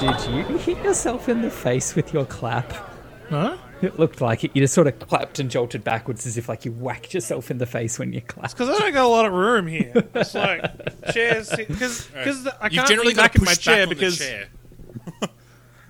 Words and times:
Did 0.00 0.20
you 0.30 0.58
hit 0.58 0.78
yourself 0.84 1.28
in 1.28 1.42
the 1.42 1.50
face 1.50 1.96
with 1.96 2.12
your 2.12 2.24
clap? 2.24 2.72
Huh? 3.28 3.56
It 3.82 3.98
looked 3.98 4.20
like 4.20 4.44
it. 4.44 4.52
You 4.54 4.62
just 4.62 4.74
sort 4.74 4.86
of 4.86 4.98
clapped 5.00 5.40
and 5.40 5.50
jolted 5.50 5.82
backwards 5.82 6.24
as 6.24 6.36
if 6.38 6.48
like 6.48 6.64
you 6.64 6.70
whacked 6.72 7.14
yourself 7.14 7.50
in 7.50 7.58
the 7.58 7.66
face 7.66 7.98
when 7.98 8.12
you 8.12 8.20
clapped. 8.20 8.52
Because 8.56 8.68
I 8.68 8.78
don't 8.78 8.92
got 8.92 9.04
a 9.04 9.08
lot 9.08 9.26
of 9.26 9.32
room 9.32 9.66
here. 9.66 9.92
It's 10.14 10.34
like 10.34 10.62
chairs. 11.12 11.50
Because 11.50 12.08
I 12.12 12.66
You've 12.66 12.72
can't 12.72 12.88
generally 12.88 13.08
lean 13.08 13.16
got 13.16 13.22
back 13.22 13.32
to 13.32 13.38
in 13.38 13.44
my 13.44 13.54
chair 13.54 13.76
back 13.76 13.82
on 13.82 13.88
because 13.88 14.18
the 14.18 14.24
chair. 14.24 14.48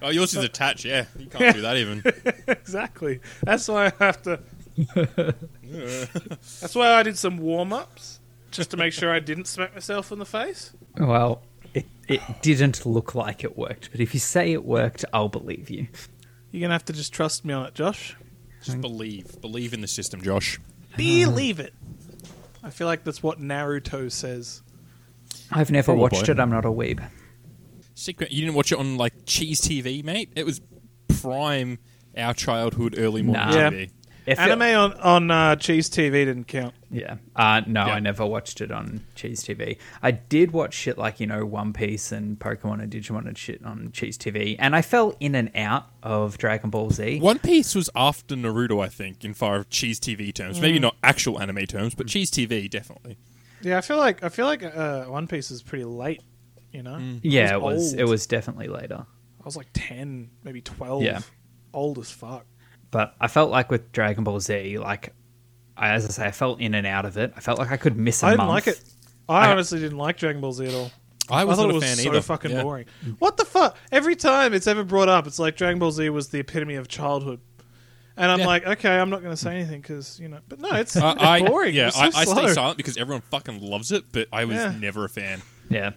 oh, 0.03 0.09
yours 0.09 0.35
is 0.35 0.45
attached. 0.45 0.85
Yeah, 0.85 1.05
you 1.19 1.27
can't 1.27 1.55
do 1.57 1.63
that 1.63 1.77
even. 1.77 2.03
exactly. 2.49 3.21
That's 3.43 3.69
why 3.69 3.93
I 4.01 4.05
have 4.05 4.23
to. 4.23 4.41
That's 5.63 6.75
why 6.75 6.93
I 6.93 7.03
did 7.03 7.19
some 7.19 7.37
warm 7.39 7.73
ups 7.73 8.21
just 8.51 8.71
to 8.71 8.77
make 8.77 8.93
sure 8.93 9.13
I 9.13 9.21
didn't 9.21 9.47
smack 9.47 9.75
myself 9.75 10.13
in 10.13 10.19
the 10.19 10.27
face. 10.27 10.73
Well, 10.99 11.43
it, 12.09 12.21
it 12.29 12.43
didn't 12.43 12.85
look 12.87 13.15
like 13.15 13.45
it 13.45 13.57
worked, 13.57 13.91
but 13.93 14.01
if 14.01 14.15
you 14.15 14.21
say 14.21 14.53
it 14.53 14.65
worked, 14.65 15.05
I'll 15.13 15.29
believe 15.29 15.71
you. 15.71 15.89
You're 16.51 16.63
gonna 16.63 16.75
have 16.75 16.85
to 16.87 16.93
just 16.93 17.13
trust 17.13 17.45
me 17.45 17.53
on 17.55 17.67
it, 17.67 17.75
Josh. 17.75 18.17
Just 18.63 18.81
believe, 18.81 19.41
believe 19.41 19.73
in 19.73 19.81
the 19.81 19.89
system, 19.89 20.21
Josh. 20.23 20.59
Believe 20.97 21.61
it. 21.61 21.75
I 22.63 22.71
feel 22.71 22.87
like 22.87 23.05
that's 23.05 23.23
what 23.23 23.41
Naruto 23.41 24.11
says. 24.11 24.63
I've 25.51 25.71
never 25.71 25.93
Probably. 25.93 26.03
watched 26.03 26.29
it. 26.29 26.41
I'm 26.41 26.51
not 26.51 26.65
a 26.65 26.69
weeb. 26.71 27.03
Secret. 27.95 28.33
You 28.33 28.41
didn't 28.43 28.55
watch 28.57 28.73
it 28.73 28.79
on 28.79 28.97
like 28.97 29.25
Cheez 29.25 29.59
TV, 29.61 30.03
mate. 30.05 30.33
It 30.37 30.45
was 30.45 30.61
prime 31.21 31.79
our 32.17 32.35
childhood, 32.35 32.97
early 32.99 33.23
morning 33.23 33.45
Nah. 33.45 33.53
Yeah. 33.57 33.71
TV. 33.71 33.91
If 34.29 34.39
it- 34.39 34.43
Anime 34.43 34.63
on 34.63 34.93
on 35.01 35.31
uh, 35.31 35.57
Cheez 35.57 35.89
TV 35.89 36.13
didn't 36.25 36.45
count. 36.49 36.75
Yeah. 36.91 37.17
Uh, 37.37 37.63
no, 37.67 37.87
Yeah. 37.87 37.95
I 37.95 38.01
never 38.01 38.25
watched 38.27 38.61
it 38.61 38.71
on 38.71 39.05
Cheez 39.17 39.41
TV. 39.45 39.77
I 40.03 40.11
did 40.11 40.53
watch 40.53 40.75
shit 40.75 40.97
like, 40.99 41.21
you 41.21 41.27
know, 41.27 41.45
One 41.45 41.73
Piece 41.73 42.13
and 42.13 42.39
Pokemon 42.39 42.83
and 42.83 42.93
Digimon 42.93 43.27
and 43.27 43.37
shit 43.37 43.65
on 43.65 43.89
Cheez 43.93 44.17
TV. 44.17 44.57
And 44.59 44.75
I 44.75 44.83
fell 44.83 45.15
in 45.21 45.35
and 45.35 45.51
out 45.55 45.87
of 46.03 46.39
Dragon 46.39 46.71
Ball 46.71 46.91
Z. 46.91 47.21
One 47.21 47.39
Piece 47.39 47.75
was 47.75 47.91
after 47.95 48.35
Naruto, 48.35 48.83
I 48.85 48.89
think, 48.89 49.25
in 49.25 49.35
far 49.35 49.57
of 49.57 49.69
Cheez 49.71 49.99
TV 49.99 50.33
terms. 50.35 50.59
Mm. 50.59 50.63
Maybe 50.63 50.79
not 50.79 50.97
actual 51.03 51.41
anime 51.41 51.67
terms, 51.67 51.95
but 51.95 52.07
Cheez 52.07 52.29
TV 52.31 52.69
definitely. 52.71 53.19
Yeah, 53.61 53.79
I 53.79 53.81
feel 53.81 53.97
like 53.99 54.23
I 54.23 54.29
feel 54.29 54.47
like 54.47 54.63
uh, 54.63 55.05
One 55.05 55.27
Piece 55.27 55.51
is 55.51 55.63
pretty 55.63 55.85
late. 55.85 56.23
You 56.73 56.83
know. 56.83 56.99
Yeah, 57.23 57.55
it 57.55 57.61
was. 57.63 57.93
old. 57.93 58.01
It 58.01 58.05
was 58.05 58.27
definitely 58.27 58.69
later. 58.69 59.05
I 59.41 59.45
was 59.45 59.57
like 59.57 59.69
ten, 59.73 60.31
maybe 60.45 60.61
twelve. 60.61 61.03
Yeah. 61.03 61.21
Old 61.73 61.99
as 61.99 62.11
fuck. 62.11 62.47
But 62.91 63.15
I 63.21 63.29
felt 63.29 63.51
like 63.51 63.71
with 63.71 63.93
Dragon 63.93 64.25
Ball 64.25 64.41
Z, 64.41 64.79
like, 64.79 65.13
I, 65.77 65.91
as 65.91 66.05
I 66.07 66.09
say, 66.09 66.25
I 66.27 66.31
felt 66.31 66.61
in 66.61 66.75
and 66.75 66.87
out 66.87 67.05
of 67.05 67.17
it. 67.19 67.33
I 67.37 67.41
felt 67.41 67.59
like 67.59 67.71
I 67.71 67.77
could 67.77 67.97
miss 67.97 68.23
a 68.23 68.27
I 68.27 68.31
didn't 68.31 68.39
month. 68.47 68.51
like 68.51 68.67
it. 68.69 68.83
I, 69.29 69.47
I- 69.47 69.51
honestly 69.51 69.79
didn't 69.79 69.99
like 69.99 70.17
Dragon 70.17 70.41
Ball 70.41 70.53
Z 70.53 70.67
at 70.67 70.75
all. 70.75 70.91
I 71.31 71.45
was 71.45 71.59
thought 71.59 71.65
not 71.65 71.69
it 71.69 71.73
a 71.73 71.75
was 71.75 71.85
fan 71.85 71.97
so 71.97 72.09
either. 72.11 72.23
fucking 72.23 72.51
Yeah. 72.53 72.63
boring. 72.63 72.87
What 73.19 73.37
the 73.37 73.45
fuck? 73.45 73.77
Every 73.93 74.17
time 74.17 74.55
it's 74.55 74.67
ever 74.67 74.83
brought 74.83 75.11
up, 75.11 75.27
it's 75.27 75.39
like 75.39 75.57
Dragon 75.57 75.79
Ball 75.79 75.91
Z 75.91 76.09
was 76.09 76.29
the 76.31 76.39
epitome 76.39 76.77
of 76.77 76.89
childhood. 76.89 77.41
And 78.17 78.33
I'm 78.33 78.39
Yeah. 78.41 78.47
like, 78.47 78.67
okay, 78.67 78.99
I'm 78.99 79.11
not 79.11 79.21
going 79.21 79.33
to 79.35 79.37
say 79.37 79.55
anything 79.55 79.83
because 79.83 80.19
you 80.19 80.29
know, 80.29 80.39
but 80.49 80.59
no, 80.59 80.71
it's, 80.73 80.97
Uh, 80.97 81.13
it's 81.15 81.23
I, 81.23 81.43
boring. 81.47 81.75
Yeah, 81.75 81.89
It's 81.89 81.97
so 81.97 82.03
I, 82.03 82.07
I 82.07 82.25
stay 82.25 82.49
silent 82.55 82.79
because 82.79 82.97
everyone 82.97 83.21
fucking 83.31 83.61
loves 83.61 83.93
it, 83.93 84.05
but 84.11 84.29
I 84.33 84.47
was 84.47 84.57
Yeah. 84.57 84.73
never 84.81 85.05
a 85.05 85.09
fan. 85.11 85.43
Yeah. 85.69 85.91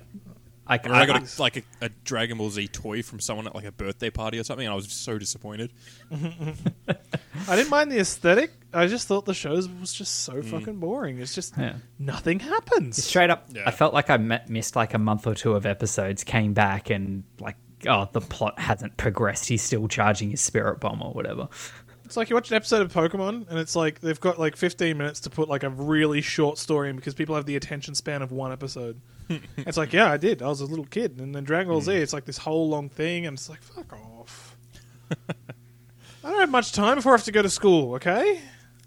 I, 0.72 0.76
I, 0.76 1.02
I 1.02 1.06
got 1.06 1.18
I- 1.18 1.26
a, 1.26 1.42
like 1.42 1.58
a, 1.58 1.64
a 1.82 1.90
Dragon 2.06 2.38
Ball 2.38 2.50
Z 2.50 2.70
toy 2.70 3.04
from 3.04 3.20
someone 3.20 3.46
at 3.46 3.54
like 3.54 3.66
a 3.66 3.74
birthday 3.74 4.10
party 4.10 4.40
or 4.40 4.44
something, 4.44 4.66
and 4.66 4.72
I 4.72 4.76
was 4.76 4.92
so 4.92 5.18
disappointed. 5.18 5.74
I 6.12 7.56
didn't 7.56 7.70
mind 7.70 7.92
the 7.92 8.00
aesthetic. 8.00 8.52
I 8.74 8.88
just 8.88 9.08
thought 9.08 9.26
the 9.26 9.34
shows 9.34 9.68
was 9.68 9.92
just 9.92 10.20
so 10.24 10.36
mm. 10.36 10.46
fucking 10.46 10.78
boring. 10.78 11.20
It's 11.20 11.36
just 11.36 11.58
Yeah. 11.58 11.76
nothing 12.00 12.40
happens. 12.40 13.04
Straight 13.04 13.30
up, 13.30 13.48
Yeah. 13.52 13.64
I 13.66 13.72
felt 13.72 13.94
like 13.94 14.10
I 14.10 14.16
met, 14.16 14.50
missed 14.50 14.78
like 14.78 14.94
a 14.94 14.98
month 14.98 15.28
or 15.28 15.36
two 15.36 15.56
of 15.56 15.66
episodes, 15.66 16.24
came 16.24 16.54
back, 16.54 16.90
and 16.90 17.24
like, 17.40 17.58
oh, 17.88 18.08
the 18.12 18.22
plot 18.22 18.58
hasn't 18.58 18.96
progressed. 18.96 19.50
He's 19.50 19.62
still 19.62 19.90
charging 19.90 20.32
his 20.32 20.40
spirit 20.40 20.80
bomb 20.80 21.02
or 21.02 21.12
whatever. 21.12 21.50
It's 22.06 22.16
like 22.16 22.30
you 22.30 22.36
watch 22.36 22.50
an 22.50 22.56
episode 22.56 22.82
of 22.82 22.94
Pokemon, 22.94 23.50
and 23.50 23.60
it's 23.60 23.76
like 23.76 24.00
they've 24.00 24.20
got 24.20 24.40
like 24.40 24.56
15 24.56 24.98
minutes 24.98 25.22
to 25.22 25.30
put 25.30 25.50
like 25.50 25.64
a 25.64 25.70
really 25.70 26.22
short 26.22 26.58
story 26.58 26.90
in 26.90 26.96
because 26.96 27.14
people 27.14 27.36
have 27.36 27.46
the 27.46 27.56
attention 27.58 27.94
span 27.96 28.22
of 28.22 28.32
one 28.32 28.52
episode. 28.52 29.02
it's 29.58 29.78
like, 29.78 29.94
yeah, 29.94 30.12
I 30.12 30.18
did. 30.18 30.42
I 30.42 30.48
was 30.48 30.62
a 30.62 30.66
little 30.66 30.86
kid, 30.86 31.20
and 31.20 31.34
then 31.34 31.44
Dragon 31.44 31.72
Ball 31.72 31.82
Z, 31.82 31.94
it's 31.94 32.14
like 32.14 32.26
this 32.26 32.38
whole 32.38 32.70
long 32.70 32.90
thing, 32.90 33.26
and 33.26 33.38
it's 33.38 33.50
like, 33.50 33.62
fuck 33.62 33.94
off. 33.94 34.58
I 36.24 36.30
don't 36.30 36.40
have 36.40 36.50
much 36.52 36.72
time 36.72 36.96
before 36.96 37.14
I 37.14 37.16
have 37.16 37.26
to 37.26 37.32
go 37.32 37.42
to 37.42 37.50
school. 37.50 37.96
Okay, 37.96 38.40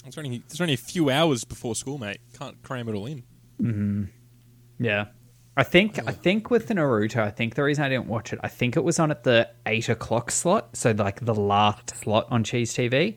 There's 0.02 0.16
only 0.18 0.42
there's 0.48 0.60
only 0.60 0.74
a 0.74 0.78
few 0.78 1.10
hours 1.10 1.44
before 1.44 1.74
school, 1.74 1.98
mate. 1.98 2.18
Can't 2.38 2.62
cram 2.62 2.88
it 2.88 2.94
all 2.94 3.06
in. 3.06 4.10
Yeah. 4.78 5.06
I 5.56 5.62
think 5.62 6.00
I 6.06 6.12
think 6.12 6.50
with 6.50 6.66
the 6.68 6.74
Naruto, 6.74 7.18
I 7.18 7.30
think 7.30 7.54
the 7.54 7.62
reason 7.62 7.84
I 7.84 7.88
didn't 7.88 8.06
watch 8.06 8.32
it, 8.32 8.40
I 8.42 8.48
think 8.48 8.76
it 8.76 8.82
was 8.82 8.98
on 8.98 9.10
at 9.12 9.22
the 9.22 9.48
eight 9.66 9.88
o'clock 9.88 10.30
slot, 10.32 10.76
so 10.76 10.90
like 10.92 11.24
the 11.24 11.34
last 11.34 11.94
slot 11.96 12.26
on 12.30 12.42
Cheez 12.42 12.70
TV. 12.72 13.16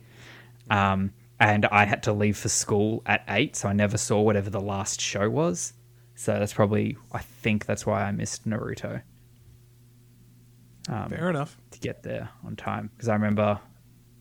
Um, 0.69 1.13
and 1.39 1.65
I 1.67 1.85
had 1.85 2.03
to 2.03 2.13
leave 2.13 2.37
for 2.37 2.49
school 2.49 3.01
at 3.05 3.23
eight, 3.29 3.55
so 3.55 3.69
I 3.69 3.73
never 3.73 3.97
saw 3.97 4.21
whatever 4.21 4.49
the 4.49 4.61
last 4.61 4.99
show 5.01 5.29
was. 5.29 5.73
So 6.19 6.33
that's 6.39 6.53
probably 6.53 6.97
I 7.13 7.19
think 7.19 7.65
that's 7.67 7.85
why 7.85 8.03
I 8.03 8.11
missed 8.11 8.47
Naruto 8.47 9.01
Um, 10.89 11.09
fair 11.09 11.29
enough. 11.29 11.57
to 11.71 11.79
get 11.79 12.01
there 12.03 12.29
on 12.45 12.55
time 12.55 12.89
because 12.95 13.07
I 13.09 13.13
remember 13.13 13.59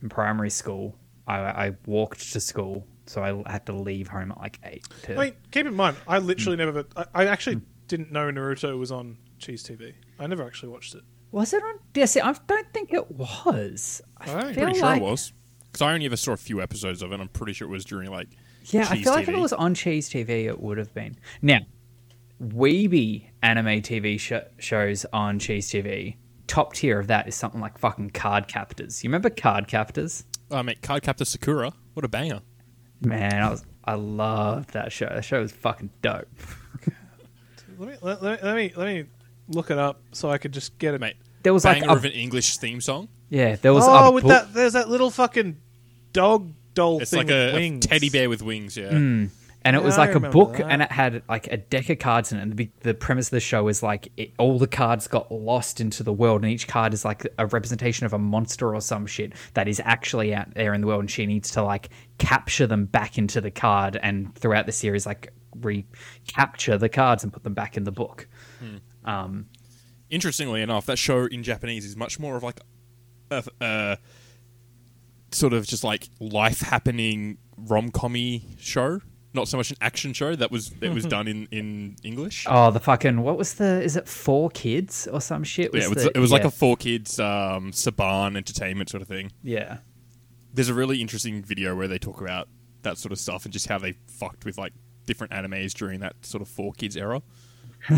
in 0.01 0.09
primary 0.09 0.49
school 0.51 0.95
I, 1.27 1.39
I 1.39 1.71
walked 1.85 2.31
to 2.33 2.39
school, 2.39 2.85
so 3.05 3.21
I 3.23 3.51
had 3.51 3.65
to 3.65 3.73
leave 3.73 4.07
home 4.07 4.31
at 4.31 4.37
like 4.37 4.59
eight. 4.63 4.85
To, 5.03 5.15
I 5.17 5.25
mean, 5.25 5.33
keep 5.51 5.65
in 5.65 5.73
mind, 5.75 5.97
I 6.07 6.19
literally 6.19 6.55
never. 6.55 6.85
I, 6.95 7.05
I 7.13 7.25
actually 7.25 7.61
didn't 7.87 8.11
know 8.13 8.29
Naruto 8.31 8.77
was 8.77 8.91
on 8.93 9.17
Cheez 9.39 9.61
TV. 9.69 9.93
I 10.19 10.27
never 10.27 10.45
actually 10.45 10.69
watched 10.69 10.95
it. 10.95 11.01
Was 11.31 11.51
it 11.53 11.61
on? 11.63 11.79
Yeah, 11.95 12.05
see, 12.05 12.21
I 12.21 12.31
don't 12.47 12.73
think 12.73 12.93
it 12.93 13.11
was. 13.11 14.01
I 14.17 14.31
I'm 14.31 14.53
feel 14.53 14.63
Pretty 14.63 14.79
like, 14.81 14.99
sure 15.01 15.07
it 15.07 15.11
was 15.11 15.33
because 15.65 15.81
I 15.81 15.93
only 15.93 16.05
ever 16.05 16.15
saw 16.15 16.31
a 16.33 16.37
few 16.37 16.61
episodes 16.61 17.01
of 17.01 17.11
it. 17.11 17.19
I'm 17.19 17.27
pretty 17.27 17.51
sure 17.53 17.67
it 17.67 17.71
was 17.71 17.83
during 17.83 18.09
like 18.09 18.29
Yeah, 18.65 18.87
I 18.89 18.95
Cheese 18.95 19.03
feel 19.03 19.13
like 19.13 19.27
if 19.27 19.33
it 19.33 19.39
was 19.39 19.51
on 19.53 19.73
Cheez 19.75 20.05
TV, 20.09 20.45
it 20.45 20.59
would 20.61 20.77
have 20.77 20.93
been. 20.93 21.17
Now, 21.41 21.59
Weeby 22.41 23.29
anime 23.41 23.81
TV 23.81 24.19
sh- 24.19 24.33
shows 24.59 25.05
on 25.11 25.39
Cheez 25.39 25.59
TV. 25.65 26.15
Top 26.47 26.73
tier 26.73 26.99
of 26.99 27.07
that 27.07 27.27
is 27.27 27.35
something 27.35 27.59
like 27.59 27.77
fucking 27.77 28.11
Card 28.11 28.47
Captors. 28.47 29.03
You 29.03 29.09
remember 29.09 29.29
Card 29.29 29.67
Captors? 29.67 30.23
Oh, 30.51 30.63
mate, 30.63 30.81
Card 30.81 31.03
Captor 31.03 31.25
Sakura. 31.25 31.73
What 31.93 32.05
a 32.05 32.07
banger! 32.07 32.41
Man, 33.01 33.41
I 33.43 33.49
was 33.49 33.65
I 33.83 33.95
loved 33.95 34.71
that 34.73 34.91
show. 34.91 35.07
That 35.07 35.25
show 35.25 35.41
was 35.41 35.51
fucking 35.51 35.89
dope. 36.01 36.27
Let 37.79 37.89
me 37.89 37.95
let, 38.01 38.23
let, 38.23 38.41
me- 38.41 38.47
let 38.47 38.55
me 38.55 38.73
let 38.75 38.85
me 38.87 39.05
look 39.49 39.69
it 39.69 39.77
up 39.77 40.01
so 40.11 40.29
I 40.31 40.37
could 40.39 40.51
just 40.51 40.77
get 40.79 40.93
it. 40.95 41.01
Mate, 41.01 41.15
There 41.43 41.53
was 41.53 41.63
like 41.63 41.81
banger 41.81 41.93
a, 41.93 41.95
of 41.95 42.05
an 42.05 42.11
English 42.11 42.57
theme 42.57 42.81
song. 42.81 43.07
yeah, 43.29 43.55
there 43.55 43.73
was 43.73 43.85
oh, 43.87 44.09
a 44.09 44.11
with 44.11 44.23
book- 44.23 44.31
that, 44.31 44.53
there's 44.53 44.73
that 44.73 44.89
little 44.89 45.11
fucking 45.11 45.57
dog 46.11 46.51
doll 46.73 47.01
It's 47.01 47.11
thing 47.11 47.19
like 47.19 47.27
with 47.27 47.55
a, 47.55 47.75
a 47.75 47.79
teddy 47.79 48.09
bear 48.09 48.29
with 48.29 48.41
wings. 48.41 48.77
Yeah, 48.77 48.89
hmm. 48.89 49.25
And 49.67 49.75
it 49.75 49.83
was 49.83 49.97
Yeah, 49.97 50.03
I 50.03 50.05
like 50.07 50.15
a 50.15 50.29
book 50.29 50.57
that. 50.57 50.71
and 50.71 50.81
it 50.81 50.91
had 50.91 51.23
like 51.27 51.47
a 51.47 51.57
deck 51.57 51.89
of 51.89 51.99
cards 51.99 52.31
in 52.31 52.39
it 52.39 52.41
and 52.41 52.57
the, 52.57 52.69
the 52.81 52.93
premise 52.93 53.27
of 53.27 53.31
the 53.31 53.39
show 53.39 53.67
is 53.67 53.83
like 53.83 54.11
it, 54.17 54.33
all 54.39 54.57
the 54.57 54.67
cards 54.67 55.07
got 55.07 55.31
lost 55.31 55.81
into 55.81 56.03
the 56.03 56.13
world 56.13 56.43
and 56.43 56.51
each 56.51 56.67
card 56.67 56.93
is 56.93 57.03
like 57.03 57.27
a 57.37 57.45
representation 57.47 58.05
of 58.05 58.13
a 58.13 58.19
monster 58.19 58.73
or 58.73 58.81
some 58.81 59.05
shit 59.05 59.33
that 59.53 59.67
is 59.67 59.81
actually 59.83 60.33
out 60.33 60.53
there 60.53 60.73
in 60.73 60.81
the 60.81 60.87
world 60.87 61.01
and 61.01 61.11
she 61.11 61.25
needs 61.25 61.51
to 61.51 61.61
like 61.61 61.89
capture 62.17 62.65
them 62.65 62.85
back 62.85 63.17
into 63.17 63.41
the 63.41 63.51
card 63.51 63.99
and 64.01 64.33
throughout 64.35 64.65
the 64.65 64.71
series 64.71 65.05
like 65.05 65.33
recapture 65.59 66.77
the 66.77 66.89
cards 66.89 67.23
and 67.23 67.33
put 67.33 67.43
them 67.43 67.53
back 67.53 67.75
in 67.75 67.83
the 67.83 67.91
book 67.91 68.27
hmm. 68.59 68.77
um, 69.09 69.45
Interestingly 70.09 70.61
enough, 70.61 70.85
that 70.85 70.97
show 70.97 71.25
in 71.25 71.43
Japanese 71.43 71.83
is 71.83 71.97
much 71.97 72.17
more 72.17 72.37
of 72.37 72.43
like 72.43 72.61
a, 73.29 73.43
a 73.59 73.97
sort 75.31 75.51
of 75.51 75.67
just 75.67 75.83
like 75.83 76.07
life 76.21 76.61
happening 76.61 77.37
rom 77.57 77.89
commy 77.89 78.57
show. 78.57 79.01
Not 79.37 79.47
so 79.47 79.55
much 79.55 79.69
an 79.69 79.77
action 79.81 80.11
show 80.13 80.35
that 80.35 80.51
was 80.51 80.71
that 80.81 80.91
was 80.93 81.05
done 81.05 81.27
in 81.27 81.47
in 81.51 81.95
English. 82.03 82.45
oh 82.49 82.71
the 82.71 82.79
fucking 82.79 83.21
what 83.21 83.37
was 83.37 83.53
the 83.53 83.81
is 83.83 83.95
it 83.95 84.05
4Kids 84.05 85.07
or 85.13 85.21
some 85.21 85.43
shit 85.43 85.71
yeah, 85.73 85.83
it 85.83 85.89
was, 85.93 86.03
the- 86.05 86.11
it 86.17 86.19
was 86.19 86.31
like 86.31 86.43
a 86.43 86.47
4Kids 86.47 87.19
um, 87.23 87.71
Saban 87.71 88.35
entertainment 88.35 88.89
sort 88.89 89.01
of 89.03 89.07
thing. 89.07 89.31
yeah 89.43 89.77
There's 90.53 90.69
a 90.69 90.73
really 90.73 91.01
interesting 91.01 91.43
video 91.43 91.75
where 91.75 91.87
they 91.87 91.99
talk 91.99 92.19
about 92.19 92.49
that 92.81 92.97
sort 92.97 93.11
of 93.11 93.19
stuff 93.19 93.45
and 93.45 93.53
just 93.53 93.67
how 93.67 93.77
they 93.77 93.93
fucked 94.07 94.43
with 94.43 94.57
like 94.57 94.73
different 95.05 95.31
animes 95.33 95.71
during 95.73 95.99
that 95.99 96.15
sort 96.25 96.41
of 96.41 96.49
4Kids 96.49 96.97
era. 96.97 97.21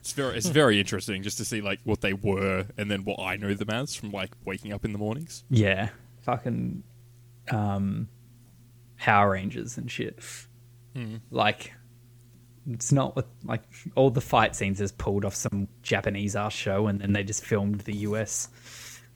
it's 0.00 0.12
very 0.12 0.36
it's 0.38 0.48
very 0.48 0.80
interesting 0.80 1.22
just 1.22 1.36
to 1.38 1.44
see 1.44 1.60
like 1.60 1.78
what 1.84 2.00
they 2.00 2.14
were 2.14 2.64
and 2.78 2.90
then 2.90 3.04
what 3.04 3.20
I 3.20 3.36
know 3.36 3.52
them 3.52 3.68
as 3.70 3.94
from 3.94 4.12
like 4.12 4.30
waking 4.46 4.72
up 4.72 4.84
in 4.86 4.92
the 4.92 4.98
mornings. 4.98 5.44
Yeah, 5.50 5.90
fucking 6.22 6.82
um, 7.50 8.08
Power 8.98 9.32
Rangers 9.32 9.76
and 9.76 9.90
shit. 9.90 10.18
Like, 11.30 11.72
it's 12.70 12.92
not 12.92 13.16
what 13.16 13.26
like 13.44 13.62
all 13.94 14.10
the 14.10 14.20
fight 14.20 14.54
scenes 14.54 14.80
is 14.80 14.92
pulled 14.92 15.24
off 15.24 15.34
some 15.34 15.68
Japanese 15.82 16.36
ass 16.36 16.52
show, 16.52 16.86
and 16.88 17.00
then 17.00 17.12
they 17.12 17.24
just 17.24 17.44
filmed 17.44 17.80
the 17.82 17.94
US. 18.08 18.48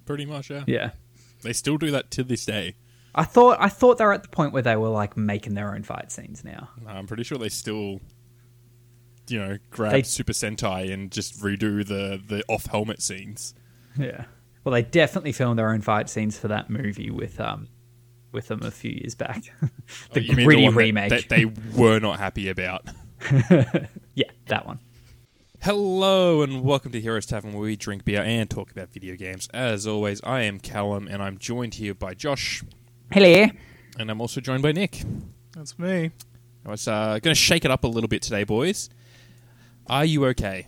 Pretty 0.06 0.24
much, 0.26 0.50
yeah. 0.50 0.64
Yeah, 0.66 0.90
They 1.42 1.52
still 1.52 1.76
do 1.78 1.90
that 1.90 2.10
to 2.12 2.24
this 2.24 2.44
day. 2.44 2.76
I 3.14 3.24
thought 3.24 3.58
I 3.60 3.68
thought 3.68 3.98
they 3.98 4.04
were 4.04 4.12
at 4.12 4.22
the 4.22 4.28
point 4.28 4.52
where 4.52 4.62
they 4.62 4.76
were 4.76 4.88
like 4.88 5.16
making 5.16 5.54
their 5.54 5.74
own 5.74 5.82
fight 5.82 6.10
scenes 6.10 6.44
now. 6.44 6.68
I'm 6.86 7.06
pretty 7.06 7.22
sure 7.22 7.38
they 7.38 7.48
still, 7.48 8.00
you 9.28 9.38
know, 9.38 9.58
grab 9.70 9.92
They- 9.92 10.02
Super 10.02 10.32
Sentai 10.32 10.92
and 10.92 11.10
just 11.10 11.40
redo 11.40 11.86
the 11.86 12.20
the 12.26 12.42
off 12.48 12.66
helmet 12.66 13.02
scenes. 13.02 13.54
Yeah. 13.98 14.24
Well, 14.64 14.72
they 14.72 14.82
definitely 14.82 15.32
filmed 15.32 15.58
their 15.58 15.70
own 15.70 15.80
fight 15.82 16.08
scenes 16.08 16.38
for 16.38 16.48
that 16.48 16.70
movie 16.70 17.10
with 17.10 17.38
um 17.40 17.68
with 18.34 18.48
them 18.48 18.62
a 18.62 18.70
few 18.70 18.90
years 18.90 19.14
back. 19.14 19.44
the 20.12 20.28
Oh, 20.30 20.34
gritty 20.34 20.64
one 20.64 20.74
that- 20.74 20.78
remake. 20.78 21.10
that 21.10 21.28
they 21.28 21.46
were 21.46 22.00
not 22.00 22.18
happy 22.18 22.48
about. 22.48 22.86
yeah, 24.14 24.30
that 24.48 24.66
one. 24.66 24.80
Hello 25.62 26.42
and 26.42 26.62
welcome 26.62 26.92
to 26.92 27.00
Heroes 27.00 27.24
Tavern, 27.24 27.52
where 27.54 27.62
we 27.62 27.76
drink 27.76 28.04
beer 28.04 28.20
and 28.22 28.50
talk 28.50 28.70
about 28.70 28.90
video 28.92 29.16
games. 29.16 29.48
As 29.54 29.86
always, 29.86 30.20
I 30.22 30.42
am 30.42 30.60
Callum, 30.60 31.08
and 31.08 31.22
I'm 31.22 31.38
joined 31.38 31.74
here 31.74 31.94
by 31.94 32.12
Josh, 32.12 32.62
Hello. 33.10 33.46
and 33.98 34.10
I'm 34.10 34.20
also 34.20 34.42
joined 34.42 34.62
by 34.62 34.72
Nick. 34.72 35.02
That's 35.52 35.78
me. 35.78 36.10
I 36.66 36.70
was 36.70 36.86
uh, 36.86 37.18
going 37.22 37.34
to 37.34 37.34
shake 37.34 37.64
it 37.64 37.70
up 37.70 37.84
a 37.84 37.86
little 37.86 38.08
bit 38.08 38.20
today, 38.20 38.44
boys. 38.44 38.90
Are 39.86 40.04
you 40.04 40.26
okay? 40.26 40.66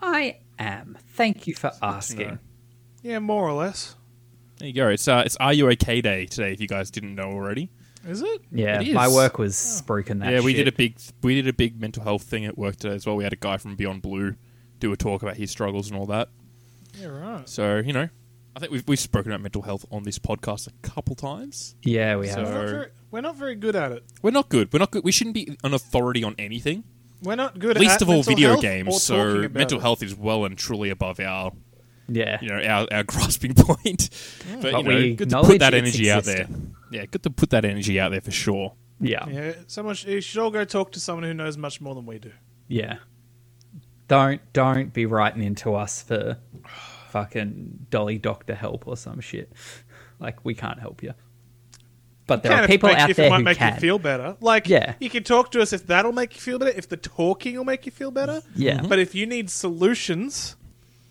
I 0.00 0.38
am. 0.58 0.98
Thank 1.10 1.46
you 1.46 1.54
for 1.54 1.68
know. 1.68 1.78
asking. 1.88 2.38
Yeah, 3.02 3.18
more 3.20 3.46
or 3.46 3.52
less. 3.52 3.94
There 4.60 4.68
you 4.68 4.74
go. 4.74 4.88
It's 4.88 5.08
uh, 5.08 5.22
it's 5.24 5.36
Are 5.36 5.52
You 5.54 5.68
Okay 5.70 6.00
Day 6.02 6.26
today. 6.26 6.52
If 6.52 6.60
you 6.60 6.68
guys 6.68 6.90
didn't 6.90 7.14
know 7.14 7.30
already, 7.30 7.70
Is 8.06 8.20
it? 8.22 8.42
Yeah, 8.52 8.80
It 8.82 8.88
is. 8.88 8.94
my 8.94 9.08
work 9.08 9.38
was 9.38 9.82
broken 9.86 10.18
that 10.20 10.30
yeah, 10.32 10.40
we 10.40 10.52
shit. 10.54 10.66
did 10.66 10.74
a 10.74 10.76
big 10.76 10.98
we 11.22 11.34
did 11.34 11.48
a 11.48 11.52
big 11.54 11.80
mental 11.80 12.02
health 12.02 12.22
thing 12.24 12.44
at 12.44 12.58
work 12.58 12.76
today 12.76 12.94
as 12.94 13.06
well. 13.06 13.16
We 13.16 13.24
had 13.24 13.32
a 13.32 13.36
guy 13.36 13.56
from 13.56 13.74
Beyond 13.76 14.02
Blue 14.02 14.36
do 14.78 14.92
a 14.92 14.96
talk 14.96 15.22
about 15.22 15.36
his 15.36 15.50
struggles 15.50 15.90
and 15.90 15.98
all 15.98 16.06
that. 16.06 16.28
Yeah, 16.98 17.06
right. 17.08 17.48
So 17.48 17.78
you 17.78 17.94
know, 17.94 18.08
I 18.54 18.60
think 18.60 18.70
we've 18.70 18.84
we've 18.86 18.98
spoken 19.00 19.32
about 19.32 19.40
mental 19.40 19.62
health 19.62 19.86
on 19.90 20.02
this 20.02 20.18
podcast 20.18 20.68
a 20.68 20.72
couple 20.86 21.14
times. 21.14 21.74
Yeah, 21.82 22.16
we 22.16 22.26
So- 22.28 22.44
have. 22.44 22.48
We're 22.48 22.52
not, 22.62 22.70
very, 22.70 22.86
we're 23.10 23.20
not 23.22 23.36
very 23.36 23.54
good 23.54 23.76
at 23.76 23.92
it. 23.92 24.04
We're 24.20 24.30
not 24.30 24.50
good. 24.50 24.70
We're 24.74 24.78
not 24.80 24.90
good. 24.90 25.04
We 25.04 25.12
shouldn't 25.12 25.34
be 25.34 25.56
an 25.64 25.72
authority 25.72 26.22
on 26.22 26.34
anything. 26.38 26.84
We're 27.22 27.36
not 27.36 27.58
good 27.58 27.76
Least 27.78 28.00
at 28.00 28.00
least 28.00 28.02
of 28.02 28.08
all 28.10 28.22
video 28.22 28.48
health 28.50 28.58
or 28.58 28.62
games. 28.62 29.02
So 29.02 29.30
about 29.40 29.52
mental 29.52 29.78
it. 29.78 29.82
health 29.82 30.02
is 30.02 30.14
well 30.14 30.44
and 30.44 30.56
truly 30.56 30.90
above 30.90 31.18
our 31.20 31.52
Yeah. 32.12 32.38
you 32.42 32.48
know 32.48 32.60
our, 32.62 32.86
our 32.90 33.02
grasping 33.12 33.54
point. 33.54 34.10
But, 34.50 34.62
But 34.62 34.72
you 34.72 34.82
know, 34.82 34.88
we 34.96 35.14
good 35.14 35.30
to 35.30 35.42
put 35.42 35.58
that 35.60 35.74
its 35.74 35.88
energy 35.88 36.10
out 36.10 36.24
there. 36.24 36.48
Yeah, 36.90 37.06
good 37.06 37.22
to 37.22 37.30
put 37.30 37.50
that 37.50 37.64
energy 37.64 38.00
out 38.00 38.10
there 38.10 38.20
for 38.20 38.30
sure. 38.32 38.74
Yeah. 39.00 39.26
Yeah. 39.28 39.32
Yeah, 39.46 39.52
someone 39.66 39.94
sh- 39.94 40.06
you 40.06 40.20
should 40.20 40.40
all 40.42 40.50
go 40.50 40.64
talk 40.64 40.92
to 40.92 41.00
someone 41.00 41.24
who 41.24 41.32
knows 41.34 41.56
much 41.56 41.80
more 41.80 41.94
than 41.94 42.04
we 42.06 42.18
do. 42.18 42.32
Yeah. 42.68 42.96
Don't 44.08 44.40
don't 44.52 44.92
be 44.92 45.06
writing 45.06 45.42
into 45.42 45.74
us 45.74 46.02
for 46.02 46.38
fucking 47.10 47.86
Dolly 47.90 48.18
Doctor 48.18 48.54
help 48.54 48.86
or 48.86 48.96
some 48.96 49.20
shit. 49.20 49.52
Like 50.18 50.44
we 50.44 50.54
can't 50.54 50.78
help 50.80 51.02
you. 51.02 51.14
But 52.26 52.42
there 52.44 52.52
Can 52.52 52.60
are 52.60 52.64
if 52.64 52.70
it 52.70 52.72
people 52.74 52.88
make- 52.90 52.98
out 52.98 53.10
if 53.10 53.16
there 53.16 53.26
it 53.26 53.30
might 53.30 53.38
who 53.38 53.44
make 53.44 53.58
can. 53.58 53.74
you 53.74 53.80
feel 53.80 53.98
better. 53.98 54.36
Like, 54.40 54.68
Yeah. 54.68 54.94
you 55.00 55.10
can 55.10 55.24
talk 55.24 55.50
to 55.52 55.60
us 55.60 55.72
if 55.72 55.86
that'll 55.88 56.12
make 56.12 56.34
you 56.36 56.40
feel 56.40 56.60
better. 56.60 56.70
If 56.76 56.88
the 56.88 56.96
talking 56.96 57.56
will 57.56 57.64
make 57.64 57.86
you 57.86 57.92
feel 57.92 58.12
better. 58.12 58.42
Yeah. 58.54 58.78
Mm-hmm. 58.78 58.88
But 58.88 59.00
if 59.00 59.16
you 59.16 59.26
need 59.26 59.50
solutions, 59.50 60.54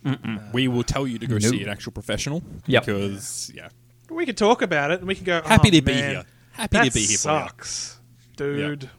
Uh, 0.06 0.16
we 0.54 0.68
will 0.68 0.84
tell 0.84 1.06
you 1.08 1.20
to 1.20 1.28
go 1.28 1.36
Nope. 1.36 1.52
see 1.52 1.62
an 1.64 1.70
actual 1.70 1.92
professional. 1.92 2.42
Yep. 2.68 2.86
Because 2.86 3.52
yeah, 3.54 3.70
we 4.10 4.26
can 4.26 4.36
talk 4.36 4.62
about 4.62 4.92
it 4.92 5.00
and 5.00 5.08
we 5.08 5.16
can 5.16 5.26
go. 5.26 5.42
happy 5.44 5.68
"Oh, 5.70 5.72
to 5.72 5.82
be 5.82 5.92
man, 5.92 6.10
here. 6.12 6.24
Happy 6.52 6.78
that 6.78 6.86
to 6.86 6.92
be 6.92 7.00
here 7.02 7.08
for 7.08 7.12
you. 7.12 7.18
sucks, 7.18 8.00
dude. 8.38 8.90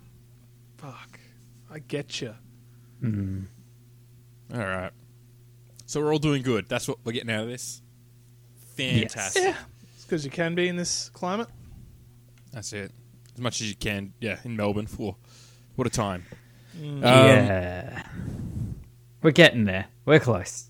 Fuck, 0.77 1.19
I 1.71 1.79
get 1.79 2.21
you. 2.21 2.35
Mm-hmm. 3.03 4.55
All 4.55 4.67
right. 4.67 4.91
So 5.87 6.01
we're 6.01 6.13
all 6.13 6.19
doing 6.19 6.43
good. 6.43 6.69
That's 6.69 6.87
what 6.87 6.99
we're 7.05 7.13
getting 7.13 7.31
out 7.31 7.43
of 7.45 7.49
this. 7.49 7.83
Fantastic. 8.77 9.43
Yeah, 9.43 9.57
it's 9.95 10.05
because 10.05 10.25
you 10.25 10.31
can 10.31 10.55
be 10.55 10.69
in 10.69 10.77
this 10.77 11.09
climate. 11.11 11.49
That's 12.53 12.73
it. 12.73 12.93
As 13.35 13.41
much 13.41 13.61
as 13.61 13.69
you 13.69 13.77
can. 13.77 14.13
Yeah, 14.21 14.39
in 14.45 14.57
Melbourne 14.57 14.87
for 14.87 15.17
what 15.77 15.87
a 15.87 15.91
time. 15.91 16.25
Mm. 16.79 16.97
Um, 16.97 17.03
yeah. 17.03 18.03
We're 19.23 19.31
getting 19.33 19.65
there. 19.65 19.87
We're 20.05 20.21
close. 20.21 20.70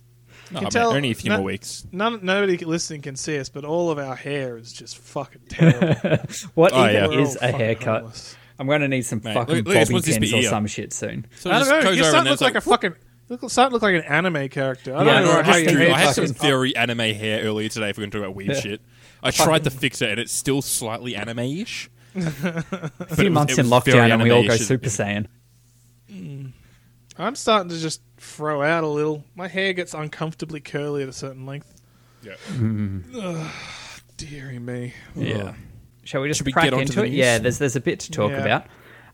No, 0.53 0.59
can 0.59 0.59
oh, 0.59 0.61
man, 0.63 0.71
tell- 0.71 0.91
only 0.93 1.11
a 1.11 1.15
few 1.15 1.31
no- 1.31 1.37
more 1.39 1.47
weeks. 1.47 1.87
None, 1.93 2.21
nobody 2.25 2.57
listening 2.59 3.03
can 3.03 3.17
see 3.17 3.39
us, 3.39 3.49
but 3.49 3.65
all 3.65 3.91
of 3.91 3.99
our 3.99 4.17
hair 4.17 4.57
is 4.57 4.73
just 4.73 4.99
fucking 4.99 5.43
terrible. 5.49 6.25
What 6.55 6.73
Oh, 6.73 6.85
even 6.89 7.13
yeah. 7.13 7.21
Is 7.21 7.37
a 7.41 7.53
haircut? 7.53 8.01
homeless. 8.03 8.37
I'm 8.59 8.67
going 8.67 8.81
to 8.83 8.89
need 8.89 9.03
some 9.07 9.21
Mate, 9.25 9.35
fucking 9.35 9.55
look- 9.57 9.67
look 9.69 9.77
at 9.77 9.89
bobby 9.91 10.03
pins 10.03 10.33
or 10.35 10.43
some 10.43 10.67
shit 10.67 10.93
soon. 10.93 11.27
So 11.39 11.51
I 11.51 11.61
don't 11.61 11.69
know. 11.69 11.83
goes 11.83 11.97
You 11.97 12.03
over 12.03 12.11
start 12.11 12.25
look 12.27 12.39
there's 12.39 12.41
like 12.41 12.55
a 12.57 12.61
fucking. 12.61 12.95
Look, 13.29 13.49
start 13.49 13.73
look 13.73 13.83
like 13.83 13.95
an 13.95 14.03
anime 14.03 14.49
character. 14.49 14.95
I 14.95 15.05
don't 15.05 15.07
Yeah, 15.07 15.21
know 15.21 15.27
no, 15.43 15.51
I 15.53 15.59
your 15.59 15.93
I 15.95 15.99
had 15.99 16.15
some 16.17 16.27
fucking- 16.27 16.41
very 16.43 16.75
anime 16.77 16.99
hair 16.99 17.43
earlier 17.45 17.69
today 17.69 17.91
if 17.91 17.97
we're 17.97 18.03
going 18.03 18.11
to 18.11 18.19
talk 18.19 18.25
about 18.25 18.35
weird 18.35 18.51
Yeah. 18.51 18.61
shit. 18.61 18.81
I 19.23 19.31
tried 19.31 19.65
to 19.65 19.71
fix 19.71 20.03
it 20.03 20.11
and 20.11 20.19
it's 20.19 20.33
still 20.33 20.63
slightly 20.63 21.15
anime-ish. 21.15 21.89
A 22.17 22.21
few 22.21 22.49
it 22.51 22.95
was- 23.17 23.31
months 23.31 23.57
in 23.59 23.71
was 23.71 23.85
very 23.85 23.99
lockdown 24.11 24.13
and 24.15 24.23
we 24.25 24.31
all 24.31 24.45
go. 24.47 24.57
Super 24.57 24.89
Saiyan. 24.89 25.27
Mm. 26.11 26.53
I'm 27.19 27.37
starting 27.37 27.69
to 27.71 27.79
just 27.79 28.01
throw 28.21 28.63
out 28.63 28.85
a 28.85 28.89
little. 28.89 29.25
My 29.35 29.49
hair 29.49 29.73
gets 29.73 29.95
uncomfortably 29.95 30.61
curly 30.61 31.03
at 31.03 31.09
a 31.09 31.13
certain 31.13 31.47
length. 31.47 31.81
Yeah. 32.23 32.35
Ugh, 33.17 33.51
dearie 34.17 34.59
me. 34.59 34.95
Yeah. 35.15 35.37
Ugh. 35.49 35.55
Shall 36.05 36.21
we 36.23 36.29
just 36.29 36.39
Should 36.39 36.47
we 36.47 36.53
crack 36.53 36.65
get 36.65 36.73
onto 36.75 36.83
into 36.83 36.95
the 36.97 37.03
it? 37.05 37.09
news? 37.11 37.19
Yeah, 37.19 37.39
there's 37.39 37.59
there's 37.59 37.77
a 37.77 37.81
bit 37.81 38.01
to 38.01 38.11
talk 38.11 38.31
Yeah. 38.31 38.39
about. 38.39 38.67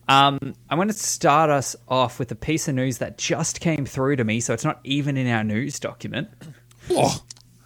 Um, 0.09 0.53
I 0.69 0.75
want 0.75 0.89
to 0.89 0.97
start 0.97 1.49
us 1.49 1.75
off 1.89 2.17
with 2.17 2.31
a 2.31 2.35
piece 2.35 2.67
of 2.69 2.75
news 2.75 2.99
that 2.99 3.17
just 3.17 3.59
came 3.59 3.85
through 3.85 4.15
to 4.17 4.23
me, 4.23 4.39
so 4.39 4.53
it's 4.53 4.63
not 4.63 4.79
even 4.85 5.17
in 5.17 5.27
our 5.27 5.43
news 5.43 5.79
document. 5.79 6.29
Oh, 6.89 7.21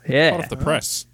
Yeah, 0.10 0.32
hot 0.32 0.40
off 0.46 0.50
the 0.50 0.58
press. 0.58 1.06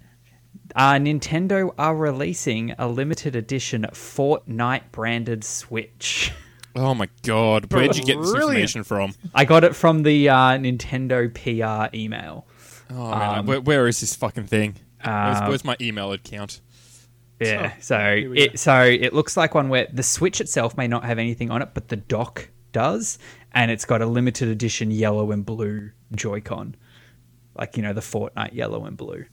uh, 0.74 0.92
Nintendo 0.94 1.74
are 1.76 1.94
releasing 1.94 2.70
a 2.78 2.88
limited 2.88 3.36
edition 3.36 3.86
Fortnite 3.92 4.90
branded 4.92 5.44
Switch. 5.44 6.32
Oh 6.80 6.94
my 6.94 7.08
god. 7.22 7.72
Where'd 7.72 7.96
you 7.96 8.04
get 8.04 8.20
this 8.20 8.30
Brilliant. 8.30 8.50
information 8.74 8.84
from? 8.84 9.12
I 9.34 9.44
got 9.44 9.64
it 9.64 9.74
from 9.74 10.04
the 10.04 10.28
uh, 10.28 10.36
Nintendo 10.58 11.28
PR 11.34 11.94
email. 11.96 12.46
Oh 12.90 13.10
man, 13.10 13.46
where, 13.46 13.60
where 13.60 13.88
is 13.88 14.00
this 14.00 14.14
fucking 14.14 14.46
thing? 14.46 14.76
where's, 15.02 15.36
uh, 15.38 15.46
where's 15.48 15.64
my 15.64 15.76
email 15.80 16.12
account? 16.12 16.60
Yeah, 17.40 17.72
Oh, 17.74 17.78
so 17.80 18.16
here 18.16 18.30
we 18.30 18.38
it 18.38 18.58
so 18.58 18.82
it 18.82 19.12
looks 19.12 19.36
like 19.36 19.54
one 19.54 19.68
where 19.68 19.88
the 19.92 20.02
Switch 20.02 20.40
itself 20.40 20.76
may 20.76 20.88
not 20.88 21.04
have 21.04 21.18
anything 21.18 21.50
on 21.50 21.62
it, 21.62 21.70
but 21.74 21.88
the 21.88 21.96
dock 21.96 22.48
does, 22.72 23.18
and 23.52 23.70
it's 23.70 23.84
got 23.84 24.00
a 24.02 24.06
limited 24.06 24.48
edition 24.48 24.90
yellow 24.90 25.30
and 25.32 25.44
blue 25.44 25.90
Joy-Con, 26.14 26.76
like 27.56 27.76
you 27.76 27.82
know 27.82 27.92
the 27.92 28.00
Fortnite 28.00 28.54
yellow 28.54 28.84
and 28.86 28.96
blue. 28.96 29.24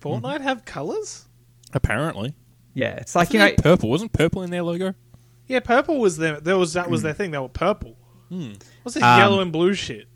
Fortnite 0.00 0.40
have 0.40 0.64
colors? 0.64 1.26
Apparently, 1.72 2.34
Yeah, 2.74 2.96
it's 2.96 3.14
like 3.14 3.32
you 3.32 3.38
know, 3.38 3.52
purple 3.58 3.88
wasn't 3.88 4.12
purple 4.12 4.42
in 4.42 4.50
their 4.50 4.62
logo. 4.62 4.94
Yeah, 5.52 5.60
purple 5.60 5.98
was 6.00 6.16
there. 6.16 6.40
There 6.40 6.56
was 6.56 6.72
that 6.72 6.88
was 6.88 7.02
their 7.02 7.12
thing. 7.12 7.30
They 7.30 7.38
were 7.38 7.48
purple. 7.48 7.96
What's 8.30 8.94
this 8.94 9.02
Um, 9.02 9.18
yellow 9.18 9.40
and 9.40 9.52
blue 9.52 9.74
shit? 9.74 10.08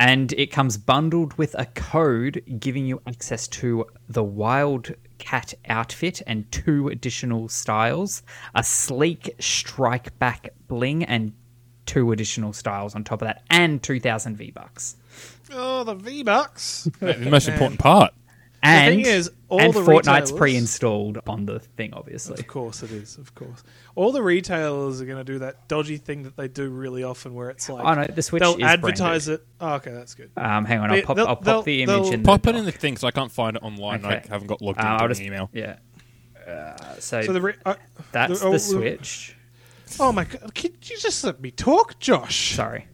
and 0.00 0.32
it 0.32 0.50
comes 0.50 0.76
bundled 0.76 1.34
with 1.38 1.54
a 1.58 1.66
code 1.66 2.42
giving 2.58 2.84
you 2.86 3.00
access 3.06 3.46
to 3.46 3.84
the 4.08 4.24
Wildcat 4.24 5.54
outfit 5.68 6.20
and 6.26 6.50
two 6.50 6.88
additional 6.88 7.48
styles, 7.48 8.22
a 8.54 8.64
sleek 8.64 9.34
strike 9.38 10.18
back 10.18 10.48
bling, 10.66 11.04
and 11.04 11.32
two 11.86 12.10
additional 12.12 12.52
styles 12.52 12.94
on 12.94 13.04
top 13.04 13.20
of 13.22 13.26
that, 13.28 13.42
and 13.50 13.82
two 13.82 14.00
thousand 14.00 14.36
V 14.36 14.50
bucks. 14.50 14.96
Oh, 15.52 15.84
the 15.84 15.94
V 15.94 16.22
Bucks. 16.22 16.88
the 17.00 17.16
most 17.30 17.48
important 17.48 17.78
part. 17.78 18.14
And, 18.64 18.94
thing 18.96 19.06
is, 19.06 19.30
all 19.48 19.60
and 19.60 19.72
the 19.74 19.80
Fortnite's 19.80 20.32
pre-installed 20.32 21.18
on 21.26 21.46
the 21.46 21.58
thing, 21.60 21.92
obviously. 21.92 22.38
Of 22.38 22.46
course 22.46 22.82
it 22.82 22.90
is. 22.90 23.18
Of 23.18 23.34
course, 23.34 23.62
all 23.94 24.10
the 24.12 24.22
retailers 24.22 25.00
are 25.00 25.04
going 25.06 25.18
to 25.18 25.24
do 25.24 25.38
that 25.40 25.68
dodgy 25.68 25.98
thing 25.98 26.22
that 26.24 26.36
they 26.36 26.48
do 26.48 26.68
really 26.70 27.04
often, 27.04 27.34
where 27.34 27.50
it's 27.50 27.68
like 27.68 27.84
Oh 27.84 27.94
no, 27.94 28.06
the 28.06 28.22
Switch 28.22 28.40
they'll 28.40 28.56
is 28.56 28.62
advertise 28.62 29.28
it. 29.28 29.44
Oh, 29.60 29.74
okay, 29.74 29.92
that's 29.92 30.14
good. 30.14 30.30
Um, 30.36 30.64
hang 30.64 30.80
on, 30.80 30.90
I'll 30.90 31.02
pop, 31.02 31.16
they'll- 31.16 31.26
I'll 31.26 31.36
pop 31.36 31.44
they'll- 31.44 31.62
the 31.62 31.82
image 31.82 31.94
they'll- 32.04 32.12
in. 32.12 32.22
The 32.22 32.26
Pop 32.26 32.46
it 32.46 32.52
doc. 32.52 32.58
in 32.58 32.64
the 32.64 32.72
thing 32.72 32.94
because 32.94 33.04
I 33.04 33.10
can't 33.10 33.30
find 33.30 33.56
it 33.56 33.62
online. 33.62 34.04
Okay. 34.04 34.22
I 34.24 34.28
haven't 34.32 34.46
got 34.48 34.62
logged 34.62 34.78
Uh, 34.78 34.82
into 34.82 34.92
I'll 34.94 35.02
an 35.04 35.10
just 35.10 35.20
email. 35.20 35.50
yeah. 35.52 35.76
Uh, 36.46 36.76
so, 36.98 37.22
So 37.22 37.32
the 37.32 37.40
re- 37.40 37.54
uh, 37.64 37.74
that's 38.12 38.40
the- 38.40 38.46
oh, 38.46 38.50
the 38.50 38.56
uh, 38.56 38.58
Switch. 38.58 39.36
Oh 40.00 40.10
my 40.12 40.24
god! 40.24 40.54
Can 40.54 40.72
you 40.82 40.98
just 40.98 41.22
let 41.24 41.40
me 41.40 41.50
talk, 41.50 41.98
Josh? 42.00 42.54
Sorry. 42.56 42.86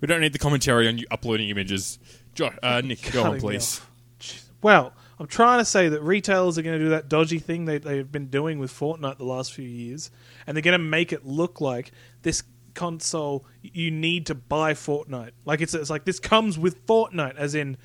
We 0.00 0.06
don't 0.06 0.20
need 0.20 0.32
the 0.32 0.38
commentary 0.38 0.86
on 0.88 0.98
you 0.98 1.06
uploading 1.10 1.48
images. 1.48 1.98
Jo- 2.34 2.50
uh, 2.62 2.80
Nick, 2.84 3.10
go 3.12 3.24
on, 3.24 3.40
please. 3.40 3.80
Well, 4.62 4.92
I'm 5.20 5.26
trying 5.26 5.58
to 5.58 5.64
say 5.64 5.88
that 5.88 6.02
retailers 6.02 6.58
are 6.58 6.62
going 6.62 6.78
to 6.78 6.84
do 6.84 6.90
that 6.90 7.08
dodgy 7.08 7.38
thing 7.38 7.64
they, 7.64 7.78
they've 7.78 8.10
been 8.10 8.28
doing 8.28 8.58
with 8.58 8.72
Fortnite 8.72 9.18
the 9.18 9.24
last 9.24 9.52
few 9.52 9.66
years, 9.66 10.10
and 10.46 10.56
they're 10.56 10.62
going 10.62 10.78
to 10.78 10.84
make 10.84 11.12
it 11.12 11.26
look 11.26 11.60
like 11.60 11.92
this 12.22 12.42
console 12.74 13.44
you 13.60 13.90
need 13.90 14.26
to 14.26 14.34
buy 14.34 14.72
Fortnite. 14.72 15.32
Like 15.44 15.60
it's 15.60 15.74
it's 15.74 15.90
like 15.90 16.04
this 16.04 16.20
comes 16.20 16.58
with 16.58 16.86
Fortnite, 16.86 17.36
as 17.36 17.54
in 17.54 17.76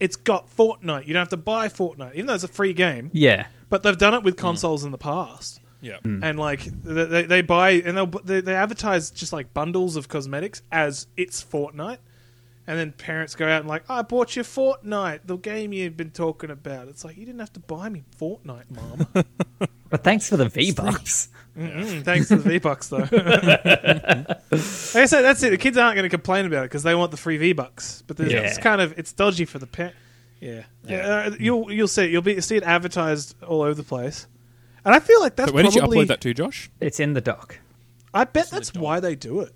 it's 0.00 0.16
got 0.16 0.54
Fortnite. 0.56 1.06
You 1.06 1.12
don't 1.12 1.20
have 1.20 1.28
to 1.28 1.36
buy 1.36 1.68
Fortnite, 1.68 2.14
even 2.14 2.26
though 2.26 2.34
it's 2.34 2.44
a 2.44 2.48
free 2.48 2.72
game. 2.72 3.10
Yeah. 3.12 3.46
But 3.68 3.82
they've 3.84 3.96
done 3.96 4.14
it 4.14 4.24
with 4.24 4.34
mm. 4.34 4.40
consoles 4.40 4.82
in 4.82 4.90
the 4.90 4.98
past. 4.98 5.60
Yeah. 5.82 5.98
Mm. 6.02 6.22
and 6.22 6.38
like 6.38 6.60
they, 6.64 7.04
they, 7.04 7.22
they 7.22 7.42
buy 7.42 7.70
and 7.70 7.96
they'll 7.96 8.06
they, 8.06 8.42
they 8.42 8.54
advertise 8.54 9.10
just 9.10 9.32
like 9.32 9.54
bundles 9.54 9.96
of 9.96 10.08
cosmetics 10.08 10.62
as 10.70 11.06
it's 11.16 11.42
Fortnite, 11.42 11.98
and 12.70 12.78
then 12.78 12.92
parents 12.92 13.34
go 13.34 13.48
out 13.48 13.60
and 13.62 13.68
like 13.68 13.82
I 13.90 14.02
bought 14.02 14.36
you 14.36 14.44
Fortnite, 14.44 15.22
the 15.24 15.36
game 15.36 15.72
you've 15.72 15.96
been 15.96 16.12
talking 16.12 16.50
about. 16.50 16.86
It's 16.86 17.04
like 17.04 17.16
you 17.16 17.26
didn't 17.26 17.40
have 17.40 17.52
to 17.54 17.60
buy 17.60 17.88
me 17.88 18.04
Fortnite, 18.18 18.70
mom. 18.70 19.06
But 19.90 20.04
thanks 20.04 20.28
for 20.28 20.36
the 20.36 20.48
V 20.48 20.70
bucks. 20.70 21.30
Mm, 21.58 22.04
thanks 22.04 22.28
for 22.28 22.36
the 22.36 22.48
V 22.48 22.58
Bucks 22.60 22.86
though. 22.90 22.98
like 23.10 23.10
I 24.52 25.06
said, 25.06 25.22
that's 25.22 25.42
it. 25.42 25.50
The 25.50 25.58
kids 25.58 25.76
aren't 25.76 25.96
going 25.96 26.04
to 26.04 26.08
complain 26.08 26.46
about 26.46 26.60
it 26.60 26.66
because 26.66 26.84
they 26.84 26.94
want 26.94 27.10
the 27.10 27.16
free 27.16 27.38
V 27.38 27.54
Bucks. 27.54 28.04
But 28.06 28.16
there's 28.16 28.32
Yeah. 28.32 28.42
it's 28.42 28.56
kind 28.58 28.80
of 28.80 28.96
it's 28.96 29.12
dodgy 29.12 29.46
for 29.46 29.58
the 29.58 29.66
parent. 29.66 29.96
Yeah, 30.40 30.62
Yeah. 30.86 31.24
Uh, 31.26 31.34
you'll 31.40 31.72
you'll 31.72 31.88
see 31.88 32.06
you'll 32.06 32.22
be 32.22 32.40
see 32.40 32.56
it 32.56 32.62
advertised 32.62 33.34
all 33.42 33.62
over 33.62 33.74
the 33.74 33.82
place, 33.82 34.28
and 34.84 34.94
I 34.94 35.00
feel 35.00 35.20
like 35.20 35.34
that's 35.34 35.48
But 35.48 35.54
where 35.54 35.64
did 35.64 35.74
you 35.74 35.80
probably. 35.80 36.04
upload 36.04 36.08
that 36.08 36.20
to, 36.20 36.34
Josh? 36.34 36.70
It's 36.80 37.00
in 37.00 37.14
the 37.14 37.20
doc. 37.20 37.58
I 38.14 38.22
bet 38.24 38.44
in 38.44 38.50
the 38.50 38.56
that's 38.56 38.72
why 38.74 39.00
they 39.00 39.16
do 39.16 39.40
it. 39.40 39.52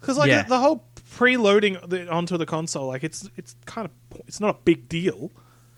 Because 0.00 0.18
like 0.18 0.28
Yeah. 0.28 0.42
the, 0.42 0.48
the 0.50 0.58
whole 0.58 0.84
preloading 1.10 1.88
the, 1.88 2.08
onto 2.10 2.36
the 2.36 2.46
console, 2.46 2.86
like 2.88 3.04
it's 3.04 3.28
it's 3.36 3.54
kind 3.66 3.86
of 3.86 4.20
it's 4.26 4.40
not 4.40 4.56
a 4.56 4.58
big 4.64 4.88
deal. 4.88 5.30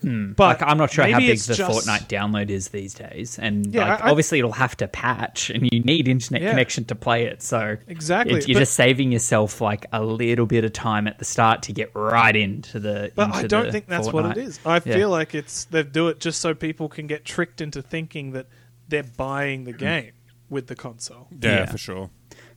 But 0.03 0.07
Hmm. 0.09 0.31
Like, 0.35 0.63
I'm 0.63 0.79
not 0.79 0.89
sure 0.91 1.05
how 1.07 1.19
big 1.19 1.37
the 1.37 1.53
just- 1.53 1.61
Fortnite 1.61 2.07
download 2.07 2.49
is 2.49 2.69
these 2.69 2.95
days, 2.95 3.37
and 3.37 3.67
Yeah, 3.71 3.87
like, 3.87 4.01
I- 4.01 4.07
I- 4.07 4.09
obviously 4.09 4.39
it'll 4.39 4.51
have 4.53 4.75
to 4.77 4.87
patch, 4.87 5.51
and 5.51 5.69
you 5.71 5.79
need 5.81 6.07
internet 6.07 6.41
Yeah. 6.41 6.49
connection 6.49 6.85
to 6.85 6.95
play 6.95 7.25
it. 7.25 7.43
So 7.43 7.77
Exactly, 7.87 8.33
it's- 8.33 8.47
you're 8.47 8.55
but- 8.55 8.61
just 8.61 8.73
saving 8.73 9.11
yourself 9.11 9.61
like 9.61 9.85
a 9.93 10.03
little 10.03 10.47
bit 10.47 10.65
of 10.65 10.73
time 10.73 11.07
at 11.07 11.19
the 11.19 11.25
start 11.25 11.61
to 11.63 11.71
get 11.73 11.91
right 11.93 12.35
into 12.35 12.79
the. 12.79 13.11
But 13.13 13.25
into 13.27 13.37
I 13.37 13.43
don't 13.43 13.71
think 13.71 13.85
that's 13.87 14.11
what 14.11 14.25
it 14.35 14.37
is. 14.43 14.59
I 14.65 14.77
Yeah. 14.77 14.79
feel 14.79 15.11
like 15.11 15.35
it's 15.35 15.65
they 15.65 15.83
do 15.83 16.07
it 16.07 16.19
just 16.19 16.41
so 16.41 16.55
people 16.55 16.89
can 16.89 17.05
get 17.05 17.23
tricked 17.23 17.61
into 17.61 17.83
thinking 17.83 18.31
that 18.31 18.47
they're 18.89 19.03
buying 19.03 19.65
the 19.65 19.73
game 19.73 20.13
with 20.49 20.65
the 20.65 20.75
console. 20.75 21.27
Yeah, 21.39 21.51
Yeah. 21.57 21.65
for 21.67 21.77
sure. 21.77 22.09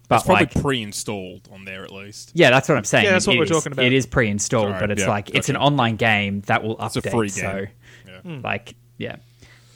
But 0.09 0.17
it's 0.17 0.25
probably 0.27 0.45
like, 0.47 0.61
pre-installed 0.63 1.49
on 1.53 1.65
there 1.65 1.83
at 1.85 1.91
least. 1.91 2.33
yeah, 2.35 2.51
that's 2.51 2.69
what 2.69 2.77
I'm 2.77 2.85
saying. 2.85 3.05
Yeah, 3.07 3.13
that's 3.13 3.27
It 3.27 3.31
what 3.31 3.39
we're 3.39 3.45
is- 3.45 3.51
talking 3.51 3.73
about. 3.73 3.85
It 3.87 3.93
is 3.95 4.05
pre-installed, 4.07 4.69
Sorry, 4.71 4.81
but 4.81 4.91
it's 4.91 5.01
yeah, 5.03 5.09
like 5.09 5.35
it's 5.35 5.49
an 5.49 5.57
online 5.57 5.97
game 5.97 6.43
that 6.43 6.63
will 6.63 6.77
update. 6.77 6.97
It's 6.99 7.07
a 7.07 7.11
free 7.11 7.29
So 7.31 7.41
game. 7.55 7.69
Yeah. 8.07 8.21
Hmm. 8.21 8.41
like 8.43 8.75
yeah 8.99 9.17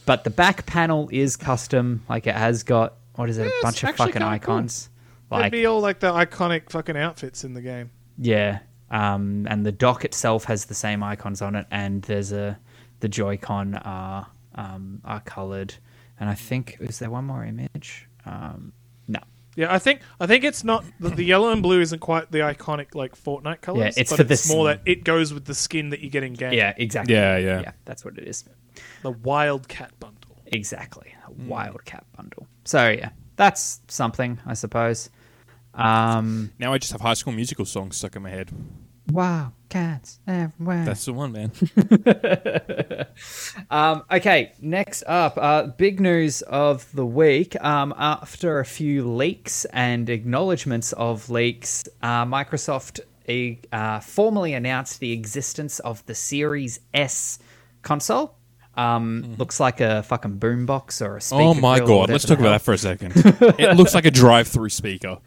but 0.06 0.24
the 0.24 0.30
back 0.30 0.64
panel 0.64 1.08
is 1.12 1.36
custom 1.36 2.02
like 2.08 2.26
it 2.26 2.34
has 2.34 2.62
got 2.62 2.94
what 3.16 3.28
is 3.28 3.36
it 3.36 3.44
Yeah, 3.44 3.50
a 3.60 3.62
bunch 3.62 3.82
of 3.84 3.94
fucking 3.96 4.12
kinda 4.12 4.38
cool. 4.38 4.54
icons 4.56 4.88
It'd 5.30 5.42
like 5.42 5.52
be 5.52 5.66
all 5.66 5.80
like 5.80 6.00
the 6.00 6.10
iconic 6.12 6.70
fucking 6.70 6.96
outfits 6.96 7.42
in 7.44 7.52
the 7.54 7.60
game. 7.60 7.90
yeah 8.16 8.60
um 8.90 9.46
and 9.50 9.66
the 9.66 9.72
dock 9.72 10.04
itself 10.04 10.44
has 10.44 10.64
the 10.66 10.74
same 10.74 11.02
icons 11.02 11.42
on 11.42 11.56
it 11.56 11.66
and 11.70 12.02
there's 12.02 12.32
a 12.32 12.58
the 13.00 13.08
joy-con 13.08 13.74
are 13.74 14.28
um 14.54 15.00
are 15.04 15.20
colored 15.20 15.74
and 16.20 16.30
i 16.30 16.34
think 16.34 16.76
is 16.80 16.98
there 17.00 17.10
one 17.10 17.24
more 17.26 17.44
image 17.44 18.06
um 18.24 18.72
no 18.72 18.77
Yeah, 19.58 19.74
I 19.74 19.78
think 19.80 20.00
I 20.20 20.26
think 20.28 20.44
it's 20.44 20.62
not 20.62 20.84
the, 21.00 21.08
the 21.08 21.24
yellow 21.24 21.50
and 21.50 21.62
blue 21.62 21.80
isn't 21.80 21.98
quite 21.98 22.30
the 22.30 22.38
iconic 22.38 22.94
like 22.94 23.16
Fortnite 23.16 23.60
colors. 23.60 23.96
Yeah, 23.96 24.02
it's 24.02 24.10
but 24.12 24.16
for 24.18 24.22
the 24.24 24.34
it's 24.34 24.48
more 24.48 24.66
that 24.68 24.82
it 24.86 25.02
goes 25.02 25.34
with 25.34 25.44
the 25.46 25.54
skin 25.54 25.90
that 25.90 25.98
you 25.98 26.10
get 26.10 26.22
in 26.22 26.34
game. 26.34 26.52
yeah 26.52 26.74
exactly 26.76 27.14
Yeah, 27.16 27.38
yeah. 27.38 27.60
yeah 27.62 27.72
that's 27.84 28.04
what 28.04 28.16
it 28.18 28.28
is 28.28 28.44
the 29.02 29.10
Wildcat 29.10 29.90
bundle. 29.98 30.40
exactly 30.46 31.12
a 31.26 31.32
wildcat 31.48 32.04
bundle 32.16 32.46
so 32.64 32.88
yeah 32.88 33.10
that's 33.34 33.80
something 33.88 34.38
i 34.46 34.54
suppose 34.54 35.10
um 35.74 36.52
Now 36.58 36.72
I 36.72 36.78
just 36.78 36.92
have 36.92 37.00
High 37.00 37.14
School 37.14 37.32
Musical 37.32 37.64
songs 37.64 37.96
stuck 37.96 38.14
in 38.16 38.22
my 38.22 38.30
head. 38.30 38.50
wow 39.10 39.52
cats 39.68 40.18
everywhere 40.26 40.84
That's 40.84 41.04
the 41.04 41.12
one, 41.12 41.32
man. 41.32 41.52
Um, 43.70 44.04
okay, 44.10 44.52
next 44.60 45.02
up, 45.06 45.36
uh, 45.36 45.66
big 45.66 46.00
news 46.00 46.42
of 46.42 46.90
the 46.92 47.04
week. 47.04 47.60
Um, 47.62 47.92
after 47.96 48.60
a 48.60 48.64
few 48.64 49.06
leaks 49.08 49.64
and 49.66 50.08
acknowledgements 50.08 50.92
of 50.92 51.28
leaks, 51.28 51.84
uh, 52.02 52.24
Microsoft 52.24 53.00
uh, 53.72 54.00
formally 54.00 54.54
announced 54.54 55.00
the 55.00 55.12
existence 55.12 55.80
of 55.80 56.04
the 56.06 56.14
Series 56.14 56.80
S 56.94 57.38
console. 57.82 58.34
Um, 58.76 59.34
Looks 59.38 59.58
like 59.58 59.80
a 59.80 60.04
fucking 60.04 60.38
boombox 60.38 61.04
or 61.04 61.16
a 61.16 61.20
speaker. 61.20 61.42
oh 61.42 61.54
my 61.54 61.78
grill 61.78 62.00
god, 62.00 62.10
let's 62.10 62.24
talk 62.24 62.38
about 62.38 62.50
that 62.50 62.62
for 62.62 62.72
a 62.74 62.78
second. 62.78 63.12
it 63.16 63.76
looks 63.76 63.94
like 63.94 64.06
a 64.06 64.10
drive-through 64.12 64.68
speaker. 64.68 65.18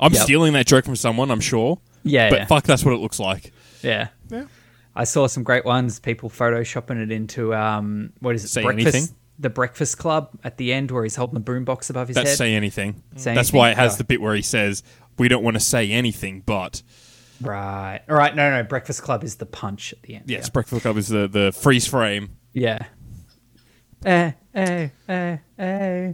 I'm 0.00 0.12
Yep. 0.12 0.22
stealing 0.22 0.52
that 0.54 0.66
joke 0.66 0.84
from 0.84 0.96
someone, 0.96 1.30
I'm 1.30 1.40
sure. 1.40 1.78
Yeah, 2.02 2.30
But 2.30 2.38
yeah. 2.40 2.46
fuck, 2.46 2.64
that's 2.64 2.84
what 2.84 2.94
it 2.94 2.98
looks 2.98 3.20
like. 3.20 3.52
Yeah. 3.86 4.08
Yeah. 4.30 4.44
I 4.94 5.04
saw 5.04 5.26
some 5.26 5.42
great 5.42 5.64
ones. 5.64 6.00
People 6.00 6.30
photoshopping 6.30 7.02
it 7.02 7.12
into 7.12 7.54
um, 7.54 8.12
what 8.20 8.34
is 8.34 8.44
it? 8.44 8.48
Say 8.48 8.62
breakfast, 8.62 8.94
anything? 8.94 9.14
The 9.38 9.50
Breakfast 9.50 9.98
Club 9.98 10.30
at 10.42 10.56
the 10.56 10.72
end, 10.72 10.90
where 10.90 11.02
he's 11.02 11.16
holding 11.16 11.34
the 11.34 11.40
boombox 11.52 11.90
above 11.90 12.08
his 12.08 12.14
That's 12.14 12.30
head. 12.30 12.38
say 12.38 12.54
anything. 12.54 13.02
Say 13.16 13.34
that's 13.34 13.48
anything? 13.50 13.58
why 13.58 13.70
it 13.72 13.76
has 13.76 13.94
Oh. 13.94 13.98
the 13.98 14.04
bit 14.04 14.20
where 14.22 14.34
he 14.34 14.40
says, 14.42 14.82
"We 15.18 15.28
don't 15.28 15.44
want 15.44 15.54
to 15.54 15.60
say 15.60 15.90
anything, 15.92 16.42
but." 16.46 16.82
Right. 17.42 18.00
All 18.08 18.16
right. 18.16 18.34
No, 18.34 18.50
no. 18.50 18.62
Breakfast 18.62 19.02
Club 19.02 19.22
is 19.22 19.34
the 19.36 19.44
punch 19.44 19.92
at 19.92 20.00
the 20.02 20.14
end. 20.14 20.24
Yes, 20.30 20.48
Breakfast 20.48 20.80
Club 20.82 20.96
is 20.96 21.08
the 21.08 21.28
the 21.28 21.52
freeze 21.52 21.86
frame. 21.86 22.36
Yeah. 22.54 22.78
Eh, 24.06 24.32
eh, 24.54 24.88
eh, 25.08 25.36
eh. 25.58 26.12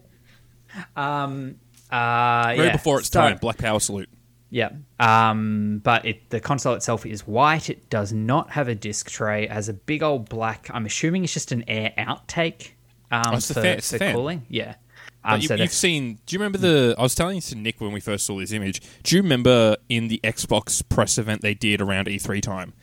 Um. 0.97 1.57
Uh. 1.91 2.55
Very 2.57 2.67
yeah. 2.67 2.73
before 2.73 2.99
its 2.99 3.09
So- 3.11 3.21
time. 3.21 3.37
Black 3.39 3.59
Power 3.59 3.79
salute. 3.79 4.09
Yeah. 4.55 4.71
Um. 5.01 5.81
But 5.83 6.05
it 6.05 6.29
the 6.29 6.39
console 6.39 6.75
itself 6.75 7.07
is 7.07 7.27
white. 7.27 7.71
It 7.71 7.89
does 7.89 8.13
not 8.13 8.51
have 8.51 8.69
a 8.69 8.75
disc 8.75 9.09
tray. 9.11 9.45
It 9.45 9.51
has 9.51 9.71
a 9.71 9.73
big 9.73 10.03
old 10.03 10.29
black. 10.29 10.69
I'm 10.75 10.85
assuming 10.85 11.25
it's 11.25 11.33
just 11.33 11.53
an 11.53 11.65
air 11.67 11.95
outtake. 11.97 12.73
Um. 13.11 13.23
Oh, 13.29 13.37
it's 13.37 13.49
the 13.49 13.55
for, 13.55 13.63
fan- 13.63 13.79
it's 13.79 13.91
the 13.91 13.97
for 13.99 14.05
fan. 14.05 14.15
cooling. 14.15 14.47
Yeah. 14.51 14.75
But 15.25 15.33
Um, 15.33 15.41
you, 15.41 15.49
so 15.49 15.55
you've 15.55 15.59
that's- 15.61 15.75
seen. 15.77 16.19
Do 16.27 16.35
you 16.35 16.39
remember 16.39 16.59
the? 16.59 16.95
I 16.99 17.03
was 17.03 17.15
telling 17.15 17.41
to 17.41 17.55
Nick 17.55 17.81
when 17.81 17.93
we 17.93 18.01
first 18.01 18.27
saw 18.27 18.39
this 18.39 18.53
image. 18.53 18.83
Do 19.05 19.17
you 19.17 19.23
remember 19.23 19.77
in 19.89 20.09
the 20.09 20.21
Xbox 20.23 20.87
press 20.87 21.17
event 21.17 21.41
they 21.41 21.55
did 21.55 21.81
around 21.81 22.09
E3 22.09 22.43
time, 22.43 22.75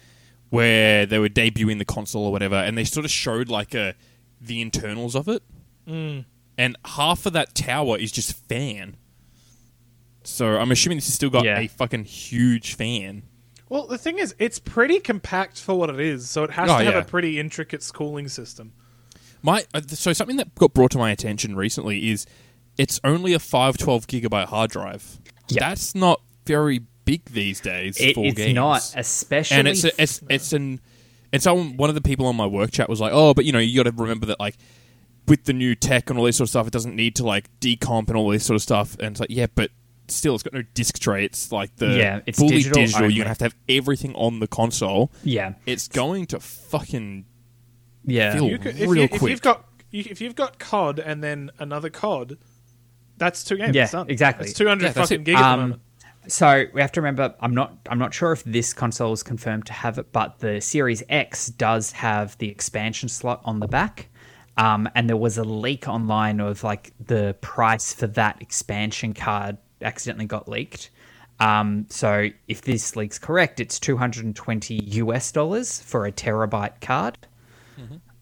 where 0.50 1.06
they 1.06 1.20
were 1.20 1.30
debuting 1.30 1.78
the 1.78 1.86
console 1.86 2.24
or 2.26 2.32
whatever, 2.32 2.56
and 2.56 2.76
they 2.76 2.84
sort 2.84 3.06
of 3.06 3.12
showed 3.12 3.50
like 3.50 3.76
a 3.76 3.94
the 4.42 4.60
internals 4.62 5.16
of 5.16 5.28
it, 5.28 5.44
Mm. 5.88 6.26
and 6.58 6.78
half 6.86 7.26
of 7.28 7.34
that 7.34 7.54
tower 7.54 7.98
is 7.98 8.12
just 8.12 8.34
fan. 8.48 8.96
So 10.30 10.58
I'm 10.58 10.72
assuming 10.72 10.98
this 10.98 11.06
has 11.08 11.14
still 11.16 11.30
got 11.30 11.44
Yeah. 11.46 11.60
a 11.60 11.68
fucking 11.68 12.06
huge 12.06 12.74
fan. 12.76 13.24
Well, 13.68 13.86
the 13.88 13.98
thing 13.98 14.18
is, 14.18 14.34
it's 14.40 14.58
pretty 14.60 15.00
compact 15.00 15.60
for 15.62 15.78
what 15.78 15.90
it 15.92 16.00
is, 16.00 16.30
so 16.30 16.44
it 16.44 16.52
has 16.52 16.70
Oh, 16.70 16.80
to 16.80 16.86
have 16.86 16.94
yeah. 16.96 17.00
a 17.02 17.06
pretty 17.06 17.40
intricate 17.40 17.88
cooling 17.94 18.28
system. 18.28 18.74
My 19.42 19.64
uh, 19.74 19.82
so 19.88 20.12
something 20.14 20.38
that 20.38 20.54
got 20.56 20.74
brought 20.74 20.92
to 20.92 20.98
my 20.98 21.12
attention 21.12 21.56
recently 21.56 22.10
is 22.10 22.26
it's 22.78 23.00
only 23.04 23.34
a 23.34 23.40
512 23.40 24.08
gigabyte 24.08 24.48
hard 24.48 24.72
drive. 24.72 25.20
Yeah. 25.50 25.70
That's 25.70 25.94
not 25.96 26.22
very 26.46 26.82
big 27.06 27.26
these 27.26 27.60
days 27.60 28.00
It, 28.00 28.16
for 28.16 28.26
it's 28.26 28.38
games. 28.38 28.56
not, 28.56 28.94
especially. 28.96 29.58
and 29.58 29.68
it's 29.68 29.84
a, 29.84 30.02
it's 30.02 30.22
it's 30.30 30.52
an 30.54 30.80
and 31.32 31.42
someone 31.42 31.78
one 31.78 31.90
of 31.90 31.96
the 31.96 32.02
people 32.02 32.26
on 32.26 32.36
my 32.36 32.46
work 32.48 32.72
chat 32.72 32.90
was 32.90 33.00
like, 33.00 33.12
oh, 33.14 33.34
but 33.34 33.46
you 33.46 33.52
know, 33.52 33.60
you 33.60 33.82
got 33.82 33.90
to 33.90 33.96
remember 34.02 34.26
that 34.28 34.40
like 34.40 34.58
with 35.28 35.46
the 35.46 35.54
new 35.54 35.76
tech 35.76 36.10
and 36.10 36.18
all 36.20 36.26
this 36.26 36.38
sort 36.38 36.46
of 36.48 36.50
stuff, 36.50 36.68
it 36.68 36.74
doesn't 36.74 36.96
need 36.96 37.16
to 37.16 37.24
like 37.24 37.50
decomp 37.60 38.08
and 38.10 38.18
all 38.18 38.30
this 38.30 38.46
sort 38.46 38.56
of 38.56 38.62
stuff. 38.64 38.96
And 39.00 39.12
it's 39.12 39.20
like, 39.20 39.30
yeah, 39.30 39.46
but 39.54 39.70
still, 40.12 40.34
it's 40.36 40.44
got 40.44 40.54
no 40.54 40.64
disc 40.74 41.00
tray. 41.00 41.26
It's 41.26 41.52
like 41.52 41.76
the 41.78 41.88
Yeah, 41.98 42.22
it's 42.26 42.40
fully 42.40 42.58
digital 42.58 42.82
digital. 42.82 43.10
You're 43.10 43.24
gonna 43.24 43.30
have 43.30 43.38
to 43.40 43.46
have 43.46 43.56
everything 43.68 44.14
on 44.16 44.40
the 44.40 44.48
console. 44.48 45.12
yeah. 45.24 45.54
It's 45.66 45.88
going 45.88 46.26
to 46.28 46.40
fucking 46.40 47.26
Yeah. 48.06 48.34
Feel- 48.34 48.48
You 48.50 48.58
could, 48.60 48.76
if, 48.78 48.90
Real 48.90 48.96
you, 48.96 49.04
if 49.04 49.12
quick. 49.20 49.30
you've 49.32 49.42
got 49.42 49.66
you- 49.92 50.06
if 50.10 50.22
you've 50.22 50.36
got 50.36 50.60
COD 50.60 51.00
and 51.00 51.24
then 51.24 51.50
another 51.60 51.90
COD, 51.90 52.38
that's 53.18 53.44
two 53.44 53.58
games. 53.58 53.76
Yeah, 53.76 53.90
done. 53.90 54.06
exactly. 54.10 54.48
It's 54.48 54.58
two 54.58 54.68
hundred 54.68 54.86
Yeah, 54.88 54.92
fucking 54.94 55.22
it. 55.22 55.24
gig 55.26 55.36
at 55.36 55.42
the 55.42 55.48
Um, 55.48 55.60
moment. 55.62 55.82
So 56.28 56.66
we 56.74 56.82
have 56.82 56.92
to 56.92 57.02
remember. 57.02 57.34
I'm 57.40 57.56
not. 57.56 57.78
I'm 57.90 57.98
not 57.98 58.14
sure 58.14 58.32
if 58.32 58.44
this 58.44 58.74
console 58.74 59.14
is 59.14 59.24
confirmed 59.24 59.66
to 59.68 59.74
have 59.74 59.98
it, 59.98 60.12
but 60.12 60.40
the 60.40 60.62
Series 60.62 61.02
X 61.10 61.48
does 61.48 61.92
have 61.94 62.38
the 62.38 62.50
expansion 62.50 63.10
slot 63.10 63.42
on 63.46 63.60
the 63.62 63.68
back. 63.68 64.10
Um, 64.58 64.90
and 64.94 65.10
there 65.10 65.18
was 65.18 65.38
a 65.38 65.44
leak 65.44 65.88
online 65.88 66.40
of 66.42 66.64
like 66.64 66.92
the 67.04 67.36
price 67.42 67.94
for 67.94 68.08
that 68.08 68.42
expansion 68.42 69.14
card 69.14 69.58
accidentally 69.82 70.26
got 70.26 70.48
leaked. 70.48 70.90
Um, 71.40 71.86
so 71.90 72.28
if 72.48 72.62
this 72.64 72.96
leak's 72.96 73.18
correct, 73.18 73.60
it's 73.60 73.80
220 73.80 74.76
US 74.76 75.32
dollars 75.32 75.80
for 75.82 76.06
a 76.06 76.12
terabyte 76.12 76.82
card. 76.82 77.18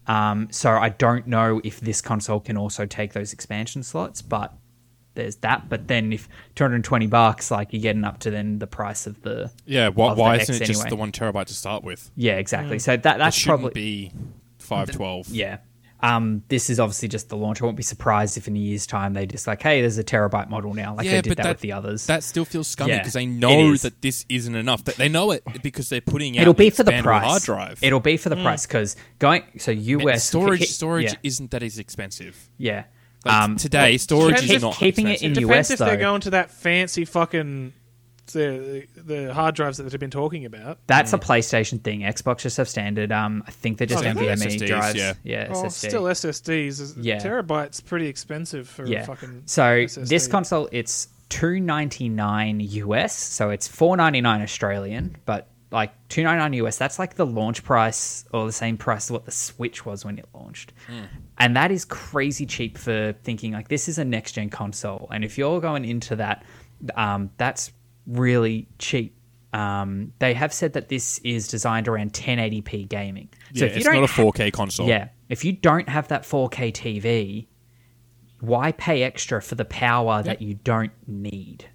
Um, 0.07 0.47
so 0.51 0.71
I 0.71 0.89
don't 0.89 1.27
know 1.27 1.59
if 1.65 1.81
this 1.81 1.99
console 2.01 2.39
can 2.39 2.55
also 2.57 2.85
take 2.85 3.11
those 3.11 3.33
expansion 3.33 3.83
slots, 3.83 4.21
but 4.21 4.53
there's 5.15 5.35
that. 5.37 5.67
But 5.67 5.87
then 5.89 6.13
if 6.13 6.29
220 6.55 7.07
bucks, 7.07 7.51
like 7.51 7.73
you're 7.73 7.81
getting 7.81 8.05
up 8.05 8.19
to 8.19 8.31
then 8.31 8.59
the 8.59 8.67
price 8.67 9.05
of 9.05 9.21
the 9.23 9.51
yeah. 9.65 9.89
Why, 9.89 10.11
Of 10.11 10.17
why 10.17 10.35
X 10.37 10.49
isn't 10.49 10.63
it 10.63 10.65
just 10.67 10.87
the 10.87 10.95
one 10.95 11.11
terabyte 11.11 11.47
to 11.47 11.53
start 11.53 11.83
with? 11.83 12.09
yeah, 12.15 12.33
exactly. 12.35 12.79
So 12.79 12.95
that 12.95 13.17
that's 13.17 13.43
probably 13.43 13.71
be 13.71 14.11
512. 14.59 15.29
yeah. 15.29 15.57
Um, 15.99 16.43
this 16.47 16.69
is 16.69 16.79
obviously 16.79 17.07
just 17.07 17.29
the 17.29 17.35
launch. 17.37 17.59
I 17.61 17.65
won't 17.65 17.75
be 17.77 17.81
surprised 17.83 18.37
if 18.37 18.47
in 18.47 18.55
a 18.55 18.59
year's 18.59 18.85
time 18.85 19.13
they 19.13 19.25
just 19.25 19.47
like, 19.47 19.63
hey, 19.63 19.81
there's 19.81 19.97
a 19.97 20.03
terabyte 20.03 20.47
model 20.49 20.73
now, 20.75 20.93
like 20.95 21.07
they 21.07 21.21
did 21.21 21.37
that, 21.37 21.47
with 21.47 21.59
the 21.61 21.71
others. 21.71 22.05
That 22.05 22.23
still 22.23 22.45
feels 22.45 22.67
scummy 22.67 22.91
Yeah, 22.91 22.99
because 22.99 23.13
they 23.13 23.25
know 23.25 23.75
that 23.77 24.01
this 24.01 24.23
isn't 24.29 24.53
enough. 24.55 24.83
That 24.83 24.95
they 24.97 25.09
know 25.09 25.31
it 25.31 25.43
because 25.63 25.89
they're 25.89 26.01
putting 26.01 26.37
out. 26.37 26.43
It'll 26.43 26.53
be 26.53 26.69
for 26.69 26.83
the 26.83 27.01
price. 27.01 27.23
hard 27.25 27.41
drive. 27.43 27.79
It'll 27.81 27.99
be 27.99 28.17
for 28.17 28.29
the 28.29 28.35
price 28.35 28.67
because 28.67 28.95
going 29.17 29.43
so 29.57 29.71
And 29.71 29.81
US 29.81 30.23
storage. 30.23 30.59
hit- 30.59 30.69
storage 30.69 31.05
Yeah, 31.05 31.13
isn't 31.23 31.49
that 31.51 31.63
as 31.63 31.79
expensive. 31.79 32.49
yeah. 32.57 32.83
Like, 33.25 33.33
um, 33.33 33.55
today, 33.57 33.97
storage 33.97 34.35
depends 34.35 34.49
is 34.51 34.55
if 34.57 34.61
not 34.61 34.75
keeping 34.75 35.07
it 35.07 35.13
expensive. 35.13 35.37
in 35.37 35.43
Depends 35.43 35.69
US 35.69 35.71
if 35.71 35.79
they're 35.79 35.97
going 35.97 36.21
to 36.21 36.29
that 36.29 36.51
fancy 36.51 37.03
fucking 37.03 37.73
the 38.34 38.86
the 38.96 39.34
hard 39.34 39.55
drives 39.55 39.77
that 39.77 39.84
they've 39.89 40.00
been 40.00 40.10
talking 40.12 40.46
about. 40.46 40.79
That's 40.88 41.13
a 41.13 41.17
PlayStation 41.17 41.81
thing. 41.81 42.01
Xbox 42.01 42.39
just 42.39 42.57
have 42.57 42.69
standard. 42.69 43.12
Um, 43.12 43.43
I 43.48 43.51
think 43.51 43.77
they're 43.77 43.88
just 43.88 44.03
Oh, 44.03 44.13
do 44.13 44.19
they? 44.19 44.25
NVMe 44.27 44.57
SSDs, 44.60 44.67
drives. 44.67 44.96
yeah. 44.96 45.13
yeah 45.24 45.48
Oh, 45.50 45.63
SSD. 45.63 45.72
still 45.89 46.03
SSDs. 46.03 46.93
Yeah. 47.01 47.17
terabytes 47.17 47.84
pretty 47.84 48.07
expensive 48.07 48.67
for 48.67 48.86
yeah. 48.86 49.01
a 49.01 49.05
fucking. 49.05 49.43
so 49.46 49.63
SSD. 49.63 50.07
this 50.10 50.27
console, 50.27 50.69
it's 50.72 51.07
two 51.29 51.60
ninety 51.60 52.10
nine 52.10 52.60
US. 52.60 53.15
So 53.15 53.50
it's 53.50 53.67
four 53.67 53.98
ninety 53.98 54.22
nine 54.22 54.41
Australian, 54.41 55.15
but 55.25 55.48
like 55.72 55.91
two 56.07 56.24
ninety 56.24 56.39
nine 56.39 56.53
US. 56.65 56.77
That's 56.77 56.98
like 57.00 57.15
the 57.15 57.25
launch 57.25 57.63
price 57.63 58.24
or 58.31 58.46
the 58.46 58.51
same 58.53 58.77
price 58.77 59.07
as 59.07 59.12
what 59.12 59.25
the 59.25 59.31
Switch 59.31 59.86
was 59.86 60.05
when 60.05 60.17
it 60.17 60.25
launched, 60.34 60.72
and 61.38 61.55
that 61.57 61.72
is 61.72 61.84
crazy 61.86 62.46
cheap 62.46 62.77
for 62.77 63.13
thinking 63.24 63.51
like 63.51 63.67
this 63.67 63.89
is 63.89 63.98
a 63.98 64.05
next 64.05 64.34
gen 64.34 64.50
console. 64.50 65.07
And 65.12 65.25
if 65.25 65.38
you're 65.38 65.60
going 65.60 65.84
into 65.84 66.15
that, 66.17 66.46
um, 66.96 67.31
that's 67.38 67.72
really 68.07 68.67
cheap. 68.79 69.13
Um, 69.53 70.13
they 70.19 70.33
have 70.33 70.51
said 70.53 70.73
that 70.73 70.89
this 70.89 71.19
is 71.19 71.47
designed 71.47 71.87
around 71.87 72.13
1080p 72.13 72.87
gaming. 72.89 73.29
Yeah, 73.53 73.65
if 73.65 73.71
you 73.73 73.77
it's 73.77 73.85
don't 73.85 73.95
not 74.01 74.03
a 74.03 74.13
4K 74.13 74.51
console. 74.53 74.87
yeah, 74.87 75.09
if 75.29 75.45
you 75.45 75.53
don't 75.53 75.87
have 75.89 76.07
that 76.09 76.23
4K 76.23 76.71
TV, 76.73 77.47
why 78.39 78.71
pay 78.73 79.03
extra 79.03 79.41
for 79.41 79.55
the 79.55 79.65
power 79.65 80.21
that 80.23 80.41
you 80.41 80.55
don't 80.55 80.91
need? 81.07 81.65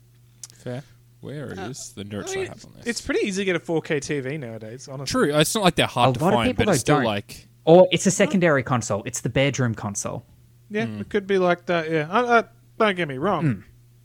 Fair. 0.56 0.82
Where 1.20 1.52
is 1.70 1.92
the 1.94 2.04
notes 2.04 2.32
I 2.32 2.34
I, 2.34 2.38
mean, 2.38 2.46
have 2.48 2.64
on 2.64 2.72
this? 2.78 2.86
It's 2.86 3.00
pretty 3.00 3.26
easy 3.26 3.42
to 3.42 3.44
get 3.46 3.56
a 3.56 3.60
4K 3.60 3.98
TV 4.00 4.38
nowadays. 4.40 4.88
Honestly, 4.88 5.06
true. 5.28 5.34
It's 5.38 5.54
not 5.54 5.62
like 5.64 5.76
they're 5.76 5.86
hard 5.86 6.16
A 6.16 6.18
to 6.18 6.24
lot 6.24 6.32
of 6.32 6.38
find, 6.38 6.48
people 6.50 6.64
but 6.66 6.72
it's 6.72 6.80
still 6.80 6.96
don't. 6.96 7.04
like 7.04 7.46
Or 7.64 7.86
it's 7.92 8.06
a 8.06 8.10
secondary 8.10 8.62
console. 8.64 9.02
It's 9.06 9.20
the 9.20 9.28
bedroom 9.30 9.74
console. 9.74 10.26
Yeah, 10.68 10.86
Hmm. 10.86 11.00
it 11.00 11.08
could 11.08 11.26
be 11.26 11.38
like 11.38 11.66
that. 11.66 11.90
Yeah, 11.90 12.08
uh, 12.10 12.22
uh, 12.22 12.42
don't 12.78 12.96
get 12.96 13.06
me 13.08 13.18
wrong, 13.18 13.62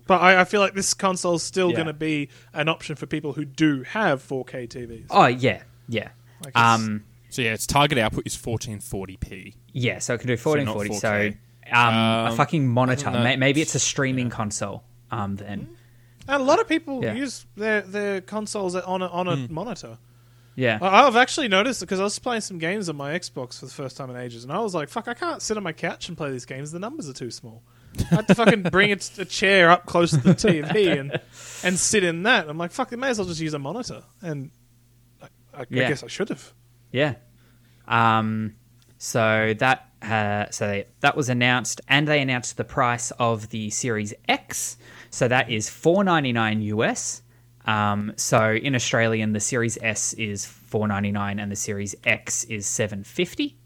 but 0.08 0.22
I, 0.22 0.42
I 0.42 0.44
feel 0.46 0.62
like 0.62 0.74
this 0.74 0.94
console's 0.94 1.44
still. 1.44 1.70
Yeah. 1.70 1.76
going 1.76 1.88
to 1.88 1.94
be 1.94 2.30
an 2.54 2.70
option 2.70 2.96
for 2.96 3.06
people 3.06 3.34
who 3.34 3.46
do 3.46 3.84
have 3.84 4.22
4K 4.28 4.68
TVs. 4.68 5.06
Oh 5.10 5.28
yeah, 5.28 5.64
yeah. 5.88 6.10
Like 6.44 6.50
it's- 6.52 6.56
Um, 6.80 7.04
so. 7.30 7.42
Yeah, 7.42 7.54
its 7.54 7.68
target 7.68 7.98
output 7.98 8.26
is 8.26 8.36
1440p. 8.36 9.54
yeah. 9.74 10.00
So 10.00 10.14
it 10.14 10.20
can 10.20 10.28
do 10.28 10.38
So 10.38 10.54
not 10.56 10.76
1440. 10.76 11.00
So, 11.00 11.08
4K. 11.08 11.78
um, 11.78 11.94
a 12.28 12.30
Um, 12.32 12.38
fucking 12.38 12.68
monitor. 12.68 13.12
May- 13.12 13.36
Maybe 13.38 13.62
it's 13.62 13.76
a 13.76 13.80
streaming 13.80 14.30
console. 14.30 14.84
Um, 15.12 15.36
then 15.36 15.70
And 16.28 16.42
a 16.42 16.46
lot 16.46 16.60
of 16.60 16.68
people 16.68 17.04
Yeah. 17.04 17.14
use 17.14 17.46
their 17.56 17.82
their 17.82 18.22
consoles 18.22 18.76
on 18.76 19.02
a, 19.02 19.08
on 19.08 19.28
a 19.28 19.36
Hmm. 19.48 19.54
monitor. 19.54 19.98
yeah. 20.56 20.80
I- 20.82 21.06
I've 21.08 21.16
actually 21.16 21.48
noticed 21.48 21.80
because 21.82 22.00
I 22.00 22.04
was 22.04 22.18
playing 22.20 22.42
some 22.42 22.58
games 22.58 22.90
on 22.90 22.96
my 22.98 23.12
Xbox 23.18 23.60
for 23.60 23.66
the 23.68 23.72
first 23.72 23.96
time 23.96 24.10
in 24.10 24.16
ages, 24.18 24.44
and 24.44 24.52
I 24.52 24.60
was 24.60 24.74
like, 24.76 24.90
"Fuck, 24.90 25.08
I 25.08 25.14
can't 25.14 25.42
sit 25.42 25.56
on 25.56 25.64
my 25.64 25.72
couch 25.74 26.08
and 26.10 26.18
play 26.18 26.32
these 26.32 26.46
games. 26.46 26.72
The 26.72 26.80
numbers 26.80 27.08
are 27.08 27.14
too 27.14 27.32
small. 27.32 27.62
I 28.12 28.16
had 28.16 28.28
to 28.28 28.36
fucking 28.36 28.64
bring 28.64 28.92
a, 28.92 28.98
a 29.20 29.26
chair 29.26 29.70
up 29.70 29.86
close 29.86 30.12
to 30.12 30.18
the 30.18 30.34
TV 30.36 31.00
and 31.00 31.20
and 31.64 31.78
sit 31.80 32.04
in 32.04 32.24
that. 32.24 32.48
I'm 32.50 32.58
like, 32.58 32.72
fuck, 32.72 32.90
they 32.90 32.96
may 32.96 33.10
as 33.10 33.18
well 33.18 33.28
just 33.28 33.42
use 33.42 33.54
a 33.54 33.60
monitor. 33.60 34.04
And 34.22 34.52
I, 35.22 35.28
I, 35.54 35.66
Yeah. 35.70 35.86
I 35.86 35.90
guess 35.90 36.04
I 36.04 36.08
should 36.08 36.30
have. 36.30 36.54
Yeah. 36.92 37.16
Um, 37.88 38.56
so 38.98 39.54
that 39.60 39.90
uh, 40.02 40.46
so 40.52 40.68
they, 40.68 40.86
that 41.00 41.16
was 41.18 41.30
announced, 41.30 41.82
and 41.88 42.08
they 42.08 42.22
announced 42.22 42.58
the 42.58 42.64
price 42.64 43.12
of 43.12 43.50
the 43.50 43.70
Series 43.72 44.14
X. 44.28 44.78
So 45.10 45.28
that 45.28 45.50
is 45.50 45.70
four 45.70 46.04
ninety 46.04 46.34
nine 46.34 46.62
US. 46.62 47.22
Um, 47.66 48.14
so 48.16 48.54
in 48.54 48.76
Australian, 48.76 49.34
the 49.34 49.40
Series 49.40 49.78
S 49.82 50.14
is 50.14 50.46
four 50.46 50.88
ninety 50.88 51.12
nine, 51.12 51.40
and 51.40 51.52
the 51.52 51.56
Series 51.56 51.96
X 52.04 52.44
is 52.46 52.66
seven 52.68 53.04
fifty. 53.04 53.58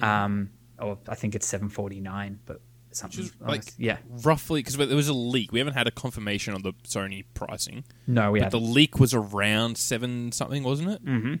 Um, 0.00 0.50
or 0.78 0.98
I 1.08 1.14
think 1.14 1.34
it's 1.34 1.46
seven 1.46 1.68
forty 1.68 2.00
nine, 2.00 2.38
but 2.46 2.60
something 2.96 3.24
Which 3.24 3.32
is, 3.32 3.40
like, 3.40 3.64
yeah. 3.78 3.98
Roughly, 4.24 4.60
because 4.60 4.76
there 4.76 4.96
was 4.96 5.08
a 5.08 5.14
leak. 5.14 5.52
We 5.52 5.58
haven't 5.60 5.74
had 5.74 5.86
a 5.86 5.90
confirmation 5.90 6.54
on 6.54 6.62
the 6.62 6.72
Sony 6.84 7.24
pricing, 7.34 7.84
No, 8.06 8.32
we 8.32 8.40
but 8.40 8.50
the 8.50 8.60
leak 8.60 8.98
was 8.98 9.14
around 9.14 9.78
seven 9.78 10.32
something, 10.32 10.62
wasn't 10.62 10.90
it? 10.90 11.04
Mm-hmm. 11.04 11.34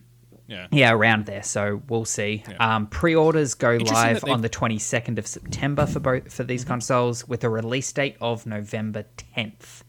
Yeah. 0.48 0.68
Yeah, 0.70 0.92
around 0.92 1.26
there. 1.26 1.42
So 1.42 1.82
we'll 1.88 2.04
see. 2.04 2.44
Yeah. 2.48 2.76
Um, 2.76 2.86
pre-orders 2.86 3.54
go 3.54 3.76
live 3.76 4.22
on 4.24 4.42
the 4.42 4.48
22nd 4.48 5.18
of 5.18 5.26
September 5.26 5.86
for 5.86 5.98
both 5.98 6.32
for 6.32 6.44
these 6.44 6.64
consoles, 6.64 7.26
with 7.26 7.42
a 7.42 7.48
release 7.50 7.90
date 7.92 8.16
of 8.20 8.46
November 8.46 9.04
10th. 9.36 9.82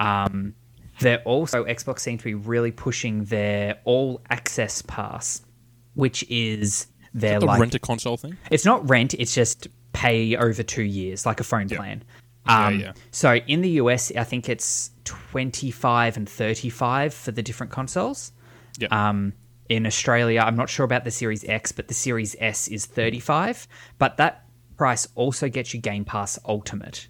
Um, 0.00 0.54
they're 1.00 1.22
also 1.22 1.64
Xbox 1.64 2.00
seem 2.00 2.18
to 2.18 2.24
be 2.24 2.34
really 2.34 2.72
pushing 2.72 3.24
their 3.24 3.78
All 3.84 4.22
Access 4.30 4.82
Pass, 4.82 5.42
which 5.94 6.24
is 6.28 6.88
their 7.14 7.38
The 7.40 7.46
like 7.46 7.60
rent 7.60 7.74
a 7.74 7.78
console 7.78 8.16
thing. 8.16 8.36
it's 8.50 8.64
not 8.64 8.88
rent, 8.90 9.14
it's 9.14 9.34
just 9.34 9.68
pay 9.96 10.36
over 10.36 10.62
two 10.62 10.82
years, 10.82 11.24
like 11.24 11.40
a 11.40 11.44
phone 11.44 11.68
Yeah. 11.68 11.76
plan. 11.78 12.04
Yeah, 12.46 12.66
Um, 12.66 12.80
yeah. 12.80 12.92
So 13.10 13.36
in 13.36 13.60
the 13.62 13.70
US, 13.82 14.12
I 14.16 14.24
think 14.24 14.48
it's 14.48 14.90
25 15.04 16.16
and 16.18 16.28
35 16.28 17.14
for 17.14 17.32
the 17.32 17.42
different 17.42 17.72
consoles. 17.72 18.32
Yeah. 18.78 18.88
Um, 18.90 19.32
in 19.68 19.86
Australia, 19.86 20.40
I'm 20.46 20.54
not 20.54 20.68
sure 20.68 20.84
about 20.84 21.04
the 21.04 21.10
Series 21.10 21.44
X, 21.48 21.72
but 21.72 21.88
the 21.88 21.94
Series 21.94 22.36
S 22.38 22.68
is 22.68 22.86
35. 22.86 23.66
But 23.98 24.16
that 24.18 24.44
price 24.76 25.08
also 25.14 25.48
gets 25.48 25.72
you 25.74 25.80
Game 25.80 26.04
Pass 26.04 26.38
Ultimate, 26.44 27.08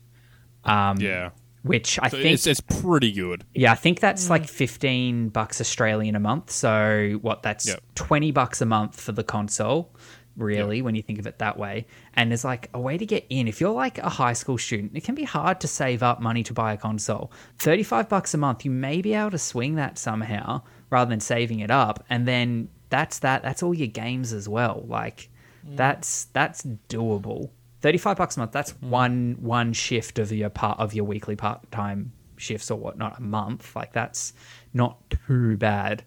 um, 0.64 0.96
yeah. 0.98 1.30
which 1.62 1.98
I 2.00 2.08
So 2.08 2.16
think 2.18 2.32
it's, 2.34 2.46
it's 2.46 2.60
pretty 2.60 3.12
good. 3.12 3.44
yeah, 3.54 3.72
I 3.72 3.74
think 3.74 4.00
that's 4.00 4.30
like 4.30 4.46
15 4.48 5.28
bucks 5.30 5.60
Australian 5.60 6.14
a 6.14 6.20
month. 6.20 6.50
So 6.50 7.18
what 7.20 7.42
that's 7.42 7.66
Yep. 7.66 7.80
20 7.96 8.30
bucks 8.30 8.60
a 8.62 8.66
month 8.66 8.98
for 9.00 9.12
the 9.12 9.24
console, 9.24 9.94
really, 10.36 10.82
when 10.82 10.94
you 10.94 11.02
think 11.02 11.18
of 11.18 11.26
it 11.26 11.38
that 11.38 11.58
way. 11.58 11.86
And 12.14 12.30
there's 12.30 12.44
like 12.44 12.70
a 12.74 12.80
way 12.80 12.98
to 12.98 13.06
get 13.06 13.26
in. 13.28 13.48
If 13.48 13.60
you're 13.60 13.70
like 13.70 13.98
a 13.98 14.08
high 14.08 14.32
school 14.32 14.58
student, 14.58 14.92
it 14.94 15.04
can 15.04 15.14
be 15.14 15.24
hard 15.24 15.60
to 15.60 15.68
save 15.68 16.02
up 16.02 16.20
money 16.20 16.42
to 16.44 16.52
buy 16.52 16.72
a 16.72 16.76
console. 16.76 17.32
35 17.58 18.08
bucks 18.08 18.34
a 18.34 18.38
month, 18.38 18.64
you 18.64 18.70
may 18.70 19.00
be 19.00 19.14
able 19.14 19.30
to 19.30 19.38
swing 19.38 19.76
that 19.76 19.98
somehow 19.98 20.62
rather 20.90 21.08
than 21.08 21.20
saving 21.20 21.60
it 21.60 21.70
up. 21.70 22.04
And 22.10 22.26
then 22.26 22.68
that's 22.88 23.20
that. 23.20 23.42
That's 23.42 23.62
all 23.62 23.74
your 23.74 23.88
games 23.88 24.32
as 24.32 24.48
well. 24.48 24.84
Like 24.86 25.28
that's 25.64 26.26
that's 26.26 26.62
doable. 26.88 27.50
35 27.80 28.16
bucks 28.16 28.36
a 28.36 28.40
month, 28.40 28.52
that's 28.52 28.70
one 28.80 29.36
one 29.40 29.72
shift 29.72 30.18
of 30.18 30.32
your 30.32 30.50
part 30.50 30.78
of 30.78 30.94
your 30.94 31.04
weekly 31.04 31.36
part-time 31.36 32.12
shifts 32.36 32.70
or 32.70 32.78
whatnot 32.78 33.18
a 33.18 33.22
month. 33.22 33.74
Like 33.74 33.92
that's 33.92 34.32
not 34.72 34.98
too 35.10 35.56
bad. 35.56 36.04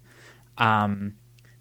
Um, 0.57 1.15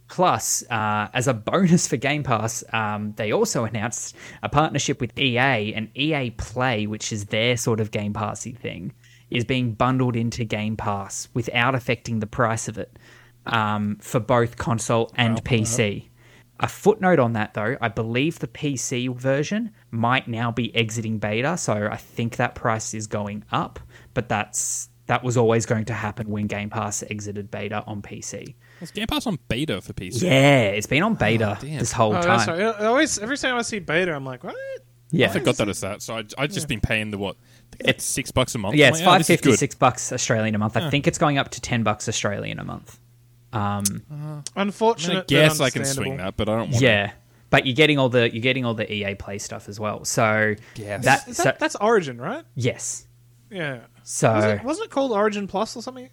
plus, 0.08 0.64
uh, 0.70 1.08
as 1.14 1.28
a 1.28 1.34
bonus 1.34 1.86
for 1.86 1.96
Game 1.96 2.22
Pass, 2.22 2.64
um, 2.72 3.12
they 3.16 3.32
also 3.32 3.64
announced 3.64 4.16
a 4.42 4.48
partnership 4.48 5.00
with 5.00 5.16
EA 5.18 5.74
and 5.74 5.90
EA 5.96 6.30
Play, 6.30 6.86
which 6.86 7.12
is 7.12 7.26
their 7.26 7.56
sort 7.56 7.80
of 7.80 7.90
Game 7.90 8.12
Passy 8.12 8.52
thing, 8.52 8.92
is 9.30 9.44
being 9.44 9.72
bundled 9.72 10.16
into 10.16 10.44
Game 10.44 10.76
Pass 10.76 11.28
without 11.34 11.74
affecting 11.74 12.20
the 12.20 12.26
price 12.26 12.68
of 12.68 12.78
it 12.78 12.98
um, 13.46 13.96
for 14.00 14.20
both 14.20 14.56
console 14.56 15.10
and 15.16 15.42
PC. 15.44 16.08
A 16.60 16.66
footnote 16.66 17.20
on 17.20 17.34
that, 17.34 17.54
though, 17.54 17.76
I 17.80 17.88
believe 17.88 18.40
the 18.40 18.48
PC 18.48 19.14
version 19.14 19.70
might 19.92 20.26
now 20.26 20.50
be 20.50 20.74
exiting 20.74 21.18
beta, 21.18 21.56
so 21.56 21.88
I 21.90 21.96
think 21.96 22.36
that 22.36 22.56
price 22.56 22.94
is 22.94 23.06
going 23.06 23.44
up. 23.52 23.78
But 24.12 24.28
that's 24.28 24.88
that 25.06 25.22
was 25.24 25.36
always 25.36 25.66
going 25.66 25.86
to 25.86 25.94
happen 25.94 26.28
when 26.28 26.46
Game 26.46 26.68
Pass 26.68 27.02
exited 27.08 27.50
beta 27.50 27.84
on 27.86 28.02
PC. 28.02 28.56
Was 28.80 28.90
Game 28.92 29.06
Pass 29.06 29.26
on 29.26 29.38
beta 29.48 29.80
for 29.80 29.92
PC? 29.92 30.22
Yeah, 30.22 30.62
it's 30.68 30.86
been 30.86 31.02
on 31.02 31.14
beta 31.14 31.58
damn. 31.60 31.78
this 31.78 31.92
whole 31.92 32.14
Oh, 32.14 32.20
time. 32.22 32.38
that's 32.38 32.48
right. 32.48 32.60
I 32.60 32.86
always, 32.86 33.18
every 33.18 33.36
time 33.36 33.56
I 33.56 33.62
see 33.62 33.78
beta, 33.80 34.14
I'm 34.14 34.24
like, 34.24 34.44
what? 34.44 34.54
Yeah, 35.10 35.26
I 35.26 35.30
forgot 35.30 35.56
that 35.56 35.68
it's 35.68 35.80
that. 35.80 36.02
So 36.02 36.16
I 36.18 36.24
I 36.36 36.46
just 36.46 36.68
been 36.68 36.80
paying 36.80 37.10
the 37.10 37.18
what? 37.18 37.36
It's 37.80 38.04
six 38.04 38.30
bucks 38.30 38.54
a 38.54 38.58
month. 38.58 38.74
yeah, 38.76 38.86
I'm 38.86 38.90
it's 38.92 39.00
like, 39.00 39.06
oh, 39.08 39.10
five 39.12 39.18
this 39.20 39.30
is 39.30 39.36
fifty 39.36 39.50
good. 39.50 39.58
six 39.58 39.74
bucks 39.74 40.12
Australian 40.12 40.54
a 40.54 40.58
month. 40.58 40.76
I 40.76 40.90
think 40.90 41.06
it's 41.06 41.18
going 41.18 41.38
up 41.38 41.48
to 41.52 41.60
ten 41.60 41.82
bucks 41.82 42.08
Australian 42.08 42.58
a 42.58 42.64
month. 42.64 42.98
Um, 43.52 43.84
I, 44.54 44.62
Unfortunate. 44.62 45.08
mean, 45.08 45.16
I 45.16 45.20
but 45.20 45.28
guess 45.28 45.60
I 45.60 45.70
can 45.70 45.80
understandable. 45.80 46.02
swing 46.10 46.16
that, 46.18 46.36
but 46.36 46.48
I 46.50 46.56
don't 46.56 46.70
want. 46.70 46.82
yeah, 46.82 47.12
but 47.48 47.64
you're 47.66 47.74
getting 47.74 47.98
all 47.98 48.10
the 48.10 48.30
you're 48.30 48.42
getting 48.42 48.66
all 48.66 48.74
the 48.74 48.92
EA 48.92 49.14
Play 49.14 49.38
stuff 49.38 49.68
as 49.70 49.80
well. 49.80 50.04
So 50.04 50.54
Yes. 50.76 51.04
that, 51.06 51.26
Is 51.26 51.38
so, 51.38 51.44
that 51.44 51.58
that's 51.58 51.76
Origin, 51.76 52.20
right? 52.20 52.44
yes. 52.54 53.06
Yeah. 53.50 53.78
So 54.02 54.34
Was 54.34 54.44
it, 54.44 54.62
wasn't 54.64 54.86
it 54.86 54.90
called 54.90 55.12
Origin 55.12 55.46
Plus 55.48 55.74
or 55.74 55.82
something? 55.82 56.10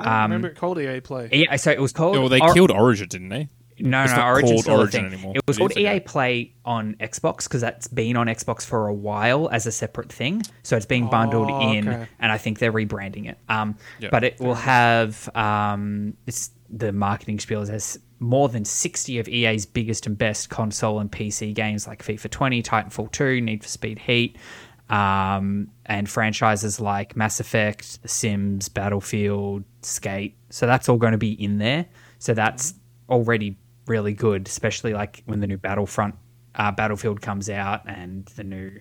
I 0.00 0.04
don't 0.04 0.12
Um, 0.12 0.22
remember 0.30 0.48
it 0.48 0.56
called 0.56 0.78
EA 0.78 1.00
Play. 1.00 1.28
EA, 1.32 1.56
so 1.56 1.70
it 1.70 1.80
was 1.80 1.92
called. 1.92 2.14
Yeah, 2.14 2.20
well, 2.20 2.28
they 2.28 2.40
Or- 2.40 2.52
killed 2.54 2.70
Origin, 2.70 3.08
didn't 3.08 3.28
they? 3.28 3.48
No, 3.82 4.02
It's 4.02 4.12
no, 4.12 4.18
not 4.18 4.28
Origin's 4.28 4.50
called 4.52 4.62
still 4.64 4.74
a 4.74 4.78
Origin 4.80 5.04
thing. 5.04 5.12
anymore. 5.14 5.32
It 5.36 5.42
was 5.48 5.56
It 5.56 5.60
called 5.60 5.70
is, 5.70 5.76
EA 5.78 5.86
okay. 5.88 6.00
Play 6.00 6.52
on 6.66 6.96
Xbox 7.00 7.44
because 7.44 7.62
that's 7.62 7.88
been 7.88 8.14
on 8.16 8.26
Xbox 8.26 8.62
for 8.66 8.88
a 8.88 8.92
while 8.92 9.48
as 9.50 9.66
a 9.66 9.72
separate 9.72 10.12
thing. 10.12 10.42
So 10.62 10.76
it's 10.76 10.84
being 10.84 11.08
bundled 11.08 11.50
Oh, 11.50 11.72
in, 11.72 11.88
okay. 11.88 12.06
and 12.18 12.30
I 12.30 12.36
think 12.36 12.58
they're 12.58 12.72
rebranding 12.74 13.26
it. 13.26 13.38
Um, 13.48 13.76
Yeah. 13.98 14.10
but 14.12 14.22
it 14.22 14.38
will 14.38 14.54
have 14.54 15.34
um, 15.34 16.12
it's 16.26 16.50
the 16.68 16.92
marketing 16.92 17.38
spiel 17.40 17.64
has 17.66 17.98
more 18.20 18.50
than 18.50 18.66
sixty 18.66 19.18
of 19.18 19.26
EA's 19.28 19.64
biggest 19.64 20.06
and 20.06 20.16
best 20.18 20.50
console 20.50 21.00
and 21.00 21.10
PC 21.10 21.54
games 21.54 21.86
like 21.86 22.04
FIFA 22.04 22.30
20, 22.30 22.62
Titanfall 22.62 23.10
2, 23.12 23.40
Need 23.40 23.62
for 23.62 23.68
Speed 23.70 23.98
Heat. 24.00 24.36
Um, 24.90 25.68
and 25.86 26.08
franchises 26.10 26.80
like 26.80 27.14
Mass 27.16 27.38
Effect, 27.40 28.02
The 28.02 28.08
Sims, 28.08 28.68
Battlefield, 28.68 29.62
Skate. 29.82 30.36
So 30.50 30.66
that's 30.66 30.88
all 30.88 30.96
going 30.96 31.12
to 31.12 31.18
be 31.18 31.32
in 31.32 31.58
there. 31.58 31.86
So 32.18 32.34
that's 32.34 32.74
already 33.08 33.56
really 33.86 34.12
good, 34.14 34.48
especially 34.48 34.92
like 34.92 35.22
when 35.26 35.38
the 35.40 35.46
new 35.46 35.56
Battlefront 35.58 36.16
uh, 36.56 36.72
Battlefield 36.72 37.20
comes 37.22 37.48
out 37.48 37.82
and 37.88 38.26
the 38.36 38.42
new 38.44 38.80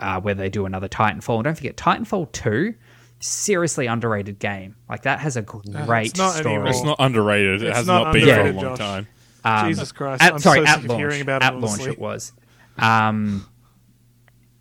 uh, 0.00 0.18
where 0.20 0.34
they 0.34 0.48
do 0.48 0.64
another 0.64 0.88
Titanfall. 0.88 1.36
And 1.36 1.44
don't 1.44 1.54
forget 1.56 1.76
Titanfall 1.76 2.32
two, 2.32 2.74
seriously 3.20 3.86
underrated 3.86 4.38
game. 4.38 4.76
Like 4.88 5.02
that 5.02 5.20
has 5.20 5.36
a 5.36 5.42
great 5.42 6.06
it's 6.12 6.18
not 6.18 6.32
story. 6.36 6.54
anymore. 6.54 6.70
It's 6.70 6.82
not 6.82 6.96
underrated. 7.00 7.62
It 7.62 7.68
It's 7.68 7.76
has 7.76 7.86
not 7.86 8.04
not, 8.04 8.12
been 8.14 8.24
for 8.24 8.40
a 8.40 8.52
long 8.52 8.62
Josh. 8.64 8.78
time. 8.78 9.08
Um, 9.44 9.68
Jesus 9.68 9.92
Christ! 9.92 10.22
At, 10.22 10.32
I'm 10.34 10.38
sorry, 10.38 10.60
so 10.60 10.64
at 10.64 10.74
sick 10.76 10.84
of 10.84 10.88
launch. 10.90 11.00
hearing 11.00 11.20
about 11.20 11.42
at 11.42 11.52
it. 11.52 11.60
launch 11.60 11.86
it 11.86 11.98
was. 11.98 12.32
Um, 12.78 13.46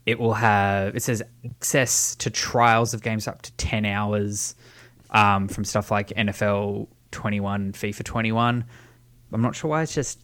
it 0.06 0.20
will 0.20 0.34
have. 0.34 0.96
It 0.96 1.04
says 1.04 1.22
access 1.46 2.16
to 2.16 2.30
trials 2.30 2.94
of 2.94 3.02
games 3.02 3.28
up 3.28 3.42
to 3.44 3.52
ten 3.54 3.86
hours, 3.86 4.56
um, 5.12 5.48
from 5.48 5.64
stuff 5.64 5.92
like 5.92 6.10
NFL 6.10 6.88
21, 7.12 7.74
FIFA 7.74 8.04
21. 8.04 8.66
I'm 9.32 9.42
not 9.42 9.56
sure 9.56 9.70
why 9.70 9.84
it's 9.84 9.94
just. 9.94 10.20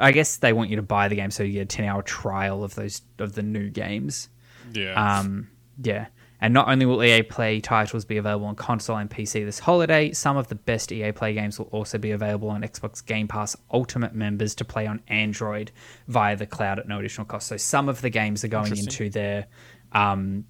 I 0.00 0.12
guess 0.12 0.38
they 0.38 0.54
want 0.54 0.70
you 0.70 0.76
to 0.76 0.82
buy 0.82 1.08
the 1.08 1.16
game 1.16 1.30
so 1.30 1.42
you 1.42 1.52
get 1.52 1.60
a 1.60 1.66
10 1.66 1.84
hour 1.84 2.02
trial 2.02 2.64
of 2.64 2.74
those 2.74 3.02
of 3.18 3.34
the 3.34 3.42
new 3.42 3.68
games. 3.68 4.30
Yeah. 4.72 4.94
Um, 4.94 5.48
yeah. 5.82 6.06
And 6.42 6.52
not 6.52 6.66
only 6.68 6.86
will 6.86 7.04
EA 7.04 7.22
Play 7.22 7.60
titles 7.60 8.04
be 8.04 8.16
available 8.16 8.46
on 8.46 8.56
console 8.56 8.96
and 8.96 9.08
PC 9.08 9.44
this 9.44 9.60
holiday, 9.60 10.10
some 10.10 10.36
of 10.36 10.48
the 10.48 10.56
best 10.56 10.90
EA 10.90 11.12
Play 11.12 11.34
games 11.34 11.56
will 11.56 11.66
also 11.66 11.98
be 11.98 12.10
available 12.10 12.50
on 12.50 12.62
Xbox 12.62 13.04
Game 13.06 13.28
Pass 13.28 13.56
Ultimate 13.72 14.12
members 14.12 14.56
to 14.56 14.64
play 14.64 14.88
on 14.88 15.00
Android 15.06 15.70
via 16.08 16.34
the 16.34 16.44
cloud 16.44 16.80
at 16.80 16.88
no 16.88 16.98
additional 16.98 17.26
cost. 17.26 17.46
So 17.46 17.56
some 17.56 17.88
of 17.88 18.00
the 18.00 18.10
games 18.10 18.42
are 18.42 18.48
going 18.48 18.76
into 18.76 19.08
their 19.08 19.46
um, 19.92 20.44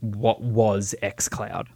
what 0.00 0.40
was 0.40 0.92
xCloud, 1.04 1.68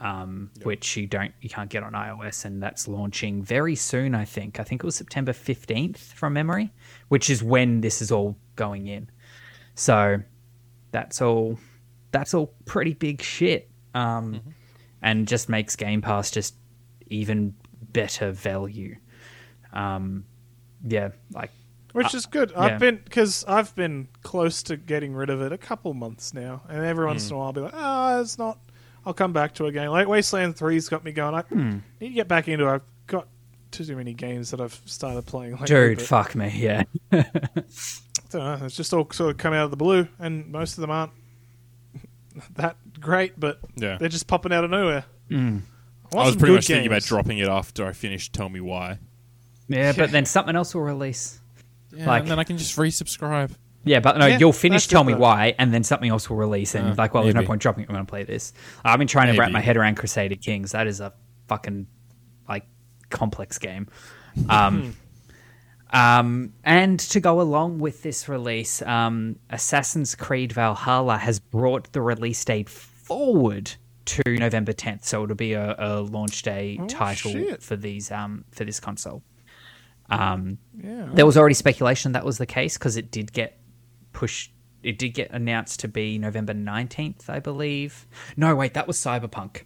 um, 0.00 0.52
which 0.62 0.96
you 0.96 1.08
don't 1.08 1.32
you 1.40 1.48
can't 1.48 1.70
get 1.70 1.82
on 1.82 1.94
iOS, 1.94 2.44
and 2.44 2.62
that's 2.62 2.86
launching 2.86 3.42
very 3.42 3.74
soon. 3.74 4.14
I 4.14 4.24
think 4.24 4.60
I 4.60 4.62
think 4.62 4.84
it 4.84 4.86
was 4.86 4.94
September 4.94 5.32
fifteenth 5.32 6.12
from 6.12 6.34
memory, 6.34 6.70
which 7.08 7.30
is 7.30 7.42
when 7.42 7.80
this 7.80 8.00
is 8.00 8.12
all 8.12 8.36
going 8.54 8.86
in. 8.86 9.10
So 9.74 10.22
that's 10.92 11.20
all 11.20 11.58
that's 12.12 12.34
all 12.34 12.54
pretty 12.66 12.94
big 12.94 13.20
shit 13.20 13.68
um, 13.94 14.40
and 15.02 15.26
just 15.26 15.48
makes 15.48 15.74
game 15.76 16.00
pass 16.00 16.30
just 16.30 16.54
even 17.08 17.54
better 17.92 18.30
value 18.30 18.96
um, 19.72 20.24
yeah 20.86 21.08
like 21.32 21.50
Which 21.92 22.14
is 22.14 22.26
good. 22.26 22.52
yeah. 22.52 22.60
I've 22.60 22.78
been 22.78 23.00
because 23.04 23.44
I've 23.46 23.74
been 23.74 24.08
close 24.22 24.62
to 24.64 24.76
getting 24.76 25.14
rid 25.14 25.30
of 25.30 25.42
it 25.42 25.52
a 25.52 25.58
couple 25.58 25.92
months 25.94 26.32
now, 26.32 26.62
and 26.68 26.84
every 26.84 27.04
once 27.06 27.28
in 27.28 27.34
a 27.34 27.38
while 27.38 27.46
I'll 27.48 27.52
be 27.52 27.60
like, 27.60 27.74
"Ah, 27.74 28.20
it's 28.20 28.38
not." 28.38 28.58
I'll 29.04 29.12
come 29.14 29.32
back 29.32 29.54
to 29.54 29.66
a 29.66 29.72
game 29.72 29.90
like 29.90 30.06
Wasteland 30.06 30.56
Three's 30.56 30.88
got 30.88 31.04
me 31.04 31.10
going. 31.12 31.34
I 31.34 31.44
need 32.00 32.08
to 32.08 32.14
get 32.14 32.28
back 32.28 32.46
into. 32.48 32.66
it. 32.66 32.70
I've 32.74 32.82
got 33.06 33.26
too 33.72 33.84
too 33.84 33.96
many 33.96 34.14
games 34.14 34.50
that 34.52 34.60
I've 34.60 34.80
started 34.86 35.26
playing. 35.26 35.52
Lately, 35.52 35.66
dude 35.66 36.02
fuck 36.02 36.34
me 36.34 36.50
yeah 36.54 36.84
I 37.12 37.24
don't 38.30 38.60
know. 38.60 38.66
It's 38.66 38.76
just 38.76 38.92
all 38.94 39.08
sort 39.10 39.30
of 39.32 39.36
come 39.38 39.52
out 39.52 39.64
of 39.64 39.70
the 39.70 39.76
blue, 39.76 40.06
and 40.18 40.46
most 40.50 40.78
of 40.78 40.82
them 40.82 40.90
aren't 40.90 41.12
that 42.54 42.76
great, 43.00 43.38
but 43.38 43.58
Yeah. 43.76 43.98
they're 43.98 44.08
just 44.08 44.26
popping 44.26 44.52
out 44.52 44.64
of 44.64 44.70
nowhere. 44.70 45.04
I, 45.30 45.34
want 45.34 45.62
I 46.14 46.16
was 46.16 46.28
some 46.30 46.38
pretty 46.38 46.52
good 46.52 46.56
much 46.56 46.66
thinking 46.66 46.86
about 46.86 46.96
games. 46.96 47.06
dropping 47.06 47.38
it 47.38 47.48
after 47.48 47.86
I 47.86 47.92
finished 47.92 48.32
Tell 48.34 48.48
Me 48.48 48.60
Why. 48.60 48.98
yeah 49.68 49.92
but 49.96 50.10
then 50.10 50.24
something 50.36 50.54
else 50.54 50.74
will 50.74 50.82
release 50.82 51.40
Yeah, 51.94 52.06
Like- 52.06 52.22
and 52.22 52.30
then 52.30 52.38
I 52.38 52.44
can 52.44 52.58
just 52.58 52.76
resubscribe. 52.76 53.52
yeah 53.84 54.00
but 54.00 54.18
no 54.18 54.26
Yeah, 54.26 54.38
you'll 54.38 54.52
finish 54.52 54.82
that's 54.84 54.90
tell 54.92 55.02
it 55.02 55.06
me 55.06 55.12
though. 55.14 55.20
why 55.20 55.54
and 55.58 55.72
then 55.72 55.84
something 55.84 56.10
else 56.10 56.28
will 56.28 56.36
release 56.36 56.74
and 56.74 56.90
Uh, 56.90 56.94
like 56.98 57.14
well 57.14 57.22
there's 57.22 57.34
no 57.34 57.44
point 57.44 57.62
dropping 57.62 57.84
it 57.84 57.88
i'm 57.88 57.94
gonna 57.94 58.04
play 58.04 58.24
this 58.24 58.52
i've 58.84 58.98
been 58.98 59.08
trying 59.08 59.32
to 59.32 59.38
wrap 59.40 59.48
Maybe. 59.48 59.52
my 59.54 59.60
head 59.60 59.76
around 59.78 59.94
crusader 59.96 60.36
kings 60.36 60.72
that 60.72 60.86
is 60.86 61.00
a 61.00 61.12
fucking 61.48 61.86
like 62.48 62.66
complex 63.08 63.56
game 63.58 63.88
um 64.50 64.94
Um, 65.92 66.54
and 66.64 66.98
to 67.00 67.20
go 67.20 67.40
along 67.40 67.78
with 67.78 68.02
this 68.02 68.28
release, 68.28 68.80
um, 68.82 69.36
Assassin's 69.50 70.14
Creed 70.14 70.52
Valhalla 70.52 71.18
has 71.18 71.38
brought 71.38 71.92
the 71.92 72.00
release 72.00 72.42
date 72.44 72.68
forward 72.70 73.72
to 74.06 74.22
November 74.26 74.72
10th, 74.72 75.04
so 75.04 75.22
it'll 75.22 75.36
be 75.36 75.52
a, 75.52 75.76
a 75.78 76.00
launch 76.00 76.42
day 76.42 76.78
Oh, 76.80 76.86
title 76.86 77.32
shit. 77.32 77.62
for 77.62 77.76
these 77.76 78.10
um, 78.10 78.44
for 78.50 78.64
this 78.64 78.80
console. 78.80 79.22
Um, 80.10 80.58
Yeah. 80.76 81.08
there 81.12 81.24
was 81.26 81.36
already 81.36 81.54
speculation 81.54 82.12
that 82.12 82.24
was 82.24 82.38
the 82.38 82.46
case 82.46 82.76
because 82.76 82.96
it 82.96 83.10
did 83.10 83.32
get 83.32 83.58
pushed. 84.12 84.52
It 84.82 84.98
did 84.98 85.10
get 85.10 85.30
announced 85.30 85.78
to 85.80 85.88
be 85.88 86.18
November 86.18 86.52
19th, 86.54 87.30
I 87.30 87.38
believe. 87.38 88.06
No, 88.36 88.56
wait, 88.56 88.74
that 88.74 88.86
was 88.88 88.96
Cyberpunk. 88.98 89.62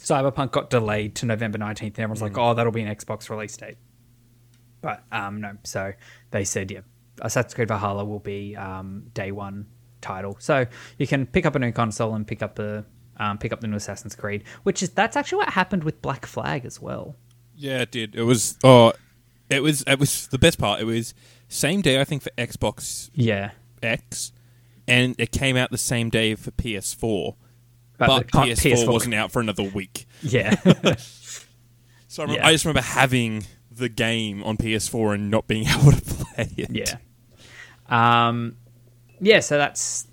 Cyberpunk 0.00 0.50
got 0.52 0.70
delayed 0.70 1.14
to 1.16 1.26
November 1.26 1.58
19th, 1.58 1.82
and 1.82 1.98
everyone's 2.00 2.22
like, 2.22 2.36
oh, 2.38 2.54
that'll 2.54 2.72
be 2.72 2.82
an 2.82 2.94
Xbox 2.94 3.30
release 3.30 3.56
date. 3.56 3.76
But 4.88 5.02
um, 5.12 5.42
no, 5.42 5.52
so 5.64 5.92
they 6.30 6.44
said, 6.44 6.70
yeah, 6.70 6.80
Assassin's 7.20 7.52
Creed 7.52 7.68
Valhalla 7.68 8.06
will 8.06 8.20
be 8.20 8.56
um, 8.56 9.10
day 9.12 9.32
one 9.32 9.66
title. 10.00 10.36
So 10.40 10.64
you 10.96 11.06
can 11.06 11.26
pick 11.26 11.44
up 11.44 11.54
a 11.54 11.58
new 11.58 11.72
console 11.72 12.14
and 12.14 12.26
pick 12.26 12.42
up 12.42 12.54
the 12.54 12.86
um, 13.18 13.36
pick 13.36 13.52
up 13.52 13.60
the 13.60 13.66
new 13.66 13.76
Assassin's 13.76 14.14
Creed, 14.16 14.44
which 14.62 14.82
is 14.82 14.88
that's 14.90 15.14
actually 15.14 15.38
what 15.38 15.50
happened 15.50 15.84
with 15.84 16.00
Black 16.00 16.24
Flag 16.24 16.64
as 16.64 16.80
well. 16.80 17.16
Yeah, 17.54 17.82
it 17.82 17.90
did. 17.90 18.14
It 18.14 18.22
was 18.22 18.56
oh, 18.64 18.94
it 19.50 19.62
was 19.62 19.82
it 19.86 19.98
was 19.98 20.28
the 20.28 20.38
best 20.38 20.58
part. 20.58 20.80
It 20.80 20.84
was 20.84 21.12
same 21.48 21.82
day 21.82 22.00
I 22.00 22.04
think 22.04 22.22
for 22.22 22.30
Xbox 22.38 23.10
Yeah, 23.12 23.50
X, 23.82 24.32
and 24.86 25.14
it 25.18 25.32
came 25.32 25.54
out 25.58 25.70
the 25.70 25.76
same 25.76 26.08
day 26.08 26.34
for 26.34 26.50
PS4. 26.52 27.34
But 27.98 28.06
But, 28.06 28.28
PS4, 28.28 28.72
PS4 28.86 28.90
wasn't 28.90 29.14
out 29.16 29.32
for 29.32 29.40
another 29.40 29.64
week. 29.64 30.06
yeah, 30.22 30.54
So 32.08 32.22
I, 32.22 32.24
remember, 32.24 32.40
Yeah. 32.40 32.46
I 32.46 32.52
just 32.52 32.64
remember 32.64 32.80
having 32.86 33.44
the 33.78 33.88
game 33.88 34.42
on 34.44 34.56
PS4 34.56 35.14
and 35.14 35.30
not 35.30 35.46
being 35.46 35.66
able 35.80 35.92
to 35.92 36.00
play 36.00 36.48
it. 36.56 36.70
yeah. 36.70 36.98
Um, 37.88 38.56
yeah. 39.20 39.40
So 39.40 39.58
that's 39.58 40.06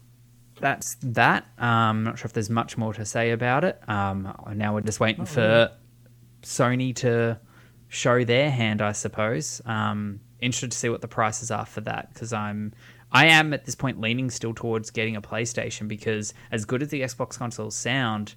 that's 0.60 0.96
that. 1.02 1.46
Um, 1.58 2.04
not 2.04 2.18
sure 2.18 2.26
if 2.26 2.34
there's 2.34 2.50
much 2.50 2.78
more 2.78 2.94
to 2.94 3.06
say 3.06 3.32
about 3.32 3.64
it. 3.64 3.80
Um, 3.88 4.34
now 4.54 4.74
we're 4.74 4.82
just 4.82 5.00
waiting 5.00 5.26
for 5.26 5.72
Sony 6.42 6.96
to 6.98 7.40
show 7.88 8.24
their 8.24 8.50
hand, 8.50 8.82
I 8.82 8.94
suppose. 8.94 9.62
Um, 9.66 10.22
interested 10.40 10.72
to 10.72 10.78
see 10.78 10.90
what 10.90 11.02
the 11.02 11.08
prices 11.08 11.52
are 11.52 11.66
for 11.66 11.82
that 11.82 12.14
because 12.14 12.34
I'm 12.34 12.74
I 13.12 13.28
am 13.28 13.54
at 13.54 13.66
this 13.66 13.76
point 13.76 14.00
leaning 14.00 14.30
still 14.30 14.54
towards 14.54 14.92
getting 14.92 15.16
a 15.16 15.22
PlayStation 15.22 15.88
because 15.88 16.34
as 16.52 16.66
good 16.66 16.82
as 16.82 16.90
the 16.90 17.02
Xbox 17.02 17.38
consoles 17.38 17.76
sound. 17.76 18.36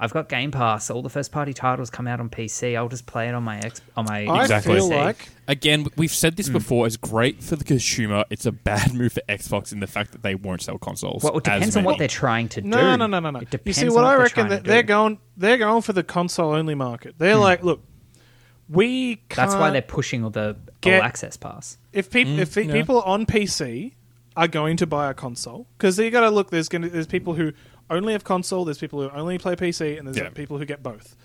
I've 0.00 0.12
got 0.12 0.28
Game 0.28 0.52
Pass. 0.52 0.90
All 0.90 1.02
the 1.02 1.10
first 1.10 1.32
party 1.32 1.52
titles 1.52 1.90
come 1.90 2.06
out 2.06 2.20
on 2.20 2.30
PC. 2.30 2.76
I'll 2.76 2.88
just 2.88 3.06
play 3.06 3.28
it 3.28 3.34
on 3.34 3.42
my 3.42 3.58
X 3.58 3.80
on 3.96 4.04
my 4.04 4.22
Xbox. 4.22 4.30
I 4.30 4.42
Exactly. 4.42 4.74
feel 4.76 4.88
like 4.88 5.28
Again, 5.48 5.86
we've 5.96 6.12
said 6.12 6.36
this 6.36 6.50
mm. 6.50 6.52
before. 6.52 6.86
It's 6.86 6.98
great 6.98 7.42
for 7.42 7.56
the 7.56 7.64
consumer. 7.64 8.24
It's 8.28 8.44
a 8.44 8.52
bad 8.52 8.94
move 8.94 9.14
for 9.14 9.22
Xbox 9.28 9.72
in 9.72 9.80
the 9.80 9.86
fact 9.86 10.12
that 10.12 10.22
they 10.22 10.34
won't 10.34 10.62
sell 10.62 10.78
consoles. 10.78 11.24
Well, 11.24 11.38
it 11.38 11.44
depends 11.44 11.74
on 11.76 11.84
what 11.84 11.98
they're 11.98 12.06
trying 12.06 12.48
to 12.50 12.60
do. 12.60 12.68
No, 12.68 12.96
no, 12.96 13.06
no, 13.06 13.18
no, 13.18 13.30
no. 13.30 13.40
You 13.64 13.72
see, 13.72 13.88
on 13.88 13.94
what 13.94 14.04
I 14.04 14.14
reckon 14.16 14.48
that 14.48 14.64
they're 14.64 14.82
do. 14.82 14.88
going, 14.88 15.18
they're 15.36 15.56
going 15.56 15.82
for 15.82 15.94
the 15.94 16.04
console 16.04 16.52
only 16.52 16.74
market. 16.74 17.14
They're 17.18 17.36
mm. 17.36 17.40
like, 17.40 17.64
look, 17.64 17.82
we 18.68 19.16
can't. 19.16 19.36
That's 19.36 19.54
why 19.54 19.70
they're 19.70 19.82
pushing 19.82 20.22
all 20.22 20.30
the 20.30 20.56
get- 20.80 21.00
all 21.00 21.06
access 21.06 21.36
pass. 21.36 21.78
if 21.92 22.10
people 22.10 22.34
mm, 22.34 22.38
if 22.40 22.56
yeah. 22.56 22.70
people 22.70 23.00
on 23.00 23.26
PC 23.26 23.94
are 24.36 24.48
going 24.48 24.76
to 24.76 24.86
buy 24.86 25.10
a 25.10 25.14
console 25.14 25.66
because 25.76 25.98
you 25.98 26.10
got 26.10 26.20
to 26.20 26.30
look. 26.30 26.50
There's 26.50 26.68
going 26.68 26.82
to 26.82 26.90
there's 26.90 27.06
people 27.06 27.34
who 27.34 27.52
only 27.90 28.12
have 28.12 28.24
console. 28.24 28.64
There's 28.64 28.78
people 28.78 29.00
who 29.02 29.10
only 29.10 29.38
play 29.38 29.56
PC, 29.56 29.98
and 29.98 30.06
there's 30.06 30.16
Yeah. 30.18 30.30
people 30.30 30.58
who 30.58 30.64
get 30.64 30.82
both. 30.82 31.16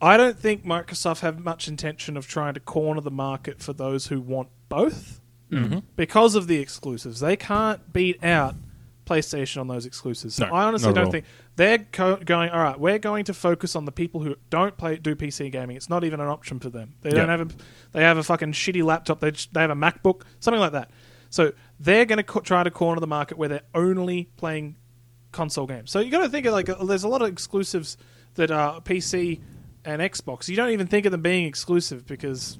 I 0.00 0.16
don't 0.16 0.38
think 0.38 0.64
Microsoft 0.64 1.20
have 1.20 1.38
much 1.38 1.68
intention 1.68 2.16
of 2.16 2.26
trying 2.28 2.54
to 2.54 2.60
corner 2.60 3.00
the 3.00 3.10
market 3.10 3.62
for 3.62 3.72
those 3.72 4.08
who 4.08 4.20
want 4.20 4.48
both 4.68 5.20
Mm-hmm. 5.50 5.78
because 5.94 6.34
of 6.34 6.48
the 6.48 6.58
exclusives. 6.58 7.20
They 7.20 7.36
can't 7.36 7.92
beat 7.92 8.22
out 8.24 8.56
PlayStation 9.06 9.60
on 9.60 9.68
those 9.68 9.86
exclusives. 9.86 10.34
So 10.34 10.46
No, 10.46 10.52
I 10.52 10.64
honestly 10.64 10.92
don't 10.92 11.12
think 11.12 11.24
they're 11.54 11.78
co- 11.92 12.16
going. 12.16 12.50
All 12.50 12.60
right, 12.62 12.78
we're 12.78 12.98
going 12.98 13.24
to 13.26 13.32
focus 13.32 13.76
on 13.76 13.84
the 13.84 13.92
people 13.92 14.20
who 14.22 14.34
don't 14.50 14.76
play 14.76 14.96
do 14.96 15.14
PC 15.14 15.50
gaming. 15.52 15.76
It's 15.76 15.88
not 15.88 16.02
even 16.02 16.18
an 16.18 16.26
option 16.26 16.58
for 16.58 16.68
them. 16.68 16.94
They 17.02 17.10
don't 17.10 17.28
Yeah. 17.28 17.36
have 17.38 17.40
a 17.52 17.54
they 17.92 18.02
have 18.02 18.18
a 18.18 18.24
fucking 18.24 18.52
shitty 18.54 18.82
laptop. 18.82 19.20
They 19.20 19.30
they 19.52 19.60
have 19.60 19.70
a 19.70 19.76
MacBook, 19.76 20.22
something 20.40 20.60
like 20.60 20.72
that. 20.72 20.90
So 21.30 21.52
they're 21.78 22.04
going 22.06 22.16
to 22.18 22.22
co- 22.24 22.40
try 22.40 22.64
to 22.64 22.70
corner 22.72 23.00
the 23.00 23.06
market 23.06 23.38
where 23.38 23.48
they're 23.48 23.60
only 23.74 24.28
playing 24.36 24.74
console 25.36 25.66
games. 25.66 25.90
So 25.90 26.00
you 26.00 26.10
got 26.10 26.22
to 26.22 26.28
think 26.28 26.46
of 26.46 26.52
like 26.52 26.68
uh, 26.68 26.82
there's 26.84 27.04
a 27.04 27.08
lot 27.08 27.22
of 27.22 27.28
exclusives 27.28 27.96
that 28.34 28.50
are 28.50 28.80
PC 28.80 29.40
and 29.84 30.02
Xbox. 30.02 30.48
You 30.48 30.56
don't 30.56 30.70
even 30.70 30.86
think 30.86 31.06
of 31.06 31.12
them 31.12 31.22
being 31.22 31.46
exclusive 31.46 32.06
because 32.06 32.58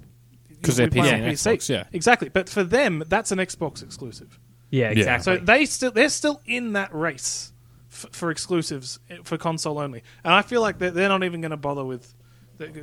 we 0.51 0.57
they're 0.73 0.89
play 0.89 1.01
PC 1.09 1.13
on 1.15 1.21
and 1.23 1.33
Xbox, 1.35 1.69
yeah. 1.69 1.85
exactly. 1.93 2.29
But 2.29 2.49
for 2.49 2.63
them, 2.65 3.03
that's 3.09 3.33
an 3.33 3.39
Xbox 3.39 3.83
exclusive. 3.83 4.39
Yeah, 4.71 4.87
Yeah. 4.87 4.91
exactly. 4.99 5.37
So 5.39 5.45
they 5.45 5.67
still 5.67 5.91
they're 5.91 6.09
still 6.09 6.41
in 6.47 6.73
that 6.75 6.95
race 6.95 7.53
f- 7.91 8.07
for 8.13 8.31
exclusives 8.31 8.99
eh, 9.11 9.19
for 9.25 9.37
console 9.39 9.79
only, 9.79 10.03
and 10.25 10.33
I 10.35 10.43
feel 10.43 10.61
like 10.61 10.79
they're, 10.79 10.91
they're 10.91 11.09
not 11.09 11.25
even 11.25 11.41
going 11.41 11.51
to 11.53 11.57
bother 11.57 11.85
with 11.85 12.15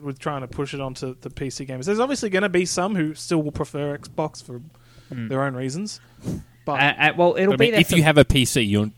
with 0.02 0.20
trying 0.20 0.42
to 0.42 0.48
push 0.48 0.74
it 0.76 0.82
onto 0.82 1.16
the 1.22 1.30
PC 1.32 1.68
gamers. 1.68 1.86
There's 1.86 2.00
obviously 2.00 2.30
going 2.30 2.44
to 2.44 2.50
be 2.50 2.66
some 2.66 2.96
who 2.96 3.16
still 3.16 3.42
will 3.42 3.52
prefer 3.52 3.98
Xbox 3.98 4.44
for 4.44 4.62
their 5.10 5.44
own 5.44 5.56
reasons, 5.56 6.00
but 6.66 6.80
Uh, 6.80 6.94
uh, 7.00 7.14
well, 7.18 7.36
it'll 7.38 7.54
I 7.54 7.58
be 7.58 7.66
mean, 7.72 7.80
if 7.82 7.90
for- 7.90 7.96
you 7.98 8.04
have 8.04 8.18
a 8.20 8.26
PC, 8.26 8.68
you're 8.70 8.92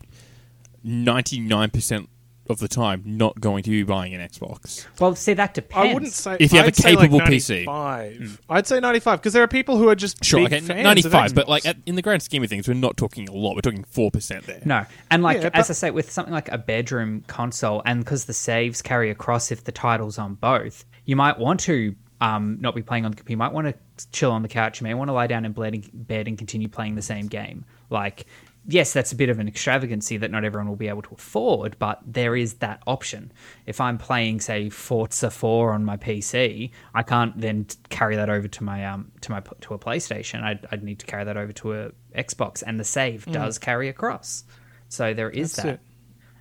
ninety 0.86 1.40
nine 1.40 1.70
percent 1.70 2.08
of 2.48 2.60
the 2.60 2.68
time 2.68 3.02
not 3.04 3.40
going 3.40 3.60
to 3.64 3.70
be 3.70 3.82
buying 3.82 4.14
an 4.14 4.20
Xbox. 4.20 4.86
well, 5.00 5.16
see 5.16 5.34
that 5.34 5.52
depends. 5.52 5.90
I 5.90 5.92
wouldn't 5.92 6.12
say 6.12 6.36
If 6.38 6.52
you 6.52 6.58
have 6.58 6.68
I'd 6.68 6.78
a 6.78 6.80
say, 6.80 6.94
like, 6.94 7.10
capable 7.10 7.26
PC. 7.26 7.64
95. 7.66 8.40
I'd 8.48 8.66
say 8.68 8.78
95 8.78 9.18
because 9.18 9.32
there 9.32 9.42
are 9.42 9.48
people 9.48 9.78
who 9.78 9.88
are 9.88 9.96
just 9.96 10.24
Sure, 10.24 10.38
big 10.38 10.52
okay, 10.52 10.60
fans 10.60 10.84
ninety 10.84 11.04
of 11.04 11.10
five, 11.10 11.34
but 11.34 11.46
Xbox. 11.46 11.48
like 11.48 11.66
at, 11.66 11.76
in 11.86 11.96
the 11.96 12.02
grand 12.02 12.22
scheme 12.22 12.44
of 12.44 12.48
things, 12.48 12.68
we're 12.68 12.74
not 12.74 12.96
talking 12.96 13.28
a 13.28 13.32
lot. 13.32 13.56
We're 13.56 13.62
talking 13.62 13.82
four 13.82 14.12
percent 14.12 14.46
there. 14.46 14.62
No, 14.64 14.84
and 15.10 15.24
like 15.24 15.38
Yeah, 15.38 15.46
as 15.54 15.66
but- 15.66 15.70
I 15.70 15.72
say, 15.74 15.90
with 15.90 16.12
something 16.12 16.32
like 16.32 16.48
a 16.52 16.58
bedroom 16.58 17.24
console, 17.26 17.82
and 17.84 18.04
because 18.04 18.26
the 18.26 18.32
saves 18.32 18.80
carry 18.80 19.10
across 19.10 19.50
if 19.50 19.64
the 19.64 19.72
title's 19.72 20.16
on 20.16 20.34
both, 20.36 20.84
you 21.04 21.16
might 21.16 21.40
want 21.40 21.58
to 21.60 21.96
um, 22.20 22.58
not 22.60 22.76
be 22.76 22.82
playing 22.82 23.04
on 23.04 23.10
the 23.10 23.16
computer. 23.16 23.32
You 23.32 23.38
might 23.38 23.52
want 23.52 23.66
to 23.66 24.06
chill 24.12 24.30
on 24.30 24.42
the 24.42 24.48
couch. 24.48 24.80
You 24.80 24.84
may 24.84 24.94
want 24.94 25.08
to 25.08 25.12
lie 25.12 25.26
down 25.26 25.44
in 25.44 25.50
bed 25.52 25.84
bed 25.92 26.28
and 26.28 26.38
continue 26.38 26.68
playing 26.68 26.94
the 26.94 27.02
same 27.02 27.26
game. 27.26 27.64
Like 27.90 28.26
yes, 28.68 28.92
that's 28.92 29.12
a 29.12 29.16
bit 29.16 29.28
of 29.28 29.38
an 29.38 29.48
extravagancy 29.48 30.16
that 30.18 30.30
not 30.30 30.44
everyone 30.44 30.68
will 30.68 30.76
be 30.76 30.88
able 30.88 31.02
to 31.02 31.14
afford, 31.14 31.78
but 31.78 32.00
there 32.06 32.34
is 32.36 32.54
that 32.54 32.82
option. 32.86 33.32
If 33.66 33.80
I'm 33.80 33.98
playing, 33.98 34.40
say, 34.40 34.68
Forza 34.70 35.30
4 35.30 35.72
on 35.72 35.84
my 35.84 35.96
PC, 35.96 36.70
I 36.94 37.02
can't 37.02 37.38
then 37.40 37.66
carry 37.90 38.16
that 38.16 38.28
over 38.30 38.48
to 38.48 38.64
my 38.64 38.84
um 38.86 39.12
to 39.22 39.30
my 39.32 39.40
to 39.60 39.74
a 39.74 39.78
PlayStation. 39.78 40.42
I'd, 40.42 40.66
I'd 40.70 40.82
need 40.82 40.98
to 41.00 41.06
carry 41.06 41.24
that 41.24 41.36
over 41.36 41.52
to 41.54 41.74
a 41.74 41.90
Xbox, 42.16 42.62
and 42.66 42.78
the 42.80 42.84
save 42.84 43.26
does 43.26 43.58
carry 43.58 43.88
across. 43.88 44.44
So 44.88 45.14
there 45.14 45.30
is 45.30 45.52
That's 45.54 45.64
that. 45.64 45.74
it. 45.74 45.80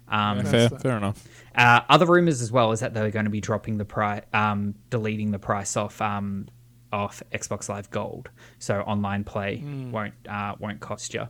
Um, 0.07 0.45
fair, 0.45 0.69
that. 0.69 0.81
fair 0.83 0.97
enough. 0.97 1.27
uh, 1.55 1.81
other 1.89 2.05
rumors 2.05 2.41
as 2.43 2.51
well 2.51 2.71
is 2.71 2.81
that 2.81 2.93
they're 2.93 3.09
going 3.09 3.25
to 3.25 3.31
be 3.31 3.41
dropping 3.41 3.79
the 3.79 3.85
price, 3.85 4.21
um, 4.33 4.75
deleting 4.91 5.31
the 5.31 5.39
price 5.39 5.75
off 5.75 5.99
um, 5.99 6.47
off 6.93 7.23
Xbox 7.33 7.67
Live 7.69 7.89
Gold, 7.89 8.29
so 8.59 8.81
online 8.81 9.23
play 9.23 9.57
Hmm. 9.57 9.91
won't 9.91 10.13
uh, 10.29 10.55
won't 10.59 10.79
cost 10.79 11.13
you. 11.15 11.27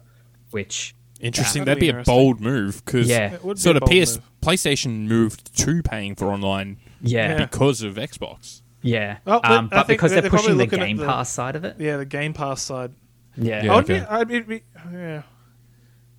Which 0.55 0.95
Interesting. 1.19 1.65
That'd 1.65 1.81
That'd 1.81 1.93
be 1.95 1.97
be 1.97 2.01
a 2.01 2.03
bold 2.03 2.39
move 2.39 2.83
because 2.85 3.09
Yeah. 3.09 3.33
It 3.33 3.43
would 3.43 3.55
be 3.57 3.61
sort 3.61 3.75
of 3.75 3.83
PS 3.83 4.15
move. 4.15 4.21
PlayStation 4.41 5.07
moved 5.07 5.53
to 5.57 5.83
paying 5.83 6.15
for 6.15 6.27
online 6.27 6.77
yeah, 7.01 7.31
Yeah. 7.31 7.45
because 7.45 7.81
of 7.81 7.95
Xbox. 7.95 8.61
yeah, 8.81 9.17
Well, 9.25 9.41
but 9.41 9.51
um, 9.51 9.67
but 9.67 9.85
because 9.87 10.11
they're 10.13 10.21
they're, 10.21 10.29
pushing 10.31 10.51
the 10.51 10.63
looking 10.63 10.79
at 10.79 10.85
Game 10.85 10.95
the- 10.97 11.05
Pass 11.05 11.29
side 11.29 11.55
of 11.57 11.65
it, 11.65 11.75
Yeah, 11.79 11.97
the 11.97 12.05
Game 12.05 12.33
Pass 12.33 12.61
side. 12.61 12.91
yeah, 13.37 13.63
Yeah. 13.65 13.73
I'd 13.75 13.83
okay. 13.83 13.99
be, 13.99 14.05
I'd 14.05 14.27
be, 14.29 14.39
be- 14.41 14.63
yeah. 14.93 15.23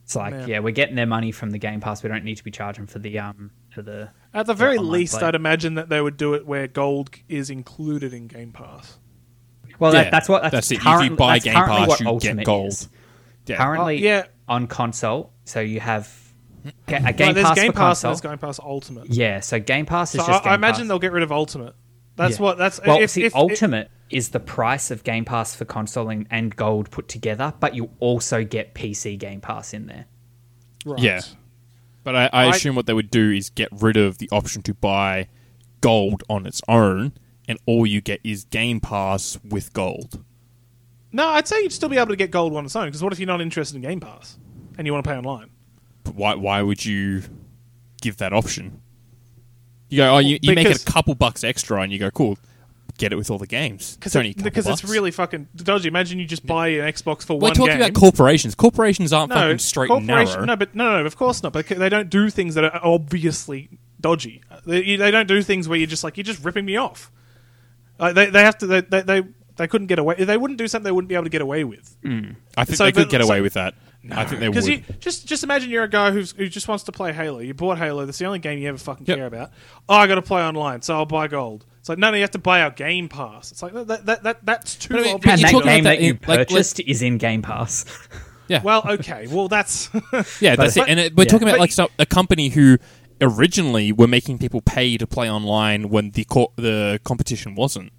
it's 0.05 0.17
like 0.17 0.33
Yeah. 0.35 0.47
yeah. 0.47 0.59
we're 0.59 0.71
getting 0.73 0.97
their 0.97 1.07
money 1.07 1.33
from 1.33 1.51
the 1.51 1.59
Game 1.59 1.81
Pass. 1.81 2.03
We 2.03 2.09
don't 2.11 2.25
need 2.25 2.37
to 2.37 2.45
be 2.45 2.51
charging 2.51 2.87
for 2.87 2.99
the 2.99 3.19
um 3.19 3.53
for 3.71 3.81
the 3.83 4.11
At 4.35 4.47
the 4.47 4.55
very 4.55 4.77
online 4.77 4.93
least, 4.93 5.19
play. 5.19 5.29
I'd 5.29 5.35
imagine 5.35 5.75
that 5.77 5.89
they 5.89 6.01
would 6.03 6.17
do 6.19 6.35
it 6.35 6.47
where 6.47 6.67
gold 6.69 7.11
is 7.29 7.49
included 7.49 8.13
in 8.13 8.27
Game 8.27 8.53
Pass. 8.53 8.99
well 9.79 9.93
Yeah, 9.95 10.05
that, 10.05 10.11
that's 10.11 10.29
what 10.29 10.43
that's, 10.43 10.53
that's 10.53 10.71
it. 10.73 10.81
If 10.85 11.03
you 11.11 11.17
buy 11.17 11.39
Game 11.39 11.55
Pass, 11.55 11.89
what 11.89 12.01
you 12.01 12.35
get 12.35 12.45
gold. 12.45 12.69
is. 12.69 12.89
Yeah. 13.47 13.57
Currently, 13.59 13.97
Oh, 13.97 14.01
yeah. 14.17 14.23
on 14.49 14.67
console, 14.67 15.33
so 15.45 15.61
you 15.61 15.81
have 15.81 16.13
ga- 16.87 16.97
a 16.99 17.03
Well, 17.03 17.13
Game 17.13 17.35
there's 17.35 17.47
Pass 17.47 17.55
Game 17.57 17.73
for 17.73 17.77
Pass 17.79 18.03
console. 18.03 18.11
and 18.11 18.15
there's 18.17 18.21
Game 18.33 18.39
Pass 18.39 18.61
Ultimate. 18.61 19.07
Yeah, 19.11 19.41
so 19.41 19.59
Game 19.61 19.87
Pass 19.87 20.15
is 20.15 20.21
So 20.21 20.27
just. 20.27 20.41
I, 20.41 20.45
Game 20.45 20.53
I 20.53 20.55
imagine 20.57 20.81
Pass. 20.83 20.89
they'll 20.89 20.99
get 20.99 21.13
rid 21.13 21.23
of 21.23 21.33
Ultimate. 21.33 21.75
That's 22.17 22.37
Yeah. 22.39 22.43
what. 22.43 22.59
That's 22.59 22.81
Well, 22.85 23.01
if, 23.01 23.11
see, 23.11 23.23
if, 23.25 23.29
if- 23.33 23.37
Ultimate 23.37 23.91
is 24.11 24.29
the 24.31 24.41
price 24.41 24.91
of 24.91 25.03
Game 25.05 25.25
Pass 25.25 25.55
for 25.55 25.65
console 25.65 26.09
and, 26.11 26.27
and 26.31 26.55
Gold 26.55 26.91
put 26.91 27.09
together, 27.09 27.53
but 27.61 27.75
you 27.75 27.91
also 27.99 28.45
get 28.45 28.75
PC 28.75 29.19
Game 29.19 29.41
Pass 29.41 29.75
in 29.75 29.87
there. 29.87 30.07
right. 30.85 30.99
Yeah. 31.01 31.21
But 32.05 32.15
I, 32.15 32.25
I 32.27 32.45
I- 32.45 32.51
assume 32.51 32.77
what 32.77 32.87
they 32.87 32.93
would 32.95 33.11
do 33.11 33.31
is 33.33 33.51
get 33.51 33.69
rid 33.73 33.97
of 33.97 34.19
the 34.19 34.29
option 34.31 34.63
to 34.63 34.75
buy 34.75 35.27
gold 35.81 36.23
on 36.31 36.47
its 36.47 36.63
own, 36.69 37.13
and 37.49 37.59
all 37.67 37.85
you 37.87 38.01
get 38.01 38.21
is 38.25 38.45
Game 38.45 38.79
Pass 38.81 39.39
with 39.45 39.73
gold. 39.73 40.23
No, 41.17 41.29
I'd 41.29 41.49
say 41.49 41.63
you'd 41.63 41.73
still 41.73 41.89
be 41.89 41.97
able 41.97 42.09
to 42.09 42.17
get 42.17 42.31
gold 42.31 42.55
on 42.55 42.67
its 42.67 42.77
own. 42.77 42.89
Because 42.89 43.03
what 43.03 43.11
if 43.11 43.19
you're 43.19 43.27
not 43.27 43.41
interested 43.41 43.75
in 43.75 43.81
Game 43.81 44.01
Pass 44.01 44.37
and 44.77 44.87
you 44.87 44.93
want 44.93 45.03
to 45.03 45.11
pay 45.11 45.17
online? 45.17 45.49
But 46.05 46.15
why? 46.15 46.35
Why 46.35 46.61
would 46.61 46.85
you 46.85 47.23
give 48.03 48.19
that 48.19 48.35
option? 48.35 48.83
You 49.89 49.99
go, 49.99 50.17
oh, 50.17 50.19
you, 50.19 50.39
you 50.43 50.55
make 50.55 50.69
it 50.69 50.83
a 50.83 50.85
couple 50.85 51.15
bucks 51.15 51.43
extra, 51.43 51.81
and 51.81 51.91
you 51.91 51.99
go, 51.99 52.11
cool, 52.11 52.39
get 52.99 53.15
it 53.15 53.17
with 53.17 53.31
all 53.31 53.39
the 53.39 53.47
games. 53.47 53.97
It's 54.03 54.15
only 54.15 54.31
a 54.31 54.35
couple 54.35 54.45
because 54.45 54.67
it's 54.67 54.83
bucks. 54.83 54.93
really 54.93 55.11
fucking 55.11 55.49
dodgy. 55.57 55.89
Imagine 55.89 56.19
you 56.19 56.27
just 56.27 56.45
buy 56.45 56.69
an 56.69 56.93
Xbox 56.93 57.25
for 57.25 57.39
one 57.39 57.41
game. 57.41 57.41
We're 57.41 57.47
one 57.47 57.55
talking 57.55 57.67
game. 57.79 57.81
about 57.81 57.99
corporations. 57.99 58.55
Corporations 58.55 59.15
aren't 59.15 59.31
no, 59.31 59.37
fucking 59.37 59.59
straight 59.59 59.91
and 59.91 60.07
corporation- 60.07 60.35
narrow. 60.35 60.45
No, 60.45 60.57
but 60.57 60.75
no, 60.75 60.99
no, 61.01 61.07
of 61.07 61.17
course 61.17 61.43
not. 61.43 61.55
But 61.55 61.67
they 61.69 61.89
don't 61.89 62.11
do 62.11 62.29
things 62.29 62.57
that 62.57 62.65
are 62.65 62.81
obviously 62.85 63.71
dodgy. 64.03 64.43
They, 64.67 64.97
they 64.97 65.11
don't 65.11 65.29
do 65.29 65.41
things 65.41 65.67
where 65.67 65.79
you're 65.79 65.87
just 65.87 66.05
like 66.05 66.19
you're 66.19 66.25
just 66.25 66.45
ripping 66.45 66.67
me 66.67 66.77
off. 66.77 67.11
Uh, 67.99 68.13
they 68.13 68.27
they 68.27 68.43
have 68.43 68.59
to 68.59 68.67
they, 68.67 68.83
they 68.83 69.01
they 69.01 69.23
they 69.57 69.67
couldn't 69.67 69.87
get 69.89 69.99
away. 69.99 70.15
They 70.17 70.37
wouldn't 70.37 70.59
do 70.59 70.69
something 70.69 70.85
they 70.85 70.93
wouldn't 70.93 71.09
be 71.09 71.15
able 71.15 71.25
to 71.25 71.31
get 71.31 71.43
away 71.43 71.65
with. 71.65 71.97
Mm. 72.05 72.37
I 72.57 72.65
think 72.65 72.77
So, 72.79 72.85
they 72.85 72.93
could 72.93 73.05
but- 73.05 73.11
get 73.11 73.21
so- 73.23 73.29
away 73.29 73.41
with 73.41 73.55
that. 73.55 73.75
I 74.09 74.25
think 74.25 74.39
they 74.41 74.49
would. 74.49 74.55
Because 74.55 74.69
you 74.69 74.83
just 75.01 75.27
just 75.27 75.43
imagine 75.43 75.69
you're 75.69 75.83
a 75.83 75.89
guy 75.89 76.13
who's 76.13 76.31
who 76.31 76.47
just 76.49 76.69
wants 76.69 76.85
to 76.85 76.93
play 76.93 77.13
Halo. 77.13 77.41
You 77.41 77.55
bought 77.55 77.77
Halo. 77.79 78.07
That's 78.07 78.19
the 78.19 78.27
only 78.27 78.39
game 78.39 78.61
you 78.61 78.69
ever 78.69 78.79
fucking 78.79 79.05
Yep. 79.05 79.17
care 79.17 79.27
about. 79.27 79.51
Oh, 79.89 79.97
I 79.97 80.07
got 80.07 80.15
to 80.15 80.23
play 80.23 80.43
online, 80.43 80.81
so 80.83 80.95
I'll 80.95 81.07
buy 81.07 81.27
gold. 81.27 81.65
It's 81.81 81.89
like 81.89 81.99
no, 81.99 82.13
no, 82.13 82.17
you 82.17 82.23
have 82.23 82.31
to 82.33 82.39
buy 82.39 82.63
our 82.63 82.71
Game 82.71 83.09
Pass. 83.09 83.51
It's 83.51 83.65
like 83.65 83.73
that 83.73 84.07
that, 84.07 84.23
that 84.23 84.47
that's 84.47 84.77
too 84.77 84.95
But 84.95 85.01
I 85.01 85.03
mean, 85.03 85.15
obvious. 85.17 85.33
And 85.33 85.41
you're 85.41 85.49
that 85.49 85.53
talking 85.53 85.67
game 85.69 85.81
about 85.81 85.91
that 85.91 86.01
you 86.03 86.13
that 86.13 86.23
in- 86.23 86.29
like, 86.39 86.49
purchased 86.49 86.81
is 86.81 87.03
in 87.03 87.19
Game 87.19 87.43
Pass. 87.43 87.85
yeah. 88.49 88.63
well, 88.63 88.85
okay, 88.89 89.27
well 89.29 89.49
that's 89.49 89.91
Yeah, 90.41 90.55
that's 90.55 90.77
But- 90.77 90.87
it. 90.87 90.89
And 90.89 91.01
it, 91.01 91.17
we're 91.17 91.25
yeah. 91.25 91.29
talking 91.29 91.49
about 91.49 91.55
But- 91.55 91.61
like 91.63 91.73
so, 91.73 91.89
a 91.99 92.07
company 92.07 92.51
who 92.51 92.79
originally 93.21 93.91
were 93.93 94.07
making 94.07 94.39
people 94.39 94.61
pay 94.61 94.97
to 94.99 95.07
play 95.07 95.29
online 95.31 95.89
when 95.89 96.11
the 96.13 96.25
co- 96.25 96.53
the 96.57 97.01
competition 97.05 97.55
wasn't. 97.57 97.93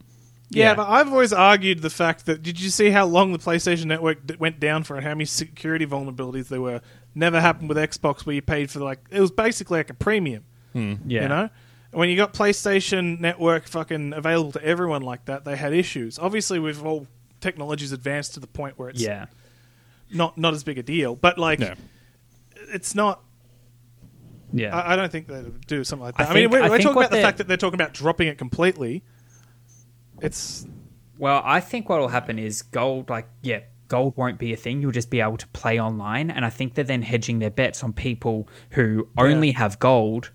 Yeah, 0.50 0.66
Yeah. 0.70 0.76
but 0.76 0.88
I've 0.90 1.12
always 1.12 1.34
argued 1.34 1.82
the 1.82 1.90
fact 1.90 2.26
that 2.28 2.42
did 2.42 2.60
you 2.60 2.70
see 2.70 2.90
how 2.90 3.06
long 3.06 3.34
the 3.34 3.40
PlayStation 3.40 3.86
Network 3.86 4.26
d- 4.26 4.36
went 4.40 4.60
down 4.60 4.84
for 4.84 4.96
and 4.96 5.04
how 5.04 5.12
many 5.14 5.26
security 5.26 5.86
vulnerabilities 5.86 6.48
there 6.48 6.62
were? 6.62 6.82
Never 7.14 7.42
happened 7.42 7.68
with 7.70 7.78
Xbox 7.78 8.26
where 8.26 8.36
you 8.36 8.42
paid 8.42 8.70
for 8.72 8.80
like 8.80 9.00
it 9.12 9.20
was 9.20 9.32
basically 9.32 9.80
like 9.80 9.90
a 9.90 9.94
premium. 9.94 10.44
Hmm. 10.74 10.94
Yeah. 11.06 11.22
You 11.24 11.28
know, 11.28 11.50
when 11.92 12.10
you 12.10 12.16
got 12.16 12.34
PlayStation 12.34 13.20
Network 13.20 13.68
fucking 13.68 14.14
available 14.14 14.52
to 14.54 14.64
everyone 14.64 15.02
like 15.02 15.26
that, 15.26 15.44
they 15.46 15.56
had 15.56 15.74
issues. 15.74 16.18
Obviously, 16.20 16.60
we've 16.60 16.86
all 16.86 17.08
technology's 17.42 17.92
advanced 17.92 18.34
to 18.36 18.40
the 18.40 18.48
point 18.48 18.78
where 18.80 18.90
it's 18.90 19.02
Yeah. 19.02 19.26
not 20.14 20.38
not 20.38 20.54
as 20.54 20.64
big 20.64 20.78
a 20.78 20.84
deal. 20.84 21.16
But 21.16 21.38
like, 21.38 21.60
No. 21.60 21.74
it's 22.74 22.94
not. 22.96 23.22
Yeah. 24.54 24.76
I, 24.76 24.94
I 24.94 24.96
don't 24.96 25.12
think 25.12 25.28
they 25.28 25.42
would 25.42 25.68
do 25.68 25.84
something 25.84 26.06
like 26.06 26.16
that. 26.18 26.30
I, 26.30 26.34
mean, 26.34 26.44
think- 26.44 26.52
we're, 26.54 26.64
I 26.64 26.70
we're 26.70 26.78
talking 26.80 26.98
about 27.02 27.12
the 27.12 27.22
fact 27.22 27.40
that 27.40 27.48
they're 27.48 27.58
talking 27.58 27.76
about 27.80 27.94
dropping 27.94 28.28
it 28.30 28.38
completely. 28.38 29.04
It's 30.22 30.66
Well, 31.18 31.42
I 31.46 31.60
think 31.60 31.90
what 31.90 32.00
will 32.00 32.08
happen 32.10 32.38
is 32.40 32.62
gold, 32.62 33.10
like, 33.10 33.28
yeah, 33.42 33.62
gold 33.88 34.16
won't 34.18 34.38
be 34.38 34.54
a 34.54 34.56
thing. 34.58 34.82
You'll 34.82 34.92
just 34.92 35.10
be 35.10 35.22
able 35.22 35.38
to 35.38 35.48
play 35.48 35.80
online. 35.80 36.30
And 36.30 36.46
I 36.46 36.50
think 36.50 36.74
they're 36.76 36.84
then 36.84 37.02
hedging 37.02 37.40
their 37.40 37.50
bets 37.50 37.84
on 37.84 37.94
people 37.94 38.48
who 38.72 39.08
only 39.18 39.52
have 39.52 39.80
gold, 39.80 40.32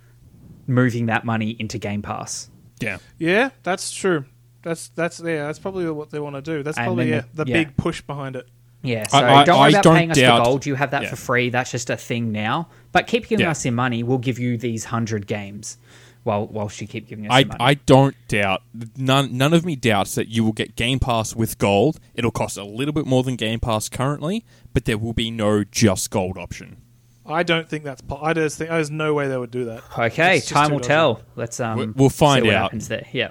moving 0.67 1.07
that 1.07 1.25
money 1.25 1.51
into 1.59 1.79
Game 1.79 2.03
Pass. 2.03 2.51
Yeah. 2.81 2.99
Yeah, 3.19 3.51
that's 3.63 3.93
true. 3.93 4.25
That's 4.63 4.89
that's 4.91 5.21
yeah, 5.21 5.47
that's 5.47 5.59
probably 5.59 5.89
what 5.91 6.11
they 6.11 6.21
want 6.21 6.37
to 6.37 6.43
do. 6.43 6.63
That's 6.63 6.79
And 6.79 6.87
probably 6.87 7.11
yeah, 7.11 7.23
the- 7.35 7.45
the 7.45 7.51
yeah. 7.51 7.65
big 7.65 7.77
push 7.77 8.01
behind 8.01 8.37
it. 8.37 8.49
Yeah, 8.85 9.07
so 9.07 9.19
I- 9.19 9.45
don't 9.45 9.57
I 9.57 9.61
worry 9.61 9.71
about 9.73 9.83
don't 9.85 9.97
paying 9.97 10.11
us 10.11 10.17
doubt- 10.19 10.39
for 10.39 10.45
gold. 10.45 10.67
You 10.67 10.75
have 10.77 10.91
that 10.93 11.03
yeah. 11.03 11.11
for 11.11 11.17
free. 11.17 11.51
That's 11.51 11.71
just 11.71 11.91
a 11.91 11.97
thing 11.97 12.33
now. 12.33 12.69
But 12.93 13.07
keep 13.07 13.29
giving 13.29 13.45
Yeah. 13.45 13.51
us 13.53 13.65
your 13.65 13.73
money. 13.73 14.03
We'll 14.03 14.19
give 14.19 14.39
you 14.41 14.57
these 14.57 14.85
hundred 14.87 15.27
games, 15.29 15.79
while 16.25 16.47
whilst 16.47 16.81
you 16.81 16.87
keep 16.87 17.09
giving 17.09 17.27
us 17.27 17.33
I, 17.33 17.45
money. 17.45 17.57
I 17.61 17.75
don't 17.75 18.15
doubt 18.29 18.63
none 18.97 19.37
none 19.37 19.53
of 19.53 19.65
me 19.65 19.77
doubts 19.77 20.15
that 20.15 20.29
you 20.29 20.45
will 20.45 20.53
get 20.53 20.77
Game 20.77 20.99
Pass 20.99 21.35
with 21.35 21.59
gold. 21.59 21.99
It'll 22.15 22.31
cost 22.31 22.57
a 22.57 22.65
little 22.65 22.93
bit 22.95 23.07
more 23.07 23.23
than 23.23 23.37
Game 23.37 23.61
Pass 23.61 23.89
currently, 23.89 24.45
but 24.73 24.85
there 24.85 24.99
will 24.99 25.13
be 25.15 25.31
no 25.31 25.65
just 25.65 26.11
gold 26.11 26.39
option. 26.39 26.79
I 27.25 27.43
don't 27.45 27.69
think 27.69 27.85
that's. 27.85 28.01
Po- 28.03 28.21
I 28.21 28.33
just 28.33 28.59
think 28.59 28.71
there's 28.71 28.91
no 28.91 29.15
way 29.15 29.29
they 29.29 29.37
would 29.39 29.51
do 29.53 29.67
that. 29.67 29.83
okay, 29.97 30.39
It's 30.39 30.47
just 30.47 30.55
time 30.55 30.69
too 30.69 30.73
will 30.75 30.79
dodgy. 30.81 30.89
tell. 30.89 31.21
Let's 31.37 31.61
um, 31.61 31.79
We- 31.79 31.87
we'll 31.87 32.09
find 32.11 32.43
see 32.43 32.49
what 32.49 32.57
out. 32.57 32.63
happens 32.63 32.89
there. 32.89 33.07
Yeah, 33.13 33.31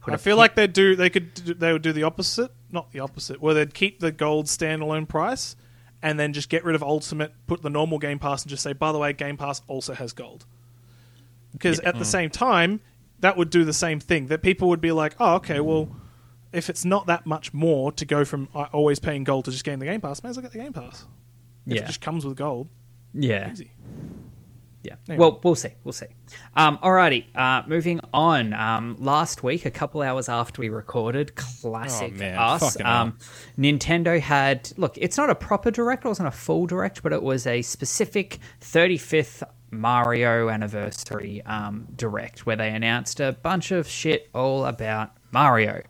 Put 0.00 0.12
I 0.12 0.14
a 0.14 0.18
feel 0.18 0.32
pin- 0.36 0.38
like 0.38 0.54
they 0.54 0.66
do. 0.66 0.96
They 0.96 1.10
could. 1.10 1.34
do- 1.34 1.54
They 1.54 1.72
would 1.72 1.82
do 1.82 1.92
the 1.92 2.04
opposite. 2.04 2.50
Not 2.72 2.92
the 2.92 3.00
opposite. 3.00 3.40
Where 3.42 3.52
they'd 3.52 3.74
keep 3.74 4.00
the 4.00 4.10
gold 4.12 4.46
standalone 4.46 5.06
price, 5.08 5.54
and 6.02 6.18
then 6.18 6.32
just 6.32 6.48
get 6.48 6.64
rid 6.64 6.74
of 6.74 6.82
Ultimate, 6.82 7.32
put 7.46 7.60
the 7.62 7.68
normal 7.70 7.98
Game 7.98 8.18
Pass, 8.18 8.42
and 8.42 8.50
just 8.50 8.62
say, 8.62 8.72
by 8.72 8.90
the 8.92 8.98
way, 8.98 9.12
Game 9.12 9.36
Pass 9.36 9.60
also 9.68 9.92
has 9.94 10.12
gold. 10.14 10.46
Because 11.52 11.80
at 11.80 11.98
the 11.98 12.04
same 12.04 12.30
time, 12.30 12.80
that 13.20 13.36
would 13.36 13.50
do 13.50 13.64
the 13.64 13.72
same 13.72 14.00
thing. 14.00 14.26
That 14.28 14.42
people 14.42 14.68
would 14.68 14.80
be 14.80 14.92
like, 14.92 15.14
oh, 15.20 15.34
okay, 15.36 15.60
well, 15.60 15.88
if 16.52 16.70
it's 16.70 16.84
not 16.84 17.06
that 17.06 17.26
much 17.26 17.52
more 17.52 17.92
to 17.92 18.04
go 18.04 18.24
from 18.24 18.48
uh, 18.54 18.66
always 18.72 18.98
paying 18.98 19.24
gold 19.24 19.44
to 19.46 19.50
just 19.50 19.64
getting 19.64 19.78
the 19.80 19.86
Game 19.86 20.00
Pass, 20.00 20.22
may 20.22 20.30
as 20.30 20.36
well 20.36 20.42
get 20.42 20.52
the 20.52 20.58
Game 20.58 20.72
Pass. 20.72 21.06
If 21.66 21.74
Yeah. 21.76 21.82
it 21.82 21.86
just 21.86 22.00
comes 22.00 22.24
with 22.24 22.36
gold, 22.36 22.68
yeah. 23.14 23.50
easy. 23.52 23.72
Yeah. 24.82 24.94
Anyway. 25.10 25.20
Well, 25.20 25.40
we'll 25.44 25.54
see. 25.56 25.68
We'll 25.84 25.92
see. 25.92 26.06
Um, 26.56 26.78
alrighty. 26.78 27.26
Uh, 27.36 27.62
moving 27.68 28.00
on. 28.14 28.54
Um, 28.54 28.96
last 28.98 29.42
week, 29.42 29.66
a 29.66 29.70
couple 29.70 30.00
hours 30.00 30.30
after 30.30 30.62
we 30.62 30.70
recorded, 30.70 31.36
classic 31.36 32.14
Oh, 32.14 32.18
man. 32.18 32.38
us. 32.38 32.80
Um, 32.80 33.18
Nintendo 33.58 34.18
had 34.18 34.72
look. 34.78 34.96
It's 34.96 35.18
not 35.18 35.28
a 35.28 35.34
proper 35.34 35.70
direct. 35.70 36.06
It 36.06 36.08
wasn't 36.08 36.28
a 36.28 36.32
full 36.32 36.66
direct, 36.66 37.02
but 37.02 37.12
it 37.12 37.22
was 37.22 37.46
a 37.46 37.60
specific 37.60 38.38
35th 38.62 39.42
Mario 39.70 40.48
anniversary 40.48 41.42
um, 41.46 41.86
direct 41.96 42.46
where 42.46 42.56
they 42.56 42.70
announced 42.70 43.20
a 43.20 43.32
bunch 43.32 43.70
of 43.70 43.88
shit 43.88 44.28
all 44.34 44.66
about 44.66 45.10
Mario. 45.32 45.82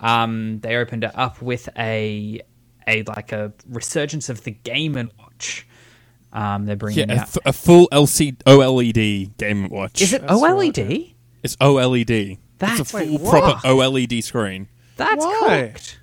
Um, 0.00 0.60
they 0.60 0.76
opened 0.76 1.04
it 1.04 1.12
up 1.14 1.40
with 1.42 1.68
a 1.78 2.40
a 2.86 3.02
like 3.04 3.32
a 3.32 3.52
resurgence 3.68 4.28
of 4.28 4.44
the 4.44 4.50
Game 4.52 4.96
and 4.96 5.10
Watch. 5.18 5.66
Um, 6.32 6.66
they're 6.66 6.76
bringing 6.76 7.08
Yeah, 7.08 7.14
a, 7.16 7.20
out. 7.20 7.26
th- 7.32 7.42
a 7.46 7.52
full 7.52 7.88
LC 7.90 8.36
OLED 8.44 9.36
Game 9.38 9.68
Watch. 9.68 10.00
Is 10.02 10.12
it 10.12 10.22
That's 10.26 10.40
right, 10.42 10.52
OLED? 10.52 11.14
It's 11.42 11.56
OLED. 11.56 12.38
That's- 12.58 12.80
it's 12.80 12.92
a 12.92 12.96
Wait, 12.96 13.18
full 13.20 13.30
proper 13.30 13.46
what? 13.74 13.94
OLED 13.94 14.22
screen. 14.22 14.68
That's 14.96 15.24
Why? 15.24 15.70
cooked. 15.72 16.00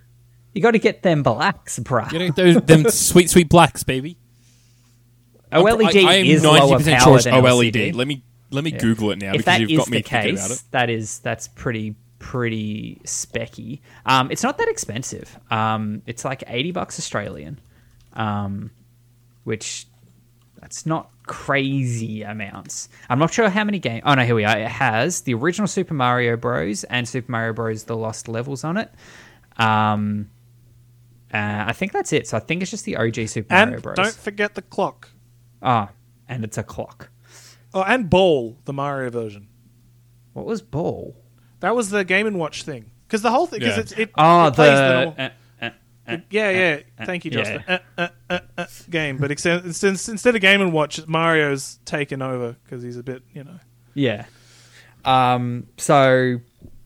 You 0.53 0.61
got 0.61 0.71
to 0.71 0.79
get 0.79 1.03
them 1.03 1.21
blacks, 1.21 1.79
bruh. 1.79 2.11
You 2.13 2.19
know, 2.19 2.29
those, 2.29 2.55
them 2.63 2.85
sweet, 2.89 3.29
sweet 3.29 3.49
blacks, 3.49 3.83
baby. 3.83 4.17
OLED 5.55 6.05
I, 6.05 6.09
I 6.11 6.13
am 6.15 6.25
is 6.25 6.43
90% 6.43 6.69
power 6.69 6.99
sure 6.99 7.15
it's 7.15 7.23
than 7.25 7.33
OLED. 7.33 7.71
LCD. 7.73 7.95
Let 7.95 8.07
me 8.07 8.23
let 8.51 8.63
me 8.63 8.71
Yeah. 8.71 8.77
Google 8.79 9.11
it 9.11 9.19
now 9.19 9.31
if 9.33 9.39
because 9.39 9.59
you've 9.59 9.77
got 9.77 9.89
me 9.89 9.97
the 9.97 10.03
thinking 10.09 10.35
about 10.35 10.49
case, 10.49 10.61
it. 10.61 10.63
that 10.71 10.89
is 10.89 11.19
that's 11.19 11.47
pretty 11.49 11.95
pretty 12.19 12.99
specky. 13.03 13.81
Um, 14.05 14.31
it's 14.31 14.43
not 14.43 14.57
that 14.57 14.67
expensive. 14.69 15.37
Um, 15.51 16.01
it's 16.05 16.23
like 16.25 16.43
eighty 16.47 16.71
bucks 16.71 16.97
Australian, 16.99 17.59
um, 18.13 18.71
which 19.43 19.87
that's 20.61 20.85
not 20.85 21.09
crazy 21.27 22.23
amounts. 22.23 22.89
I'm 23.09 23.19
not 23.19 23.33
sure 23.33 23.49
how 23.49 23.63
many 23.63 23.79
games. 23.79 24.03
Oh 24.05 24.13
no, 24.15 24.23
here 24.23 24.35
we 24.35 24.45
are. 24.45 24.57
It 24.57 24.67
has 24.67 25.21
the 25.21 25.33
original 25.33 25.67
Super 25.67 25.93
Mario 25.93 26.37
Bros. 26.37 26.83
and 26.85 27.07
Super 27.07 27.31
Mario 27.31 27.53
Bros. 27.53 27.83
The 27.83 27.95
Lost 27.97 28.27
Levels 28.27 28.63
on 28.63 28.77
it. 28.77 28.91
Um, 29.57 30.29
uh, 31.33 31.65
I 31.67 31.73
think 31.73 31.91
that's 31.91 32.13
it. 32.13 32.27
So 32.27 32.37
I 32.37 32.39
think 32.39 32.61
it's 32.61 32.71
just 32.71 32.85
the 32.85 32.95
OG 32.97 33.27
Super 33.27 33.53
Mario 33.53 33.73
And 33.73 33.81
Bros. 33.83 33.95
don't 33.95 34.13
forget 34.13 34.55
the 34.55 34.61
clock. 34.61 35.09
Ah, 35.61 35.89
and 36.27 36.43
it's 36.43 36.57
a 36.57 36.63
clock. 36.63 37.09
Oh, 37.73 37.83
and 37.83 38.09
Ball, 38.09 38.57
the 38.65 38.73
Mario 38.73 39.09
version. 39.09 39.47
What 40.33 40.45
was 40.45 40.61
Ball? 40.61 41.15
That 41.61 41.75
was 41.75 41.89
the 41.89 42.03
Game 42.03 42.27
and 42.27 42.37
Watch 42.39 42.63
thing. 42.63 42.91
Because 43.07 43.21
the 43.21 43.31
whole 43.31 43.47
thing, 43.47 43.59
because 43.59 43.75
Yeah. 43.77 43.81
it's 43.81 43.91
it, 43.93 44.11
Oh, 44.17 44.47
it 44.47 44.53
plays 44.53 44.69
the, 44.71 44.75
the. 44.75 44.93
normal- 44.93 45.15
uh, 45.17 45.29
uh, 45.61 45.69
uh, 46.07 46.17
yeah, 46.29 46.49
yeah. 46.49 46.79
uh, 46.99 47.05
Thank 47.05 47.25
you, 47.25 47.31
yeah. 47.31 47.37
Justin. 47.37 47.63
Uh, 47.67 47.77
uh, 47.97 48.07
uh, 48.29 48.39
uh, 48.57 48.65
game, 48.89 49.17
but 49.17 49.31
except, 49.31 49.65
instead, 49.65 49.89
instead 49.89 50.35
of 50.35 50.41
Game 50.41 50.61
and 50.61 50.71
Watch, 50.73 51.05
Mario's 51.07 51.79
taken 51.85 52.21
over 52.21 52.55
because 52.63 52.83
he's 52.83 52.97
a 52.97 53.03
bit, 53.03 53.23
you 53.33 53.43
know. 53.43 53.59
yeah. 53.93 54.25
Um. 55.03 55.67
So, 55.77 56.41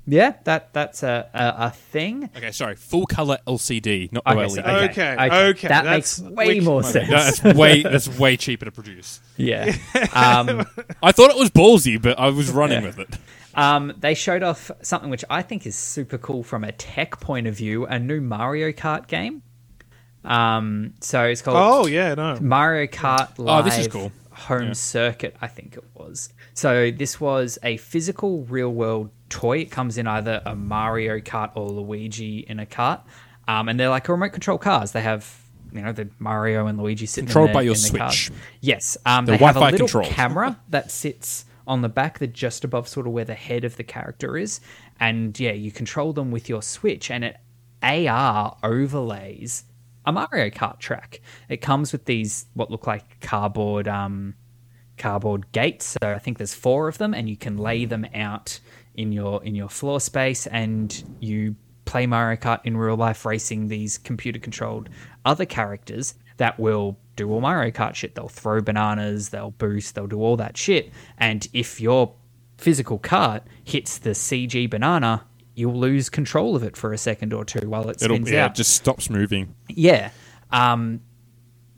yeah, 0.09 0.33
that 0.45 0.73
that's 0.73 1.03
a 1.03 1.29
a, 1.33 1.65
a 1.67 1.69
thing. 1.71 2.29
Okay, 2.35 2.51
sorry. 2.51 2.75
Full 2.75 3.05
color 3.05 3.37
LCD, 3.47 4.11
not 4.11 4.23
Okay, 4.27 4.35
OLED. 4.39 4.49
so- 4.55 4.61
Okay, 4.61 5.13
okay, 5.49 5.67
That 5.67 5.83
that's- 5.85 6.19
makes 6.19 6.35
way 6.35 6.47
which- 6.47 6.63
more 6.63 6.79
okay. 6.81 6.91
sense. 7.05 7.39
That's 7.39 7.57
way 7.57 7.83
that's 7.83 8.07
way 8.19 8.35
cheaper 8.37 8.65
to 8.65 8.71
produce. 8.71 9.19
Yeah. 9.37 9.75
Um. 10.13 10.65
I 11.03 11.11
thought 11.11 11.31
it 11.31 11.37
was 11.37 11.49
ballsy, 11.49 12.01
but 12.01 12.17
I 12.19 12.29
was 12.29 12.49
running 12.51 12.81
Yeah. 12.81 12.87
with 12.87 12.99
it. 12.99 13.17
Um, 13.55 13.93
they 13.99 14.13
showed 14.13 14.43
off 14.43 14.71
something 14.81 15.09
which 15.09 15.25
I 15.29 15.41
think 15.41 15.65
is 15.65 15.75
super 15.75 16.17
cool 16.17 16.43
from 16.43 16.63
a 16.63 16.71
tech 16.71 17.19
point 17.19 17.47
of 17.47 17.55
view 17.55 17.85
a 17.85 17.99
new 17.99 18.21
Mario 18.21 18.71
Kart 18.71 19.07
game. 19.07 19.41
Um, 20.23 20.93
so 21.01 21.23
it's 21.25 21.41
called 21.41 21.57
Oh, 21.57 21.87
yeah, 21.87 22.13
no. 22.15 22.37
Mario 22.41 22.87
Kart 22.87 23.37
Live 23.37 23.65
Oh, 23.65 23.67
this 23.67 23.77
is 23.79 23.87
cool. 23.87 24.11
Home 24.31 24.67
Yeah. 24.67 24.73
Circuit, 24.73 25.35
I 25.41 25.47
think 25.47 25.75
it 25.77 25.83
was. 25.93 26.31
So 26.53 26.91
this 26.91 27.19
was 27.19 27.57
a 27.63 27.77
physical 27.77 28.43
real 28.43 28.69
world 28.69 29.09
toy. 29.29 29.59
It 29.59 29.71
comes 29.71 29.97
in 29.97 30.07
either 30.07 30.41
a 30.45 30.55
Mario 30.55 31.19
Kart 31.19 31.51
or 31.55 31.69
Luigi 31.69 32.39
in 32.39 32.59
a 32.59 32.65
cart. 32.65 33.01
Um, 33.47 33.69
and 33.69 33.79
they're 33.79 33.89
like 33.89 34.07
remote 34.07 34.31
control 34.33 34.57
cars. 34.57 34.91
They 34.91 35.01
have, 35.01 35.41
you 35.73 35.81
know, 35.81 35.91
the 35.91 36.09
Mario 36.19 36.67
and 36.67 36.77
Luigi 36.79 37.05
sitting 37.05 37.27
Controlled 37.27 37.49
in 37.49 37.53
the, 37.53 37.57
by 37.57 37.61
your 37.63 37.75
in 37.75 37.81
the 37.81 37.97
cars. 37.97 38.25
Switch. 38.25 38.37
Yes. 38.61 38.97
Um, 39.05 39.25
They're 39.25 39.37
they 39.37 39.45
have 39.45 39.55
a 39.55 39.59
Wi-Fi 39.59 39.71
little 39.71 39.87
controlled. 39.87 40.13
camera 40.13 40.59
that 40.69 40.91
sits 40.91 41.45
on 41.65 41.81
the 41.81 41.89
back, 41.89 42.19
that 42.19 42.33
just 42.33 42.63
above 42.63 42.87
sort 42.87 43.05
of 43.07 43.13
where 43.13 43.25
the 43.25 43.35
head 43.35 43.63
of 43.63 43.75
the 43.77 43.83
character 43.83 44.37
is. 44.37 44.59
And 44.99 45.39
yeah, 45.39 45.51
you 45.51 45.71
control 45.71 46.13
them 46.13 46.31
with 46.31 46.49
your 46.49 46.61
Switch, 46.61 47.09
and 47.11 47.23
it 47.23 47.37
AR 47.81 48.57
overlays 48.63 49.63
a 50.05 50.11
Mario 50.11 50.49
Kart 50.49 50.79
track. 50.79 51.21
It 51.47 51.57
comes 51.57 51.91
with 51.91 52.05
these 52.05 52.47
what 52.53 52.71
look 52.71 52.87
like 52.87 53.19
cardboard 53.21 53.87
um, 53.87 54.33
cardboard 54.97 55.51
gates. 55.51 55.95
So 56.01 56.11
I 56.11 56.19
think 56.19 56.37
there's 56.37 56.53
four 56.53 56.87
of 56.87 56.97
them, 56.97 57.13
and 57.13 57.29
you 57.29 57.37
can 57.37 57.57
lay 57.57 57.85
them 57.85 58.05
out 58.13 58.59
in 58.99 59.13
your 59.13 59.41
in 59.43 59.55
your 59.55 59.69
floor 59.69 60.01
space, 60.01 60.45
and 60.47 61.03
you 61.21 61.55
play 61.85 62.05
Mario 62.05 62.37
Kart 62.37 62.59
in 62.65 62.75
real 62.75 62.97
life, 62.97 63.25
racing 63.25 63.69
these 63.69 63.97
computer 63.97 64.39
controlled 64.39 64.89
other 65.25 65.45
characters 65.45 66.15
that 66.37 66.59
will 66.59 66.97
do 67.15 67.31
all 67.31 67.39
Mario 67.39 67.71
Kart 67.71 67.95
shit. 67.95 68.13
They'll 68.13 68.27
throw 68.27 68.61
bananas, 68.61 69.29
they'll 69.29 69.51
boost, 69.51 69.95
they'll 69.95 70.07
do 70.07 70.21
all 70.21 70.35
that 70.37 70.57
shit. 70.57 70.91
And 71.17 71.47
if 71.53 71.79
your 71.79 72.13
physical 72.57 72.99
cart 72.99 73.43
hits 73.63 73.97
the 73.99 74.11
CG 74.11 74.69
banana, 74.69 75.25
you'll 75.55 75.79
lose 75.79 76.09
control 76.09 76.57
of 76.57 76.63
it 76.63 76.75
for 76.75 76.91
a 76.91 76.97
second 76.97 77.33
or 77.33 77.45
two 77.45 77.69
while 77.69 77.89
it 77.89 78.01
It'll 78.01 78.17
spins 78.17 78.29
yeah, 78.31 78.45
out. 78.45 78.51
it 78.51 78.55
just 78.55 78.73
stops 78.73 79.09
moving. 79.09 79.55
Yeah. 79.69 80.11
Um, 80.51 81.01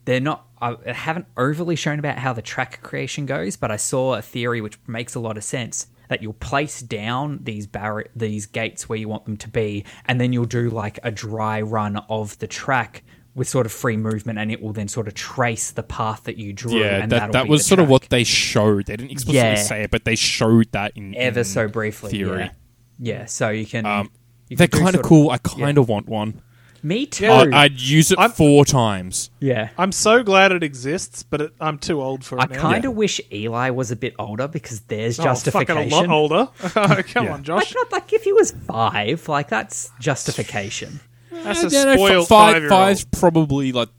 they're 0.06 0.20
not. 0.20 0.48
I 0.60 0.76
haven't 0.92 1.28
overly 1.38 1.76
shown 1.76 2.00
about 2.00 2.18
how 2.18 2.34
the 2.34 2.42
track 2.42 2.82
creation 2.82 3.28
goes, 3.28 3.56
but 3.58 3.70
I 3.72 3.78
saw 3.78 4.16
a 4.16 4.22
theory 4.24 4.62
which 4.62 4.78
makes 4.88 5.14
a 5.16 5.20
lot 5.20 5.38
of 5.38 5.44
sense 5.44 5.88
that 6.12 6.22
you'll 6.22 6.34
place 6.34 6.82
down 6.82 7.40
these 7.44 7.66
barri- 7.68 8.10
these 8.14 8.46
gates 8.46 8.90
where 8.90 8.98
you 9.00 9.08
want 9.08 9.24
them 9.24 9.38
to 9.38 9.48
be, 9.48 9.86
and 10.06 10.20
then 10.20 10.34
you'll 10.34 10.44
do 10.46 10.70
like 10.70 11.00
a 11.04 11.10
dry 11.10 11.62
run 11.62 11.96
of 12.10 12.38
the 12.40 12.48
track 12.48 13.04
with 13.34 13.48
sort 13.48 13.66
of 13.66 13.72
free 13.72 13.96
movement, 13.96 14.38
and 14.38 14.52
it 14.52 14.62
will 14.62 14.74
then 14.74 14.90
sort 14.90 15.08
of 15.08 15.14
trace 15.14 15.72
the 15.72 15.84
path 15.84 16.26
that 16.26 16.36
you 16.38 16.52
drew. 16.52 16.78
Yeah, 16.78 17.02
and 17.02 17.12
that 17.14 17.32
that 17.32 17.48
was 17.48 17.66
sort 17.66 17.80
of 17.80 17.88
what 17.88 18.10
they 18.10 18.26
showed. 18.26 18.88
They 18.88 18.98
didn't 18.98 19.12
explicitly 19.12 19.52
Yeah. 19.52 19.56
say 19.56 19.84
it, 19.84 19.90
but 19.92 20.04
they 20.04 20.16
showed 20.18 20.70
that 20.74 20.92
in 20.98 21.16
ever 21.16 21.40
in 21.40 21.46
so 21.46 21.70
briefly. 21.70 22.12
theory. 22.12 22.40
Yeah. 22.42 22.52
Yeah, 23.00 23.26
so 23.26 23.50
you 23.50 23.66
can. 23.66 23.86
Um, 23.86 24.12
you 24.50 24.58
they're 24.58 24.68
kind 24.68 24.96
of 24.96 25.02
cool. 25.02 25.30
I 25.30 25.38
kind 25.38 25.78
of 25.78 25.88
want 25.88 26.08
one. 26.10 26.42
Me 26.84 27.06
too. 27.06 27.26
Yeah. 27.26 27.46
I- 27.54 27.64
I'd 27.64 27.80
use 27.80 28.12
it 28.12 28.18
I'm- 28.18 28.32
four 28.32 28.66
times. 28.66 29.30
yeah. 29.40 29.70
I'm 29.78 29.92
so 29.92 30.24
glad 30.24 30.52
it 30.52 30.64
exists, 30.64 31.22
but 31.24 31.40
it, 31.42 31.52
I'm 31.60 31.78
too 31.78 32.02
old 32.02 32.24
for 32.24 32.38
it 32.40 32.42
I 32.50 32.56
now. 32.56 32.60
kind 32.62 32.86
of 32.86 32.94
wish 32.96 33.22
Eli 33.32 33.70
was 33.70 33.92
a 33.92 33.96
bit 33.96 34.16
older 34.18 34.48
because 34.48 34.80
there's 34.82 35.20
Oh, 35.20 35.24
justification. 35.24 35.90
fucking 35.90 35.92
a 35.92 35.96
lot 35.96 36.10
older. 36.10 36.50
Come 37.14 37.26
Yeah. 37.26 37.34
on, 37.34 37.44
Josh. 37.44 37.66
Like 37.68 37.76
not 37.76 37.92
like 37.92 38.14
if 38.14 38.24
he 38.24 38.34
was 38.34 38.52
five, 38.68 39.28
like 39.30 39.48
that's 39.50 39.92
justification. 40.00 41.00
That's 41.32 41.64
a 41.64 41.70
Yeah, 41.70 41.84
no, 41.86 41.92
f- 41.92 41.98
spoiled 42.00 42.28
five, 42.28 42.54
five-year-old. 42.54 42.70
five's 42.80 43.06
probably 43.06 43.72
like 43.72 43.90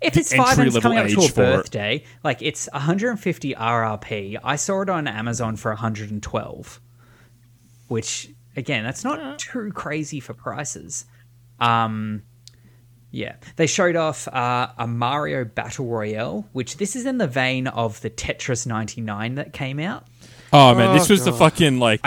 If 0.00 0.16
it's 0.16 0.32
five 0.34 0.58
and 0.58 0.66
it's 0.68 0.76
entry-level 0.76 0.80
coming 0.80 0.98
up 0.98 1.06
to 1.08 1.20
a 1.20 1.24
age 1.24 1.32
for 1.32 1.42
it. 1.42 1.56
birthday, 1.56 2.04
like 2.24 2.40
it's 2.42 2.68
150 2.72 3.54
RRP. 3.54 4.38
I 4.42 4.56
saw 4.56 4.80
it 4.82 4.88
on 4.88 5.06
Amazon 5.06 5.56
for 5.56 5.70
112, 5.72 6.80
which 7.88 8.30
again, 8.56 8.84
that's 8.84 9.04
not 9.04 9.38
too 9.38 9.70
crazy 9.72 10.20
for 10.20 10.34
prices. 10.34 11.04
Um, 11.60 12.22
yeah, 13.10 13.36
they 13.56 13.66
showed 13.66 13.96
off 13.96 14.28
uh, 14.28 14.68
a 14.78 14.86
Mario 14.86 15.44
Battle 15.44 15.86
Royale, 15.86 16.46
which 16.52 16.76
this 16.76 16.94
is 16.94 17.06
in 17.06 17.18
the 17.18 17.26
vein 17.26 17.66
of 17.66 18.00
the 18.02 18.10
Tetris 18.10 18.66
99 18.66 19.36
that 19.36 19.52
came 19.52 19.80
out. 19.80 20.06
oh 20.52 20.74
man, 20.74 20.94
this 20.96 21.10
Oh, 21.10 21.14
was 21.14 21.24
the 21.24 21.32
fucking 21.32 21.78
like 21.78 22.00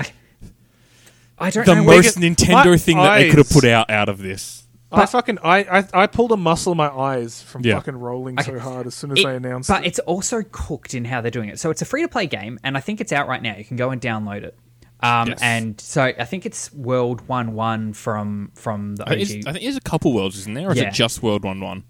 I 1.38 1.50
don't 1.50 1.66
the 1.66 1.76
know. 1.76 1.84
most 1.84 2.20
get- 2.20 2.24
Nintendo 2.38 2.66
my 2.72 2.78
thing 2.78 2.98
that 2.98 3.18
they 3.18 3.30
could 3.30 3.40
have 3.40 3.50
put 3.50 3.66
out 3.66 3.90
out 3.90 4.10
of 4.10 4.20
this. 4.20 4.60
I 4.94 5.06
fucking 5.06 5.40
I, 5.42 5.80
I 5.80 5.88
I 6.04 6.08
pulled 6.08 6.34
a 6.34 6.38
muscle 6.38 6.74
in 6.74 6.78
my 6.78 6.90
eyes 6.90 7.42
from 7.42 7.64
Yeah. 7.64 7.76
fucking 7.76 7.96
rolling 7.96 8.38
so 8.42 8.60
hard 8.60 8.88
as 8.88 8.94
soon 8.94 9.12
as 9.12 9.20
It- 9.20 9.24
they 9.26 9.36
announced 9.38 9.70
but 9.70 9.84
it. 9.86 9.88
it's 9.88 10.00
also 10.00 10.44
cooked 10.52 10.94
in 10.94 11.06
how 11.06 11.22
they're 11.22 11.32
doing 11.32 11.50
it. 11.50 11.60
So 11.60 11.70
it's 11.72 11.82
a 11.82 11.86
free 11.86 12.02
to 12.02 12.10
play 12.10 12.28
game, 12.28 12.60
and 12.64 12.76
I 12.78 12.82
think 12.82 13.00
it's 13.02 13.12
out 13.14 13.28
right 13.28 13.42
now. 13.42 13.56
You 13.56 13.64
can 13.66 13.78
go 13.78 13.90
and 13.92 14.00
download 14.02 14.44
it. 14.44 14.56
Um, 15.04 15.30
Yes. 15.30 15.40
And 15.42 15.82
so 15.82 16.04
I 16.04 16.26
think 16.26 16.46
it's 16.46 16.72
World 16.74 17.28
One 17.28 17.54
One 17.54 17.94
from 17.94 18.52
from 18.56 18.96
the 18.98 19.04
I 19.06 19.16
think, 19.16 19.22
OG. 19.22 19.30
it's- 19.32 19.46
I 19.48 19.52
think 19.54 19.64
there's 19.64 19.78
a 19.78 19.82
couple 19.82 20.14
worlds, 20.14 20.38
isn't 20.40 20.54
there? 20.54 20.70
Or 20.70 20.72
is 20.74 20.78
it 20.80 20.94
just 20.94 21.24
World 21.24 21.44
One 21.44 21.60
One? 21.60 21.84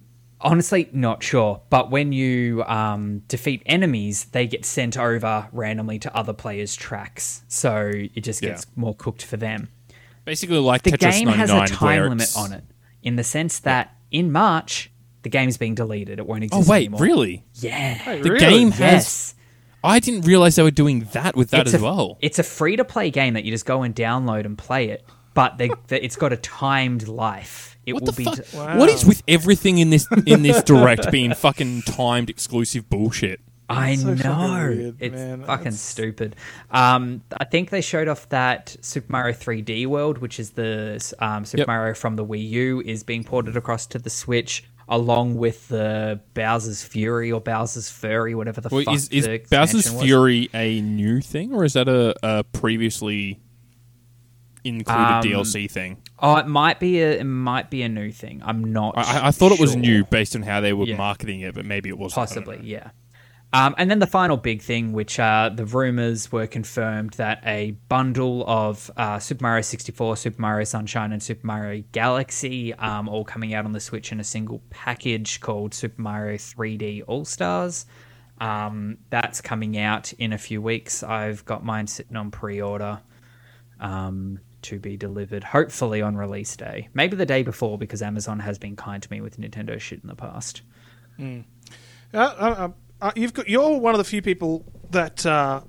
Honestly, 0.44 0.90
not 0.92 1.22
sure. 1.22 1.62
But 1.70 1.92
when 1.92 2.12
you 2.14 2.64
um, 2.64 3.20
defeat 3.28 3.62
enemies, 3.68 4.26
they 4.32 4.48
get 4.48 4.66
sent 4.66 4.98
over 4.98 5.48
randomly 5.52 6.00
to 6.00 6.16
other 6.16 6.34
players' 6.34 6.76
tracks. 6.76 7.44
So 7.48 7.92
it 7.94 8.22
just 8.22 8.42
gets 8.42 8.66
Yeah. 8.66 8.72
more 8.82 8.96
cooked 8.96 9.24
for 9.24 9.38
them. 9.38 9.70
Basically, 10.26 10.58
like 10.58 10.82
The 10.84 10.92
Tetris 10.92 11.12
game 11.12 11.28
99, 11.28 11.38
has 11.38 11.72
a 11.72 11.74
time 11.76 12.10
limit 12.10 12.32
on 12.36 12.54
it, 12.54 12.64
in 13.04 13.18
the 13.18 13.24
sense 13.24 13.60
that 13.60 13.96
in 14.10 14.32
March 14.32 14.90
the 15.24 15.30
game's 15.30 15.58
being 15.58 15.76
deleted. 15.76 16.18
It 16.18 16.26
won't 16.26 16.44
exist. 16.44 16.56
Oh 16.56 16.60
exist 16.62 16.72
wait, 16.72 16.78
anymore. 16.86 17.02
really? 17.02 17.44
Yeah. 17.56 18.00
Wait, 18.08 18.24
The 18.24 18.32
really? 18.32 18.40
game 18.40 18.72
has. 18.72 18.80
Yes. 18.80 19.36
I 19.84 20.00
didn't 20.00 20.22
realize 20.22 20.56
they 20.56 20.64
were 20.64 20.72
doing 20.72 21.08
that 21.14 21.36
with 21.36 21.50
that 21.52 21.62
it's 21.68 21.74
as 21.74 21.82
a, 21.82 21.84
well. 21.84 22.18
It's 22.22 22.40
a 22.40 22.44
free 22.44 22.76
to 22.76 22.86
play 22.86 23.10
game 23.12 23.34
that 23.34 23.44
you 23.46 23.52
just 23.52 23.66
go 23.66 23.84
and 23.84 23.96
download 23.96 24.46
and 24.46 24.58
play 24.58 24.90
it, 24.90 25.06
but 25.34 25.58
they, 25.58 25.70
they, 25.88 26.02
it's 26.02 26.16
got 26.16 26.32
a 26.34 26.38
timed 26.38 27.08
life. 27.08 27.78
It 27.86 27.94
What 27.94 28.04
will 28.04 28.12
the 28.12 28.18
be 28.18 28.24
fuck? 28.26 28.36
d- 28.36 28.44
Wow. 28.58 28.78
What 28.78 28.90
is 28.90 29.06
with 29.06 29.24
everything 29.28 29.80
in 29.80 29.90
this 29.90 30.08
in 30.28 30.44
this 30.44 30.62
direct 30.64 31.10
being 31.12 31.34
fucking 31.34 31.82
timed 31.84 32.30
exclusive 32.30 32.90
bullshit? 32.90 33.40
I 33.68 33.96
so 33.96 34.16
fucking 34.18 34.30
know 34.32 34.68
weird, 34.68 34.96
it's 35.00 35.16
man. 35.16 35.40
fucking 35.46 35.64
That's- 35.64 35.80
stupid. 35.80 36.36
Um, 36.72 37.24
I 37.40 37.46
think 37.46 37.70
they 37.70 37.80
showed 37.82 38.08
off 38.10 38.28
that 38.30 38.76
Super 38.82 39.10
Mario 39.12 39.34
3D 39.34 39.88
World, 39.88 40.18
which 40.18 40.40
is 40.42 40.52
the 40.52 41.02
um, 41.20 41.46
Super 41.46 41.62
Yep. 41.62 41.68
Mario 41.68 41.94
from 41.96 42.18
the 42.18 42.26
Wii 42.26 42.50
U, 42.50 42.82
is 42.82 43.04
being 43.04 43.24
ported 43.24 43.56
across 43.56 43.88
to 43.88 43.98
the 43.98 44.10
Switch, 44.10 44.66
along 44.92 45.36
with 45.36 45.70
the 45.70 46.20
Bowser's 46.36 46.84
Fury 46.84 47.32
or 47.32 47.42
Bowser's 47.42 47.90
Furry, 47.90 48.36
whatever 48.36 48.62
the 48.62 48.70
Well, 48.70 48.84
fuck. 48.84 48.94
is 48.94 49.10
is 49.10 49.26
Bowser's 49.50 49.90
was. 49.92 50.04
Fury 50.04 50.50
a 50.54 50.82
new 50.82 51.22
thing, 51.22 51.54
or 51.54 51.64
is 51.66 51.74
that 51.74 51.88
a, 51.88 52.14
a 52.22 52.44
previously 52.44 53.40
included 54.64 55.02
Um, 55.02 55.24
DLC 55.24 55.72
thing? 55.72 55.98
Oh, 56.20 56.36
it 56.36 56.46
might 56.48 56.80
be 56.80 57.02
a 57.02 57.20
it 57.20 57.24
might 57.24 57.70
be 57.72 57.82
a 57.82 57.90
new 57.90 58.12
thing. 58.12 58.42
I'm 58.46 58.72
not. 58.72 58.96
I, 58.98 59.28
I- 59.28 59.32
thought 59.32 59.52
it 59.52 59.60
was 59.60 59.76
new 59.76 60.04
based 60.04 60.36
on 60.36 60.44
how 60.44 60.62
they 60.62 60.74
were 60.74 60.86
Yeah. 60.86 60.98
marketing 60.98 61.40
it, 61.42 61.56
but 61.56 61.66
maybe 61.66 61.90
it 61.90 61.98
don't 61.98 62.14
Possibly, 62.14 62.60
yeah. 62.64 62.90
Um, 63.54 63.76
and 63.78 63.92
then 63.92 64.00
the 64.00 64.08
final 64.08 64.38
big 64.38 64.62
thing, 64.62 64.94
which 64.94 65.20
uh, 65.20 65.50
the 65.54 65.66
rumors 65.66 66.32
were 66.32 66.48
confirmed 66.48 67.12
that 67.14 67.42
a 67.46 67.72
bundle 67.90 68.46
of 68.48 68.90
uh, 68.96 69.20
Super 69.20 69.44
Mario 69.44 69.62
64, 69.62 70.16
Super 70.16 70.42
Mario 70.42 70.64
Sunshine, 70.64 71.12
and 71.12 71.22
Super 71.22 71.46
Mario 71.46 71.84
Galaxy, 71.92 72.74
um, 72.76 73.10
all 73.10 73.26
coming 73.26 73.54
out 73.54 73.66
on 73.66 73.74
the 73.74 73.82
Switch 73.82 74.14
in 74.14 74.22
a 74.22 74.24
single 74.24 74.62
package 74.70 75.42
called 75.42 75.74
Super 75.74 76.02
Mario 76.02 76.38
3D 76.38 77.04
All 77.08 77.26
Stars. 77.26 77.86
Um, 78.40 78.98
that's 79.10 79.42
coming 79.42 79.78
out 79.78 80.14
in 80.14 80.32
a 80.32 80.38
few 80.38 80.62
weeks. 80.62 81.04
I've 81.04 81.44
got 81.44 81.64
mine 81.64 81.88
sitting 81.88 82.16
on 82.16 82.32
pre-order 82.32 83.02
um, 83.82 84.40
to 84.62 84.80
be 84.80 84.96
delivered, 84.96 85.44
hopefully 85.44 86.02
on 86.02 86.16
release 86.16 86.56
day. 86.56 86.88
Maybe 86.94 87.18
the 87.18 87.26
day 87.26 87.44
before, 87.44 87.78
because 87.78 88.02
Amazon 88.02 88.40
has 88.40 88.58
been 88.58 88.78
kind 88.78 89.04
to 89.04 89.12
me 89.12 89.20
with 89.20 89.38
Nintendo 89.38 89.78
shit 89.80 90.02
in 90.02 90.08
the 90.08 90.16
past. 90.16 90.62
Uh, 92.14 92.18
uh, 92.18 92.70
uh, 93.02 93.12
you've 93.16 93.34
got 93.34 93.50
you're 93.50 93.78
one 93.80 93.94
of 93.94 93.98
the 93.98 94.04
few 94.04 94.22
people 94.22 94.66
that 94.92 95.26
uh, 95.26 95.62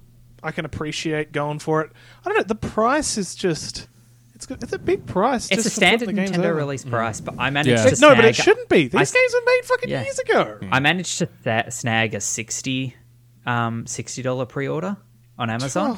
I 0.42 0.50
can 0.52 0.64
appreciate 0.64 1.32
going 1.32 1.58
for 1.58 1.80
it. 1.82 1.92
I 2.24 2.28
don't 2.28 2.38
know. 2.38 2.44
The 2.44 2.54
price 2.54 3.16
is 3.18 3.34
just 3.34 3.88
it's 4.34 4.46
good. 4.46 4.62
It's 4.62 4.72
a 4.72 4.78
big 4.78 5.06
price. 5.06 5.46
It's 5.50 5.62
just 5.62 5.66
a 5.66 5.70
standard 5.70 6.08
Nintendo 6.08 6.38
over. 6.46 6.54
release 6.54 6.84
price, 6.84 7.20
but 7.20 7.34
I 7.38 7.50
managed 7.50 7.70
Yeah. 7.78 7.84
to 7.86 7.92
It- 7.92 8.00
no, 8.00 8.14
but 8.14 8.24
it 8.24 8.34
snag- 8.34 8.44
shouldn't 8.44 8.68
be. 8.68 8.88
These 8.88 8.94
I- 8.94 9.18
games 9.18 9.34
were 9.34 9.46
made 9.46 9.60
fucking 9.64 9.88
Yeah. 9.88 10.02
years 10.02 10.18
ago. 10.18 10.58
I 10.72 10.80
managed 10.80 11.18
to 11.18 11.26
th- 11.44 11.70
snag 11.72 12.14
a 12.14 12.20
sixty, 12.20 12.96
um, 13.46 13.86
sixty 13.86 14.20
dollar 14.22 14.44
pre-order 14.46 14.96
on 15.38 15.48
Amazon. 15.50 15.96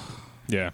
Yeah. 0.49 0.71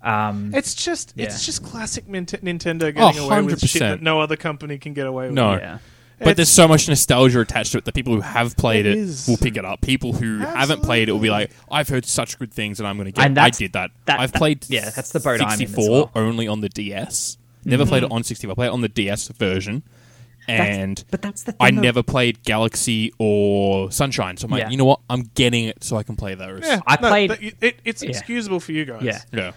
Um, 0.00 0.52
It's 0.54 0.74
just 0.74 1.12
Yeah. 1.16 1.24
it's 1.26 1.44
just 1.44 1.64
classic 1.64 2.06
Nintendo 2.06 2.94
getting 2.94 3.20
Oh, 3.20 3.26
away 3.26 3.42
with 3.42 3.60
shit 3.66 3.80
that 3.80 4.00
no 4.00 4.20
other 4.20 4.36
company 4.36 4.78
can 4.78 4.94
get 4.94 5.08
away 5.08 5.26
with. 5.26 5.34
No. 5.34 5.54
yeah, 5.56 5.78
But 6.18 6.28
It's- 6.30 6.36
there's 6.36 6.48
so 6.50 6.66
much 6.66 6.88
nostalgia 6.88 7.40
attached 7.40 7.72
to 7.72 7.78
it 7.78 7.84
that 7.84 7.94
people 7.94 8.12
who 8.14 8.20
have 8.22 8.56
played 8.56 8.86
It 8.86 8.92
it, 8.92 8.98
is. 8.98 9.28
will 9.28 9.36
pick 9.36 9.56
it 9.56 9.64
up. 9.64 9.80
People 9.82 10.12
who 10.14 10.38
haven't 10.38 10.82
played 10.82 11.08
it 11.08 11.12
will 11.12 11.20
be 11.20 11.30
like, 11.30 11.50
"I've 11.70 11.88
heard 11.88 12.04
such 12.06 12.38
good 12.38 12.52
things, 12.52 12.80
and 12.80 12.88
I'm 12.88 12.96
going 12.96 13.06
to 13.06 13.12
get." 13.12 13.24
And 13.24 13.38
it. 13.38 13.40
I 13.40 13.50
did 13.50 13.72
that. 13.74 13.90
that- 14.06 14.18
I've 14.18 14.32
that- 14.32 14.38
played. 14.38 14.64
yeah, 14.68 14.90
that's 14.90 15.10
the 15.10 15.20
boat 15.20 15.40
I'm 15.40 15.46
in 15.46 15.52
as 15.52 15.58
64 15.58 15.90
well. 15.90 16.06
Mm-hmm. 16.08 16.18
only 16.18 16.48
on 16.48 16.60
the 16.60 16.68
DS. 16.68 17.38
Never 17.64 17.86
played 17.86 18.02
it 18.02 18.10
on 18.10 18.24
64. 18.24 18.52
I 18.52 18.54
played 18.54 18.66
it 18.68 18.72
on 18.72 18.80
the 18.80 18.88
DS 18.88 19.28
version, 19.28 19.82
That's- 20.48 20.76
and 20.76 21.04
but 21.10 21.22
that's 21.22 21.42
the 21.44 21.52
thing. 21.52 21.58
I 21.60 21.70
though. 21.70 21.80
never 21.82 22.02
played 22.02 22.42
Galaxy 22.42 23.12
or 23.18 23.92
Sunshine. 23.92 24.36
So 24.38 24.46
I'm 24.46 24.50
like, 24.50 24.62
Yeah. 24.62 24.70
you 24.70 24.76
know 24.76 24.86
what? 24.86 25.00
I'm 25.10 25.30
getting 25.34 25.66
it 25.66 25.84
so 25.84 25.96
I 25.96 26.02
can 26.02 26.16
play 26.16 26.34
those. 26.34 26.62
Yeah, 26.64 26.80
I 26.86 26.96
no, 27.00 27.08
played- 27.08 27.54
it, 27.60 27.80
it's 27.84 28.02
Yeah. 28.02 28.10
excusable 28.10 28.58
for 28.58 28.72
you 28.72 28.84
guys. 28.86 29.02
Yeah. 29.02 29.20
Yeah. 29.32 29.50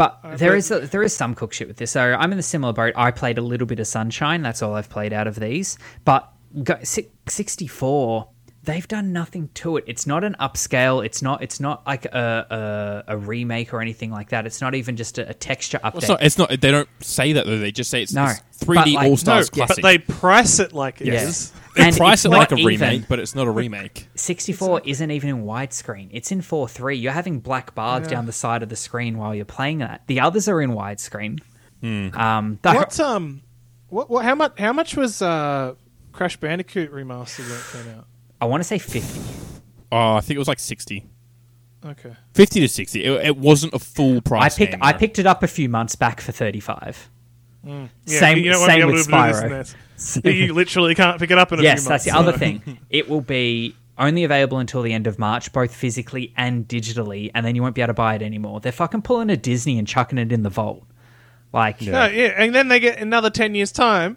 But 0.00 0.18
uh, 0.24 0.34
there 0.38 0.52
but- 0.52 0.56
is 0.56 0.70
a, 0.70 0.80
there 0.80 1.02
is 1.02 1.14
some 1.14 1.34
cook 1.34 1.52
shit 1.52 1.68
with 1.68 1.76
this. 1.76 1.90
So 1.90 2.00
I'm 2.18 2.32
in 2.32 2.38
the 2.38 2.42
similar 2.42 2.72
boat. 2.72 2.94
I 2.96 3.10
played 3.10 3.36
a 3.36 3.42
little 3.42 3.66
bit 3.66 3.80
of 3.80 3.86
Sunshine. 3.86 4.40
That's 4.40 4.62
all 4.62 4.72
I've 4.72 4.88
played 4.88 5.12
out 5.12 5.26
of 5.26 5.38
these. 5.38 5.76
But 6.06 6.26
go, 6.64 6.78
si- 6.82 7.10
64, 7.28 8.26
they've 8.64 8.86
done 8.86 9.12
nothing 9.12 9.48
to 9.54 9.76
it. 9.78 9.84
It's 9.86 10.06
not 10.06 10.22
an 10.24 10.36
upscale. 10.40 11.04
It's 11.04 11.22
not. 11.22 11.42
It's 11.42 11.60
not 11.60 11.86
like 11.86 12.04
a 12.06 13.04
a, 13.08 13.14
a 13.14 13.16
remake 13.18 13.72
or 13.72 13.80
anything 13.80 14.10
like 14.10 14.30
that. 14.30 14.46
It's 14.46 14.60
not 14.60 14.74
even 14.74 14.96
just 14.96 15.18
a, 15.18 15.28
a 15.30 15.34
texture 15.34 15.78
update. 15.78 15.94
Well, 15.94 15.98
it's 15.98 16.08
not. 16.08 16.22
It's 16.22 16.38
not. 16.38 16.60
They 16.60 16.70
don't 16.70 16.88
say 17.00 17.32
that 17.32 17.46
though. 17.46 17.58
They 17.58 17.72
just 17.72 17.90
say 17.90 18.02
it's, 18.02 18.12
No. 18.12 18.26
it's 18.26 18.64
3D 18.64 18.94
like- 18.94 19.04
All 19.04 19.10
No, 19.10 19.16
Stars 19.16 19.50
but 19.50 19.78
they 19.82 19.98
price 19.98 20.58
it 20.58 20.72
like 20.72 21.00
it 21.00 21.08
Yeah. 21.08 21.22
is. 21.22 21.52
They 21.76 21.84
And 21.84 21.96
price 21.96 22.24
it 22.24 22.30
like 22.30 22.50
a 22.50 22.56
remake, 22.56 22.92
even- 22.94 23.06
but 23.08 23.20
it's 23.20 23.34
not 23.36 23.46
a 23.46 23.50
remake. 23.50 24.08
64 24.16 24.82
isn't 24.84 25.10
even 25.10 25.30
in 25.30 25.44
widescreen. 25.44 26.08
It's 26.10 26.32
in 26.32 26.40
4:3. 26.42 27.00
You're 27.00 27.12
having 27.12 27.38
black 27.38 27.74
bars 27.76 28.02
Yeah. 28.04 28.14
down 28.16 28.26
the 28.26 28.32
side 28.32 28.62
of 28.64 28.68
the 28.68 28.76
screen 28.76 29.16
while 29.18 29.34
you're 29.34 29.44
playing 29.44 29.78
that. 29.78 30.02
The 30.08 30.18
others 30.20 30.48
are 30.48 30.60
in 30.60 30.72
widescreen. 30.72 31.38
Hmm. 31.80 32.08
Um, 32.14 32.58
the- 32.62 32.72
What 32.74 32.98
um, 33.00 33.42
what, 33.88 34.10
what 34.10 34.24
how 34.24 34.34
much 34.34 34.58
how 34.58 34.72
much 34.72 34.96
was 34.96 35.22
uh 35.22 35.74
Crash 36.12 36.36
Bandicoot 36.38 36.92
remastered 36.92 37.48
when 37.48 37.58
it 37.82 37.84
came 37.86 37.98
out? 37.98 38.06
I 38.40 38.46
want 38.46 38.60
to 38.62 38.64
say 38.64 38.78
50. 38.78 39.20
Oh, 39.92 40.14
I 40.14 40.20
think 40.20 40.36
it 40.36 40.38
was 40.38 40.48
like 40.48 40.58
60. 40.58 41.06
Okay. 41.84 42.14
50 42.34 42.60
to 42.60 42.68
60. 42.68 43.04
It, 43.04 43.26
it 43.26 43.36
wasn't 43.36 43.74
a 43.74 43.78
full 43.78 44.20
price. 44.20 44.38
I 44.38 44.40
price. 44.44 44.56
picked 44.56 44.72
game, 44.72 44.80
I 44.82 44.92
picked 44.92 45.18
it 45.18 45.26
up 45.26 45.42
a 45.42 45.46
few 45.48 45.68
months 45.68 45.96
back 45.96 46.20
for 46.20 46.32
35. 46.32 47.10
Mm. 47.66 47.88
Yeah, 48.06 48.20
Same- 48.20 48.38
you 48.38 48.50
don't 48.50 48.60
want 48.60 48.72
to 48.72 48.76
same 48.80 48.86
with 48.86 49.04
to 49.06 49.10
do 49.10 49.16
this 49.58 49.74
Spyro. 50.16 50.24
and. 50.24 50.24
You 50.34 50.54
literally 50.54 50.94
can't 50.94 51.18
pick 51.18 51.30
it 51.30 51.36
up 51.38 51.52
in 51.52 51.58
a 51.58 51.62
Yes, 51.62 51.82
few 51.82 51.88
that's 51.90 52.06
months. 52.06 52.16
the 52.24 52.30
other 52.30 52.38
thing. 52.38 52.78
It 52.90 53.08
will 53.08 53.20
be 53.20 53.76
only 53.98 54.24
available 54.24 54.56
until 54.58 54.80
the 54.80 54.94
end 54.94 55.06
of 55.06 55.18
March, 55.18 55.52
both 55.52 55.74
physically 55.74 56.32
and 56.38 56.66
digitally, 56.66 57.30
and 57.34 57.44
then 57.44 57.54
you 57.54 57.60
won't 57.62 57.74
be 57.74 57.82
able 57.82 57.88
to 57.88 57.94
buy 57.94 58.14
it 58.14 58.22
anymore. 58.22 58.60
They're 58.60 58.72
fucking 58.72 59.02
pulling 59.02 59.28
a 59.28 59.36
Disney 59.36 59.78
and 59.78 59.86
chucking 59.86 60.16
it 60.16 60.32
in 60.32 60.42
the 60.42 60.48
vault. 60.48 60.84
Like, 61.52 61.82
No, 61.82 62.06
yeah, 62.06 62.32
and 62.36 62.54
then 62.54 62.68
they 62.68 62.80
get 62.80 62.98
another 62.98 63.28
ten 63.28 63.54
years 63.54 63.72
time 63.72 64.16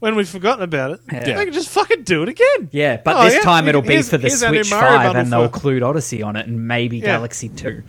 when 0.00 0.16
we've 0.16 0.28
forgotten 0.28 0.64
about 0.64 0.90
it. 0.90 1.00
Yeah. 1.12 1.20
They 1.36 1.44
can 1.44 1.52
just 1.54 1.68
fucking 1.68 2.02
do 2.02 2.22
it 2.24 2.28
again. 2.28 2.68
yeah, 2.72 2.96
but 3.02 3.16
Oh, 3.16 3.24
this 3.24 3.34
yeah, 3.34 3.40
time 3.42 3.68
it'll 3.68 3.80
be 3.82 3.88
here's- 3.88 4.10
for 4.10 4.18
the 4.18 4.28
here's 4.28 4.42
our 4.42 4.50
new 4.50 4.64
Switch 4.64 4.70
Mario 4.72 4.88
5, 4.90 5.04
bundle 5.06 5.20
and 5.22 5.32
they'll 5.32 5.40
for- 5.48 5.54
include 5.54 5.82
Odyssey 5.82 6.22
on 6.22 6.34
it, 6.36 6.46
and 6.48 6.66
maybe 6.66 6.98
Yeah. 6.98 7.04
Galaxy 7.06 7.48
2. 7.48 7.82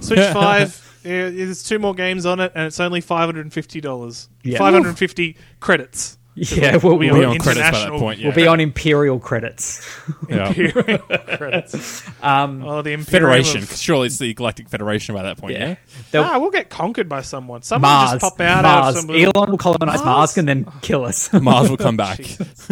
Switch 0.00 0.18
Five. 0.32 0.84
Yeah, 1.04 1.30
there's 1.30 1.62
two 1.62 1.78
more 1.78 1.94
games 1.94 2.26
on 2.26 2.40
it, 2.40 2.52
and 2.54 2.66
it's 2.66 2.80
only 2.80 3.00
five 3.00 3.26
hundred 3.26 3.42
and 3.46 3.52
fifty 3.52 3.80
dollars. 3.80 4.28
Yeah. 4.42 4.58
Five 4.58 4.74
hundred 4.74 4.88
and 4.88 4.98
fifty 4.98 5.36
credits. 5.60 6.18
Yeah, 6.40 6.76
we'll, 6.76 6.96
we 6.96 7.10
we'll, 7.10 7.20
Be 7.20 7.24
on 7.24 7.32
on 7.32 7.38
credits 7.38 7.70
by 7.70 7.78
that 7.78 7.90
point. 7.90 8.20
Yeah. 8.20 8.28
we'll 8.28 8.36
be 8.36 8.46
on 8.46 8.60
Imperial 8.60 9.18
credits. 9.18 9.84
Yeah. 10.28 10.52
credits. 11.36 12.02
Um, 12.22 12.62
Oh, 12.64 12.82
the 12.82 12.90
Imperium 12.92 13.04
Federation. 13.04 13.62
of- 13.62 13.72
surely 13.72 14.06
it's 14.08 14.18
the 14.18 14.34
Galactic 14.34 14.68
Federation 14.68 15.14
by 15.14 15.22
that 15.22 15.38
point. 15.38 15.54
Yeah. 15.54 15.76
They'll- 16.10 16.22
Ah, 16.22 16.38
we'll 16.38 16.50
get 16.50 16.68
conquered 16.68 17.08
by 17.08 17.22
someone. 17.22 17.62
Someone 17.62 17.90
Mars, 17.90 18.10
just 18.12 18.20
pop 18.22 18.40
out 18.40 18.62
Mars. 18.62 18.94
of 18.96 19.00
some 19.02 19.10
little- 19.10 19.32
Elon 19.36 19.50
will 19.50 19.58
colonize 19.58 19.98
Mars, 19.98 20.04
Mars? 20.04 20.38
and 20.38 20.48
then 20.48 20.66
kill 20.82 21.04
us. 21.04 21.32
Mars 21.40 21.70
will 21.70 21.76
come 21.76 21.96
back. 21.96 22.20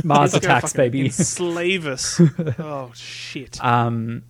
Mars 0.04 0.34
attacks, 0.34 0.72
baby. 0.72 1.02
Enslave 1.06 1.86
us. 1.86 2.20
oh 2.58 2.90
shit. 2.94 3.62
Um, 3.64 4.24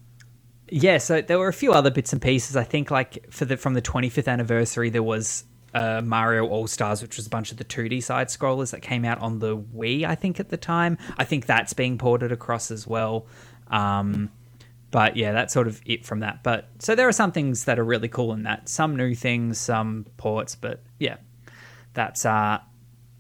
yeah, 0.69 0.99
so 0.99 1.21
there 1.23 1.39
were 1.39 1.49
a 1.49 1.53
few 1.53 1.73
other 1.73 1.91
bits 1.91 2.13
and 2.13 2.21
pieces. 2.21 2.57
I 2.57 2.65
think, 2.65 2.91
like 2.91 3.31
for 3.33 3.45
the 3.45 3.57
from 3.57 3.75
the 3.75 3.83
25th 3.83 4.29
anniversary, 4.29 4.91
there 4.91 5.03
was 5.03 5.45
uh, 5.77 6.01
Mario 6.03 6.47
All 6.47 6.67
Stars, 6.67 7.03
which 7.03 7.19
was 7.19 7.27
a 7.27 7.31
bunch 7.31 7.51
of 7.53 7.59
the 7.59 7.65
2D 7.65 8.03
side 8.03 8.29
scrollers 8.29 8.71
that 8.71 8.81
came 8.81 9.05
out 9.05 9.21
on 9.21 9.41
the 9.41 9.57
Wii. 9.57 10.05
I 10.05 10.15
think 10.15 10.41
at 10.41 10.49
the 10.49 10.57
time, 10.57 10.97
I 11.19 11.25
think 11.25 11.45
that's 11.45 11.75
being 11.75 11.99
ported 11.99 12.33
across 12.33 12.71
as 12.71 12.87
well. 12.87 13.27
Um, 13.69 14.31
but 14.91 15.17
yeah, 15.17 15.33
that's 15.33 15.53
sort 15.53 15.67
of 15.67 15.83
it 15.85 16.07
from 16.07 16.21
that. 16.21 16.43
But 16.43 16.71
so 16.79 16.95
there 16.95 17.07
are 17.07 17.13
some 17.13 17.31
things 17.31 17.65
that 17.65 17.79
are 17.79 17.85
really 17.85 18.09
cool 18.09 18.33
in 18.33 18.45
that. 18.45 18.71
Some 18.71 18.97
new 18.97 19.15
things, 19.15 19.59
some 19.59 20.07
ports. 20.17 20.55
But 20.55 20.83
yeah, 20.99 21.17
that's 21.93 22.25
uh, 22.25 22.61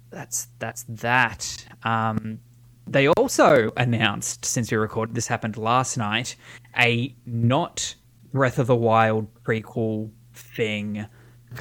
that's 0.08 0.48
that's 0.58 0.84
that. 0.88 1.66
Um, 1.82 2.40
they 2.86 3.08
also 3.08 3.72
announced, 3.76 4.46
since 4.46 4.70
we 4.70 4.78
recorded 4.78 5.14
this 5.14 5.26
happened 5.26 5.58
last 5.58 5.98
night, 5.98 6.36
a 6.78 7.14
not 7.26 7.96
Breath 8.32 8.58
of 8.58 8.68
the 8.68 8.76
Wild 8.76 9.26
prequel 9.42 10.10
thing. 10.32 11.06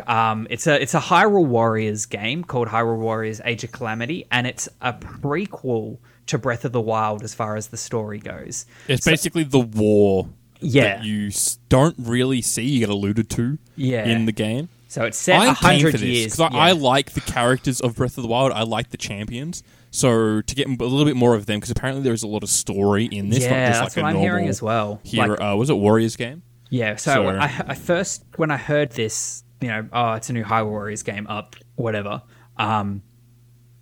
Um, 0.08 0.48
it's 0.50 0.68
a 0.68 0.82
it's 0.82 0.94
a 0.94 1.00
Hyrule 1.00 1.46
Warriors 1.46 2.06
game 2.06 2.44
called 2.44 2.68
Hyrule 2.68 2.98
Warriors 2.98 3.40
Age 3.46 3.64
of 3.64 3.72
Calamity, 3.72 4.26
and 4.32 4.46
it's 4.48 4.68
a 4.82 4.94
prequel 4.94 5.98
to 6.28 6.38
Breath 6.38 6.66
of 6.66 6.72
the 6.72 6.82
Wild 6.82 7.24
as 7.24 7.34
far 7.34 7.56
as 7.56 7.68
the 7.68 7.78
story 7.78 8.20
goes. 8.20 8.66
It's 8.88 9.06
basically 9.06 9.44
the 9.44 9.60
war 9.60 10.28
Yeah. 10.60 10.98
that 10.98 11.06
you 11.06 11.32
don't 11.70 11.96
really 12.00 12.42
see. 12.42 12.64
You 12.64 12.80
get 12.80 12.90
alluded 12.90 13.30
to 13.32 13.58
Yeah. 13.76 14.06
in 14.06 14.26
the 14.26 14.32
game. 14.32 14.70
So 14.88 15.04
it's 15.06 15.18
set 15.18 15.42
a 15.42 15.50
I'm 15.50 15.56
hundred 15.56 16.00
years. 16.00 16.36
because 16.36 16.40
I, 16.40 16.50
yeah. 16.56 16.60
I 16.60 16.72
like 16.72 17.12
the 17.12 17.22
characters 17.22 17.80
of 17.82 17.96
Breath 17.96 18.18
of 18.18 18.24
the 18.24 18.28
Wild. 18.30 18.52
I 18.54 18.64
like 18.64 18.90
the 18.92 18.98
champions. 18.98 19.62
So 19.92 20.42
to 20.42 20.56
get 20.56 20.68
a 20.68 20.72
little 20.72 21.06
bit 21.06 21.16
more 21.16 21.36
of 21.36 21.46
them, 21.46 21.60
because 21.60 21.72
apparently 21.72 22.04
there's 22.04 22.24
a 22.24 22.28
lot 22.28 22.44
of 22.44 22.50
story 22.50 23.06
in 23.06 23.30
this, 23.30 23.44
yeah, 23.44 23.50
not 23.50 23.68
just 23.68 23.80
that's 23.82 23.96
like 23.98 24.04
what 24.04 24.08
a 24.08 24.08
I'm 24.10 24.14
normal 24.16 24.22
hearing 24.22 24.48
as 24.50 24.62
well. 24.62 25.00
Hero, 25.04 25.30
Like, 25.30 25.42
uh, 25.42 25.56
was 25.56 25.70
it 25.70 25.76
Warriors 25.76 26.16
game? 26.16 26.42
Yeah, 26.70 26.96
so, 26.96 27.14
So- 27.14 27.28
I, 27.30 27.64
I 27.68 27.76
first 27.76 28.24
when 28.38 28.52
I 28.52 28.58
heard 28.58 28.92
this, 28.92 29.44
you 29.62 29.68
know, 29.70 29.88
oh, 29.94 30.14
it's 30.14 30.30
a 30.30 30.34
new 30.34 30.44
Hyrule 30.44 30.70
Warriors 30.70 31.04
game, 31.04 31.28
up, 31.28 31.56
whatever. 31.76 32.22
Um, 32.58 33.02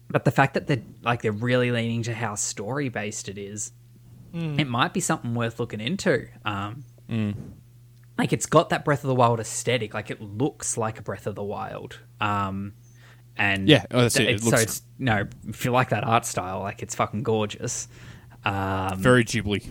but 0.09 0.25
the 0.25 0.31
fact 0.31 0.53
that 0.53 0.67
they're 0.67 0.83
like 1.01 1.21
they're 1.21 1.31
really 1.31 1.71
leaning 1.71 2.03
to 2.03 2.13
how 2.13 2.35
story 2.35 2.89
based 2.89 3.29
it 3.29 3.37
is, 3.37 3.71
it 4.33 4.67
might 4.67 4.93
be 4.93 4.99
something 4.99 5.35
worth 5.35 5.59
looking 5.59 5.79
into. 5.81 6.27
Um, 6.45 6.83
Like 8.17 8.31
it's 8.33 8.45
got 8.45 8.69
that 8.69 8.85
Breath 8.85 9.03
of 9.03 9.07
the 9.07 9.15
Wild 9.15 9.39
aesthetic, 9.39 9.93
like 9.93 10.11
it 10.11 10.21
looks 10.21 10.77
like 10.77 10.99
a 10.99 11.01
Breath 11.01 11.25
of 11.27 11.33
the 11.35 11.43
Wild. 11.43 11.99
Um, 12.21 12.73
and 13.35 13.67
Yeah, 13.67 13.85
oh, 13.91 14.01
that's 14.01 14.15
it. 14.17 14.23
It 14.23 14.29
it's- 14.35 14.43
so 14.43 14.49
looks- 14.51 14.63
it's 14.63 14.81
no, 14.99 15.27
if 15.47 15.65
you 15.65 15.71
like 15.71 15.89
that 15.89 16.03
art 16.03 16.25
style, 16.25 16.59
like 16.59 16.83
it's 16.83 16.93
fucking 16.95 17.23
gorgeous. 17.23 17.87
Um, 18.45 18.99
Very 19.01 19.23
Ghibli. 19.23 19.63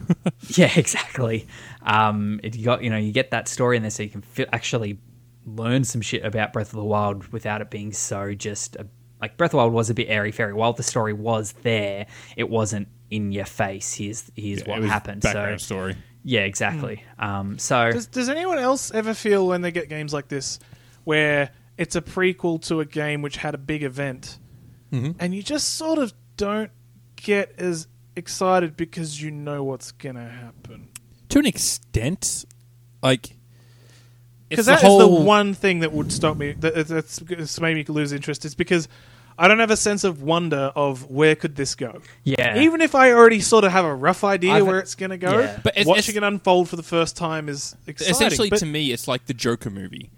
yeah, 0.59 0.73
exactly. 0.77 1.47
Um, 1.83 2.41
it, 2.43 2.57
you 2.57 2.65
got 2.65 2.83
you 2.83 2.91
know 2.91 2.97
you 2.97 3.13
get 3.13 3.31
that 3.31 3.47
story 3.47 3.77
in 3.77 3.83
there, 3.83 3.91
so 3.91 4.03
you 4.03 4.09
can 4.11 4.23
fi- 4.23 4.47
actually 4.53 4.99
learn 5.47 5.85
some 5.85 6.01
shit 6.01 6.25
about 6.25 6.53
Breath 6.53 6.69
of 6.69 6.77
the 6.77 6.85
Wild 6.85 7.29
without 7.33 7.61
it 7.61 7.71
being 7.71 7.93
so 7.93 8.35
just 8.35 8.77
a, 8.77 8.87
like 9.21 9.37
Breath 9.37 9.49
of 9.51 9.53
the 9.53 9.57
Wild 9.59 9.73
was 9.73 9.91
a 9.91 9.95
bit 9.95 10.09
airy 10.09 10.33
fairy. 10.33 10.53
While 10.53 10.73
the 10.73 10.83
story 10.83 11.13
was 11.13 11.53
there, 11.63 12.07
it 12.37 12.49
wasn't 12.49 12.89
in 13.11 13.33
your 13.33 13.45
face. 13.45 13.93
Here's 13.95 14.31
here's 14.37 14.61
It 14.63 14.69
what 14.69 14.81
was 14.81 14.91
happened. 14.91 15.23
Background 15.23 15.61
So 15.61 15.65
story. 15.67 15.97
yeah, 16.25 16.41
exactly. 16.41 17.05
Um, 17.19 17.59
so 17.59 17.93
Does, 17.93 18.07
does 18.07 18.29
anyone 18.29 18.59
else 18.59 18.91
ever 18.93 19.15
feel 19.15 19.47
when 19.47 19.61
they 19.63 19.71
get 19.71 19.89
games 19.89 20.13
like 20.15 20.29
this 20.29 20.59
where 21.05 21.51
it's 21.77 21.97
a 21.97 22.01
prequel 22.03 22.61
to 22.69 22.81
a 22.81 22.85
game 22.85 23.23
which 23.23 23.37
had 23.37 23.55
a 23.55 23.59
big 23.59 23.83
event 23.83 24.39
and 24.93 25.35
you 25.35 25.43
just 25.43 25.75
sort 25.77 25.99
of 25.99 26.13
don't 26.37 26.71
get 27.17 27.55
as 27.59 27.87
excited 28.15 28.77
because 28.77 29.23
you 29.23 29.31
know 29.31 29.65
what's 29.65 29.91
going 29.93 30.17
to 30.17 30.21
happen? 30.29 30.89
To 31.31 31.39
an 31.39 31.47
extent, 31.47 32.45
like 33.03 33.39
Because 34.53 34.69
it's 34.69 34.83
that 34.83 34.89
is 34.89 34.99
the 34.99 35.07
whole- 35.09 35.25
one 35.25 35.55
thing 35.55 35.81
that 35.81 35.93
would 35.93 36.13
stop 36.13 36.37
me, 36.37 36.53
that, 36.61 36.87
that's, 36.87 37.17
that's 37.19 37.61
made 37.61 37.75
me 37.77 37.85
lose 37.89 38.13
interest, 38.13 38.45
is 38.45 38.55
because 38.55 38.89
I 39.39 39.49
don't 39.49 39.59
have 39.61 39.71
a 39.71 39.77
sense 39.77 40.05
of 40.05 40.23
wonder 40.23 40.71
of 40.77 41.11
where 41.11 41.35
could 41.35 41.57
this 41.57 41.75
go. 41.75 42.03
yeah, 42.23 42.59
Even 42.59 42.81
if 42.83 42.95
I 42.95 43.13
already 43.13 43.41
sort 43.41 43.65
of 43.65 43.73
have 43.73 43.85
a 43.85 43.95
rough 43.95 44.25
idea 44.25 44.53
I've- 44.53 44.63
where 44.63 44.79
it's 44.79 44.95
going 44.95 45.11
to 45.11 45.17
go, 45.17 45.39
Yeah. 45.41 45.59
But 45.65 45.73
it's- 45.73 45.87
watching 45.87 46.17
it's- 46.17 46.17
it 46.17 46.23
unfold 46.23 46.69
for 46.69 46.77
the 46.77 46.83
first 46.83 47.17
time 47.17 47.49
is 47.49 47.75
exciting. 47.87 48.13
essentially 48.13 48.51
but 48.51 48.59
to 48.59 48.67
me 48.67 48.93
it's 48.93 49.09
like 49.09 49.25
the 49.27 49.35
joker 49.35 49.71
movie 49.71 50.11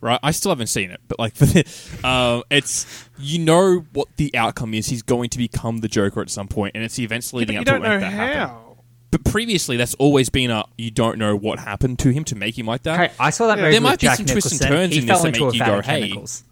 right 0.00 0.18
i 0.22 0.30
still 0.30 0.50
haven't 0.50 0.66
seen 0.68 0.90
it 0.90 1.00
but 1.08 1.18
like 1.18 1.34
um, 2.04 2.42
it's 2.50 2.86
you 3.18 3.38
know 3.38 3.84
what 3.92 4.08
the 4.16 4.34
outcome 4.36 4.72
is 4.74 4.86
he's 4.88 5.02
going 5.02 5.28
to 5.30 5.38
become 5.38 5.78
the 5.78 5.88
joker 5.88 6.20
at 6.20 6.30
some 6.30 6.48
point 6.48 6.72
and 6.74 6.82
it's 6.84 6.96
the 6.96 7.04
events 7.04 7.32
Yeah, 7.32 7.36
but 7.36 7.38
leading 7.40 7.54
you 7.54 7.60
up 7.60 7.66
to 7.66 7.72
don't 7.72 7.80
when 7.82 7.90
know 7.90 8.00
that 8.00 8.12
happen 8.12 8.38
how. 8.38 8.65
But 9.10 9.24
previously 9.24 9.76
that's 9.76 9.94
always 9.94 10.28
been 10.28 10.50
a 10.50 10.64
you 10.76 10.90
don't 10.90 11.18
know 11.18 11.36
what 11.36 11.58
happened 11.58 11.98
to 12.00 12.10
him 12.10 12.24
to 12.24 12.34
make 12.34 12.58
him 12.58 12.66
like 12.66 12.82
that. 12.84 12.98
Hey, 13.10 13.16
I 13.20 13.30
saw 13.30 13.46
that 13.48 13.58
Yeah. 13.58 13.64
movie 13.64 13.72
There 13.72 13.80
with 13.80 13.90
might 13.90 14.00
be 14.00 14.06
Jack 14.06 14.16
some 14.18 14.26
twists 14.26 14.52
and 14.52 14.60
turns 14.60 14.92
he 14.94 15.00
in 15.00 15.06
this 15.06 15.14
fell 15.14 15.22
that 15.22 15.28
into 15.28 15.44
make 15.44 15.52
a 15.52 15.56
you 15.56 15.58
vat 15.60 15.66
go, 15.66 15.78
of 15.78 15.86
"Hey." 15.86 16.00
chemicals. 16.02 16.44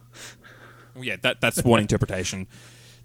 Yeah, 1.00 1.16
that 1.22 1.40
that's 1.40 1.62
one 1.64 1.80
interpretation. 1.80 2.46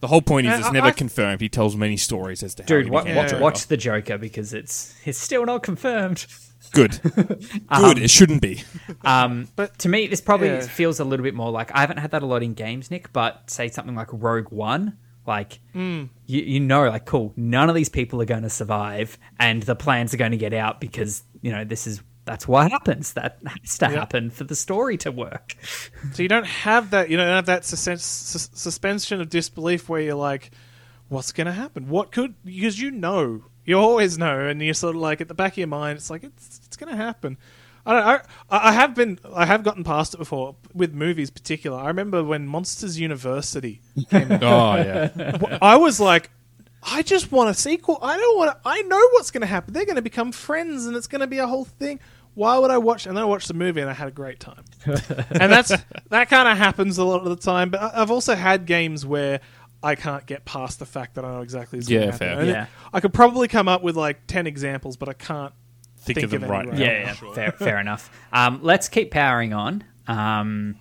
The 0.02 0.08
whole 0.08 0.22
point 0.22 0.48
is 0.48 0.52
Yeah, 0.52 0.60
it's 0.60 0.68
I- 0.68 0.72
never 0.72 0.88
I- 0.88 0.92
confirmed. 0.92 1.42
He 1.42 1.50
tells 1.50 1.76
many 1.76 1.98
stories 1.98 2.42
as 2.44 2.56
to 2.56 2.64
how 2.64 2.68
Dude, 2.68 2.86
he 2.86 2.92
wa- 2.92 3.02
became 3.02 3.16
watch, 3.18 3.26
the 3.28 3.32
Joker. 3.34 3.44
watch 3.44 3.68
the 3.68 3.78
Joker 3.78 4.18
because 4.18 4.54
it's 4.54 4.94
it's 5.06 5.18
still 5.20 5.46
not 5.46 5.64
confirmed. 5.64 6.26
Good, 6.72 7.00
good. 7.16 7.98
it 7.98 8.10
shouldn't 8.12 8.42
be. 8.44 8.64
Um, 9.04 9.48
But- 9.56 9.80
to 9.80 9.90
me, 9.90 10.06
this 10.08 10.22
probably 10.22 10.50
Yeah. 10.50 10.62
feels 10.62 11.00
a 11.00 11.04
little 11.04 11.24
bit 11.24 11.34
more 11.34 11.50
like 11.52 11.72
I 11.74 11.82
haven't 11.82 11.98
had 11.98 12.12
that 12.12 12.22
a 12.22 12.26
lot 12.28 12.44
in 12.44 12.54
games, 12.54 12.92
Nick. 12.92 13.12
But 13.12 13.50
say 13.50 13.68
something 13.70 13.96
like 13.96 14.08
Rogue 14.12 14.52
One, 14.52 14.94
like 15.30 15.60
Hmm. 15.72 16.06
you, 16.26 16.42
you 16.42 16.60
know, 16.60 16.90
like 16.90 17.06
cool, 17.06 17.32
none 17.38 17.70
of 17.70 17.76
these 17.76 17.88
people 17.88 18.22
are 18.22 18.26
going 18.26 18.44
to 18.44 18.50
survive, 18.50 19.18
and 19.40 19.64
the 19.64 19.76
plans 19.76 20.14
are 20.14 20.18
going 20.18 20.32
to 20.32 20.38
get 20.38 20.54
out 20.54 20.82
because 20.82 21.24
you 21.42 21.52
know 21.54 21.64
this 21.64 21.88
is 21.88 22.02
that's 22.26 22.48
what 22.48 22.70
happens. 22.70 23.14
That 23.14 23.40
has 23.48 23.78
to 23.78 23.86
Yeah. 23.86 24.00
happen 24.00 24.30
for 24.30 24.44
the 24.44 24.56
story 24.56 24.98
to 24.98 25.12
work. 25.12 25.56
So 26.14 26.22
you 26.24 26.30
don't 26.30 26.46
have 26.46 26.90
that. 26.92 27.10
You 27.10 27.18
don't 27.18 27.28
have 27.28 27.46
that 27.46 27.64
sus- 27.66 28.04
sus- 28.04 28.50
suspension 28.54 29.22
of 29.22 29.30
disbelief 29.30 29.88
where 29.90 30.02
you're 30.02 30.16
like, 30.16 30.52
"What's 31.08 31.32
going 31.32 31.48
to 31.48 31.54
happen? 31.54 31.88
What 31.90 32.12
could?" 32.12 32.36
Because 32.44 32.80
you 32.80 32.92
know, 32.92 33.44
you 33.66 33.78
always 33.80 34.18
know, 34.18 34.40
and 34.48 34.62
you're 34.62 34.74
sort 34.74 34.96
of 34.96 35.02
like 35.02 35.22
at 35.22 35.28
the 35.28 35.34
back 35.34 35.54
of 35.54 35.58
your 35.60 35.68
mind, 35.68 35.98
it's 35.98 36.10
like 36.10 36.24
it's 36.24 36.62
it's 36.66 36.78
going 36.78 36.90
to 36.92 36.96
happen. 36.98 37.38
I 37.90 37.94
don't. 38.14 38.24
I, 38.50 38.70
I 38.70 38.72
have 38.74 38.96
been. 38.96 39.20
I 39.34 39.46
have 39.46 39.64
gotten 39.64 39.84
past 39.84 40.14
it 40.14 40.18
before 40.18 40.56
with 40.74 40.94
movies, 40.94 41.30
particular. 41.30 41.78
I 41.80 41.88
remember 41.88 42.24
when 42.24 42.48
Monsters 42.48 43.00
University 43.00 43.82
came 44.10 44.32
out. 44.32 44.44
Oh 44.44 44.76
yeah, 44.76 45.58
I 45.62 45.78
was 45.78 46.00
like, 46.00 46.30
I 46.84 47.02
just 47.02 47.32
want 47.32 47.50
a 47.50 47.54
sequel. 47.54 47.98
I 48.02 48.18
don't 48.18 48.38
want. 48.38 48.52
to... 48.52 48.58
I 48.70 48.82
know 48.84 49.02
what's 49.14 49.32
going 49.32 49.42
to 49.42 49.48
happen. 49.48 49.74
They're 49.74 49.86
going 49.86 49.96
to 49.96 50.02
become 50.02 50.32
friends, 50.32 50.86
and 50.86 50.96
it's 50.96 51.08
going 51.08 51.22
to 51.22 51.28
be 51.28 51.40
a 51.40 51.48
whole 51.48 51.66
thing. 51.66 52.00
Why 52.36 52.58
would 52.58 52.72
I 52.72 52.78
watch? 52.78 53.06
And 53.08 53.18
then 53.18 53.24
I 53.24 53.26
watched 53.26 53.48
the 53.48 53.54
movie, 53.54 53.82
and 53.82 53.90
I 53.90 53.94
had 53.94 54.08
a 54.08 54.12
great 54.12 54.40
time. 54.40 54.64
and 54.86 55.52
that's 55.52 55.74
that 56.10 56.30
kind 56.30 56.48
of 56.48 56.58
happens 56.58 56.98
a 56.98 57.04
lot 57.04 57.22
of 57.24 57.26
the 57.30 57.36
time. 57.36 57.70
But 57.70 57.82
I- 57.82 58.02
I've 58.02 58.12
also 58.12 58.36
had 58.36 58.66
games 58.66 59.06
where 59.06 59.42
I 59.82 59.96
can't 59.96 60.26
get 60.26 60.46
past 60.46 60.80
the 60.80 60.86
fact 60.86 61.16
that 61.16 61.26
I 61.26 61.32
know 61.32 61.42
exactly 61.42 61.80
what's 61.80 61.90
Yeah, 61.90 62.00
going 62.08 62.12
to 62.18 62.26
happen. 62.26 62.46
fair. 62.46 62.54
Yeah. 62.54 62.66
I 62.94 63.00
could 63.00 63.14
probably 63.14 63.48
come 63.48 63.68
up 63.68 63.82
with 63.82 63.98
like 63.98 64.28
ten 64.28 64.46
examples, 64.48 64.96
but 64.96 65.10
I 65.10 65.14
can't. 65.14 65.54
Think, 66.14 66.30
Think 66.30 66.34
of 66.34 66.42
them 66.42 66.44
of 66.44 66.50
right 66.50 66.66
now. 66.66 66.72
right 66.72 66.80
Yeah, 66.80 67.14
yeah, 67.24 67.34
fair, 67.34 67.52
fair 67.54 67.80
enough. 67.80 68.10
Um, 68.34 68.60
let's 68.62 68.88
keep 68.90 69.12
powering 69.12 69.54
on. 69.54 69.84
Um, 70.08 70.76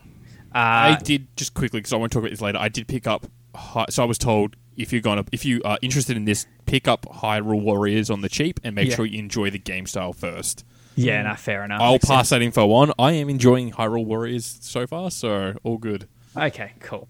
I 0.53 0.93
uh, 0.93 0.97
did 1.01 1.27
just 1.37 1.55
quickly 1.55 1.81
because 1.81 1.93
I 1.93 1.97
want 1.97 2.11
to 2.13 2.17
talk 2.17 2.23
about 2.23 2.31
this 2.31 2.41
later. 2.41 2.59
I 2.59 2.69
did 2.69 2.89
pick 2.89 3.07
up. 3.07 3.27
Hi- 3.55 3.87
So 3.91 4.03
I 4.03 4.07
was 4.07 4.19
told 4.19 4.57
if 4.77 4.93
you're 4.93 5.03
gonna, 5.03 5.25
if 5.33 5.45
you 5.45 5.61
are 5.65 5.79
interested 5.83 6.17
in 6.17 6.25
this, 6.25 6.47
pick 6.67 6.87
up 6.89 7.03
Hyrule 7.07 7.61
Warriors 7.63 8.11
on 8.11 8.21
the 8.21 8.29
cheap 8.29 8.61
and 8.65 8.75
make 8.75 8.89
Yeah. 8.91 8.97
sure 8.97 9.07
you 9.07 9.19
enjoy 9.19 9.51
the 9.51 9.59
game 9.59 9.87
style 9.87 10.13
first. 10.13 10.65
yeah, 10.97 11.23
no, 11.23 11.35
fair 11.35 11.65
enough. 11.65 11.81
I'll 11.81 11.93
Makes 11.93 12.05
pass 12.07 12.17
sense. 12.17 12.29
that 12.31 12.43
info 12.43 12.71
on. 12.73 12.93
I 12.99 13.13
am 13.13 13.29
enjoying 13.29 13.73
Hyrule 13.73 14.05
Warriors 14.05 14.59
so 14.63 14.87
far, 14.87 15.11
so 15.11 15.55
all 15.65 15.79
good. 15.79 16.09
Okay, 16.37 16.73
cool. 16.81 17.09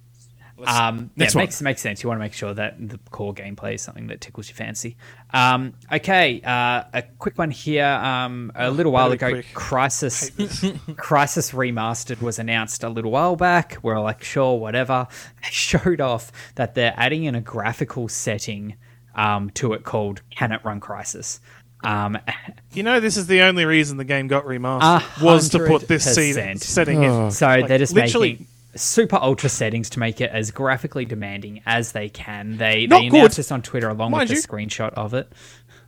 Um, 0.67 1.11
next 1.17 1.35
yeah, 1.35 1.39
one. 1.39 1.43
makes 1.45 1.63
makes 1.63 1.81
sense. 1.81 2.03
You 2.03 2.09
want 2.09 2.19
to 2.19 2.25
make 2.25 2.33
sure 2.33 2.53
that 2.55 2.77
the 2.89 2.99
core 3.11 3.33
gameplay 3.35 3.75
is 3.75 3.83
something 3.83 4.09
that 4.09 4.21
tickles 4.21 4.49
your 4.49 4.57
fancy. 4.57 4.97
Um, 5.33 5.75
okay, 5.93 6.41
uh, 6.43 6.85
a 6.93 7.03
quick 7.19 7.39
one 7.39 7.51
here. 7.51 7.85
Um, 7.87 8.51
a 8.55 8.71
little 8.71 8.91
while 8.93 9.07
really 9.07 9.17
ago, 9.17 9.31
quick. 9.31 9.47
Crysis 9.55 10.31
Crysis 10.97 11.53
Remastered 11.55 12.21
was 12.23 12.39
announced 12.39 12.83
a 12.83 12.89
little 12.89 13.11
while 13.11 13.37
back. 13.37 13.79
We're 13.83 14.01
like, 14.01 14.23
sure, 14.25 14.59
whatever. 14.59 15.07
They 15.43 15.49
showed 15.51 16.01
off 16.01 16.33
that 16.57 16.75
they're 16.75 16.95
adding 16.97 17.25
in 17.25 17.35
a 17.35 17.41
graphical 17.41 18.09
setting 18.09 18.75
um, 19.15 19.51
to 19.51 19.73
it 19.75 19.85
called 19.85 20.23
"Can 20.31 20.53
It 20.53 20.61
Run 20.65 20.81
Crysis." 20.81 21.41
Um, 21.85 22.19
You 22.73 22.83
know, 22.83 23.01
this 23.01 23.17
is 23.17 23.27
the 23.29 23.43
only 23.43 23.65
reason 23.65 23.97
the 23.97 24.05
game 24.05 24.27
got 24.29 24.45
A 24.45 24.49
remastered 24.49 25.23
was 25.23 25.49
to 25.51 25.61
put 25.61 25.89
this 25.89 26.05
hundred 26.05 26.15
seat, 26.15 26.35
percent. 26.35 26.61
setting 26.63 27.03
in. 27.03 27.31
So 27.31 27.47
Like, 27.47 27.69
they're 27.69 27.79
just 27.79 27.95
literally- 27.95 28.33
making 28.33 28.47
super 28.79 29.17
ultra 29.17 29.49
settings 29.49 29.91
to 29.91 29.99
make 29.99 30.21
it 30.21 30.31
as 30.31 30.51
graphically 30.51 31.05
demanding 31.05 31.63
as 31.67 31.93
they 31.93 32.09
can. 32.09 32.57
They 32.57 32.87
Not 32.87 33.01
they 33.01 33.09
good. 33.09 33.17
announced 33.19 33.37
this 33.37 33.53
on 33.53 33.63
Twitter 33.63 33.89
along 33.89 34.13
Mind 34.13 34.31
with 34.31 34.45
a 34.45 34.49
screenshot 34.49 34.93
of 34.95 35.15
it. 35.15 35.33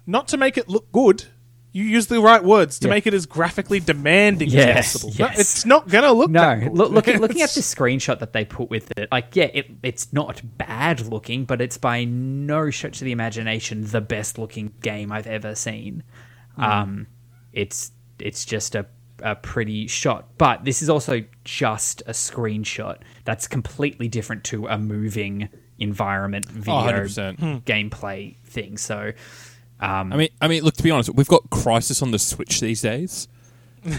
not 0.07 0.28
to 0.28 0.36
make 0.36 0.59
it 0.59 0.68
look 0.68 0.91
good. 0.93 1.24
You 1.72 1.84
use 1.84 2.09
the 2.09 2.20
right 2.20 2.43
words 2.43 2.80
to 2.80 2.88
Yeah. 2.88 2.95
make 2.95 3.07
it 3.07 3.14
as 3.14 3.26
graphically 3.26 3.78
demanding 3.78 4.49
Yes, 4.51 4.97
as 4.97 5.03
possible. 5.05 5.24
No, 5.24 5.30
it's 5.38 5.64
not 5.64 5.88
going 5.88 6.03
to 6.03 6.11
look 6.11 6.28
No, 6.30 6.59
good. 6.59 6.72
look, 6.72 6.91
looking 6.91 7.18
looking 7.20 7.43
at 7.43 7.51
this 7.55 7.72
screenshot 7.74 8.18
that 8.18 8.32
they 8.32 8.45
put 8.45 8.70
with 8.70 8.91
it, 8.99 9.09
like 9.12 9.36
yeah, 9.36 9.51
it 9.55 9.70
it's 9.84 10.12
not 10.12 10.43
bad 10.59 11.01
looking, 11.07 11.45
but 11.45 11.61
it's 11.61 11.78
by 11.78 12.03
no 12.05 12.70
stretch 12.70 13.01
of 13.01 13.05
the 13.05 13.12
imagination 13.12 13.84
the 13.86 14.01
best 14.01 14.36
looking 14.36 14.72
game 14.82 15.12
I've 15.12 15.28
ever 15.28 15.55
seen. 15.55 16.03
Hmm. 16.57 16.62
Um, 16.64 17.07
it's 17.53 17.93
it's 18.18 18.45
just 18.45 18.74
a 18.74 18.86
a 19.23 19.35
pretty 19.37 19.87
shot, 19.87 20.29
but 20.39 20.64
this 20.64 20.83
is 20.83 20.89
also 20.91 21.25
just 21.45 22.03
a 22.07 22.12
screenshot. 22.12 22.99
That's 23.25 23.47
completely 23.47 24.09
different 24.09 24.45
to 24.45 24.66
a 24.66 24.79
moving 24.79 25.49
environment 25.79 26.47
video 26.47 26.75
100%. 27.05 27.39
Hmm. 27.39 27.57
gameplay 27.59 28.37
thing. 28.45 28.77
So, 28.77 29.12
um, 29.81 30.12
I 30.12 30.16
mean, 30.16 30.29
I 30.41 30.49
mean, 30.49 30.62
look. 30.62 30.75
To 30.75 30.83
be 30.83 30.91
honest, 30.91 31.14
we've 31.14 31.29
got 31.29 31.49
Crysis 31.51 32.03
on 32.03 32.11
the 32.11 32.18
Switch 32.18 32.61
these 32.61 32.81
days. 32.81 33.29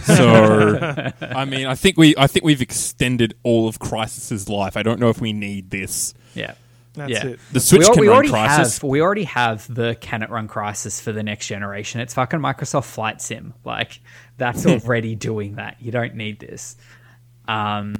So, 0.04 1.04
I 1.22 1.46
mean, 1.46 1.66
I 1.66 1.74
think 1.74 1.98
we, 1.98 2.14
I 2.16 2.28
think 2.28 2.46
we've 2.46 2.62
extended 2.62 3.34
all 3.42 3.68
of 3.68 3.80
Crysis's 3.80 4.48
life. 4.48 4.78
I 4.78 4.84
don't 4.84 5.00
know 5.00 5.10
if 5.10 5.20
we 5.20 5.34
need 5.34 5.72
this. 5.72 6.14
yeah. 6.36 6.54
That's 6.94 7.12
yeah. 7.12 7.26
it. 7.26 7.40
The 7.54 7.60
Switch 7.60 7.88
we, 7.88 7.94
can 7.94 8.02
we 8.02 8.08
run 8.08 8.16
already 8.16 8.30
Crysis. 8.30 8.82
have 8.82 8.84
we 8.84 9.02
already 9.02 9.24
have 9.24 9.74
the 9.74 9.96
can 9.96 10.24
it 10.24 10.30
run 10.30 10.48
crysis 10.48 11.02
for 11.02 11.12
the 11.12 11.24
next 11.24 11.48
generation 11.48 12.02
it's 12.02 12.14
fucking 12.14 12.40
microsoft 12.40 12.86
flight 12.86 13.22
sim 13.22 13.54
like 13.64 14.02
that's 14.38 14.66
already 14.66 15.16
doing 15.16 15.56
that 15.56 15.78
you 15.80 15.92
don't 15.92 16.16
need 16.16 16.40
this 16.40 16.76
um 17.48 17.96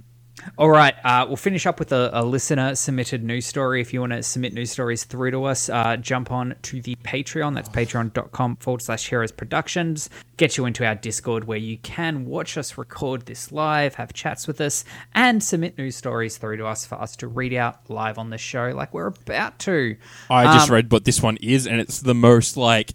all 0.58 0.70
right 0.70 0.96
uh, 1.04 1.26
we'll 1.28 1.36
finish 1.36 1.66
up 1.66 1.80
with 1.80 1.92
a, 1.92 2.10
a 2.14 2.24
listener 2.24 2.76
submitted 2.76 3.24
news 3.24 3.46
story. 3.46 3.82
If 3.82 3.94
you 3.94 4.00
want 4.00 4.14
to 4.14 4.24
submit 4.24 4.54
news 4.54 4.72
stories 4.72 5.04
through 5.04 5.32
to 5.32 5.44
us 5.46 5.70
uh, 5.70 5.98
jump 5.98 6.32
on 6.32 6.56
to 6.64 6.82
the 6.82 6.96
patreon. 7.04 7.56
That's 7.56 7.70
patreon.com 7.70 8.58
forward 8.58 8.82
slash 8.82 9.08
heroes 9.10 9.32
productions. 9.32 10.10
Get 10.38 10.58
you 10.58 10.66
into 10.66 10.86
our 10.86 10.96
discord 10.96 11.46
where 11.46 11.58
you 11.58 11.78
can 11.78 12.26
watch 12.26 12.58
us 12.58 12.78
record 12.78 13.26
this 13.26 13.52
live 13.52 13.96
have 13.96 14.14
chats 14.14 14.48
with 14.48 14.60
us 14.62 14.84
and 15.14 15.44
submit 15.44 15.78
news 15.78 15.96
stories 15.96 16.38
through 16.38 16.58
to 16.58 16.66
us 16.66 16.86
for 16.86 16.96
us 16.96 17.16
to 17.18 17.28
read 17.28 17.54
out 17.54 17.90
live 17.90 18.18
on 18.18 18.30
the 18.30 18.38
show 18.38 18.72
like 18.76 18.94
we're 18.94 19.08
about 19.08 19.60
to. 19.60 19.96
I 20.30 20.46
just 20.56 20.70
Um, 20.70 20.76
read 20.76 20.92
what 20.92 21.06
this 21.06 21.22
one 21.22 21.38
is, 21.38 21.68
and 21.68 21.80
it's 21.80 22.00
the 22.00 22.16
most 22.16 22.58
like 22.58 22.92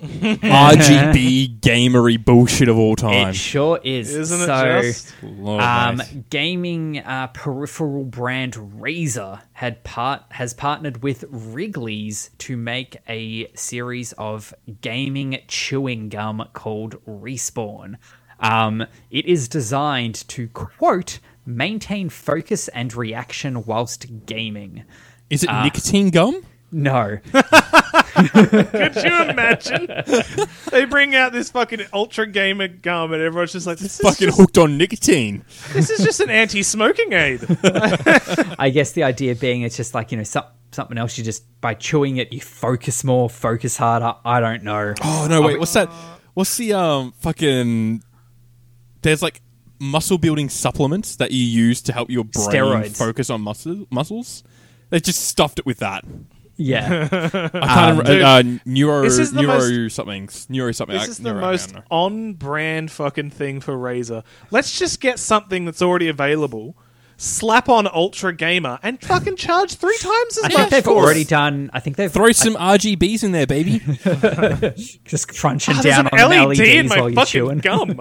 RGB 0.00 1.60
gamery 1.60 2.22
bullshit 2.22 2.68
of 2.68 2.78
all 2.78 2.96
time. 2.96 3.28
It 3.28 3.36
sure 3.36 3.78
is. 3.82 4.14
Isn't 4.14 4.40
it 4.40 4.46
so, 4.46 4.80
just? 4.82 5.14
Lord 5.22 5.62
um, 5.62 5.96
mate. 5.96 6.30
gaming 6.30 6.98
uh, 6.98 7.28
peripheral 7.28 8.04
brand 8.04 8.54
Razer 8.54 9.42
had 9.52 9.84
part 9.84 10.22
has 10.30 10.54
partnered 10.54 11.02
with 11.02 11.24
Wrigley's 11.28 12.30
to 12.38 12.56
make 12.56 12.96
a 13.08 13.52
series 13.54 14.12
of 14.12 14.54
gaming 14.80 15.40
chewing 15.48 16.08
gum 16.08 16.48
called 16.54 17.04
Respawn. 17.04 17.96
Um, 18.40 18.86
it 19.10 19.26
is 19.26 19.48
designed 19.48 20.26
to 20.28 20.48
quote 20.48 21.18
maintain 21.44 22.08
focus 22.08 22.68
and 22.68 22.94
reaction 22.94 23.64
whilst 23.64 24.26
gaming. 24.26 24.84
Is 25.28 25.42
it 25.42 25.50
uh, 25.50 25.64
nicotine 25.64 26.10
gum? 26.10 26.42
No, 26.72 27.18
Could 27.32 28.96
you 28.96 29.22
imagine? 29.28 29.88
they 30.70 30.84
bring 30.84 31.14
out 31.14 31.32
this 31.32 31.50
fucking 31.50 31.80
ultra 31.92 32.26
gamer 32.26 32.68
gum, 32.68 33.12
and 33.12 33.22
everyone's 33.22 33.52
just 33.52 33.66
like, 33.66 33.78
"This 33.78 33.98
is 33.98 34.06
Fucking 34.08 34.28
just, 34.28 34.38
hooked 34.38 34.58
on 34.58 34.76
nicotine. 34.78 35.44
this 35.72 35.90
is 35.90 36.04
just 36.04 36.20
an 36.20 36.30
anti-smoking 36.30 37.12
aid." 37.12 37.40
I 38.58 38.70
guess 38.72 38.92
the 38.92 39.02
idea 39.04 39.34
being 39.34 39.62
it's 39.62 39.76
just 39.76 39.94
like 39.94 40.12
you 40.12 40.18
know 40.18 40.24
some, 40.24 40.44
something 40.72 40.98
else. 40.98 41.16
You 41.18 41.24
just 41.24 41.44
by 41.60 41.74
chewing 41.74 42.18
it, 42.18 42.32
you 42.32 42.40
focus 42.40 43.02
more, 43.04 43.28
focus 43.30 43.76
harder. 43.76 44.14
I 44.24 44.40
don't 44.40 44.62
know. 44.62 44.94
Oh 45.02 45.26
no, 45.28 45.42
wait, 45.42 45.58
what's 45.58 45.72
that? 45.74 45.88
What's 46.34 46.56
the 46.56 46.72
um 46.74 47.12
fucking? 47.20 48.02
There's 49.02 49.22
like 49.22 49.40
muscle 49.78 50.18
building 50.18 50.48
supplements 50.50 51.16
that 51.16 51.30
you 51.30 51.42
use 51.42 51.80
to 51.82 51.92
help 51.92 52.10
your 52.10 52.24
brain 52.24 52.46
Steroids. 52.48 52.96
focus 52.96 53.30
on 53.30 53.40
muscle 53.40 53.86
muscles. 53.90 54.44
They 54.90 55.00
just 55.00 55.20
stuffed 55.26 55.58
it 55.58 55.66
with 55.66 55.78
that. 55.78 56.04
Yeah, 56.62 57.08
I 57.12 57.18
can't 57.18 57.54
Um, 57.54 57.98
remember. 57.98 58.04
dude, 58.04 58.22
uh, 58.22 58.42
neuro 58.66 59.02
this 59.02 59.18
is 59.18 59.32
the 59.32 59.42
neuro 59.42 59.54
most- 59.58 59.94
something 59.94 60.28
neuro 60.48 60.72
something. 60.72 60.96
This 60.98 61.08
I- 61.08 61.10
is 61.10 61.18
the 61.18 61.32
neuro, 61.32 61.44
I 61.44 61.50
most 61.52 61.72
don't 61.72 61.76
know. 61.80 61.82
on-brand 61.90 62.90
fucking 62.90 63.30
thing 63.30 63.60
for 63.60 63.74
Razer. 63.76 64.22
Let's 64.50 64.78
just 64.78 65.00
get 65.00 65.18
something 65.18 65.64
that's 65.64 65.80
already 65.80 66.08
available, 66.08 66.76
slap 67.16 67.68
on 67.70 67.86
Ultra 67.86 68.34
Gamer, 68.34 68.78
and 68.82 69.00
fucking 69.00 69.36
charge 69.36 69.74
three 69.74 69.96
times 70.00 70.38
as 70.38 70.44
I 70.44 70.48
much. 70.48 70.56
think 70.56 70.70
they've 70.70 70.84
for 70.84 70.90
it. 70.90 70.96
already 70.96 71.24
done. 71.24 71.70
I 71.72 71.80
think 71.80 71.96
they've 71.96 72.12
Throw 72.12 72.32
some 72.32 72.54
RGBs 72.56 73.24
in 73.24 73.32
there, 73.32 73.46
baby. 73.46 73.78
just 75.04 75.28
crunching 75.34 75.76
Oh, 75.78 75.82
there's 75.82 75.96
down 75.96 76.08
an 76.12 76.20
on 76.20 76.48
LED 76.48 76.58
the 76.58 76.78
in 76.78 76.86
LEDs 76.86 76.88
my 76.90 77.00
while 77.00 77.08
you're 77.10 77.14
fucking 77.16 77.30
chewing. 77.30 77.58
gum. 77.58 78.00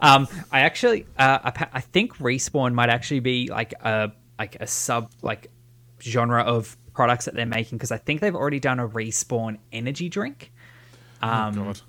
Um, 0.00 0.28
I 0.52 0.60
actually, 0.60 1.06
uh, 1.18 1.38
I, 1.42 1.50
pa- 1.50 1.70
I 1.72 1.80
think 1.80 2.16
respawn 2.18 2.74
might 2.74 2.90
actually 2.90 3.20
be 3.20 3.48
like 3.48 3.74
a 3.82 4.12
like 4.38 4.56
a 4.60 4.66
sub 4.66 5.10
like 5.22 5.50
genre 6.02 6.42
of 6.42 6.76
products 6.96 7.26
that 7.26 7.34
they're 7.34 7.46
making 7.46 7.76
because 7.78 7.92
I 7.92 7.98
think 7.98 8.20
they've 8.22 8.34
already 8.34 8.58
done 8.58 8.80
a 8.80 8.88
respawn 8.88 9.58
energy 9.70 10.08
drink. 10.08 10.50
Um, 11.22 11.54
God. 11.54 11.80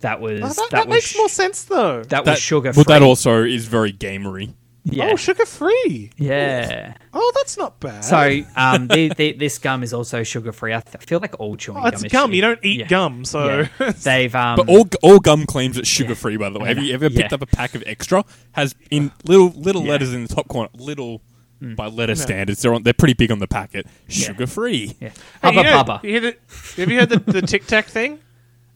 that 0.00 0.20
was 0.20 0.40
Oh, 0.42 0.46
that, 0.48 0.56
that, 0.56 0.70
that 0.70 0.86
was 0.88 0.94
makes 0.96 1.16
more 1.16 1.28
sense 1.28 1.64
though. 1.64 2.02
that 2.04 2.24
was 2.26 2.38
sugar 2.40 2.72
Well, 2.74 2.84
free. 2.84 2.94
that 2.94 3.02
also 3.02 3.44
is 3.44 3.66
very 3.66 3.92
gamery. 3.92 4.54
yeah. 4.84 5.10
Oh, 5.12 5.16
sugar 5.16 5.44
free. 5.44 6.10
yeah. 6.16 6.94
Oh, 7.12 7.32
that's 7.34 7.56
not 7.58 7.78
bad. 7.80 8.04
So 8.04 8.40
um, 8.56 8.88
the, 8.88 9.08
the, 9.16 9.32
this 9.32 9.58
gum 9.58 9.82
is 9.82 9.92
also 9.92 10.22
sugar 10.22 10.52
free. 10.52 10.72
I 10.74 10.80
th- 10.80 11.04
feel 11.04 11.18
like 11.20 11.38
all 11.38 11.56
chewing 11.56 11.78
oh, 11.78 11.82
gum 11.82 11.92
it's 11.94 12.04
is 12.04 12.12
gum. 12.12 12.30
su- 12.30 12.36
You 12.36 12.42
don't 12.42 12.60
eat 12.64 12.80
yeah. 12.80 12.86
gum, 12.88 13.24
so 13.26 13.66
Yeah. 13.80 13.90
They've 14.02 14.34
um, 14.34 14.56
But 14.56 14.68
all 14.70 14.88
all 15.02 15.18
gum 15.18 15.44
claims 15.46 15.76
it's 15.76 15.88
sugar 15.88 16.14
free. 16.14 16.36
By 16.38 16.48
the 16.50 16.58
way, 16.58 16.68
have 16.68 16.78
you 16.78 16.94
ever 16.94 17.10
picked 17.10 17.32
Yeah. 17.32 17.34
up 17.34 17.42
a 17.42 17.46
pack 17.46 17.74
of 17.74 17.82
extra? 17.86 18.24
Has 18.52 18.74
in 18.90 19.12
little 19.24 19.48
little 19.50 19.82
Yeah. 19.84 19.90
letters 19.92 20.14
in 20.14 20.22
the 20.24 20.34
top 20.34 20.48
corner, 20.48 20.70
little 20.74 21.20
Hmm. 21.60 21.74
by 21.74 21.86
letter 21.86 22.14
standards. 22.14 22.62
They're 22.62 22.72
on, 22.74 22.84
they're 22.84 22.92
pretty 22.92 23.14
big 23.14 23.32
on 23.32 23.40
the 23.40 23.48
packet. 23.48 23.86
Sugar 24.08 24.46
free. 24.46 24.94
yeah. 25.00 25.10
Hey, 25.42 25.54
you 25.54 25.62
know- 25.64 25.82
bubba. 25.84 26.02
you 26.04 26.10
hear 26.10 26.20
the- 26.20 26.36
have 26.76 26.90
you 26.90 26.98
heard 27.00 27.08
the, 27.08 27.18
the 27.18 27.42
Tic 27.42 27.66
Tac 27.66 27.86
thing? 27.86 28.20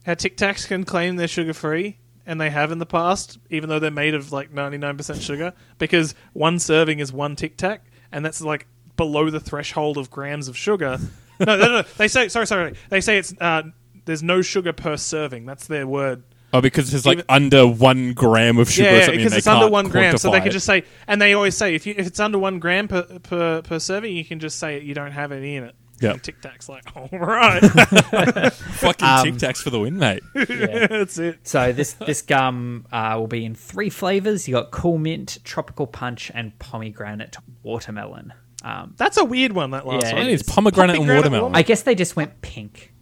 How 0.05 0.15
Tic 0.15 0.35
Tacs 0.35 0.67
can 0.67 0.83
claim 0.83 1.15
they're 1.15 1.29
sugar 1.29 1.53
free, 1.53 1.97
and 2.25 2.41
they 2.41 2.49
have 2.49 2.71
in 2.73 2.79
the 2.79 2.85
past, 2.85 3.39
even 3.49 3.69
though 3.69 3.79
they're 3.79 3.89
made 3.91 4.15
of 4.15 4.33
like 4.33 4.51
ninety 4.51 4.77
nine 4.77 4.97
percent 4.97 5.21
sugar, 5.21 5.53
because 5.77 6.13
one 6.33 6.59
serving 6.59 6.99
is 6.99 7.13
one 7.13 7.37
Tic 7.37 7.55
Tac, 7.55 7.85
and 8.11 8.25
that's 8.25 8.41
like 8.41 8.67
below 8.97 9.29
the 9.29 9.39
threshold 9.39 9.97
of 9.97 10.11
grams 10.11 10.49
of 10.49 10.57
sugar. 10.57 10.97
no, 11.39 11.55
no, 11.57 11.67
no. 11.67 11.81
They 11.97 12.09
say 12.09 12.27
sorry, 12.27 12.47
sorry. 12.47 12.73
They 12.89 12.99
say 12.99 13.17
it's 13.17 13.33
uh, 13.39 13.63
there's 14.03 14.21
no 14.21 14.41
sugar 14.41 14.73
per 14.73 14.97
serving. 14.97 15.45
That's 15.45 15.67
their 15.67 15.87
word. 15.87 16.23
Oh, 16.53 16.61
because 16.61 16.93
it's 16.93 17.05
like 17.05 17.17
Even- 17.17 17.25
under 17.29 17.67
one 17.67 18.13
gram 18.13 18.59
of 18.59 18.69
sugar. 18.69 18.87
or 18.87 18.91
yeah, 18.91 18.99
something, 19.05 19.17
because 19.19 19.35
it's 19.35 19.47
under 19.47 19.67
one 19.69 19.89
gram, 19.89 20.17
so 20.17 20.29
they 20.29 20.37
quantify 20.39 20.43
can 20.43 20.51
just 20.51 20.65
say, 20.67 20.83
and 21.07 21.19
they 21.21 21.33
always 21.33 21.57
say 21.57 21.73
if 21.73 21.85
you 21.87 21.95
if 21.97 22.05
it's 22.07 22.19
under 22.19 22.37
one 22.37 22.59
gram 22.59 22.87
per 22.87 23.01
per, 23.19 23.61
per 23.63 23.79
serving, 23.79 24.15
you 24.15 24.23
can 24.23 24.39
just 24.39 24.59
say 24.59 24.79
you 24.79 24.93
don't 24.93 25.11
have 25.11 25.31
any 25.31 25.55
in 25.55 25.63
it. 25.63 25.75
Yeah. 25.99 26.13
Tic 26.17 26.41
Tac's 26.41 26.67
like, 26.69 26.83
all 26.95 27.07
right, 27.11 27.59
fucking 28.53 29.07
Um, 29.07 29.23
Tic 29.23 29.35
Tacs 29.35 29.61
for 29.63 29.69
the 29.69 29.79
win, 29.79 29.97
mate. 29.97 30.21
Yeah. 30.35 30.87
that's 30.87 31.17
it. 31.17 31.39
So 31.47 31.71
this 31.71 31.93
this 31.93 32.21
gum 32.21 32.85
uh, 32.91 33.15
will 33.17 33.27
be 33.27 33.45
in 33.45 33.55
three 33.55 33.89
flavors. 33.89 34.47
You 34.47 34.53
got 34.55 34.71
cool 34.71 34.97
mint, 34.97 35.39
tropical 35.43 35.87
punch, 35.87 36.31
and 36.35 36.57
pomegranate 36.59 37.37
watermelon. 37.63 38.33
Um, 38.65 38.93
That's 38.97 39.17
a 39.17 39.25
weird 39.25 39.51
one. 39.53 39.71
That 39.71 39.85
last 39.85 40.03
Yeah, 40.05 40.13
one. 40.13 40.21
It 40.27 40.31
is 40.33 40.43
pomegranate 40.43 40.95
and 40.95 40.99
Pomegranate 41.05 41.31
watermelon. 41.31 41.55
I 41.55 41.63
guess 41.63 41.81
they 41.83 41.95
just 41.95 42.15
went 42.15 42.41
pink. 42.41 42.93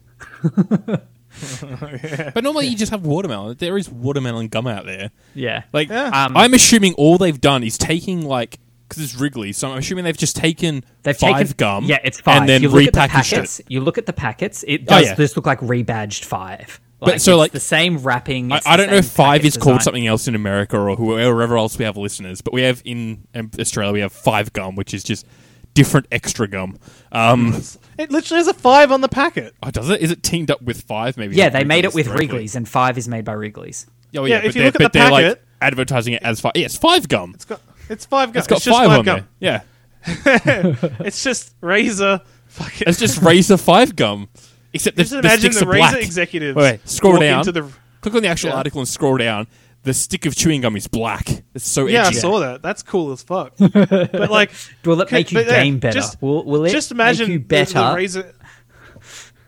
But 2.34 2.44
normally 2.44 2.68
you 2.68 2.78
just 2.78 2.92
have 2.92 3.06
watermelon. 3.06 3.58
There 3.58 3.78
is 3.78 3.90
watermelon 3.90 4.48
gum 4.50 4.68
out 4.68 4.86
there. 4.86 5.12
Yeah, 5.34 5.64
Like 5.74 5.90
Yeah. 5.90 6.08
Um, 6.26 6.36
I'm 6.38 6.54
assuming 6.54 6.94
all 6.96 7.18
they've 7.18 7.40
done 7.40 7.64
is 7.64 7.78
taking 7.78 8.26
like 8.26 8.60
because 8.88 9.04
it's 9.04 9.16
Wrigley, 9.16 9.54
so 9.54 9.72
I'm 9.72 9.78
assuming 9.78 10.04
they've 10.04 10.18
just 10.18 10.36
taken 10.36 10.84
They've 11.04 11.16
five 11.16 11.38
taken 11.38 11.54
gum. 11.58 11.86
Yeah, 11.86 12.00
it's 12.04 12.20
five. 12.20 12.42
and 12.42 12.50
then 12.50 12.62
you 12.62 12.68
look 12.70 12.86
at 12.88 12.94
the 12.94 13.00
repackaged 13.00 13.10
packets. 13.32 13.60
it. 13.62 13.66
You 13.70 13.80
look 13.82 13.98
at 13.98 14.06
the 14.06 14.12
packets. 14.14 14.64
It 14.68 14.82
Oh, 14.82 14.98
does 14.98 15.06
yeah. 15.06 15.14
this 15.16 15.36
look 15.38 15.46
like 15.46 15.60
rebadged 15.62 16.26
five. 16.26 16.82
But 17.00 17.20
so, 17.22 17.32
it's 17.32 17.38
like- 17.40 17.52
the 17.54 17.60
same 17.62 17.98
wrapping. 18.00 18.52
I, 18.52 18.58
it's 18.58 18.68
I 18.68 18.76
the 18.76 18.84
don't 18.84 18.92
know 18.92 18.98
if 18.98 19.06
same 19.06 19.16
five 19.16 19.40
packet 19.42 19.48
is 19.48 19.58
called 19.58 19.78
design. 19.78 19.84
something 19.86 20.08
else 20.08 20.28
in 20.28 20.36
America 20.36 20.78
or 20.78 20.96
wherever 20.98 21.58
else 21.58 21.78
we 21.80 21.86
have 21.86 21.96
listeners, 21.98 22.42
but 22.42 22.54
we 22.54 22.64
have 22.64 22.82
in 22.86 23.26
um, 23.34 23.50
Australia 23.60 23.94
we 23.94 24.02
have 24.02 24.12
five 24.12 24.52
gum, 24.54 24.76
which 24.76 24.94
is 24.94 25.04
just 25.04 25.26
different 25.74 26.06
extra 26.12 26.48
gum. 26.50 26.78
Um, 27.14 27.62
It 28.02 28.12
literally 28.12 28.40
has 28.40 28.48
a 28.48 28.54
five 28.54 28.92
on 28.92 29.02
the 29.02 29.10
packet. 29.10 29.54
oh, 29.64 29.72
does 29.72 29.90
it? 29.90 30.02
Is 30.02 30.12
it 30.12 30.24
teamed 30.24 30.52
up 30.52 30.62
with 30.62 30.82
five? 30.82 31.18
Maybe. 31.18 31.36
Yeah, 31.36 31.46
not 31.46 31.54
they 31.54 31.64
made 31.64 31.86
it 31.86 31.94
with 31.94 32.06
directly. 32.08 32.28
Wrigley's, 32.28 32.56
and 32.56 32.68
five 32.68 32.98
is 32.98 33.08
made 33.08 33.26
by 33.26 33.34
Wrigley's. 33.34 33.86
Oh, 34.16 34.26
Yeah, 34.26 34.42
yeah, 34.42 34.48
if 34.48 34.56
you 34.56 34.64
look 34.64 34.76
at 34.76 34.82
but 34.82 34.94
the 34.94 35.00
they're 35.00 35.12
like 35.12 35.26
packet- 35.26 35.44
advertising 35.62 36.14
it 36.14 36.24
as 36.24 36.40
five. 36.42 36.54
Yeah, 36.56 36.66
it's 36.66 36.78
five 36.78 37.08
gum. 37.08 37.32
It's 37.36 37.46
got 37.46 37.62
it's 37.90 38.06
five 38.06 38.34
gum. 38.34 38.40
It's 38.40 38.48
got 38.48 38.62
just 38.62 38.78
five, 38.78 38.90
on 38.90 39.06
gum. 39.06 39.28
there. 39.40 39.62
Yeah, 40.06 40.76
It's 41.00 41.24
just 41.24 41.60
Razer. 41.62 42.22
Fucking. 42.48 42.84
it's 42.88 43.00
just 43.00 43.22
Razer 43.22 43.60
five 43.60 43.96
gum, 43.96 44.28
except 44.74 44.98
the, 44.98 45.04
just 45.04 45.12
the 45.14 45.20
imagine 45.20 45.40
sticks 45.54 45.60
the 45.60 45.66
are 45.66 45.74
Razer 45.74 45.78
black. 45.92 45.96
executives. 46.04 46.56
Wait, 46.56 46.64
wait, 46.64 46.90
scroll 46.90 47.20
down. 47.20 47.40
Into 47.40 47.52
the, 47.54 47.72
Click 48.02 48.16
on 48.16 48.24
the 48.24 48.28
actual 48.30 48.50
Yeah. 48.50 48.56
article 48.58 48.80
and 48.82 48.88
scroll 48.88 49.18
down. 49.18 49.48
The 49.84 49.94
stick 49.96 50.28
of 50.28 50.36
chewing 50.36 50.62
gum 50.62 50.76
is 50.76 50.88
black. 50.88 51.28
It's 51.56 51.68
so 51.68 51.88
yeah, 51.88 52.06
I 52.06 52.12
saw 52.12 52.40
that. 52.42 52.62
That's 52.62 52.84
cool 52.84 53.12
as 53.12 53.24
fuck. 53.24 53.54
but 53.58 54.30
like, 54.30 54.52
Will 54.86 55.02
it 55.02 55.06
Okay, 55.06 55.16
make 55.18 55.32
you 55.32 55.40
but, 55.40 55.48
yeah, 55.48 55.64
game 55.64 55.80
better? 55.80 55.96
just- 56.00 56.22
will, 56.22 56.44
will 56.46 56.66
it 56.66 56.70
just 56.72 56.92
imagine 56.92 57.28
make 57.30 57.34
you 57.34 57.40
better? 57.40 57.74
The, 57.74 57.80
Razer 57.80 58.34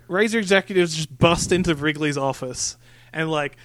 Razer 0.09 0.35
executives 0.35 0.95
just 0.95 1.15
bust 1.17 1.51
into 1.51 1.75
Wrigley's 1.75 2.17
office 2.17 2.77
and 3.13 3.29
like, 3.29 3.55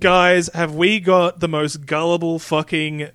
guys, 0.00 0.48
have 0.54 0.74
we 0.74 1.00
got 1.00 1.40
the 1.40 1.48
most 1.48 1.86
gullible 1.86 2.38
fucking 2.38 3.08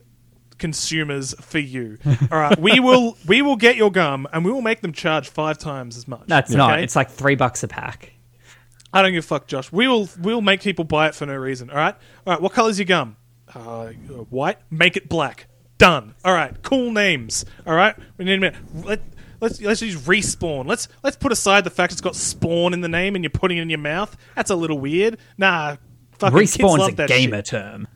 consumers 0.57 1.35
for 1.39 1.59
you? 1.59 1.97
All 2.31 2.37
right, 2.39 2.59
we 2.59 2.79
will 2.79 3.15
we 3.27 3.41
will 3.43 3.55
get 3.57 3.75
your 3.77 3.91
gum 3.91 4.27
and 4.33 4.43
we 4.43 4.51
will 4.51 4.61
make 4.61 4.81
them 4.81 4.91
charge 4.91 5.29
five 5.29 5.57
times 5.59 5.97
as 5.97 6.07
much. 6.07 6.27
no, 6.27 6.37
it's 6.39 6.51
not. 6.51 6.79
It's 6.79 6.95
like 6.95 7.11
three 7.11 7.35
bucks 7.35 7.61
a 7.63 7.67
pack. 7.67 8.13
I 8.93 9.01
don't 9.01 9.11
give 9.13 9.23
a 9.23 9.27
fuck, 9.27 9.47
Josh. 9.47 9.71
We 9.71 9.87
will 9.87 10.09
we'll 10.19 10.41
make 10.41 10.61
people 10.61 10.85
buy 10.85 11.07
it 11.07 11.15
for 11.15 11.25
no 11.25 11.35
reason. 11.35 11.69
All 11.69 11.75
right, 11.77 11.95
all 12.25 12.33
right. 12.33 12.41
What 12.41 12.53
color's 12.53 12.79
your 12.79 12.85
gum? 12.85 13.17
Uh, 13.53 13.87
white. 14.29 14.57
Make 14.71 14.97
it 14.97 15.07
black. 15.09 15.47
Done. 15.77 16.15
All 16.25 16.33
right. 16.33 16.55
Cool 16.63 16.91
names. 16.91 17.45
All 17.65 17.75
right. 17.75 17.95
We 18.17 18.25
need 18.25 18.33
a 18.35 18.39
minute. 18.39 18.55
Let, 18.83 19.01
let's 19.39 19.61
let's 19.61 19.81
use 19.81 19.95
respawn. 20.07 20.65
Let's 20.65 20.87
let's 21.03 21.15
put 21.17 21.31
aside 21.31 21.63
the 21.63 21.69
fact 21.69 21.91
it's 21.91 22.01
got 22.01 22.15
spawn 22.15 22.73
in 22.73 22.81
the 22.81 22.87
name 22.89 23.15
and 23.15 23.23
you're 23.23 23.29
putting 23.31 23.57
it 23.57 23.61
in 23.61 23.69
your 23.69 23.77
mouth. 23.79 24.17
That's 24.35 24.49
a 24.49 24.55
little 24.55 24.79
weird. 24.79 25.17
Nah. 25.37 25.77
Fucking 26.13 26.37
kids 26.39 26.57
Respawn's 26.57 26.79
love 26.79 26.89
a 26.93 26.95
that 26.95 27.09
gamer 27.09 27.37
shit. 27.37 27.45
term. 27.45 27.87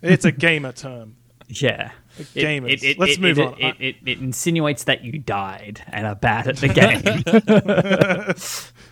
It's 0.00 0.24
a 0.24 0.32
gamer 0.32 0.72
term. 0.72 1.16
Yeah. 1.48 1.90
It- 2.18 2.26
gamers. 2.34 2.70
It, 2.72 2.82
it, 2.84 2.98
Let's 2.98 3.12
it- 3.14 3.20
move 3.20 3.38
it- 3.38 3.46
on. 3.46 3.60
It, 3.60 3.76
it, 3.80 3.96
it 4.06 4.18
insinuates 4.20 4.84
that 4.84 5.04
you 5.04 5.18
died 5.18 5.82
and 5.88 6.06
are 6.06 6.14
bad 6.14 6.48
at 6.48 6.56
the 6.56 6.68
game. 8.68 8.74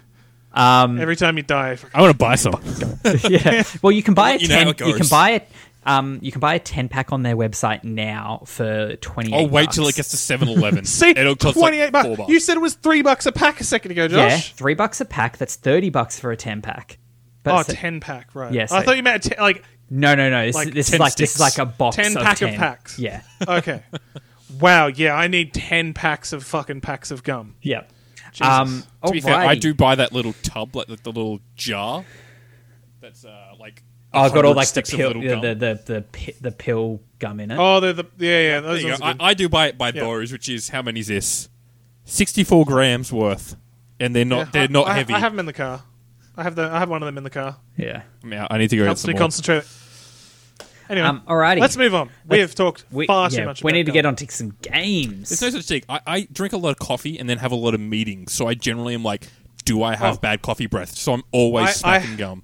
um, 0.54 1.00
Every 1.00 1.16
time 1.16 1.36
you 1.36 1.42
die, 1.42 1.76
fucking- 1.76 1.90
I 1.98 2.00
want 2.02 2.12
to 2.12 2.18
buy 2.18 2.34
some. 2.36 2.60
yeah. 3.30 3.62
Well, 3.82 3.92
you 3.92 4.02
can 4.02 4.14
buy 4.14 4.32
a 4.32 4.36
You 4.38 4.48
know 4.48 4.54
how 4.56 4.60
ten. 4.64 4.68
it 4.68 4.80
You 4.80 4.86
can 4.92 4.98
goes. 4.98 5.10
buy 5.10 5.30
it. 5.32 5.48
Um, 5.84 6.20
you 6.22 6.30
can 6.30 6.40
buy 6.40 6.54
a 6.54 6.58
ten 6.60 6.88
pack 6.88 7.10
on 7.12 7.22
their 7.24 7.36
website 7.36 7.82
now 7.82 8.42
for 8.46 8.94
twenty. 8.96 9.34
I'll 9.34 9.48
wait 9.48 9.72
till 9.72 9.88
it 9.88 9.96
gets 9.96 10.10
to 10.10 10.16
7-Eleven. 10.16 10.84
see 10.86 11.10
It'll 11.10 11.34
cost 11.34 11.58
twenty 11.58 11.80
eight 11.80 11.92
like 11.92 12.04
four 12.04 12.10
bucks. 12.10 12.18
bucks. 12.18 12.30
You 12.32 12.38
said 12.40 12.56
it 12.56 12.60
was 12.60 12.74
three 12.74 13.02
bucks 13.02 13.26
a 13.26 13.32
pack 13.32 13.60
a 13.60 13.64
second 13.64 13.90
ago, 13.90 14.02
Yeah, 14.04 14.28
Josh. 14.28 14.52
three 14.54 14.74
bucks 14.74 15.00
a 15.00 15.04
pack. 15.04 15.38
That's 15.38 15.56
thirty 15.56 15.90
bucks 15.90 16.20
for 16.20 16.30
a 16.30 16.36
ten 16.36 16.62
pack. 16.62 16.98
But 17.42 17.54
Oh, 17.58 17.62
so- 17.62 17.72
10 17.72 17.98
pack, 17.98 18.36
right? 18.36 18.52
Yeah, 18.52 18.62
I 18.62 18.66
so- 18.66 18.82
thut 18.82 18.96
you 18.96 19.02
meant 19.02 19.26
a 19.26 19.30
te- 19.30 19.40
like 19.40 19.64
no, 19.90 20.14
no, 20.14 20.30
no. 20.30 20.46
This, 20.46 20.54
Like 20.54 20.72
this 20.72 20.86
is 20.86 20.92
10 20.92 21.00
like 21.00 21.16
this 21.16 21.30
is 21.30 21.34
sticks. 21.44 21.58
like 21.58 21.66
a 21.66 21.68
box 21.68 21.96
10 21.96 22.16
of 22.16 22.22
pack 22.22 22.40
of 22.42 22.50
10. 22.50 22.58
packs. 22.58 22.98
Yeah, 23.00 23.22
Okay. 23.48 23.82
wow. 24.60 24.86
Yeah, 24.86 25.14
I 25.14 25.26
need 25.26 25.52
ten 25.52 25.92
packs 25.94 26.32
of 26.32 26.44
fucking 26.44 26.80
packs 26.82 27.10
of 27.10 27.24
gum. 27.24 27.56
yeah. 27.60 27.82
Jesus. 28.32 28.46
Um, 28.46 28.82
To 29.06 29.12
be 29.12 29.20
fair, 29.20 29.34
I 29.36 29.54
do 29.54 29.74
buy 29.74 29.94
that 29.96 30.12
little 30.12 30.34
tub, 30.42 30.74
like 30.74 30.86
the, 30.88 30.96
the 30.96 31.10
little 31.10 31.40
jar. 31.54 32.04
That's 33.00 33.24
uh, 33.24 33.52
like. 33.58 33.82
Oh, 34.14 34.20
I've 34.20 34.34
got 34.34 34.44
all 34.44 34.54
like 34.54 34.68
the 34.68 34.82
pill, 34.82 35.06
little 35.08 35.22
the, 35.22 35.28
gum. 35.28 35.40
the, 35.40 35.54
the 35.54 35.92
the 35.94 36.02
pi- 36.02 36.34
the 36.40 36.52
pill 36.52 37.00
gum 37.18 37.40
in 37.40 37.50
it. 37.50 37.56
Oh, 37.58 37.80
they're 37.80 37.94
the 37.94 38.04
yeah 38.18 38.28
yeah. 38.40 38.60
There 38.60 38.70
Those 38.72 38.82
you 38.82 38.88
ones 38.90 39.00
go. 39.00 39.06
I. 39.06 39.16
I 39.20 39.34
do 39.34 39.48
buy 39.48 39.72
buy 39.72 39.88
Yeah. 39.94 40.02
those, 40.02 40.32
which 40.32 40.48
is 40.50 40.68
how 40.68 40.82
many 40.82 41.00
is 41.00 41.06
this? 41.06 41.48
Sixty-four 42.04 42.64
grams 42.66 43.10
worth, 43.12 43.56
and 44.00 44.14
they're 44.14 44.24
not 44.26 44.38
Yeah, 44.46 44.50
they're 44.52 44.62
I- 44.64 44.66
not 44.66 44.88
I, 44.88 44.94
heavy. 44.94 45.14
I 45.14 45.18
have 45.18 45.32
them 45.32 45.40
in 45.40 45.46
the 45.46 45.52
car. 45.54 45.82
I 46.36 46.42
have 46.42 46.54
the 46.56 46.64
I 46.64 46.78
have 46.78 46.90
one 46.90 47.02
of 47.02 47.06
them 47.06 47.16
in 47.18 47.24
the 47.24 47.30
car. 47.30 47.56
Yeah. 47.76 48.02
I, 48.22 48.26
mean, 48.26 48.46
I 48.50 48.58
need 48.58 48.68
to 48.70 48.76
go 48.76 48.82
get 48.82 48.86
Helps 48.86 49.00
some 49.02 49.08
me 49.08 49.12
more. 49.14 49.20
concentrate. 49.20 49.64
Anyway, 50.92 51.06
Um, 51.08 51.22
alrighty. 51.26 51.58
let's 51.58 51.76
move 51.76 51.94
on. 51.94 52.10
We 52.26 52.38
have 52.40 52.54
talked 52.54 52.84
We, 52.92 53.06
far 53.06 53.30
yeah, 53.30 53.38
too 53.40 53.44
much. 53.46 53.64
we 53.64 53.70
about 53.70 53.76
need 53.78 53.86
to 53.86 53.92
get 53.92 54.04
on 54.06 54.14
to 54.16 54.30
some 54.30 54.54
games. 54.62 55.28
There's 55.30 55.42
no 55.42 55.50
such 55.58 55.66
thing. 55.66 55.82
I, 55.88 56.00
I 56.06 56.28
drink 56.30 56.52
a 56.52 56.56
lot 56.58 56.70
of 56.70 56.78
coffee 56.78 57.18
and 57.18 57.28
then 57.28 57.38
have 57.38 57.50
a 57.50 57.56
lot 57.56 57.72
of 57.74 57.80
meetings, 57.80 58.32
so 58.32 58.46
I 58.46 58.54
generally 58.54 58.94
am 58.94 59.02
like, 59.02 59.26
do 59.64 59.82
I 59.82 59.96
have 59.96 60.16
Oh. 60.16 60.20
bad 60.20 60.42
coffee 60.42 60.66
breath? 60.66 60.94
So 60.96 61.14
I'm 61.14 61.22
always 61.32 61.82
I- 61.82 61.96
I- 61.96 62.16
gum. 62.16 62.42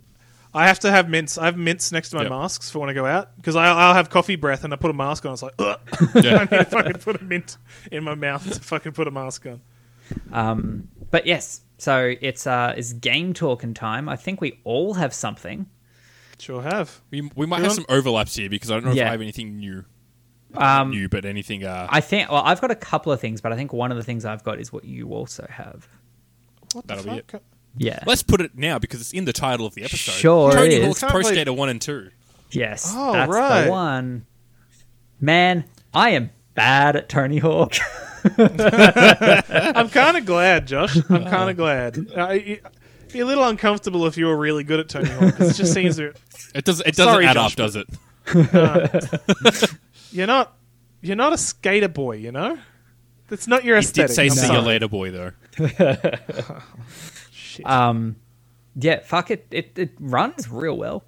I 0.55 0.67
have 0.67 0.81
to 0.81 0.91
have 0.91 1.11
mints. 1.11 1.37
I 1.37 1.45
have 1.45 1.59
mints 1.59 1.93
next 1.93 2.09
to 2.11 2.17
my 2.17 2.23
Yep. 2.23 2.31
masks 2.31 2.71
for 2.71 2.79
when 2.79 2.89
I 2.89 2.95
go 2.95 3.05
out 3.05 3.37
because 3.37 3.55
I'll, 3.55 3.77
I'll 3.77 3.95
have 3.95 4.09
coffee 4.09 4.35
breath 4.35 4.65
and 4.65 4.73
I 4.73 4.77
put 4.77 4.91
a 4.91 4.95
mask 4.95 5.27
on. 5.27 5.35
It's 5.35 5.43
like 5.43 5.53
Ugh. 5.59 5.79
Yeah. 6.15 6.37
I 6.37 6.41
need 6.41 6.49
to 6.51 6.65
fucking 6.65 6.93
put 6.95 7.21
a 7.21 7.25
mint 7.25 7.59
in 7.93 8.03
my 8.03 8.15
mouth 8.15 8.51
to 8.51 8.59
fucking 8.59 8.93
put 8.93 9.07
a 9.07 9.11
mask 9.11 9.45
on. 9.47 9.61
Um, 10.33 10.89
but 11.11 11.27
yes, 11.27 11.61
so 11.77 12.15
it's 12.23 12.47
uh, 12.47 12.73
it's 12.77 12.95
game 12.95 13.35
talking 13.35 13.75
time. 13.75 14.09
I 14.09 14.17
think 14.17 14.41
we 14.41 14.59
all 14.65 14.95
have 14.95 15.13
something. 15.13 15.67
Sure 16.39 16.63
have. 16.63 17.01
We, 17.11 17.23
we 17.35 17.47
might 17.47 17.59
You 17.59 17.63
have 17.65 17.71
want- 17.77 17.87
some 17.89 17.97
overlaps 17.97 18.35
here 18.37 18.49
because 18.49 18.71
I 18.71 18.75
don't 18.75 18.85
know 18.87 18.93
if 18.93 18.99
I 19.01 19.11
have 19.11 19.21
anything 19.21 19.57
new. 19.59 19.85
Um, 20.55 20.91
new, 20.91 21.09
but 21.09 21.25
anything. 21.25 21.65
Uh, 21.65 21.87
I 21.91 22.01
think. 22.01 22.31
Well, 22.31 22.43
I've 22.43 22.61
got 22.61 22.71
a 22.71 22.75
couple 22.77 23.13
of 23.13 23.21
things, 23.21 23.41
but 23.43 23.53
I 23.53 23.57
think 23.57 23.73
one 23.73 23.91
of 23.91 23.97
the 23.99 24.03
things 24.05 24.25
I've 24.25 24.43
got 24.45 24.59
is 24.59 24.73
what 24.73 24.85
you 24.85 25.11
also 25.11 25.47
have. 25.51 25.87
What 26.73 26.87
That'll 26.87 27.05
the 27.05 27.11
be 27.11 27.23
fuck? 27.31 27.43
Yeah. 27.77 28.01
let's 28.07 28.23
put 28.23 28.41
it 28.41 28.57
now 28.57 28.79
because 28.79 29.01
it's 29.01 29.13
in 29.13 29.25
the 29.27 29.33
title 29.33 29.67
of 29.67 29.75
the 29.75 29.85
episode. 29.85 30.13
Sure 30.13 30.51
Tony 30.53 30.75
is. 30.77 30.87
Hawk's 30.87 31.01
Can't 31.01 31.11
Pro 31.13 31.21
believe- 31.21 31.35
Skater 31.35 31.53
One 31.53 31.69
and 31.69 31.81
Two. 31.83 32.11
yes. 32.51 32.93
Oh, 32.97 33.13
that's 33.13 33.31
right. 33.31 33.65
the 33.65 33.71
one. 33.71 34.27
Man, 35.21 35.65
I 35.93 36.11
am 36.11 36.31
bad 36.55 36.97
at 36.97 37.09
Tony 37.09 37.39
Hawk. 37.39 37.75
I'm 38.39 39.89
kind 39.91 40.17
of 40.17 40.25
glad, 40.25 40.67
Josh. 40.67 40.97
I'm 41.11 41.25
kind 41.25 41.51
of 41.51 41.57
glad. 41.59 41.99
Uh, 42.17 42.31
you- 42.33 42.61
be 43.13 43.21
a 43.21 43.27
little 43.27 43.45
uncomfortable 43.45 44.07
if 44.07 44.17
you 44.17 44.27
were 44.27 44.37
really 44.37 44.65
good 44.65 44.81
at 44.81 44.89
Tony 44.89 45.09
Hawk. 45.11 45.37
'cause 45.37 45.51
it 45.51 45.55
just 45.63 45.73
seems 45.75 45.97
that 45.97 46.17
It 46.55 46.65
does. 46.65 46.81
It 46.81 46.95
doesn't 46.97 47.13
Sorry, 47.13 47.27
add 47.27 47.35
Josh, 47.35 47.53
up, 47.53 47.57
does 47.57 47.77
it? 47.77 47.87
you're 50.13 50.27
not 50.27 50.55
you're 51.01 51.17
not 51.17 51.33
a 51.33 51.39
skater 51.39 51.89
boy. 51.89 52.17
You 52.17 52.33
know, 52.33 52.59
that's 53.29 53.47
not 53.47 53.65
your 53.65 53.77
He 53.77 53.81
aesthetic. 53.81 54.09
did 54.09 54.15
say 54.15 54.25
I'm 54.27 54.31
"see 54.31 54.41
you 54.43 54.47
sorry. 54.55 54.63
later, 54.67 54.89
boy," 54.89 55.11
though. 55.11 55.31
Shit. 57.33 57.67
um, 57.67 58.17
yeah, 58.77 59.01
fuck 59.01 59.31
it, 59.31 59.47
it. 59.51 59.73
It 59.77 59.91
runs 59.99 60.49
real 60.51 60.77
well. 60.77 61.05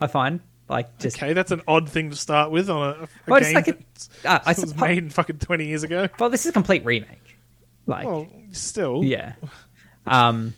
I 0.00 0.06
find 0.08 0.40
like 0.68 0.98
just 0.98 1.16
Okay, 1.16 1.32
that's 1.32 1.50
an 1.52 1.62
odd 1.68 1.88
thing 1.88 2.10
to 2.10 2.16
start 2.16 2.50
with 2.50 2.68
on 2.68 2.82
a, 2.82 2.90
a 3.04 3.08
Well, 3.26 3.36
it's 3.38 3.46
game 3.48 3.54
like 3.54 3.68
a- 3.68 3.72
that 3.74 4.08
uh, 4.24 4.38
I 4.44 4.50
was 4.50 4.56
suppose- 4.58 4.76
made 4.80 4.98
in 4.98 5.10
fucking 5.10 5.38
twenty 5.38 5.66
years 5.66 5.82
ago. 5.82 6.08
well, 6.18 6.30
this 6.30 6.44
is 6.44 6.50
a 6.50 6.52
complete 6.52 6.84
remake. 6.84 7.36
Like, 7.86 8.04
Well, 8.06 8.26
still, 8.52 9.04
yeah. 9.04 9.34
Um, 10.06 10.54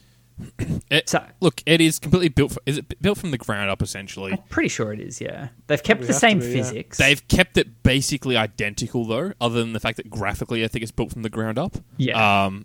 It, 0.90 1.08
So- 1.08 1.26
look, 1.40 1.62
it 1.66 1.82
is 1.82 1.98
completely 1.98 2.30
built. 2.30 2.52
For, 2.52 2.60
is 2.64 2.78
it 2.78 3.02
built 3.02 3.18
from 3.18 3.30
the 3.30 3.36
ground 3.38 3.68
up? 3.68 3.82
Essentially, 3.82 4.32
I'm 4.32 4.38
pretty 4.48 4.70
sure 4.70 4.92
it 4.92 5.00
is. 5.00 5.20
Yeah, 5.20 5.48
they've 5.66 5.82
kept 5.82 6.06
the 6.06 6.14
same 6.14 6.40
to 6.40 6.46
be, 6.46 6.52
yeah. 6.52 6.62
physics. 6.62 6.96
they've 6.96 7.28
kept 7.28 7.58
it 7.58 7.82
basically 7.82 8.36
identical 8.38 9.04
though, 9.04 9.32
other 9.40 9.60
than 9.60 9.74
the 9.74 9.80
fact 9.80 9.98
that 9.98 10.08
graphically, 10.08 10.64
I 10.64 10.68
think 10.68 10.82
it's 10.82 10.92
built 10.92 11.12
from 11.12 11.22
the 11.22 11.28
ground 11.30 11.58
up. 11.58 11.76
Yeah. 11.98 12.46
Um, 12.46 12.64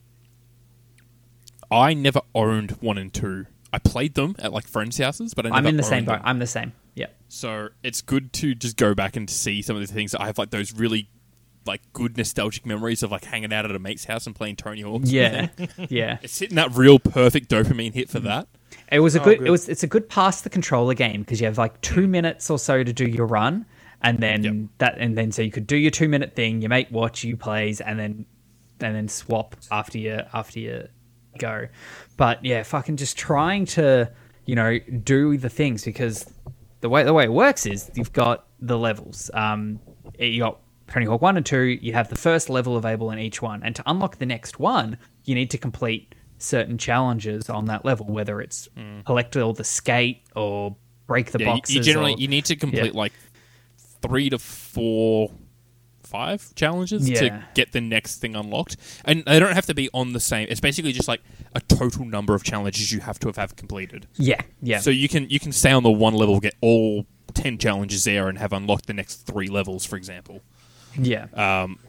I 1.70 1.94
never 1.94 2.22
owned 2.36 2.72
one 2.82 2.98
and 2.98 3.14
two. 3.14 3.48
I 3.74 3.80
played 3.80 4.14
them 4.14 4.36
at 4.40 4.54
like 4.54 4.68
friends' 4.68 4.98
houses, 5.00 5.34
but 5.34 5.46
I 5.46 5.50
never 5.50 5.58
I'm 5.58 5.68
in 5.68 5.78
the 5.78 5.84
owned 5.84 5.90
same 5.90 6.06
boat. 6.06 6.22
I'm 6.24 6.40
the 6.40 6.48
same. 6.48 6.74
Yeah. 6.96 7.08
So 7.28 7.70
it's 7.82 8.02
good 8.02 8.32
to 8.34 8.54
just 8.54 8.78
go 8.78 8.94
back 8.94 9.16
and 9.16 9.28
see 9.30 9.62
some 9.64 9.76
of 9.76 9.82
the 9.86 9.92
things 9.92 10.12
that 10.12 10.22
I 10.22 10.28
have 10.28 10.38
like 10.38 10.52
those 10.52 10.72
really 10.74 11.10
like 11.66 11.82
good 11.94 12.18
nostalgic 12.18 12.66
memories 12.66 13.04
of 13.04 13.12
like 13.12 13.26
hanging 13.26 13.54
out 13.54 13.66
at 13.66 13.72
a 13.76 13.80
mate's 13.80 14.06
house 14.06 14.26
and 14.28 14.36
playing 14.36 14.56
Tony 14.58 14.82
Hawk. 14.82 15.02
Yeah. 15.06 15.48
yeah. 15.90 16.18
It's 16.22 16.38
hitting 16.40 16.56
that 16.56 16.72
real 16.76 17.00
perfect 17.00 17.50
dopamine 17.50 17.94
hit 17.94 18.10
for 18.10 18.20
that. 18.22 18.48
It 18.92 19.00
was 19.00 19.16
a 19.16 19.22
Oh, 19.22 19.24
good, 19.24 19.40
good. 19.40 19.48
It 19.48 19.52
was. 19.52 19.70
It's 19.70 19.84
a 19.84 19.88
good 19.88 20.10
pass 20.10 20.42
the 20.42 20.50
controller 20.50 20.94
game 20.94 21.22
because 21.22 21.40
you 21.40 21.46
have 21.48 21.58
like 21.58 21.80
two 21.82 22.08
minutes 22.08 22.50
or 22.50 22.60
so 22.60 22.84
to 22.84 22.92
do 22.94 23.06
your 23.08 23.26
run, 23.26 23.66
and 24.02 24.20
then 24.20 24.44
Yep. 24.44 24.54
that, 24.80 24.98
and 24.98 25.18
then 25.18 25.32
so 25.32 25.42
you 25.42 25.52
could 25.52 25.68
do 25.68 25.78
your 25.78 25.92
two 25.92 26.10
minute 26.10 26.36
thing. 26.36 26.62
Your 26.62 26.70
mate 26.70 26.92
watch 26.92 27.24
you 27.24 27.38
plays, 27.38 27.82
and 27.82 27.98
then 28.00 28.26
and 28.82 28.96
then 28.96 29.08
swap 29.08 29.56
after 29.72 29.98
you 29.98 30.20
after 30.34 30.60
you 30.60 30.88
go. 31.40 31.68
But 32.18 32.44
yeah, 32.44 32.64
fucking 32.64 32.98
just 32.98 33.18
trying 33.18 33.66
to 33.68 34.12
you 34.46 34.56
know 34.56 34.78
do 35.04 35.38
the 35.38 35.50
things 35.50 35.86
because 35.86 36.26
the 36.82 36.90
way 36.90 37.04
the 37.04 37.14
way 37.14 37.24
it 37.26 37.32
works 37.32 37.66
is 37.66 37.90
you've 37.96 38.14
got 38.14 38.48
the 38.60 38.78
levels. 38.78 39.32
Um, 39.34 39.80
you 40.20 40.40
got 40.40 40.60
Tony 40.94 41.08
Hawk 41.08 41.24
one 41.24 41.38
and 41.38 41.46
two. 41.46 41.80
You 41.82 41.94
have 41.94 42.10
the 42.10 42.16
first 42.16 42.52
level 42.52 42.78
available 42.78 43.10
in 43.10 43.18
each 43.18 43.42
one, 43.42 43.64
and 43.64 43.76
to 43.76 43.84
unlock 43.88 44.20
the 44.20 44.28
next 44.28 44.60
one, 44.60 45.00
you 45.26 45.34
need 45.34 45.50
to 45.50 45.58
complete 45.58 46.14
certain 46.38 46.78
challenges 46.78 47.50
on 47.50 47.66
that 47.66 47.84
level, 47.84 48.06
whether 48.06 48.40
it's 48.40 48.70
mm. 48.78 49.04
collect 49.04 49.36
all 49.36 49.54
the 49.54 49.64
skate 49.64 50.22
or 50.36 50.76
break 51.08 51.32
the 51.32 51.40
Yeah, 51.40 51.48
you, 51.48 51.54
boxes. 51.54 51.76
you 51.76 51.82
generally 51.82 52.14
or- 52.14 52.20
you 52.20 52.28
need 52.28 52.46
to 52.46 52.56
complete 52.56 52.94
like 52.94 53.14
three 54.04 54.30
to 54.30 54.38
four, 54.38 55.32
five 56.04 56.54
challenges 56.54 57.10
Yeah. 57.10 57.20
to 57.22 57.46
get 57.56 57.72
the 57.72 57.82
next 57.82 58.20
thing 58.20 58.36
unlocked, 58.36 58.78
and 59.04 59.24
they 59.26 59.40
don't 59.40 59.56
have 59.56 59.66
to 59.66 59.74
be 59.74 59.90
on 59.96 60.14
the 60.14 60.20
same. 60.20 60.46
It's 60.48 60.62
basically 60.62 60.92
just 60.92 61.08
like 61.08 61.22
a 61.56 61.62
total 61.62 62.06
number 62.06 62.36
of 62.36 62.44
challenges 62.44 62.92
you 62.92 63.00
have 63.00 63.18
to 63.22 63.30
have, 63.30 63.38
have 63.38 63.56
completed. 63.56 64.06
yeah, 64.18 64.42
yeah, 64.62 64.78
So 64.78 64.92
you 64.92 65.10
can 65.10 65.28
you 65.28 65.40
can 65.40 65.54
stay 65.54 65.72
on 65.72 65.82
the 65.82 65.90
one 65.92 66.14
level, 66.14 66.40
get 66.40 66.54
all 66.62 67.08
ten 67.34 67.58
challenges 67.58 68.04
there, 68.04 68.30
and 68.30 68.38
have 68.38 68.54
unlocked 68.54 68.86
the 68.86 68.94
next 68.94 69.26
three 69.26 69.48
levels, 69.48 69.86
for 69.86 69.96
example. 69.96 70.42
Yeah. 70.98 71.28
Um, 71.34 71.80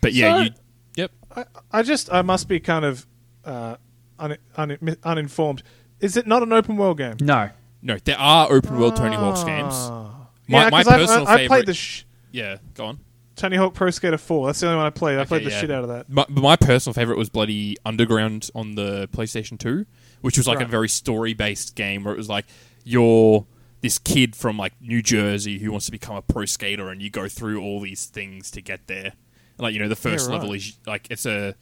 but 0.00 0.12
yeah, 0.12 0.36
So- 0.36 0.42
you, 0.42 0.50
yep. 0.96 1.10
I, 1.36 1.44
I 1.72 1.82
just 1.82 2.12
I 2.12 2.22
must 2.22 2.48
be 2.48 2.60
kind 2.60 2.84
of 2.84 3.06
uh, 3.44 3.76
un, 4.18 4.36
un, 4.56 4.96
uninformed. 5.04 5.62
Is 6.00 6.16
it 6.16 6.26
not 6.26 6.42
an 6.42 6.52
open 6.52 6.76
world 6.76 6.98
game? 6.98 7.16
no, 7.20 7.50
No, 7.82 7.96
there 8.04 8.18
are 8.18 8.50
open 8.52 8.78
world 8.78 8.96
Tony 8.96 9.16
Hawk's 9.16 9.44
games. 9.44 9.74
Ah. 9.74 10.28
My- 10.46 10.64
yeah, 10.64 10.70
my 10.70 10.82
'cause 10.82 10.92
I- 10.92 10.96
personal 10.98 11.28
I, 11.28 11.32
I 11.32 11.36
favorite- 11.36 11.48
played 11.48 11.66
the 11.66 11.74
sh- 11.74 12.04
Yeah, 12.32 12.56
go 12.74 12.86
on. 12.86 13.00
Tony 13.36 13.56
Hawk 13.56 13.72
Pro 13.74 13.90
Skater 13.90 14.18
4. 14.18 14.46
That's 14.48 14.58
the 14.60 14.66
only 14.66 14.78
one 14.78 14.86
I 14.86 14.90
played. 14.90 15.16
I 15.16 15.20
Okay, 15.20 15.28
played 15.28 15.44
the 15.44 15.50
yeah. 15.50 15.60
shit 15.60 15.70
out 15.70 15.84
of 15.84 15.88
that. 15.90 16.08
My, 16.08 16.24
but 16.28 16.42
my 16.42 16.56
personal 16.56 16.92
favorite 16.94 17.16
was 17.18 17.28
bloody 17.28 17.76
Underground 17.86 18.50
on 18.54 18.74
the 18.74 19.08
PlayStation 19.12 19.56
2, 19.60 19.86
which 20.22 20.36
was 20.36 20.48
like 20.48 20.60
a 20.60 20.64
very 20.64 20.88
story 20.88 21.34
based 21.34 21.76
game 21.76 22.02
where 22.02 22.12
it 22.12 22.16
was 22.16 22.28
like 22.28 22.46
you're 22.84 23.46
this 23.80 23.98
kid 23.98 24.34
from 24.34 24.56
like 24.56 24.72
New 24.80 25.02
Jersey 25.02 25.58
who 25.58 25.70
wants 25.70 25.86
to 25.86 25.92
become 25.92 26.16
a 26.16 26.22
pro 26.22 26.44
skater 26.44 26.88
and 26.90 27.00
you 27.00 27.10
go 27.10 27.28
through 27.28 27.62
all 27.62 27.80
these 27.80 28.06
things 28.06 28.50
to 28.52 28.60
get 28.60 28.86
there. 28.88 29.12
Like, 29.58 29.72
you 29.74 29.80
know, 29.80 29.88
the 29.88 29.96
first 29.96 30.26
Yeah, 30.28 30.34
right. 30.34 30.40
level 30.40 30.54
is 30.54 30.78
like 30.86 31.06
it's 31.10 31.26
a 31.26 31.54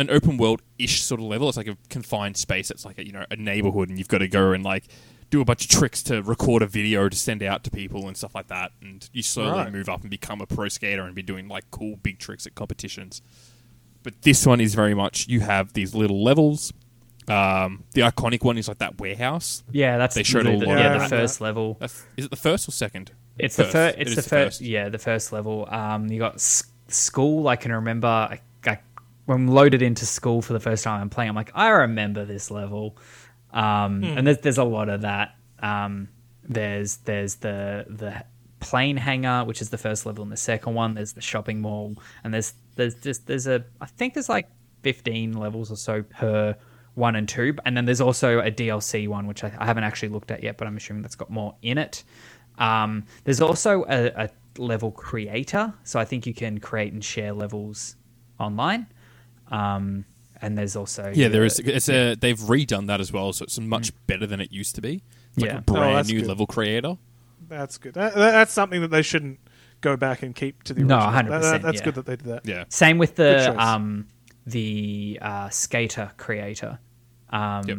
an 0.00 0.10
open 0.10 0.36
world 0.36 0.62
ish 0.78 1.02
sort 1.02 1.20
of 1.20 1.26
level. 1.26 1.48
It's 1.48 1.56
like 1.56 1.66
a 1.66 1.76
confined 1.90 2.36
space. 2.36 2.70
It's 2.70 2.84
like 2.84 2.98
a, 2.98 3.06
you 3.06 3.12
know, 3.12 3.24
a 3.30 3.36
neighborhood 3.36 3.88
and 3.88 3.98
you've 3.98 4.08
got 4.08 4.18
to 4.18 4.28
go 4.28 4.52
and 4.52 4.64
like 4.64 4.84
do 5.30 5.40
a 5.40 5.44
bunch 5.44 5.64
of 5.64 5.70
tricks 5.70 6.02
to 6.04 6.22
record 6.22 6.62
a 6.62 6.66
video 6.66 7.08
to 7.08 7.16
send 7.16 7.42
out 7.42 7.62
to 7.64 7.70
people 7.70 8.06
and 8.08 8.16
stuff 8.16 8.34
like 8.34 8.46
that. 8.48 8.72
And 8.80 9.08
you 9.12 9.22
slowly 9.22 9.50
Right. 9.58 9.72
move 9.72 9.88
up 9.88 10.00
and 10.02 10.10
become 10.10 10.40
a 10.40 10.46
pro 10.46 10.68
skater 10.68 11.02
and 11.02 11.14
be 11.14 11.22
doing 11.22 11.48
like 11.48 11.70
cool 11.70 11.96
big 11.96 12.18
tricks 12.18 12.46
at 12.46 12.54
competitions. 12.54 13.20
But 14.04 14.22
this 14.22 14.46
one 14.46 14.60
is 14.60 14.74
very 14.74 14.94
much 14.94 15.26
you 15.28 15.40
have 15.40 15.72
these 15.74 15.94
little 15.94 16.22
levels. 16.22 16.72
Um, 17.30 17.84
the 17.92 18.02
iconic 18.02 18.42
one 18.44 18.58
is 18.58 18.68
like 18.68 18.78
that 18.78 18.98
warehouse. 19.00 19.62
yeah. 19.72 19.98
That's 19.98 20.14
They 20.14 20.22
showed 20.22 20.44
literally 20.44 20.56
a 20.56 20.60
the, 20.60 20.66
lot 20.66 20.78
yeah, 20.78 20.86
of 20.86 20.92
the 20.94 20.98
that. 21.08 21.10
first 21.10 21.40
level. 21.40 21.76
That's, 21.80 22.04
is 22.16 22.24
it 22.26 22.30
the 22.30 22.36
first 22.36 22.68
or 22.68 22.72
second? 22.72 23.12
It's 23.38 23.56
the 23.56 23.64
first. 23.64 23.96
It 23.98 24.02
It's 24.02 24.10
is 24.10 24.16
the 24.16 24.22
first. 24.22 24.60
Yeah, 24.60 24.88
the 24.88 24.98
first 24.98 25.32
level. 25.32 25.66
Um, 25.70 26.08
you 26.08 26.18
got 26.18 26.34
s- 26.34 26.64
school. 26.88 27.48
I 27.48 27.56
can 27.56 27.72
remember. 27.72 28.08
I, 28.08 28.40
I, 28.66 28.78
when 29.26 29.46
loaded 29.48 29.82
into 29.82 30.06
school 30.06 30.42
for 30.42 30.52
the 30.54 30.60
first 30.60 30.82
time 30.84 31.00
I'm 31.00 31.10
playing, 31.10 31.28
I'm 31.30 31.36
like, 31.36 31.52
I 31.54 31.68
remember 31.68 32.24
this 32.24 32.50
level. 32.50 32.96
Um, 33.52 34.02
and 34.04 34.26
there's 34.26 34.38
there's 34.38 34.58
a 34.58 34.64
lot 34.64 34.88
of 34.88 35.02
that. 35.02 35.34
Um, 35.60 36.08
there's 36.48 36.96
there's 36.98 37.36
the 37.36 37.86
the 37.88 38.24
plane 38.60 38.96
hangar, 38.96 39.44
which 39.44 39.62
is 39.62 39.70
the 39.70 39.78
first 39.78 40.04
level, 40.04 40.22
and 40.22 40.32
the 40.32 40.36
second 40.36 40.74
one. 40.74 40.94
There's 40.94 41.12
the 41.12 41.20
shopping 41.20 41.60
mall, 41.60 41.94
and 42.24 42.32
there's 42.34 42.54
there's 42.76 42.94
just 42.96 43.26
there's 43.26 43.46
a 43.46 43.64
I 43.80 43.86
think 43.86 44.14
there's 44.14 44.28
like 44.28 44.48
15 44.82 45.32
levels 45.34 45.70
or 45.70 45.76
so 45.76 46.02
per 46.02 46.56
one 46.98 47.16
and 47.16 47.28
two, 47.28 47.56
and 47.64 47.76
then 47.76 47.84
there's 47.84 48.00
also 48.00 48.40
a 48.40 48.50
DLC 48.50 49.06
one, 49.08 49.26
which 49.26 49.44
I, 49.44 49.52
I 49.58 49.64
haven't 49.66 49.84
actually 49.84 50.08
looked 50.10 50.30
at 50.30 50.42
yet, 50.42 50.56
but 50.58 50.66
I'm 50.66 50.76
assuming 50.76 51.02
that's 51.02 51.14
got 51.14 51.30
more 51.30 51.54
in 51.62 51.78
it. 51.78 52.02
Um, 52.58 53.04
there's 53.24 53.40
also 53.40 53.84
a, 53.88 54.06
a 54.24 54.28
level 54.58 54.90
creator, 54.90 55.72
so 55.84 56.00
I 56.00 56.04
think 56.04 56.26
you 56.26 56.34
can 56.34 56.58
create 56.58 56.92
and 56.92 57.04
share 57.04 57.32
levels 57.32 57.96
online. 58.40 58.86
Um, 59.50 60.04
and 60.42 60.56
there's 60.58 60.76
also 60.76 61.12
Yeah, 61.14 61.28
there 61.28 61.40
the- 61.42 61.46
is. 61.46 61.58
It's 61.60 61.88
a 61.88 62.14
they've 62.16 62.38
redone 62.38 62.86
that 62.88 63.00
as 63.00 63.12
well, 63.12 63.32
so 63.32 63.44
it's 63.44 63.58
much 63.60 63.92
better 64.06 64.26
than 64.26 64.40
it 64.40 64.52
used 64.52 64.74
to 64.74 64.80
be. 64.80 65.02
It's 65.30 65.38
like 65.38 65.50
Yeah. 65.50 65.56
a 65.58 65.60
Oh, 65.68 65.72
brand 65.74 65.96
that's 65.98 66.08
new 66.08 66.20
good. 66.20 66.28
level 66.28 66.46
creator. 66.46 66.96
That's 67.48 67.78
good. 67.78 67.94
That, 67.94 68.14
that- 68.14 68.32
that's 68.32 68.52
something 68.52 68.80
that 68.82 68.88
they 68.90 69.02
shouldn't 69.02 69.38
go 69.80 69.96
back 69.96 70.22
and 70.22 70.34
keep 70.34 70.64
to 70.64 70.74
the 70.74 70.80
original. 70.82 70.98
No, 70.98 71.06
original. 71.16 71.32
100%, 71.38 71.40
That- 71.40 71.40
that- 71.52 71.62
that's 71.62 71.78
yeah. 71.78 71.84
good 71.84 71.94
that 71.94 72.06
they 72.06 72.16
did 72.16 72.26
that. 72.26 72.46
Yeah, 72.46 72.64
Same 72.68 72.98
with 72.98 73.14
the 73.16 73.60
um, 73.62 74.06
the 74.46 75.18
uh, 75.22 75.48
skater 75.50 76.10
creator. 76.16 76.78
Um, 77.30 77.68
Yep. 77.68 77.78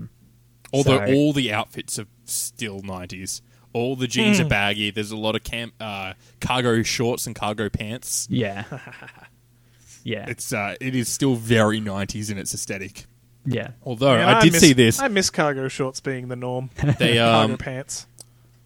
although 0.74 1.06
So- 1.06 1.14
all 1.14 1.34
the 1.34 1.52
outfits 1.54 1.98
are 2.00 2.08
still 2.26 2.82
nineties. 2.82 3.42
All 3.72 3.96
the 3.96 4.08
jeans 4.08 4.38
Hmm. 4.40 4.46
are 4.46 4.50
baggy. 4.50 4.90
There's 4.92 5.12
a 5.12 5.18
lot 5.18 5.36
of 5.36 5.44
camp 5.44 5.74
uh, 5.80 6.14
cargo 6.42 6.82
shorts 6.82 7.28
and 7.28 7.36
cargo 7.36 7.70
pants. 7.70 8.28
Yeah. 8.32 8.64
yeah. 10.04 10.26
It's 10.28 10.52
uh, 10.54 10.76
it 10.82 10.96
is 10.96 11.08
still 11.10 11.36
very 11.36 11.80
nineties 11.80 12.30
in 12.30 12.38
its 12.38 12.54
aesthetic. 12.54 13.06
yeah. 13.46 13.72
Although 13.84 14.16
Man, 14.18 14.28
I 14.28 14.42
did 14.42 14.54
miss- 14.54 14.62
see 14.62 14.74
this, 14.74 15.00
I 15.00 15.08
miss 15.08 15.30
cargo 15.30 15.68
shorts 15.68 16.00
being 16.02 16.28
the 16.30 16.36
norm. 16.36 16.70
they 17.00 17.18
cargo 17.18 17.54
um 17.54 17.58
pants. 17.58 18.08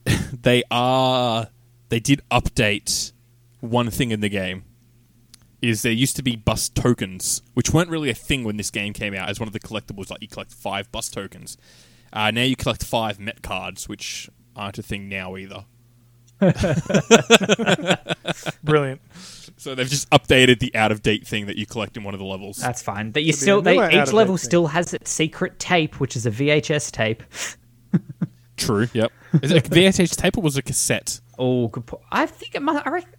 they 0.41 0.63
are 0.71 1.47
they 1.89 1.99
did 1.99 2.21
update 2.31 3.11
one 3.59 3.89
thing 3.89 4.11
in 4.11 4.19
the 4.21 4.29
game 4.29 4.63
is 5.63 5.81
there 5.81 5.91
used 5.93 6.15
to 6.17 6.21
be 6.21 6.35
bus 6.35 6.67
tokens 6.69 7.41
which 7.53 7.71
weren't 7.73 7.89
really 7.89 8.09
a 8.09 8.13
thing 8.13 8.43
when 8.43 8.57
this 8.57 8.69
game 8.69 8.91
came 8.93 9.15
out 9.15 9.29
as 9.29 9.39
one 9.39 9.47
of 9.47 9.53
the 9.53 9.59
collectibles 9.59 10.09
like 10.11 10.21
you 10.21 10.27
collect 10.27 10.51
five 10.53 10.91
bus 10.91 11.09
tokens 11.09 11.57
uh, 12.11 12.29
now 12.31 12.41
you 12.43 12.55
collect 12.55 12.83
five 12.83 13.17
Metcards 13.19 13.87
which 13.87 14.29
aren't 14.55 14.77
a 14.77 14.83
thing 14.83 15.07
now 15.09 15.35
either 15.37 15.65
Brilliant. 18.63 19.01
so 19.57 19.75
they've 19.75 19.87
just 19.87 20.09
updated 20.09 20.59
the 20.59 20.75
out 20.75 20.91
of 20.91 21.01
date 21.01 21.25
thing 21.25 21.45
that 21.45 21.55
you 21.57 21.65
collect 21.65 21.95
in 21.97 22.03
one 22.03 22.13
of 22.13 22.19
the 22.19 22.25
levels 22.25 22.57
That's 22.57 22.81
fine. 22.81 23.11
That 23.13 23.21
you 23.21 23.31
Could 23.33 23.39
be 23.39 23.41
still 23.41 23.61
they 23.61 24.01
each 24.01 24.11
level 24.13 24.35
thing. 24.37 24.43
still 24.45 24.67
has 24.67 24.93
its 24.93 25.09
secret 25.11 25.59
tape, 25.59 25.99
which 25.99 26.15
is 26.15 26.25
a 26.25 26.31
VHS 26.31 26.91
tape. 26.91 27.23
true 28.57 28.87
yep 28.93 29.11
is 29.41 29.51
it 29.51 29.65
a 29.67 29.69
VHS 29.69 30.15
tape 30.17 30.37
or 30.37 30.41
was 30.43 30.57
it 30.57 30.59
a 30.59 30.63
cassette 30.63 31.19
Oh, 31.39 31.67
good. 31.69 31.87
Po- 31.87 31.99
I 32.11 32.27
think 32.27 32.53
it 32.53 32.61
must. 32.61 32.85
I, 32.85 32.91
reckon, 32.91 33.09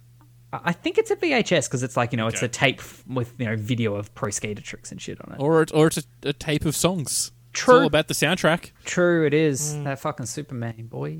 I 0.63 0.71
think 0.71 0.97
it's 0.97 1.11
a 1.11 1.15
VHS 1.15 1.67
because 1.67 1.83
it's 1.83 1.97
like 1.97 2.11
you 2.11 2.17
know 2.17 2.27
it's 2.27 2.37
Okay. 2.37 2.45
a 2.45 2.49
tape 2.49 2.81
with 3.07 3.33
you 3.37 3.45
know 3.45 3.55
video 3.55 3.95
of 3.95 4.13
pro 4.15 4.29
skater 4.29 4.61
tricks 4.61 4.91
and 4.91 5.01
shit 5.01 5.19
on 5.25 5.33
it. 5.33 5.39
or, 5.41 5.61
it, 5.63 5.71
or 5.73 5.87
it's 5.87 5.97
a, 5.97 6.03
a 6.29 6.33
tape 6.33 6.65
of 6.65 6.75
songs 6.75 7.31
True. 7.53 7.75
it's 7.75 7.81
all 7.81 7.87
about 7.87 8.07
the 8.07 8.13
soundtrack 8.13 8.71
True, 8.85 9.25
it 9.25 9.33
is 9.33 9.73
Mm. 9.75 9.83
that 9.85 9.99
fucking 9.99 10.25
Superman 10.25 10.87
boy. 10.87 11.19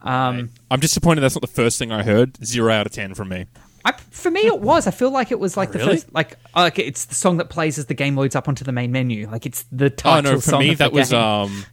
Um, 0.00 0.50
I'm 0.70 0.80
disappointed 0.80 1.20
that's 1.20 1.34
not 1.36 1.42
the 1.42 1.46
first 1.46 1.78
thing 1.78 1.92
I 1.92 2.02
heard 2.02 2.44
zero 2.44 2.72
out 2.72 2.86
of 2.86 2.92
ten 2.92 3.14
from 3.14 3.28
me 3.28 3.46
I, 3.84 3.92
for 4.10 4.30
me, 4.30 4.42
it 4.46 4.60
was. 4.60 4.86
I 4.86 4.92
feel 4.92 5.10
like 5.10 5.32
it 5.32 5.40
was 5.40 5.56
like 5.56 5.72
the 5.72 5.80
Really? 5.80 5.90
first, 5.96 6.14
like, 6.14 6.36
like 6.54 6.78
it's 6.78 7.04
the 7.06 7.16
song 7.16 7.38
that 7.38 7.50
plays 7.50 7.78
as 7.78 7.86
the 7.86 7.94
game 7.94 8.14
loads 8.14 8.36
up 8.36 8.46
onto 8.46 8.62
the 8.64 8.70
main 8.70 8.92
menu. 8.92 9.28
Like 9.28 9.44
it's 9.44 9.64
the 9.72 9.86
Oh 9.86 9.88
title 9.88 10.32
no! 10.34 10.40
For 10.40 10.50
song 10.50 10.60
me, 10.60 10.70
of 10.70 10.78
the 10.78 10.84
that 10.84 10.92
was 10.92 11.10
game. 11.10 11.20
um, 11.20 11.64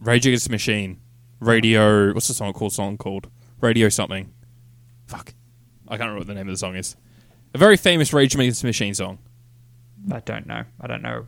Rage 0.00 0.26
Against 0.26 0.46
the 0.46 0.50
Machine, 0.50 0.98
Radio. 1.38 2.12
What's 2.12 2.26
the 2.26 2.34
song 2.34 2.52
called? 2.52 2.72
Song 2.72 2.96
called 2.98 3.28
Radio 3.60 3.88
something. 3.88 4.32
Fuck, 5.06 5.34
I 5.90 5.96
can't 5.96 6.08
remember 6.08 6.20
what 6.20 6.26
the 6.28 6.34
name 6.34 6.48
of 6.48 6.52
the 6.54 6.58
song 6.58 6.76
is. 6.76 6.96
A 7.52 7.58
very 7.58 7.76
famous 7.76 8.12
Rage 8.12 8.34
Against 8.34 8.62
the 8.62 8.68
Machine 8.68 8.94
song. 8.94 9.18
I 10.10 10.20
don't 10.20 10.46
know. 10.46 10.62
I 10.80 10.86
don't 10.86 11.02
know. 11.02 11.26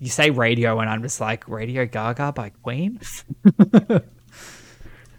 you 0.00 0.08
say 0.08 0.30
radio, 0.30 0.80
and 0.80 0.88
I'm 0.90 1.02
just 1.02 1.20
like 1.20 1.46
Radio 1.48 1.84
Gaga 1.86 2.32
by 2.32 2.48
Queen. 2.48 2.98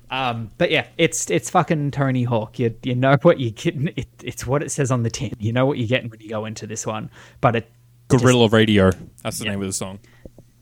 um, 0.10 0.52
but 0.58 0.72
yeah, 0.72 0.88
it's 0.98 1.30
it's 1.30 1.50
fucking 1.50 1.92
Tony 1.92 2.24
Hawk. 2.24 2.60
You 2.60 2.76
you 2.84 2.96
know 2.96 3.16
what 3.22 3.40
you're 3.40 3.52
getting. 3.52 3.90
It, 3.96 4.08
it's 4.24 4.46
what 4.46 4.62
it 4.64 4.72
says 4.72 4.92
on 4.92 5.04
the 5.04 5.10
tin. 5.10 5.34
You 5.40 5.54
know 5.54 5.66
what 5.66 5.78
you're 5.78 5.88
getting 5.88 6.10
when 6.10 6.20
you 6.20 6.30
go 6.30 6.46
into 6.46 6.68
this 6.68 6.86
one. 6.86 7.10
But 7.40 7.56
it 7.56 7.72
Guerrilla 8.10 8.50
Radio. 8.50 8.92
That's 9.24 9.40
the 9.40 9.46
Yeah. 9.46 9.52
name 9.52 9.62
of 9.62 9.68
the 9.68 9.74
song. 9.74 10.00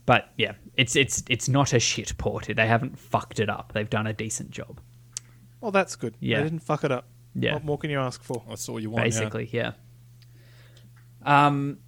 but 0.06 0.30
yeah, 0.38 0.54
it's 0.76 0.96
it's 0.96 1.24
it's 1.30 1.50
not 1.50 1.74
a 1.74 1.80
shit 1.80 2.16
port. 2.18 2.50
They 2.54 2.68
haven't 2.68 3.00
fucked 3.00 3.40
it 3.40 3.50
up. 3.50 3.72
They've 3.74 3.90
done 3.90 4.06
a 4.08 4.14
decent 4.14 4.52
job. 4.52 4.80
Well, 5.62 5.72
that's 5.72 5.96
good. 5.96 6.16
Yeah. 6.20 6.38
They 6.38 6.44
didn't 6.44 6.60
fuck 6.60 6.84
it 6.84 6.92
up. 6.92 7.06
Yeah. 7.42 7.54
What 7.54 7.64
more 7.66 7.78
can 7.78 7.90
you 7.90 8.00
ask 8.00 8.22
for? 8.24 8.44
That's 8.48 8.68
all 8.70 8.80
you 8.80 8.90
want. 8.90 9.06
Basically, 9.06 9.50
yeah. 9.52 9.72
Um, 11.24 11.80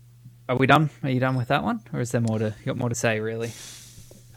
are 0.50 0.56
we 0.58 0.68
done? 0.68 0.90
Are 1.04 1.10
you 1.10 1.20
done 1.20 1.36
with 1.36 1.48
that 1.50 1.64
one, 1.64 1.82
or 1.94 2.00
is 2.02 2.12
there 2.12 2.22
more 2.22 2.40
to 2.40 2.54
you 2.60 2.66
got 2.66 2.78
more 2.78 2.90
to 2.90 2.96
say? 2.96 3.20
Really, 3.20 3.52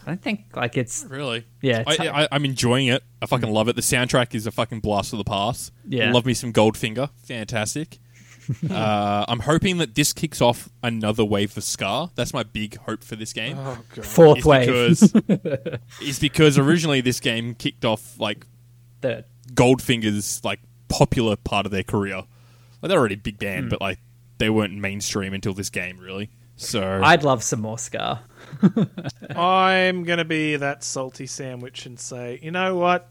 I 0.05 0.07
don't 0.07 0.21
think 0.21 0.45
like 0.55 0.77
it's 0.77 1.05
Really? 1.09 1.45
Yeah, 1.61 1.83
I, 1.85 1.93
it's- 1.93 2.07
I, 2.07 2.27
I'm 2.31 2.45
enjoying 2.45 2.87
it. 2.87 3.03
I 3.21 3.25
fucking 3.25 3.51
love 3.51 3.67
it. 3.67 3.75
The 3.75 3.81
soundtrack 3.81 4.33
is 4.35 4.47
a 4.47 4.51
fucking 4.51 4.79
blast 4.79 5.13
of 5.13 5.17
the 5.17 5.25
past. 5.25 5.71
Yeah. 5.87 6.11
Love 6.11 6.25
me 6.25 6.33
some 6.33 6.53
Goldfinger. 6.53 7.09
Fantastic. 7.23 7.97
uh, 8.69 9.25
I'm 9.27 9.39
hoping 9.39 9.79
that 9.79 9.95
this 9.95 10.13
kicks 10.13 10.39
off 10.39 10.69
another 10.83 11.25
wave 11.25 11.51
for 11.51 11.61
Ska. 11.61 12.11
That's 12.13 12.31
my 12.33 12.43
big 12.43 12.77
hope 12.77 13.03
for 13.03 13.15
this 13.15 13.33
game. 13.33 13.57
Oh 13.59 13.79
god. 13.95 14.05
fourth 14.05 14.37
is 14.39 14.45
wave. 14.45 14.67
because 14.67 15.79
is 16.01 16.19
because 16.19 16.57
originally 16.59 17.01
this 17.01 17.19
game 17.19 17.55
kicked 17.55 17.83
off 17.83 18.19
like 18.19 18.45
Third. 19.01 19.25
Goldfinger's 19.53 20.43
like 20.43 20.59
popular 20.87 21.35
part 21.35 21.65
of 21.65 21.71
their 21.71 21.83
career. 21.83 22.23
Like 22.81 22.89
they're 22.89 22.99
already 22.99 23.15
a 23.15 23.19
big 23.19 23.39
band, 23.39 23.65
hmm. 23.65 23.69
but 23.69 23.81
like 23.81 23.99
they 24.37 24.49
weren't 24.49 24.73
mainstream 24.77 25.33
until 25.33 25.53
this 25.53 25.69
game, 25.69 25.97
really. 25.99 26.29
So 26.57 27.01
I'd 27.03 27.23
love 27.23 27.43
some 27.43 27.61
more 27.61 27.77
Ska. 27.77 28.21
I'm 29.35 30.03
gonna 30.03 30.25
be 30.25 30.55
that 30.55 30.83
salty 30.83 31.27
sandwich 31.27 31.85
and 31.85 31.99
say, 31.99 32.39
you 32.41 32.51
know 32.51 32.75
what? 32.75 33.09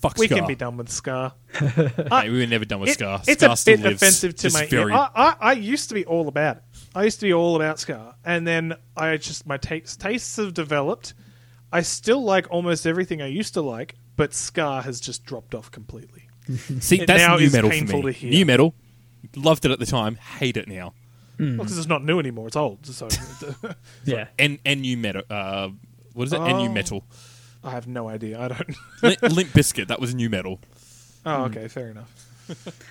fuck 0.00 0.18
We 0.18 0.26
Ska. 0.26 0.34
can 0.36 0.46
be 0.48 0.56
done 0.56 0.76
with 0.76 0.88
Ska. 0.88 1.32
Mate, 1.60 2.28
we 2.30 2.40
were 2.40 2.46
never 2.46 2.64
done 2.64 2.80
with 2.80 2.90
It- 2.90 2.94
Ska. 2.94 3.22
it's 3.26 3.40
Ska 3.42 3.52
a 3.52 3.56
still 3.56 3.76
bit 3.76 3.84
lives. 3.84 4.02
offensive 4.02 4.34
to 4.36 4.42
Just 4.42 4.54
my 4.56 4.66
very- 4.66 4.92
ear. 4.92 4.98
I, 4.98 5.10
I, 5.14 5.36
I 5.40 5.52
used 5.52 5.88
to 5.90 5.94
be 5.94 6.04
all 6.04 6.26
about 6.26 6.56
it. 6.56 6.62
I 6.94 7.04
used 7.04 7.20
to 7.20 7.26
be 7.26 7.32
all 7.32 7.54
about 7.56 7.78
Ska, 7.78 8.16
and 8.24 8.44
then 8.46 8.74
I 8.96 9.16
just 9.16 9.46
my 9.46 9.56
tastes 9.58 9.96
tastes 9.96 10.36
have 10.36 10.52
developed. 10.54 11.14
I 11.72 11.82
still 11.82 12.22
like 12.22 12.48
almost 12.50 12.84
everything 12.86 13.22
I 13.22 13.28
used 13.28 13.54
to 13.54 13.62
like, 13.62 13.94
but 14.16 14.34
Ska 14.34 14.82
has 14.82 15.00
just 15.00 15.24
dropped 15.24 15.54
off 15.54 15.70
completely. 15.70 16.28
See, 16.80 17.00
it 17.00 17.06
that's 17.06 17.20
now 17.22 17.36
new 17.36 17.44
is 17.44 17.52
metal 17.52 17.70
for 17.70 17.74
painful 17.76 18.02
me. 18.02 18.12
to 18.12 18.18
hear. 18.18 18.30
New 18.30 18.46
metal, 18.46 18.74
loved 19.36 19.64
it 19.64 19.70
at 19.70 19.78
the 19.78 19.86
time, 19.86 20.16
hate 20.16 20.56
it 20.56 20.68
now. 20.68 20.94
Well, 21.38 21.50
because 21.56 21.78
it's 21.78 21.88
not 21.88 22.04
new 22.04 22.18
anymore; 22.18 22.46
it's 22.46 22.56
old. 22.56 22.84
So 22.86 23.08
Yeah. 24.04 24.28
And 24.38 24.58
and 24.64 24.82
new 24.82 24.96
metal. 24.96 25.22
Uh, 25.30 25.70
what 26.14 26.24
is 26.26 26.32
it? 26.32 26.40
And 26.40 26.58
new 26.58 26.68
Oh. 26.68 26.72
metal. 26.72 27.04
I 27.64 27.70
have 27.70 27.86
no 27.86 28.08
idea. 28.08 28.40
I 28.40 28.48
don't. 28.48 28.76
Limp, 29.02 29.22
Limp 29.22 29.50
Bizkit. 29.50 29.86
That 29.88 30.00
was 30.00 30.14
new 30.14 30.28
metal. 30.28 30.60
Oh, 31.24 31.44
okay, 31.44 31.68
fair 31.68 31.90
enough. 31.90 32.12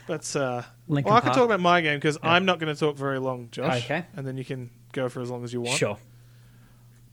That's 0.07 0.35
uh. 0.35 0.63
Linkin 0.87 1.09
well, 1.09 1.17
I 1.17 1.19
can 1.21 1.27
Park. 1.27 1.37
talk 1.37 1.45
about 1.45 1.59
my 1.59 1.81
game 1.81 1.97
because 1.97 2.17
I'm 2.23 2.45
not 2.45 2.59
going 2.59 2.73
to 2.73 2.79
talk 2.79 2.95
very 2.95 3.19
long, 3.19 3.49
Josh. 3.51 3.83
Okay. 3.85 4.05
And 4.15 4.25
then 4.25 4.37
you 4.37 4.45
can 4.45 4.69
go 4.93 5.07
for 5.09 5.21
as 5.21 5.29
long 5.29 5.43
as 5.43 5.51
you 5.53 5.61
want. 5.61 5.77
Sure. 5.77 5.97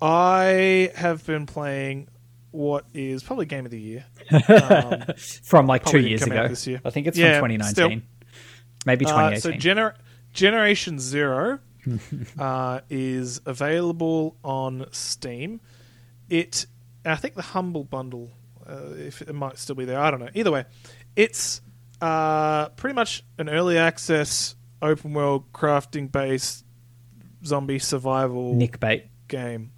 I 0.01 0.93
have 0.95 1.27
been 1.27 1.47
playing 1.47 2.09
what 2.51 2.85
is 2.95 3.23
probably 3.23 3.47
game 3.47 3.65
of 3.65 3.71
the 3.71 3.81
year. 3.81 4.05
Um, 4.31 5.03
From 5.43 5.67
like 5.67 5.85
two 5.85 6.01
years 6.01 6.23
ago. 6.23 6.49
this 6.49 6.67
year. 6.67 6.81
I 6.85 6.91
think 6.91 7.07
it's 7.07 7.17
Yeah, 7.19 7.39
from 7.41 7.49
2019. 7.51 7.73
still. 7.75 8.03
Maybe 8.87 9.05
uh, 9.07 9.31
2018. 9.31 9.41
so 9.41 9.53
gener- 9.69 9.95
Generation 10.33 10.99
Zero 10.99 11.59
uh, 12.39 12.81
is 12.91 13.41
available 13.47 14.37
on 14.45 14.87
Steam. 14.93 15.61
It, 16.29 16.67
I 17.05 17.17
think 17.17 17.35
the 17.35 17.43
Humble 17.43 17.85
Bundle, 17.85 18.31
uh, 18.69 18.93
if 18.99 19.23
it 19.23 19.33
might 19.35 19.59
still 19.59 19.75
be 19.77 19.85
there, 19.85 19.99
I 19.99 20.11
don't 20.11 20.21
know. 20.21 20.29
Either 20.35 20.51
way, 20.51 20.65
it's 21.17 21.61
uh, 22.01 22.69
pretty 22.71 22.95
much 22.95 23.25
an 23.39 23.49
early 23.49 23.79
access 23.79 24.55
open 24.81 25.13
world 25.15 25.53
crafting 25.53 26.11
based 26.13 26.65
zombie 27.45 27.79
survival 27.79 28.55
Nick 28.55 28.79
Bait. 28.81 29.07
game. 29.27 29.73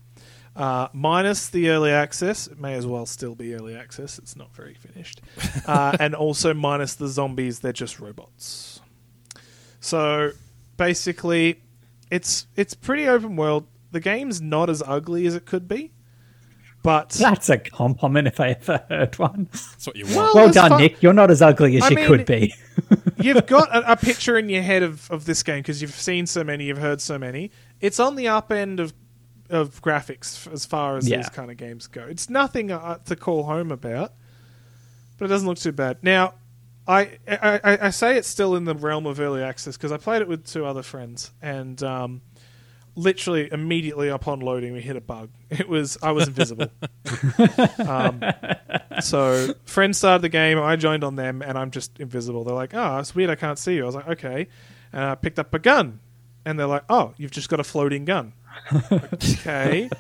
Uh, 0.57 0.89
minus 0.93 1.49
the 1.49 1.69
early 1.71 1.91
access, 1.93 2.47
it 2.49 2.59
may 2.59 2.75
as 2.75 2.87
well 2.87 3.07
still 3.07 3.35
be 3.35 3.55
early 3.55 3.77
access. 3.77 4.19
It's 4.19 4.37
not 4.37 4.55
very 4.55 4.75
finished, 4.75 5.21
uh, 5.67 5.97
and 6.01 6.15
also 6.15 6.53
minus 6.53 6.95
the 6.95 7.09
zombies. 7.09 7.61
They're 7.61 7.73
just 7.73 8.01
robots. 8.01 8.81
So 9.81 10.33
basically, 10.77 11.61
it's 12.11 12.47
it's 12.57 12.75
pretty 12.75 13.07
open 13.09 13.37
world. 13.37 13.67
The 13.93 14.01
game's 14.01 14.41
not 14.41 14.69
as 14.71 14.83
ugly 14.87 15.27
as 15.27 15.35
it 15.35 15.47
could 15.47 15.67
be, 15.69 15.93
but 16.83 17.11
That's 17.11 17.49
a 17.49 17.59
compliment 17.59 18.27
if 18.29 18.41
I 18.41 18.51
ever 18.51 18.85
heard 18.89 19.19
one. 19.19 19.49
That's 19.53 19.87
what 19.87 19.97
you 19.97 20.05
want. 20.07 20.17
Well, 20.17 20.35
Well 20.35 20.53
done, 20.53 20.71
fu- 20.73 20.79
Nick. 20.79 21.03
You're 21.03 21.13
not 21.13 21.31
as 21.31 21.43
ugly 21.43 21.77
as 21.77 21.85
I 21.85 21.89
you 21.91 21.97
mean- 21.97 22.07
could 22.07 22.27
be. 22.27 22.55
you've 23.19 23.47
got 23.47 23.69
a, 23.75 23.93
a 23.93 23.97
picture 23.97 24.37
in 24.39 24.49
your 24.49 24.63
head 24.63 24.83
of, 24.83 25.11
of 25.11 25.25
this 25.25 25.43
game 25.43 25.59
because 25.59 25.81
you've 25.83 25.91
seen 25.95 26.27
so 26.27 26.43
many, 26.45 26.65
you've 26.65 26.79
heard 26.79 27.01
so 27.01 27.19
many. 27.19 27.51
It's 27.81 28.01
on 28.01 28.17
the 28.17 28.29
up 28.29 28.51
end 28.53 28.81
of 28.81 28.93
of 29.51 29.83
graphics 29.83 30.51
as 30.53 30.65
far 30.65 30.97
as 30.97 31.09
Yeah. 31.09 31.19
these 31.19 31.29
kind 31.29 31.51
of 31.51 31.57
games 31.57 31.87
go. 31.87 32.03
It's 32.09 32.31
nothing 32.31 32.71
uh, 32.71 32.99
to 33.07 33.17
call 33.17 33.45
home 33.45 33.71
about, 33.73 34.13
but 35.19 35.27
it 35.27 35.29
doesn't 35.29 35.47
look 35.49 35.59
too 35.59 35.73
bad. 35.73 35.99
Now, 36.03 36.35
I 36.89 37.19
I, 37.29 37.61
I, 37.63 37.79
I 37.87 37.91
say 37.91 38.17
it's 38.17 38.29
still 38.29 38.57
in 38.57 38.65
the 38.65 38.75
realm 38.75 39.07
of 39.07 39.21
early 39.21 39.43
access 39.43 39.77
because 39.77 39.93
I 39.93 39.97
played 39.99 40.23
it 40.23 40.29
with 40.29 40.47
two 40.47 40.65
other 40.65 40.83
friends 40.83 41.31
and. 41.43 41.83
Um, 41.83 42.23
Literally 42.97 43.49
immediately 43.53 44.09
upon 44.09 44.41
loading, 44.41 44.73
we 44.73 44.81
hit 44.81 44.97
a 44.97 45.01
bug. 45.01 45.31
It 45.49 45.69
was 45.69 45.97
I 46.03 46.11
was 46.11 46.27
invisible. 46.27 46.67
um, 47.87 48.21
so 49.01 49.55
friends 49.65 49.99
started 49.99 50.23
the 50.23 50.29
game. 50.29 50.59
I 50.59 50.75
joined 50.75 51.05
on 51.05 51.15
them, 51.15 51.41
and 51.41 51.57
I'm 51.57 51.71
just 51.71 51.99
invisible. 52.01 52.43
They're 52.43 52.55
like, 52.55 52.75
"Oh, 52.75 52.99
it's 52.99 53.15
weird. 53.15 53.31
I 53.31 53.37
can't 53.37 53.59
see 53.59 53.77
you." 53.77 53.85
I 53.85 53.87
was 53.87 53.95
like, 53.95 54.09
"Okay," 54.09 54.49
and 54.93 55.05
I 55.05 55.15
picked 55.15 55.39
up 55.39 55.55
a 55.55 55.61
gun, 55.61 56.01
and 56.45 56.59
they're 56.59 56.67
like, 56.67 56.83
"Oh, 56.91 57.15
you've 57.17 57.31
just 57.31 57.49
got 57.49 57.61
a 57.61 57.65
floating 57.65 58.05
gun." 58.05 58.33
Okay. 59.13 59.91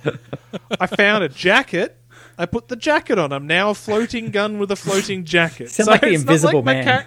I 0.78 0.86
found 0.86 1.24
a 1.24 1.28
jacket. 1.28 1.96
I 2.38 2.46
put 2.46 2.68
the 2.68 2.76
jacket 2.76 3.18
on. 3.18 3.32
I'm 3.32 3.46
now 3.46 3.70
a 3.70 3.74
floating 3.74 4.30
gun 4.30 4.58
with 4.58 4.70
a 4.70 4.76
floating 4.76 5.24
jacket. 5.24 5.70
Sound 5.70 5.88
like 5.88 6.00
the 6.00 6.08
it's 6.08 6.22
Invisible 6.22 6.62
my 6.62 6.74
Man. 6.74 6.84
char- 6.84 7.06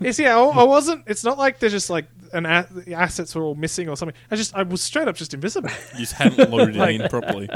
it's 0.00 0.18
yeah. 0.18 0.36
I, 0.36 0.42
I 0.60 0.62
wasn't. 0.64 1.04
It's 1.06 1.24
not 1.24 1.38
like 1.38 1.58
they're 1.58 1.70
just 1.70 1.88
like 1.90 2.06
an 2.32 2.44
a- 2.44 2.66
the 2.70 2.94
assets 2.94 3.34
were 3.34 3.42
all 3.42 3.54
missing 3.54 3.88
or 3.88 3.96
something. 3.96 4.16
I 4.30 4.36
just 4.36 4.54
I 4.54 4.62
was 4.64 4.82
straight 4.82 5.08
up 5.08 5.16
just 5.16 5.32
invisible. 5.32 5.70
You 5.94 6.00
just 6.00 6.12
hadn't 6.12 6.50
loaded 6.50 6.76
it 6.76 7.00
in 7.00 7.08
properly. 7.08 7.48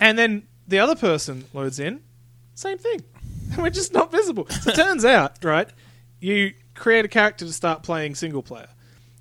And 0.00 0.18
then 0.18 0.42
the 0.66 0.80
other 0.80 0.96
person 0.96 1.44
loads 1.52 1.78
in, 1.78 2.02
same 2.54 2.78
thing. 2.78 3.02
We're 3.58 3.70
just 3.70 3.92
not 3.92 4.10
visible. 4.10 4.48
So 4.48 4.70
it 4.70 4.74
turns 4.76 5.04
out, 5.04 5.44
right, 5.44 5.68
you 6.20 6.54
create 6.74 7.04
a 7.04 7.08
character 7.08 7.44
to 7.44 7.52
start 7.52 7.82
playing 7.82 8.14
single 8.14 8.42
player, 8.42 8.68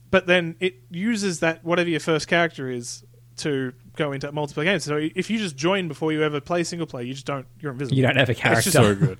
but 0.10 0.26
then 0.26 0.56
it 0.60 0.76
uses 0.90 1.40
that 1.42 1.64
whatever 1.64 1.90
your 1.90 2.00
first 2.00 2.28
character 2.28 2.70
is 2.70 3.04
to 3.42 3.74
go 3.96 4.12
into 4.12 4.32
multiplayer 4.32 4.66
games. 4.66 4.84
So 4.84 4.98
if 4.98 5.30
you 5.30 5.38
just 5.38 5.56
join 5.56 5.88
before 5.88 6.12
you 6.12 6.24
ever 6.24 6.40
play 6.40 6.64
single 6.64 6.88
player, 6.88 7.06
you 7.06 7.14
just 7.14 7.26
don't. 7.26 7.46
You're 7.60 7.72
invisible. 7.72 7.98
You 7.98 8.04
don't 8.04 8.18
have 8.18 8.30
a 8.30 8.34
character. 8.34 8.60
It's 8.60 8.66
just 8.66 8.78
so 8.78 8.96
good. 8.96 9.20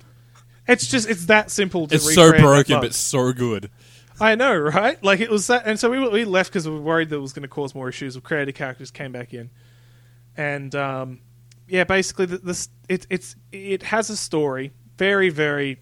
It's 0.66 0.86
just 0.86 1.08
it's 1.08 1.26
that 1.26 1.50
simple. 1.50 1.86
to 1.88 1.94
It's 1.94 2.14
so 2.14 2.32
broken, 2.32 2.80
but 2.80 2.94
so 2.94 3.32
good. 3.32 3.70
I 4.20 4.34
know, 4.34 4.56
right? 4.56 5.02
Like 5.02 5.20
it 5.20 5.30
was 5.30 5.48
that, 5.48 5.66
and 5.66 5.78
so 5.78 5.90
we 5.90 6.08
we 6.08 6.24
left 6.24 6.50
because 6.50 6.68
we 6.68 6.74
were 6.74 6.80
worried 6.80 7.10
that 7.10 7.16
it 7.16 7.20
was 7.20 7.32
going 7.32 7.42
to 7.42 7.48
cause 7.48 7.74
more 7.74 7.88
issues. 7.88 8.14
We 8.14 8.20
created 8.20 8.54
characters, 8.54 8.90
came 8.90 9.12
back 9.12 9.34
in, 9.34 9.50
and 10.36 10.74
um, 10.74 11.20
yeah, 11.66 11.84
basically 11.84 12.26
the, 12.26 12.38
this 12.38 12.68
it 12.88 13.06
it's 13.10 13.34
it 13.50 13.82
has 13.82 14.10
a 14.10 14.16
story, 14.16 14.72
very 14.96 15.30
very 15.30 15.80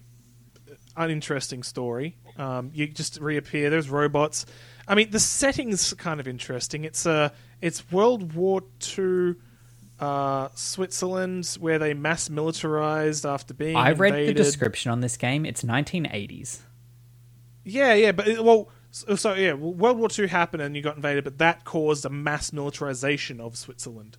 uninteresting 0.97 1.63
story. 1.63 2.17
Um, 2.37 2.71
you 2.73 2.87
just 2.87 3.19
reappear. 3.19 3.69
There's 3.69 3.89
robots. 3.89 4.45
I 4.87 4.95
mean, 4.95 5.11
the 5.11 5.19
setting's 5.19 5.93
kind 5.93 6.19
of 6.19 6.27
interesting. 6.27 6.83
It's 6.83 7.05
uh, 7.05 7.29
it's 7.61 7.91
World 7.91 8.33
War 8.33 8.63
Two. 8.79 9.37
Uh, 9.99 10.49
Switzerland, 10.55 11.45
where 11.59 11.77
they 11.77 11.93
mass 11.93 12.27
militarized 12.27 13.23
after 13.23 13.53
being 13.53 13.75
I 13.75 13.91
read 13.91 14.29
the 14.29 14.33
description 14.33 14.91
on 14.91 15.01
this 15.01 15.15
game. 15.15 15.45
It's 15.45 15.61
1980s. 15.61 16.61
Yeah, 17.63 17.93
yeah, 17.93 18.11
but 18.11 18.27
it, 18.27 18.43
well, 18.43 18.69
so, 18.91 19.15
so 19.15 19.33
yeah, 19.33 19.53
World 19.53 19.97
War 19.97 20.09
Two 20.09 20.25
happened 20.25 20.63
and 20.63 20.75
you 20.75 20.81
got 20.81 20.95
invaded, 20.95 21.23
but 21.23 21.37
that 21.37 21.63
caused 21.63 22.05
a 22.05 22.09
mass 22.09 22.51
militarization 22.51 23.39
of 23.39 23.55
Switzerland, 23.55 24.17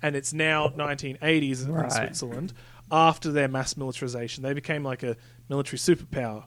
and 0.00 0.16
it's 0.16 0.32
now 0.32 0.68
1980s 0.68 1.66
in 1.66 1.90
Switzerland. 1.90 2.52
After 2.90 3.32
their 3.32 3.48
mass 3.48 3.76
militarization, 3.76 4.42
they 4.42 4.52
became 4.52 4.84
like 4.84 5.02
a 5.02 5.16
military 5.48 5.78
superpower. 5.78 6.44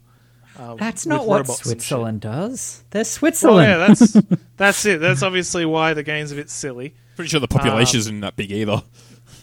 Uh, 0.57 0.75
That's 0.75 1.05
not 1.05 1.27
what 1.27 1.41
robots 1.41 1.49
and 1.49 1.57
shit. 1.57 1.81
Switzerland 1.81 2.21
does. 2.21 2.83
They're 2.89 2.99
Well, 3.01 3.05
Switzerland. 3.05 3.67
yeah, 3.69 3.87
that's 3.87 4.11
that's 4.57 4.85
it. 4.85 4.99
That's 4.99 5.21
obviously 5.21 5.65
why 5.65 5.93
the 5.93 6.03
game's 6.03 6.31
a 6.31 6.35
bit 6.35 6.49
silly. 6.49 6.95
Pretty 7.15 7.29
sure 7.29 7.39
the 7.39 7.47
population 7.47 7.99
isn't 7.99 8.19
that 8.21 8.35
big 8.35 8.51
either. 8.51 8.81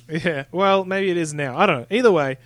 Yeah, 0.06 0.44
well, 0.52 0.84
maybe 0.84 1.10
it 1.10 1.16
is 1.16 1.32
now. 1.32 1.56
I 1.56 1.64
don't 1.64 1.80
know. 1.80 1.86
Either 1.96 2.12
way, 2.12 2.36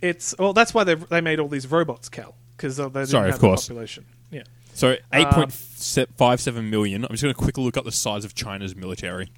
it's 0.00 0.34
well. 0.38 0.54
That's 0.54 0.72
why 0.72 0.84
they 0.84 0.94
they 0.94 1.20
made 1.20 1.38
all 1.38 1.48
these 1.48 1.70
robots, 1.70 2.08
Cal, 2.08 2.34
because 2.56 2.78
they 2.78 2.84
didn't 2.84 3.08
Sorry, 3.08 3.26
have 3.26 3.34
of 3.34 3.40
course. 3.42 3.66
the 3.66 3.74
population. 3.74 4.06
Yeah. 4.30 4.44
So 4.72 4.92
Um, 5.12 5.20
8.57 5.20 6.64
million. 6.70 7.04
I'm 7.04 7.10
just 7.10 7.22
going 7.22 7.34
to 7.34 7.38
quickly 7.38 7.62
look 7.62 7.76
up 7.76 7.84
the 7.84 7.92
size 7.92 8.24
of 8.24 8.34
China's 8.34 8.74
military. 8.74 9.28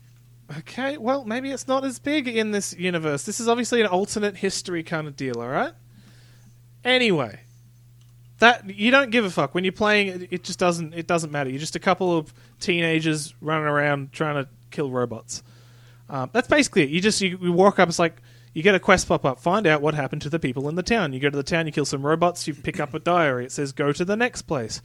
Okay, 0.59 0.97
well, 0.97 1.25
maybe 1.25 1.51
it's 1.51 1.67
not 1.67 1.85
as 1.85 1.99
big 1.99 2.29
in 2.29 2.53
this 2.53 2.73
universe. 2.79 3.25
This 3.25 3.41
is 3.41 3.49
obviously 3.49 3.81
an 3.81 3.89
alternate 3.89 4.37
history 4.37 4.85
kind 4.85 5.09
of 5.09 5.17
deal, 5.17 5.41
all 5.41 5.49
right? 5.49 5.73
Anyway, 6.85 7.41
that 8.39 8.69
you 8.69 8.91
don't 8.91 9.11
give 9.11 9.25
a 9.25 9.31
fuck 9.31 9.55
when 9.55 9.65
you're 9.65 9.73
playing. 9.73 10.09
It, 10.09 10.29
it 10.31 10.45
just 10.45 10.59
doesn't. 10.59 10.95
It 10.95 11.07
doesn't 11.07 11.31
matter. 11.31 11.51
You're 11.51 11.59
just 11.59 11.77
a 11.77 11.81
couple 11.81 12.17
of 12.17 12.33
teenagers 12.61 13.35
running 13.41 13.67
around 13.67 14.13
trying 14.13 14.45
to 14.45 14.49
kill 14.71 14.91
robots. 14.91 15.43
Um, 16.09 16.31
that's 16.33 16.49
basically 16.49 16.83
it. 16.83 16.91
You 16.91 17.01
just 17.01 17.21
you, 17.21 17.39
you 17.41 17.53
walk 17.53 17.79
up. 17.79 17.89
It's 17.89 17.99
like 17.99 18.21
you 18.53 18.63
get 18.63 18.75
a 18.75 18.81
quest 18.81 19.09
pop 19.09 19.25
up. 19.25 19.41
Find 19.41 19.67
out 19.67 19.83
what 19.83 19.95
happened 19.95 20.23
to 20.23 20.29
the 20.29 20.39
people 20.39 20.69
in 20.69 20.75
the 20.75 20.83
town. 20.83 21.13
You 21.13 21.21
go 21.21 21.31
to 21.31 21.37
the 21.37 21.43
town. 21.43 21.67
You 21.67 21.73
kill 21.73 21.85
some 21.85 22.05
robots. 22.05 22.47
You 22.47 22.55
pick 22.55 22.79
up 22.81 22.95
a 22.95 22.99
diary. 22.99 23.45
It 23.45 23.53
says 23.53 23.73
go 23.73 23.93
to 23.93 24.05
the 24.05 24.17
next 24.17 24.43
place. 24.43 24.83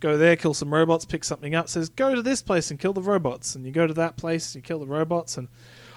Go 0.00 0.16
there, 0.16 0.34
kill 0.34 0.54
some 0.54 0.72
robots. 0.72 1.04
Pick 1.04 1.24
something 1.24 1.54
up. 1.54 1.68
Says 1.68 1.90
go 1.90 2.14
to 2.14 2.22
this 2.22 2.40
place 2.40 2.70
and 2.70 2.80
kill 2.80 2.94
the 2.94 3.02
robots. 3.02 3.54
And 3.54 3.66
you 3.66 3.72
go 3.72 3.86
to 3.86 3.94
that 3.94 4.16
place. 4.16 4.54
You 4.54 4.62
kill 4.62 4.78
the 4.78 4.86
robots. 4.86 5.36
And 5.36 5.48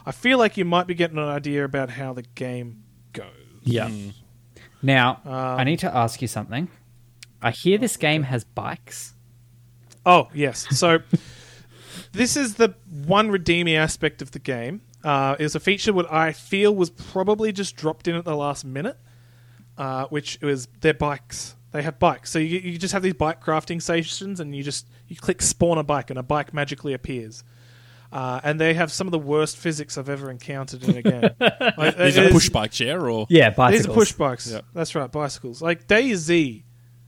I 0.06 0.12
feel 0.12 0.38
like 0.38 0.58
you 0.58 0.66
might 0.66 0.88
be 0.88 0.94
getting 0.94 1.18
an 1.18 1.24
idea 1.24 1.64
about 1.64 1.90
how 1.90 2.12
the 2.12 2.24
game 2.24 2.84
goes. 3.14 3.28
Yeah. 3.62 3.90
Now, 4.82 5.22
I 5.26 5.64
need 5.64 5.80
to 5.80 5.96
ask 5.96 6.22
you 6.22 6.28
something. 6.28 6.68
I 7.44 7.52
hear 7.52 7.78
this 7.78 7.98
game 7.98 8.24
has 8.24 8.44
bikes. 8.44 9.14
Oh 10.06 10.30
yes. 10.34 10.66
So 10.78 11.00
this 12.12 12.36
is 12.38 12.56
the 12.56 12.76
one 13.06 13.30
redeeming 13.30 13.76
aspect 13.76 14.22
of 14.22 14.32
the 14.32 14.40
game. 14.40 14.82
Uh, 15.04 15.36
is 15.38 15.54
a 15.54 15.60
feature 15.60 15.92
what 15.92 16.10
I 16.12 16.32
feel 16.32 16.74
was 16.74 16.90
probably 16.90 17.52
just 17.52 17.76
dropped 17.76 18.08
in 18.08 18.16
at 18.16 18.24
the 18.24 18.36
last 18.38 18.64
minute, 18.64 18.98
uh, 19.78 20.06
which 20.06 20.40
was 20.42 20.68
their 20.80 20.94
bikes. 20.94 21.56
They 21.74 21.82
have 21.82 22.00
bikes, 22.00 22.30
so 22.30 22.40
you, 22.40 22.60
you 22.60 22.78
just 22.78 22.94
have 22.94 23.02
these 23.02 23.16
bike 23.16 23.44
crafting 23.44 23.82
stations, 23.82 24.40
and 24.40 24.56
you 24.56 24.64
just 24.64 24.88
you 25.08 25.16
click 25.18 25.42
spawn 25.42 25.78
a 25.78 25.84
bike, 25.84 26.10
and 26.12 26.18
a 26.20 26.24
bike 26.24 26.54
magically 26.54 26.94
appears. 26.94 27.44
Uh, 28.14 28.40
and 28.44 28.62
they 28.62 28.76
have 28.76 28.92
some 28.92 29.08
of 29.08 29.12
the 29.12 29.18
worst 29.20 29.58
physics 29.58 29.98
I've 29.98 30.08
ever 30.08 30.30
encountered 30.30 30.84
in 30.84 30.98
a 30.98 31.02
game. 31.02 31.30
Like, 31.78 31.98
Is 32.00 32.16
it 32.16 32.24
it 32.24 32.26
a 32.26 32.28
is- 32.28 32.32
push 32.34 32.50
bike 32.50 32.72
chair 32.72 33.10
or 33.10 33.26
Yeah, 33.28 33.50
these 33.72 33.88
are 33.88 33.92
push 33.94 34.12
bikes. 34.14 34.52
Yep. 34.52 34.66
That's 34.74 34.94
right, 34.96 35.12
bicycles. 35.12 35.62
Like 35.64 35.88
DayZ 35.88 36.64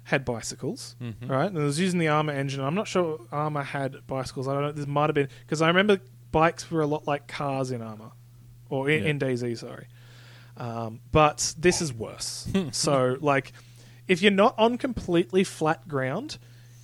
had 0.05 0.23
bicycles, 0.25 0.95
Mm-hmm. 1.01 1.27
right? 1.27 1.47
And 1.47 1.57
it 1.57 1.61
was 1.63 1.79
using 1.79 1.99
the 1.99 2.07
Arma 2.07 2.33
engine. 2.33 2.61
I'm 2.61 2.75
not 2.75 2.87
sure 2.87 3.19
Arma 3.31 3.63
had 3.63 4.05
bicycles. 4.07 4.47
I 4.47 4.53
don't 4.53 4.61
know. 4.63 4.71
This 4.71 4.87
might 4.87 5.07
have 5.09 5.15
been 5.15 5.29
because 5.41 5.61
I 5.61 5.67
remember 5.67 5.99
bikes 6.31 6.69
were 6.71 6.81
a 6.81 6.87
lot 6.87 7.05
like 7.07 7.27
cars 7.27 7.71
in 7.71 7.81
Arma, 7.81 8.11
or 8.69 8.89
in, 8.89 9.03
Yeah. 9.03 9.09
in 9.09 9.19
DayZ. 9.19 9.57
Sorry, 9.59 9.87
um, 10.57 11.01
but 11.11 11.53
this 11.57 11.81
is 11.81 11.91
worse. 11.93 12.47
so 12.71 13.17
like, 13.19 13.51
if 14.07 14.21
you're 14.21 14.31
not 14.31 14.55
on 14.57 14.77
completely 14.77 15.43
flat 15.43 15.87
ground. 15.87 16.37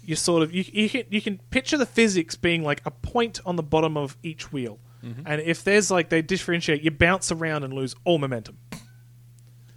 You 0.04 0.16
sort 0.16 0.42
of 0.42 0.52
you, 0.52 0.66
you 0.74 0.90
can 0.90 1.04
you 1.12 1.22
can 1.22 1.38
picture 1.52 1.78
the 1.78 1.86
physics 1.86 2.36
being 2.36 2.64
like 2.64 2.82
a 2.88 2.92
point 2.92 3.40
on 3.46 3.56
the 3.56 3.62
bottom 3.62 3.96
of 3.98 4.18
each 4.24 4.52
wheel, 4.52 4.80
Mm-hmm. 5.06 5.22
and 5.28 5.42
if 5.42 5.64
there's 5.64 5.92
like 5.92 6.10
they 6.10 6.24
differentiate, 6.24 6.82
you 6.82 6.90
bounce 6.90 7.32
around 7.32 7.64
and 7.64 7.72
lose 7.72 7.94
all 8.04 8.18
momentum. 8.18 8.58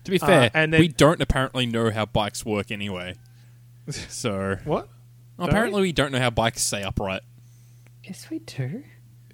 To 0.05 0.11
be 0.11 0.17
fair, 0.17 0.51
and 0.55 0.73
then- 0.73 0.81
we 0.81 0.89
don't 0.89 1.21
apparently 1.21 1.67
know 1.67 1.91
how 1.91 2.07
bikes 2.07 2.43
work 2.45 2.71
anyway. 2.71 3.15
So 4.09 4.57
What? 4.65 4.89
apparently 5.39 5.83
we 5.83 5.93
don't 5.93 6.13
know 6.13 6.19
how 6.19 6.31
bikes 6.31 6.63
stay 6.63 6.83
upright. 6.83 7.23
Yes, 8.05 8.29
we 8.31 8.39
do. 8.41 8.83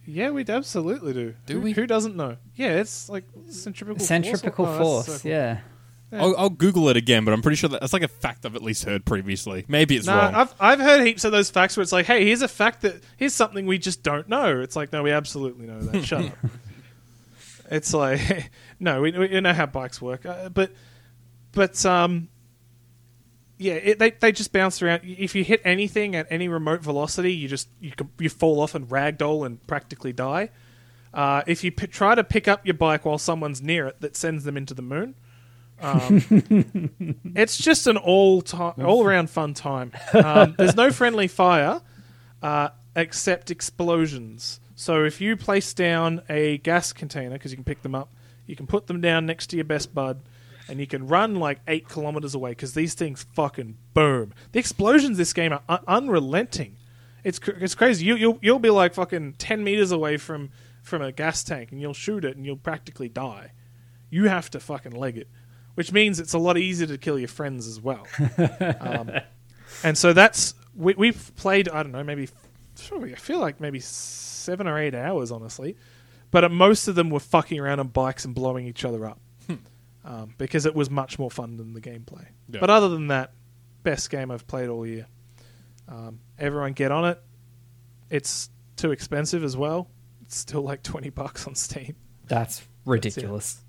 Yeah, 0.06 0.30
we 0.30 0.44
absolutely 0.48 1.12
do. 1.12 1.34
Do 1.46 1.54
who, 1.54 1.60
we? 1.60 1.72
Who 1.72 1.86
doesn't 1.86 2.16
know? 2.16 2.36
Yeah, 2.56 2.78
it's 2.80 3.08
like 3.08 3.24
centripetal 3.48 4.04
Centrifugal 4.04 4.66
force. 4.66 4.78
Oh, 4.80 4.94
that's 4.96 5.06
force. 5.06 5.16
so 5.18 5.22
cool. 5.22 5.30
yeah. 5.30 5.60
Yeah. 6.12 6.22
I'll, 6.24 6.34
I'll 6.36 6.50
Google 6.50 6.88
it 6.88 6.96
again, 6.96 7.24
but 7.24 7.32
I'm 7.32 7.40
pretty 7.42 7.54
sure 7.54 7.68
that, 7.70 7.80
that's 7.80 7.92
like 7.92 8.02
a 8.02 8.08
fact 8.08 8.44
I've 8.44 8.56
at 8.56 8.62
least 8.62 8.82
heard 8.84 9.04
previously. 9.04 9.64
Maybe 9.68 9.94
it's 9.96 10.08
No, 10.08 10.16
wrong. 10.16 10.34
I've 10.34 10.54
I've 10.58 10.80
heard 10.80 11.06
heaps 11.06 11.24
of 11.24 11.30
those 11.30 11.50
facts 11.50 11.76
where 11.76 11.82
it's 11.82 11.92
like, 11.92 12.06
hey, 12.06 12.24
here's 12.24 12.42
a 12.42 12.48
fact 12.48 12.82
that 12.82 12.96
here's 13.16 13.34
something 13.34 13.64
we 13.66 13.78
just 13.78 14.02
don't 14.02 14.28
know. 14.28 14.60
It's 14.60 14.74
like, 14.74 14.92
no, 14.92 15.04
we 15.04 15.12
absolutely 15.12 15.66
know 15.66 15.78
that. 15.80 16.04
Shut 16.04 16.24
up. 16.24 16.32
It's 17.70 17.94
like, 17.94 18.50
no, 18.80 19.00
we 19.00 19.12
we 19.12 19.40
know 19.40 19.52
how 19.52 19.66
bikes 19.66 20.02
work, 20.02 20.26
uh, 20.26 20.48
but 20.48 20.72
but 21.52 21.86
um, 21.86 22.28
yeah, 23.60 23.74
it, 23.74 23.98
they 23.98 24.10
they 24.12 24.32
just 24.32 24.54
bounce 24.54 24.80
around. 24.80 25.02
If 25.04 25.34
you 25.34 25.44
hit 25.44 25.60
anything 25.66 26.16
at 26.16 26.26
any 26.30 26.48
remote 26.48 26.80
velocity, 26.80 27.34
you 27.34 27.46
just 27.46 27.68
you 27.78 27.92
you 28.18 28.30
fall 28.30 28.58
off 28.58 28.74
and 28.74 28.88
ragdoll 28.88 29.44
and 29.44 29.64
practically 29.66 30.14
die. 30.14 30.48
Uh, 31.12 31.42
if 31.46 31.62
you 31.62 31.70
p- 31.70 31.86
try 31.86 32.14
to 32.14 32.24
pick 32.24 32.48
up 32.48 32.64
your 32.64 32.74
bike 32.74 33.04
while 33.04 33.18
someone's 33.18 33.60
near 33.60 33.86
it, 33.88 34.00
that 34.00 34.16
sends 34.16 34.44
them 34.44 34.56
into 34.56 34.72
the 34.72 34.80
moon. 34.80 35.14
Um, 35.78 36.24
it's 37.36 37.58
just 37.58 37.86
an 37.86 37.98
all 37.98 38.40
time, 38.40 38.74
all 38.82 39.04
around 39.04 39.28
fun 39.28 39.52
time. 39.52 39.92
Um, 40.14 40.54
there's 40.56 40.76
no 40.76 40.90
friendly 40.90 41.28
fire 41.28 41.82
uh, 42.42 42.70
except 42.96 43.50
explosions. 43.50 44.58
So 44.74 45.04
if 45.04 45.20
you 45.20 45.36
place 45.36 45.74
down 45.74 46.22
a 46.30 46.56
gas 46.58 46.94
container, 46.94 47.34
because 47.34 47.52
you 47.52 47.58
can 47.58 47.64
pick 47.64 47.82
them 47.82 47.94
up, 47.94 48.08
you 48.46 48.56
can 48.56 48.66
put 48.66 48.86
them 48.86 49.02
down 49.02 49.26
next 49.26 49.48
to 49.48 49.56
your 49.56 49.66
best 49.66 49.94
bud, 49.94 50.22
and 50.70 50.78
you 50.78 50.86
can 50.86 51.06
run 51.06 51.34
like 51.34 51.60
eight 51.66 51.88
kilometers 51.88 52.34
away 52.34 52.52
because 52.52 52.74
these 52.74 52.94
things 52.94 53.26
fucking 53.34 53.76
boom. 53.92 54.32
The 54.52 54.60
explosions 54.60 55.18
this 55.18 55.32
game 55.32 55.52
are 55.52 55.62
un- 55.68 55.84
unrelenting. 55.86 56.76
It's 57.24 57.38
cr- 57.38 57.58
it's 57.60 57.74
crazy. 57.74 58.06
You 58.06 58.16
you'll 58.16 58.38
you'll 58.40 58.60
be 58.60 58.70
like 58.70 58.94
fucking 58.94 59.34
ten 59.34 59.64
meters 59.64 59.90
away 59.90 60.16
from 60.16 60.50
from 60.82 61.02
a 61.02 61.12
gas 61.12 61.44
tank, 61.44 61.72
and 61.72 61.80
you'll 61.80 61.92
shoot 61.92 62.24
it, 62.24 62.36
and 62.36 62.46
you'll 62.46 62.56
practically 62.56 63.08
die. 63.08 63.52
You 64.08 64.28
have 64.28 64.48
to 64.50 64.60
fucking 64.60 64.92
leg 64.92 65.18
it, 65.18 65.28
which 65.74 65.92
means 65.92 66.20
it's 66.20 66.32
a 66.32 66.38
lot 66.38 66.56
easier 66.56 66.86
to 66.86 66.96
kill 66.96 67.18
your 67.18 67.28
friends 67.28 67.66
as 67.66 67.80
well. 67.80 68.06
um, 68.80 69.10
and 69.82 69.98
so 69.98 70.12
that's 70.12 70.54
we, 70.74 70.94
we've 70.94 71.32
played. 71.36 71.68
I 71.68 71.82
don't 71.82 71.92
know, 71.92 72.04
maybe 72.04 72.28
probably 72.88 73.12
I 73.12 73.18
feel 73.18 73.40
like 73.40 73.60
maybe 73.60 73.80
seven 73.80 74.66
or 74.66 74.78
eight 74.78 74.94
hours, 74.94 75.30
honestly. 75.30 75.76
But 76.30 76.44
uh, 76.44 76.48
most 76.48 76.86
of 76.86 76.94
them 76.94 77.10
were 77.10 77.20
fucking 77.20 77.58
around 77.58 77.80
on 77.80 77.88
bikes 77.88 78.24
and 78.24 78.34
blowing 78.34 78.66
each 78.66 78.84
other 78.84 79.04
up 79.04 79.20
um, 80.10 80.34
because 80.38 80.66
it 80.66 80.74
was 80.74 80.90
much 80.90 81.18
more 81.18 81.30
fun 81.30 81.56
than 81.56 81.72
the 81.72 81.80
gameplay. 81.80 82.26
Yeah. 82.48 82.60
But 82.60 82.70
other 82.70 82.88
than 82.88 83.06
that, 83.08 83.32
best 83.82 84.10
game 84.10 84.30
I've 84.30 84.46
played 84.46 84.68
all 84.68 84.86
year. 84.86 85.06
Um, 85.88 86.20
everyone 86.38 86.72
get 86.72 86.90
on 86.92 87.04
it. 87.10 87.22
It's 88.10 88.50
too 88.76 88.90
expensive 88.92 89.44
as 89.44 89.56
well. 89.56 89.88
It's 90.22 90.36
still 90.36 90.62
like 90.62 90.82
twenty 90.82 91.10
bucks 91.10 91.46
on 91.46 91.54
Steam. 91.54 91.94
That's 92.26 92.62
ridiculous. 92.84 93.60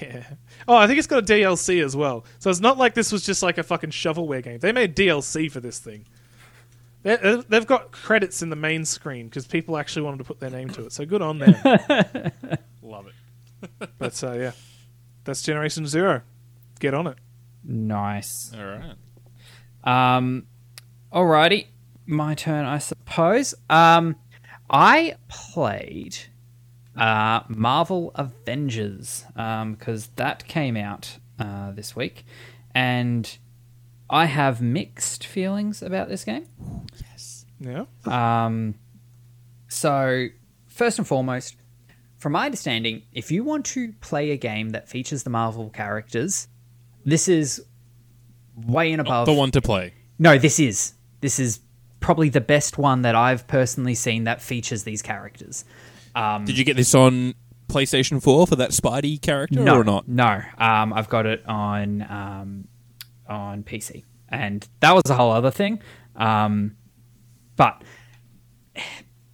Yeah. 0.00 0.24
Oh, 0.66 0.74
I 0.76 0.86
think 0.86 0.98
it's 0.98 1.06
got 1.06 1.18
a 1.28 1.32
DLC 1.32 1.84
as 1.84 1.94
well. 1.94 2.24
So 2.38 2.48
it's 2.50 2.60
not 2.60 2.78
like 2.78 2.94
this 2.94 3.12
was 3.12 3.24
just 3.26 3.42
like 3.42 3.58
a 3.58 3.62
fucking 3.62 3.90
shovelware 3.90 4.42
game. 4.42 4.58
They 4.58 4.72
made 4.72 4.96
DLC 4.96 5.50
for 5.50 5.60
this 5.60 5.78
thing. 5.78 6.06
They- 7.02 7.42
They've 7.48 7.66
got 7.66 7.92
credits 7.92 8.40
in 8.42 8.48
the 8.48 8.56
main 8.56 8.86
screen 8.86 9.26
because 9.28 9.46
people 9.46 9.76
actually 9.76 10.02
wanted 10.02 10.18
to 10.18 10.24
put 10.24 10.40
their 10.40 10.48
name 10.50 10.70
to 10.70 10.86
it. 10.86 10.92
So 10.92 11.04
good 11.04 11.20
on 11.20 11.38
them. 11.38 11.52
Love 12.82 13.08
it. 13.08 13.90
but 13.98 14.24
uh, 14.24 14.32
yeah, 14.32 14.52
that's 15.24 15.42
Generation 15.42 15.86
Zero. 15.86 16.22
Get 16.80 16.94
on 16.94 17.06
it. 17.06 17.18
Nice. 17.64 18.52
All 18.56 18.64
right. 18.64 20.16
Um, 20.16 20.46
alrighty, 21.12 21.66
my 22.06 22.34
turn, 22.34 22.64
I 22.64 22.78
suppose. 22.78 23.54
Um, 23.68 24.16
I 24.68 25.16
played 25.28 26.16
uh, 26.96 27.40
Marvel 27.48 28.12
Avengers 28.14 29.24
because 29.34 30.08
that 30.16 30.46
came 30.46 30.76
out 30.76 31.18
uh, 31.38 31.72
this 31.72 31.96
week, 31.96 32.24
and 32.74 33.38
I 34.08 34.26
have 34.26 34.60
mixed 34.60 35.26
feelings 35.26 35.82
about 35.82 36.08
this 36.08 36.24
game. 36.24 36.46
Yes. 37.10 37.46
Yeah. 37.60 37.84
Um, 38.04 38.74
so, 39.68 40.26
first 40.66 40.98
and 40.98 41.06
foremost, 41.06 41.56
from 42.24 42.32
my 42.32 42.46
understanding, 42.46 43.02
if 43.12 43.30
you 43.30 43.44
want 43.44 43.66
to 43.66 43.92
play 44.00 44.30
a 44.30 44.36
game 44.38 44.70
that 44.70 44.88
features 44.88 45.24
the 45.24 45.28
Marvel 45.28 45.68
characters, 45.68 46.48
this 47.04 47.28
is 47.28 47.62
way 48.56 48.92
and 48.92 49.02
above. 49.02 49.26
The 49.26 49.34
one 49.34 49.50
to 49.50 49.60
play. 49.60 49.92
No, 50.18 50.38
this 50.38 50.58
is. 50.58 50.94
This 51.20 51.38
is 51.38 51.60
probably 52.00 52.30
the 52.30 52.40
best 52.40 52.78
one 52.78 53.02
that 53.02 53.14
I've 53.14 53.46
personally 53.46 53.94
seen 53.94 54.24
that 54.24 54.40
features 54.40 54.84
these 54.84 55.02
characters. 55.02 55.66
Um, 56.14 56.46
Did 56.46 56.56
you 56.56 56.64
get 56.64 56.78
this 56.78 56.94
on 56.94 57.34
PlayStation 57.68 58.22
4 58.22 58.46
for 58.46 58.56
that 58.56 58.70
Spidey 58.70 59.20
character 59.20 59.60
no, 59.60 59.76
or 59.76 59.84
not? 59.84 60.08
No, 60.08 60.40
um, 60.56 60.94
I've 60.94 61.10
got 61.10 61.26
it 61.26 61.46
on 61.46 62.00
um, 62.08 62.68
on 63.28 63.64
PC, 63.64 64.02
and 64.30 64.66
that 64.80 64.94
was 64.94 65.02
a 65.10 65.14
whole 65.14 65.30
other 65.30 65.50
thing. 65.50 65.82
Um, 66.16 66.76
but 67.56 67.82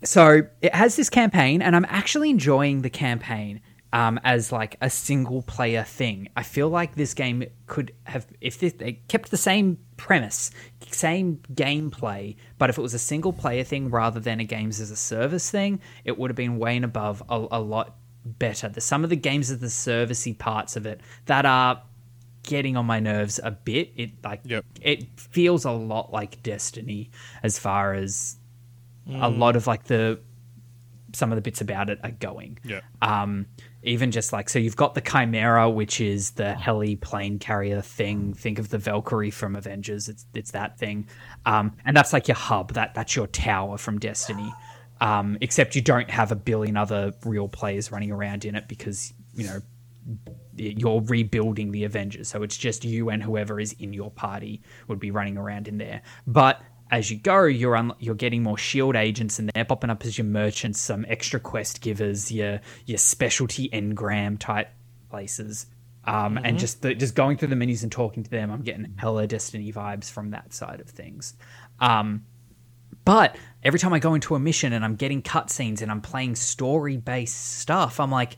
so 0.04 0.42
it 0.62 0.74
has 0.74 0.96
this 0.96 1.10
campaign, 1.10 1.62
and 1.62 1.74
I'm 1.76 1.86
actually 1.88 2.30
enjoying 2.30 2.82
the 2.82 2.90
campaign 2.90 3.60
um, 3.92 4.20
as 4.24 4.52
like 4.52 4.76
a 4.80 4.88
single 4.90 5.42
player 5.42 5.82
thing. 5.84 6.28
I 6.36 6.42
feel 6.42 6.68
like 6.68 6.94
this 6.94 7.14
game 7.14 7.44
could 7.66 7.92
have 8.04 8.26
if 8.40 8.58
this, 8.58 8.74
they 8.74 8.94
kept 9.08 9.30
the 9.30 9.36
same 9.36 9.78
premise, 9.96 10.50
same 10.90 11.40
gameplay, 11.52 12.36
but 12.58 12.70
if 12.70 12.78
it 12.78 12.82
was 12.82 12.94
a 12.94 12.98
single 12.98 13.32
player 13.32 13.64
thing 13.64 13.90
rather 13.90 14.20
than 14.20 14.40
a 14.40 14.44
games 14.44 14.80
as 14.80 14.90
a 14.90 14.96
service 14.96 15.50
thing, 15.50 15.80
it 16.04 16.18
would 16.18 16.30
have 16.30 16.36
been 16.36 16.58
way 16.58 16.76
and 16.76 16.84
above 16.84 17.22
a, 17.28 17.46
a 17.50 17.60
lot 17.60 17.96
better. 18.24 18.68
The, 18.68 18.80
some 18.80 19.04
of 19.04 19.10
the 19.10 19.16
games 19.16 19.50
as 19.50 19.58
the 19.58 19.66
servicey 19.66 20.36
parts 20.36 20.76
of 20.76 20.86
it 20.86 21.00
that 21.26 21.44
are 21.44 21.82
getting 22.42 22.76
on 22.76 22.86
my 22.86 23.00
nerves 23.00 23.38
a 23.42 23.50
bit. 23.50 23.92
It 23.96 24.10
like 24.24 24.40
Yep. 24.44 24.64
it 24.80 25.20
feels 25.20 25.64
a 25.64 25.72
lot 25.72 26.12
like 26.12 26.42
Destiny 26.42 27.10
as 27.42 27.58
far 27.58 27.94
as 27.94 28.36
a 29.14 29.28
lot 29.28 29.56
of 29.56 29.66
like 29.66 29.84
the 29.84 30.20
some 31.14 31.32
of 31.32 31.36
the 31.36 31.42
bits 31.42 31.60
about 31.60 31.90
it 31.90 31.98
are 32.02 32.10
going. 32.10 32.58
Yeah. 32.64 32.80
Um, 33.02 33.46
even 33.82 34.10
just 34.10 34.32
like 34.32 34.48
so, 34.48 34.58
you've 34.58 34.76
got 34.76 34.94
the 34.94 35.00
Chimera, 35.00 35.68
which 35.70 36.00
is 36.00 36.32
the 36.32 36.54
heli 36.54 36.96
plane 36.96 37.38
carrier 37.38 37.80
thing. 37.80 38.34
Think 38.34 38.58
of 38.58 38.68
the 38.68 38.78
Valkyrie 38.78 39.30
from 39.30 39.56
Avengers. 39.56 40.08
It's 40.08 40.26
it's 40.34 40.50
that 40.52 40.78
thing, 40.78 41.08
um, 41.46 41.76
and 41.84 41.96
that's 41.96 42.12
like 42.12 42.28
your 42.28 42.36
hub. 42.36 42.74
That 42.74 42.94
that's 42.94 43.16
your 43.16 43.26
tower 43.26 43.78
from 43.78 43.98
Destiny. 43.98 44.52
Um, 45.00 45.38
except 45.40 45.74
you 45.74 45.80
don't 45.80 46.10
have 46.10 46.30
a 46.30 46.36
billion 46.36 46.76
other 46.76 47.14
real 47.24 47.48
players 47.48 47.90
running 47.90 48.10
around 48.10 48.44
in 48.44 48.54
it 48.54 48.68
because 48.68 49.14
you 49.34 49.46
know 49.46 49.60
you're 50.56 51.00
rebuilding 51.02 51.72
the 51.72 51.84
Avengers. 51.84 52.28
So 52.28 52.42
it's 52.42 52.56
just 52.56 52.84
you 52.84 53.08
and 53.08 53.22
whoever 53.22 53.58
is 53.58 53.72
in 53.78 53.92
your 53.92 54.10
party 54.10 54.60
would 54.88 55.00
be 55.00 55.10
running 55.10 55.38
around 55.38 55.68
in 55.68 55.78
there. 55.78 56.02
But 56.26 56.60
as 56.90 57.10
you 57.10 57.18
go, 57.18 57.44
you're 57.44 57.76
un- 57.76 57.94
you're 57.98 58.14
getting 58.14 58.42
more 58.42 58.58
shield 58.58 58.96
agents, 58.96 59.38
and 59.38 59.50
they're 59.54 59.64
popping 59.64 59.90
up 59.90 60.04
as 60.04 60.18
your 60.18 60.26
merchants, 60.26 60.80
some 60.80 61.04
extra 61.08 61.40
quest 61.40 61.80
givers, 61.80 62.30
your 62.32 62.60
your 62.86 62.98
specialty 62.98 63.68
engram 63.70 64.38
type 64.38 64.68
places, 65.10 65.66
um, 66.04 66.38
and 66.38 66.58
just 66.58 66.82
the, 66.82 66.94
just 66.94 67.14
going 67.14 67.36
through 67.36 67.48
the 67.48 67.56
menus 67.56 67.82
and 67.82 67.92
talking 67.92 68.22
to 68.22 68.30
them. 68.30 68.50
I'm 68.50 68.62
getting 68.62 68.94
hella 68.96 69.26
Destiny 69.26 69.72
vibes 69.72 70.10
from 70.10 70.30
that 70.30 70.52
side 70.52 70.80
of 70.80 70.88
things. 70.88 71.34
Um, 71.78 72.24
but 73.04 73.36
every 73.62 73.78
time 73.78 73.92
I 73.92 73.98
go 73.98 74.14
into 74.14 74.34
a 74.34 74.38
mission 74.38 74.72
and 74.72 74.84
I'm 74.84 74.96
getting 74.96 75.22
cutscenes 75.22 75.82
and 75.82 75.90
I'm 75.90 76.00
playing 76.00 76.36
story 76.36 76.96
based 76.96 77.58
stuff, 77.58 77.98
I'm 77.98 78.10
like, 78.10 78.36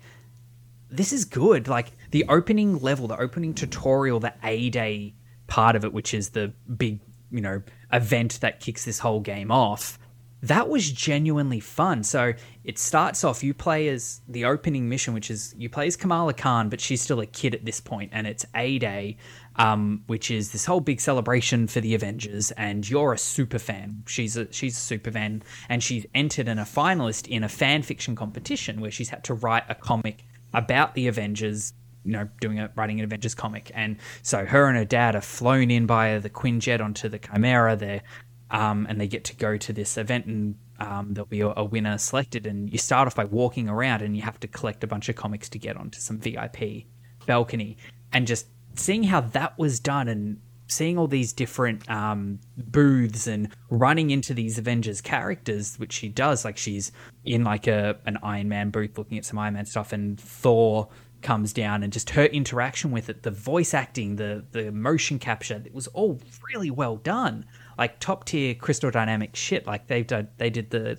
this 0.90 1.12
is 1.12 1.24
good. 1.24 1.68
Like 1.68 1.92
the 2.10 2.24
opening 2.28 2.78
level, 2.78 3.08
the 3.08 3.18
opening 3.18 3.54
tutorial, 3.54 4.20
the 4.20 4.34
A 4.42 4.70
Day 4.70 5.14
part 5.46 5.74
of 5.76 5.84
it, 5.84 5.92
which 5.92 6.14
is 6.14 6.30
the 6.30 6.52
big, 6.76 7.00
you 7.30 7.40
know, 7.40 7.62
event 7.92 8.40
that 8.40 8.60
kicks 8.60 8.84
this 8.84 9.00
whole 9.00 9.20
game 9.20 9.50
off. 9.50 9.98
That 10.42 10.68
was 10.68 10.90
genuinely 10.90 11.60
fun. 11.60 12.02
So 12.02 12.32
it 12.64 12.76
starts 12.76 13.22
off, 13.22 13.44
you 13.44 13.54
play 13.54 13.86
as 13.88 14.20
the 14.26 14.44
opening 14.44 14.88
mission, 14.88 15.14
which 15.14 15.30
is 15.30 15.54
you 15.56 15.68
play 15.68 15.86
as 15.86 15.96
Kamala 15.96 16.34
Khan, 16.34 16.68
but 16.68 16.80
she's 16.80 17.00
still 17.00 17.20
a 17.20 17.26
kid 17.26 17.54
at 17.54 17.64
this 17.64 17.80
point, 17.80 18.10
and 18.12 18.26
it's 18.26 18.44
A 18.56 18.78
Day, 18.80 19.18
um, 19.54 20.02
which 20.08 20.32
is 20.32 20.50
this 20.50 20.64
whole 20.64 20.80
big 20.80 21.00
celebration 21.00 21.68
for 21.68 21.80
the 21.80 21.94
Avengers, 21.94 22.50
and 22.52 22.88
you're 22.88 23.12
a 23.12 23.18
super 23.18 23.60
fan. 23.60 24.02
She's 24.08 24.36
a 24.36 24.52
she's 24.52 24.76
a 24.76 24.80
super 24.80 25.12
fan, 25.12 25.44
and 25.68 25.80
she's 25.80 26.06
entered 26.12 26.48
in 26.48 26.58
a 26.58 26.64
finalist 26.64 27.28
in 27.28 27.44
a 27.44 27.48
fan 27.48 27.82
fiction 27.82 28.16
competition 28.16 28.80
where 28.80 28.90
she's 28.90 29.10
had 29.10 29.22
to 29.24 29.34
write 29.34 29.64
a 29.68 29.76
comic 29.76 30.24
about 30.54 30.94
the 30.94 31.06
Avengers, 31.06 31.72
you 32.04 32.12
know, 32.12 32.28
doing 32.40 32.58
a 32.58 32.70
writing 32.74 32.98
an 33.00 33.04
Avengers 33.04 33.34
comic. 33.34 33.70
And 33.74 33.96
so 34.22 34.44
her 34.44 34.66
and 34.66 34.76
her 34.76 34.84
dad 34.84 35.14
are 35.14 35.20
flown 35.20 35.70
in 35.70 35.86
by 35.86 36.18
the 36.18 36.30
Quinjet 36.30 36.80
onto 36.80 37.08
the 37.08 37.18
Chimera 37.18 37.76
there, 37.76 38.02
um, 38.50 38.86
and 38.88 39.00
they 39.00 39.08
get 39.08 39.24
to 39.24 39.36
go 39.36 39.56
to 39.56 39.72
this 39.72 39.96
event 39.96 40.26
and. 40.26 40.56
Um, 40.80 41.14
there'll 41.14 41.26
be 41.26 41.42
a, 41.42 41.62
winner 41.62 41.96
selected, 41.96 42.44
and 42.44 42.68
you 42.68 42.76
start 42.76 43.06
off 43.06 43.14
by 43.14 43.24
walking 43.24 43.68
around, 43.68 44.02
and 44.02 44.16
you 44.16 44.22
have 44.22 44.40
to 44.40 44.48
collect 44.48 44.82
a 44.82 44.88
bunch 44.88 45.08
of 45.08 45.14
comics 45.14 45.48
to 45.50 45.58
get 45.60 45.76
onto 45.76 46.00
some 46.00 46.18
VIP 46.18 46.86
balcony, 47.24 47.76
and 48.12 48.26
just 48.26 48.48
seeing 48.74 49.04
how 49.04 49.20
that 49.20 49.56
was 49.56 49.78
done, 49.78 50.08
and 50.08 50.40
seeing 50.72 50.98
all 50.98 51.06
these 51.06 51.32
different 51.32 51.88
um, 51.90 52.40
booths 52.56 53.26
and 53.26 53.54
running 53.70 54.10
into 54.10 54.34
these 54.34 54.58
Avengers 54.58 55.00
characters, 55.00 55.76
which 55.76 55.92
she 55.92 56.08
does. 56.08 56.44
Like 56.44 56.56
she's 56.56 56.90
in 57.24 57.44
like 57.44 57.66
a 57.66 57.96
an 58.06 58.18
Iron 58.22 58.48
Man 58.48 58.70
booth 58.70 58.98
looking 58.98 59.18
at 59.18 59.24
some 59.24 59.38
Iron 59.38 59.54
Man 59.54 59.66
stuff, 59.66 59.92
and 59.92 60.18
Thor 60.18 60.88
comes 61.22 61.52
down 61.52 61.82
and 61.82 61.92
just 61.92 62.10
her 62.10 62.24
interaction 62.26 62.90
with 62.90 63.08
it, 63.08 63.22
the 63.22 63.30
voice 63.30 63.72
acting, 63.74 64.16
the 64.16 64.44
the 64.52 64.70
motion 64.72 65.18
capture, 65.18 65.62
it 65.64 65.74
was 65.74 65.86
all 65.88 66.20
really 66.52 66.70
well 66.70 66.96
done. 66.96 67.44
Like 67.78 67.98
top 68.00 68.24
tier 68.26 68.54
Crystal 68.54 68.90
Dynamics 68.90 69.38
shit. 69.38 69.66
Like 69.66 69.86
they've 69.86 70.06
done, 70.06 70.28
they 70.36 70.50
did 70.50 70.70
the 70.70 70.98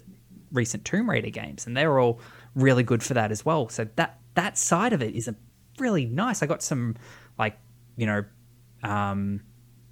recent 0.51 0.85
Tomb 0.85 1.09
Raider 1.09 1.29
games, 1.29 1.65
and 1.67 1.75
they 1.77 1.85
were 1.87 1.99
all 1.99 2.19
really 2.55 2.83
good 2.83 3.03
for 3.03 3.13
that 3.13 3.31
as 3.31 3.45
well. 3.45 3.69
So 3.69 3.87
that 3.95 4.19
that 4.35 4.57
side 4.57 4.93
of 4.93 5.01
it 5.03 5.15
is 5.15 5.27
a 5.27 5.35
really 5.79 6.05
nice. 6.05 6.41
I 6.41 6.45
got 6.47 6.63
some 6.63 6.95
like 7.37 7.57
you 7.95 8.05
know 8.07 8.23
um, 8.83 9.41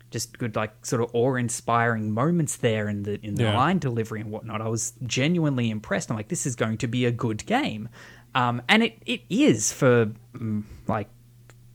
just 0.09 0.37
good 0.37 0.55
like 0.55 0.85
sort 0.85 1.01
of 1.01 1.09
awe-inspiring 1.13 2.11
moments 2.11 2.57
there 2.57 2.89
in 2.89 3.03
the 3.03 3.19
in 3.25 3.35
the 3.35 3.43
Yeah. 3.43 3.55
line 3.57 3.79
delivery 3.79 4.19
and 4.21 4.29
whatnot. 4.31 4.61
I 4.61 4.67
was 4.67 4.93
genuinely 5.05 5.69
impressed. 5.69 6.09
I'm 6.11 6.17
like, 6.17 6.27
this 6.29 6.45
is 6.45 6.55
going 6.55 6.77
to 6.79 6.87
be 6.87 7.05
a 7.05 7.11
good 7.11 7.45
game, 7.45 7.87
um, 8.35 8.61
and 8.69 8.83
it 8.83 9.01
it 9.05 9.21
is 9.29 9.71
for 9.71 10.11
mm, 10.33 10.63
like 10.87 11.09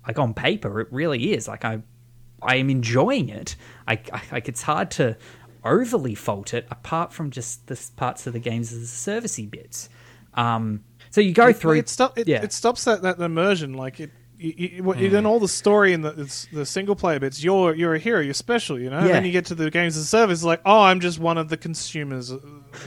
like 0.06 0.18
on 0.18 0.34
paper, 0.34 0.80
it 0.80 0.88
really 0.90 1.32
is. 1.32 1.48
Like 1.48 1.64
I 1.64 1.80
I 2.42 2.56
am 2.56 2.70
enjoying 2.70 3.28
it. 3.28 3.56
I, 3.86 3.98
I 4.12 4.22
like 4.32 4.48
it's 4.48 4.62
hard 4.62 4.90
to 4.92 5.16
overly 5.64 6.14
fault 6.14 6.54
it 6.54 6.66
apart 6.70 7.12
from 7.12 7.30
just 7.30 7.66
the 7.66 7.80
parts 7.96 8.26
of 8.26 8.32
the 8.32 8.38
games 8.38 8.72
as 8.72 8.80
the 8.80 9.10
servicey 9.10 9.50
bits. 9.50 9.88
Um, 10.34 10.84
so 11.10 11.20
you 11.20 11.32
go 11.32 11.52
through. 11.52 11.78
It, 11.78 11.88
stop, 11.88 12.18
it, 12.18 12.28
yeah. 12.28 12.42
it 12.42 12.52
stops 12.52 12.84
that, 12.84 13.02
that 13.02 13.18
immersion. 13.18 13.74
Like 13.74 14.00
it, 14.00 14.10
you, 14.38 14.54
you, 14.56 14.82
what- 14.82 15.00
in 15.00 15.26
all 15.26 15.40
the 15.40 15.48
story 15.48 15.92
and 15.92 16.04
the 16.04 16.46
the 16.52 16.66
single 16.66 16.94
player 16.94 17.18
bits, 17.18 17.42
you're 17.42 17.74
you're 17.74 17.94
a 17.94 17.98
hero. 17.98 18.20
You're 18.20 18.34
special. 18.34 18.78
You 18.78 18.90
know. 18.90 18.98
And 18.98 19.08
then 19.08 19.24
you 19.24 19.32
get 19.32 19.46
to 19.46 19.54
the 19.54 19.70
games 19.70 19.96
as 19.96 20.04
a 20.04 20.06
service, 20.06 20.44
like 20.44 20.60
oh, 20.64 20.82
I'm 20.82 21.00
just 21.00 21.18
one 21.18 21.38
of 21.38 21.48
the 21.48 21.56
consumers. 21.56 22.32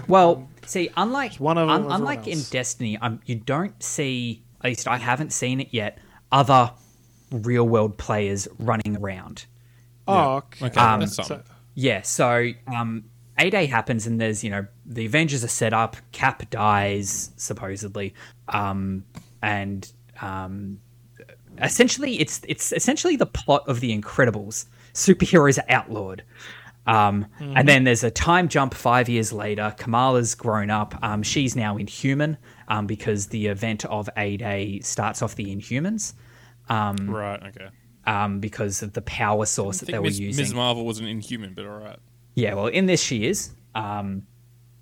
Well, 0.07 0.47
see, 0.71 0.89
unlike 0.97 1.35
one 1.35 1.57
of 1.57 1.69
un- 1.69 1.91
unlike 1.91 2.27
in. 2.27 2.39
Destiny, 2.49 2.97
um, 2.97 3.19
you 3.25 3.35
don't 3.35 3.81
see. 3.83 4.43
At 4.61 4.65
least 4.69 4.87
I 4.87 4.97
haven't 4.97 5.31
seen 5.33 5.59
it 5.59 5.69
yet. 5.71 5.97
Other 6.31 6.71
real 7.31 7.67
world 7.67 7.97
players 7.97 8.47
running 8.59 8.97
around. 8.97 9.45
Oh, 10.07 10.37
okay. 10.37 10.65
Okay, 10.67 10.79
Um. 10.79 11.07
So- 11.07 11.41
Yeah, 11.75 12.01
so 12.01 12.51
um, 12.67 13.05
A 13.37 13.49
Day 13.49 13.65
happens, 13.67 14.05
and 14.07 14.19
there's 14.19 14.43
you 14.43 14.49
know 14.49 14.65
the 14.85 15.05
Avengers 15.05 15.43
are 15.43 15.47
set 15.49 15.73
up. 15.73 15.95
Cap 16.11 16.49
dies 16.49 17.31
supposedly, 17.37 18.13
um, 18.47 19.05
and 19.41 19.91
um, 20.21 20.79
essentially 21.61 22.19
it's 22.19 22.41
it's 22.47 22.71
essentially 22.73 23.15
the 23.15 23.25
plot 23.25 23.63
of 23.67 23.79
the 23.79 23.97
Incredibles. 23.97 24.65
Superheroes 24.93 25.57
are 25.59 25.65
outlawed. 25.69 26.23
Um, 26.89 27.25
And 27.39 27.67
then 27.67 27.83
there's 27.83 28.03
a 28.03 28.11
time 28.11 28.47
jump 28.47 28.73
five 28.73 29.09
years 29.09 29.31
later. 29.31 29.73
Kamala's 29.77 30.35
grown 30.35 30.69
up. 30.69 30.95
Um, 31.01 31.23
she's 31.23 31.55
now 31.55 31.77
Inhuman 31.77 32.37
um, 32.67 32.87
because 32.87 33.27
the 33.27 33.47
event 33.47 33.85
of 33.85 34.09
A 34.17 34.37
Day 34.37 34.79
starts 34.81 35.21
off 35.21 35.35
the 35.35 35.55
Inhumans 35.55 36.13
right. 36.69 37.41
Okay. 37.47 37.69
um, 38.05 38.39
because 38.39 38.81
of 38.81 38.93
the 38.93 39.01
power 39.01 39.45
source 39.45 39.79
that 39.79 39.87
they 39.87 39.99
were 39.99 40.05
Ms. 40.05 40.19
using. 40.19 40.43
Ms. 40.43 40.53
Marvel 40.53 40.85
wasn't 40.85 41.09
inhuman, 41.09 41.53
but 41.53 41.65
all 41.65 41.77
right. 41.79 41.99
Yeah, 42.35 42.53
well, 42.53 42.67
in 42.67 42.85
this 42.85 43.01
she 43.01 43.25
is, 43.25 43.51
um, 43.75 44.23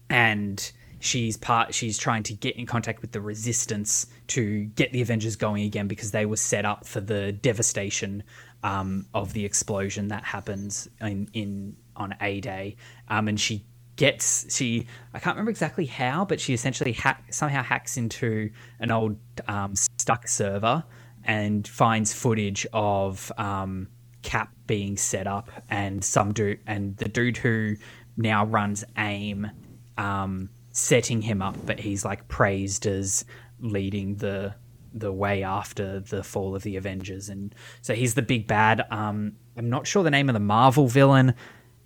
and 0.10 0.72
she's 1.00 1.38
part. 1.38 1.74
She's 1.74 1.98
trying 1.98 2.24
to 2.24 2.34
get 2.34 2.56
in 2.56 2.66
contact 2.66 3.02
with 3.02 3.12
the 3.12 3.22
Resistance 3.22 4.08
to 4.28 4.66
get 4.66 4.92
the 4.92 5.02
Avengers 5.02 5.36
going 5.36 5.64
again 5.64 5.88
because 5.88 6.12
they 6.12 6.26
were 6.26 6.38
set 6.38 6.66
up 6.66 6.86
for 6.86 7.02
the 7.02 7.32
devastation 7.32 8.24
um, 8.64 9.06
of 9.14 9.34
the 9.34 9.46
explosion 9.46 10.10
that 10.10 10.24
happens 10.24 10.88
in 11.02 11.30
in 11.34 11.78
on 11.98 12.16
A 12.22 12.40
Day, 12.40 12.78
um, 13.08 13.28
and 13.28 13.40
she 13.40 13.66
gets 13.96 14.56
she 14.56 14.88
I 15.14 15.20
can't 15.20 15.36
remember 15.36 15.52
exactly 15.52 15.86
how, 15.86 16.24
but 16.24 16.40
she 16.40 16.54
essentially 16.54 16.94
hack, 16.94 17.34
somehow 17.34 17.64
hacks 17.64 17.98
into 17.98 18.52
an 18.80 18.92
old 18.92 19.18
um, 19.48 19.74
stuck 19.98 20.28
server 20.28 20.84
and 21.24 21.68
finds 21.68 22.14
footage 22.14 22.66
of 22.72 23.32
um, 23.38 23.88
Cap 24.22 24.52
being 24.68 24.98
set 24.98 25.28
up 25.28 25.50
and 25.70 26.04
some 26.04 26.34
dude 26.34 26.60
and 26.68 26.96
the 26.98 27.10
dude 27.10 27.38
who 27.38 27.76
now 28.16 28.46
runs 28.46 28.84
AIM 28.98 29.50
um, 29.98 30.50
setting 30.72 31.22
him 31.22 31.42
up, 31.42 31.56
but 31.66 31.80
he's 31.80 32.06
like 32.06 32.28
praised 32.28 32.86
as 32.86 33.26
leading 33.60 34.16
the 34.16 34.54
the 34.94 35.12
way 35.12 35.44
after 35.44 36.00
the 36.00 36.24
fall 36.24 36.56
of 36.56 36.64
the 36.64 36.76
Avengers, 36.76 37.30
and 37.30 37.54
so 37.82 37.94
he's 37.94 38.14
the 38.14 38.22
big 38.22 38.48
bad. 38.48 38.86
Um, 38.90 39.34
I'm 39.56 39.70
not 39.70 39.86
sure 39.86 40.04
the 40.04 40.12
name 40.12 40.30
of 40.30 40.34
the 40.34 40.40
Marvel 40.40 40.88
villain, 40.88 41.34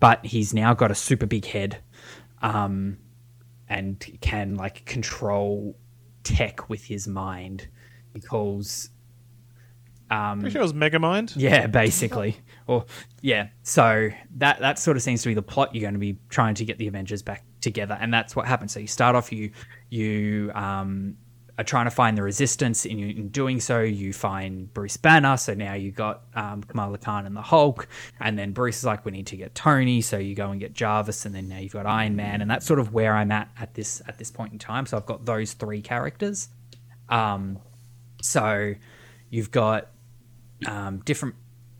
but 0.01 0.25
he's 0.25 0.53
now 0.53 0.73
got 0.73 0.91
a 0.91 0.95
super 0.95 1.25
big 1.25 1.45
head, 1.45 1.77
um, 2.41 2.97
and 3.69 4.05
can 4.19 4.55
like 4.55 4.83
control 4.83 5.77
tech 6.23 6.69
with 6.69 6.83
his 6.83 7.07
mind. 7.07 7.69
Because 8.11 8.89
Pretty 10.41 10.51
sure 10.51 10.61
it 10.61 10.65
was 10.65 10.73
Megamind. 10.73 11.33
yeah, 11.37 11.67
basically. 11.67 12.37
Or 12.67 12.85
yeah, 13.21 13.47
so 13.63 14.09
that 14.37 14.59
that 14.59 14.77
sort 14.77 14.97
of 14.97 15.03
seems 15.03 15.21
to 15.21 15.29
be 15.29 15.33
the 15.33 15.41
plot. 15.41 15.73
You're 15.73 15.81
going 15.81 15.93
to 15.93 15.99
be 15.99 16.19
trying 16.29 16.55
to 16.55 16.65
get 16.65 16.77
the 16.77 16.87
Avengers 16.87 17.21
back 17.21 17.45
together, 17.61 17.97
and 17.99 18.13
that's 18.13 18.35
what 18.35 18.45
happens. 18.45 18.73
So 18.73 18.81
you 18.81 18.87
start 18.87 19.15
off, 19.15 19.31
you 19.31 19.51
you 19.89 20.51
um, 20.53 21.15
are 21.57 21.63
trying 21.63 21.85
to 21.85 21.91
find 21.91 22.17
the 22.17 22.23
Resistance. 22.23 22.85
In, 22.85 22.99
in 22.99 23.29
doing 23.29 23.59
so, 23.59 23.81
you 23.81 24.13
find 24.13 24.73
Bruce 24.73 24.97
Banner. 24.97 25.37
So 25.37 25.53
now 25.53 25.73
you've 25.73 25.95
got 25.95 26.23
um, 26.35 26.63
Kamala 26.63 26.97
Khan 26.97 27.25
and 27.25 27.35
the 27.35 27.41
Hulk, 27.41 27.87
and 28.19 28.37
then 28.37 28.51
Bruce 28.51 28.77
is 28.77 28.85
like, 28.85 29.05
"We 29.05 29.11
need 29.11 29.27
to 29.27 29.37
get 29.37 29.55
Tony." 29.55 30.01
So 30.01 30.17
you 30.17 30.35
go 30.35 30.51
and 30.51 30.59
get 30.59 30.73
Jarvis, 30.73 31.25
and 31.25 31.35
then 31.35 31.47
now 31.47 31.57
you've 31.57 31.73
got 31.73 31.85
Iron 31.85 32.15
Man, 32.15 32.41
and 32.41 32.49
that's 32.49 32.65
sort 32.65 32.79
of 32.79 32.93
where 32.93 33.15
I'm 33.15 33.31
at 33.31 33.49
at 33.59 33.73
this 33.73 34.01
at 34.07 34.17
this 34.17 34.31
point 34.31 34.53
in 34.53 34.59
time. 34.59 34.85
So 34.85 34.97
I've 34.97 35.05
got 35.05 35.25
those 35.25 35.53
three 35.53 35.81
characters. 35.81 36.49
Um, 37.09 37.59
so 38.21 38.73
you've 39.29 39.51
got 39.51 39.89
um, 40.67 40.99
different 40.99 41.35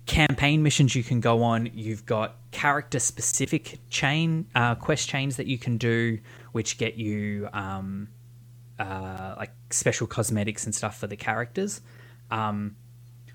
campaign 0.05 0.63
missions 0.63 0.95
you 0.95 1.03
can 1.03 1.19
go 1.19 1.43
on. 1.43 1.69
You've 1.73 2.05
got 2.05 2.35
character 2.51 2.99
specific 2.99 3.79
chain 3.89 4.45
uh, 4.55 4.75
quest 4.75 5.07
chains 5.07 5.37
that 5.37 5.47
you 5.47 5.57
can 5.57 5.77
do, 5.77 6.19
which 6.51 6.77
get 6.77 6.95
you 6.95 7.47
um, 7.53 8.09
uh, 8.81 9.35
like 9.37 9.51
special 9.69 10.07
cosmetics 10.07 10.65
and 10.65 10.73
stuff 10.73 10.97
for 10.99 11.07
the 11.07 11.15
characters. 11.15 11.81
Um, 12.29 12.75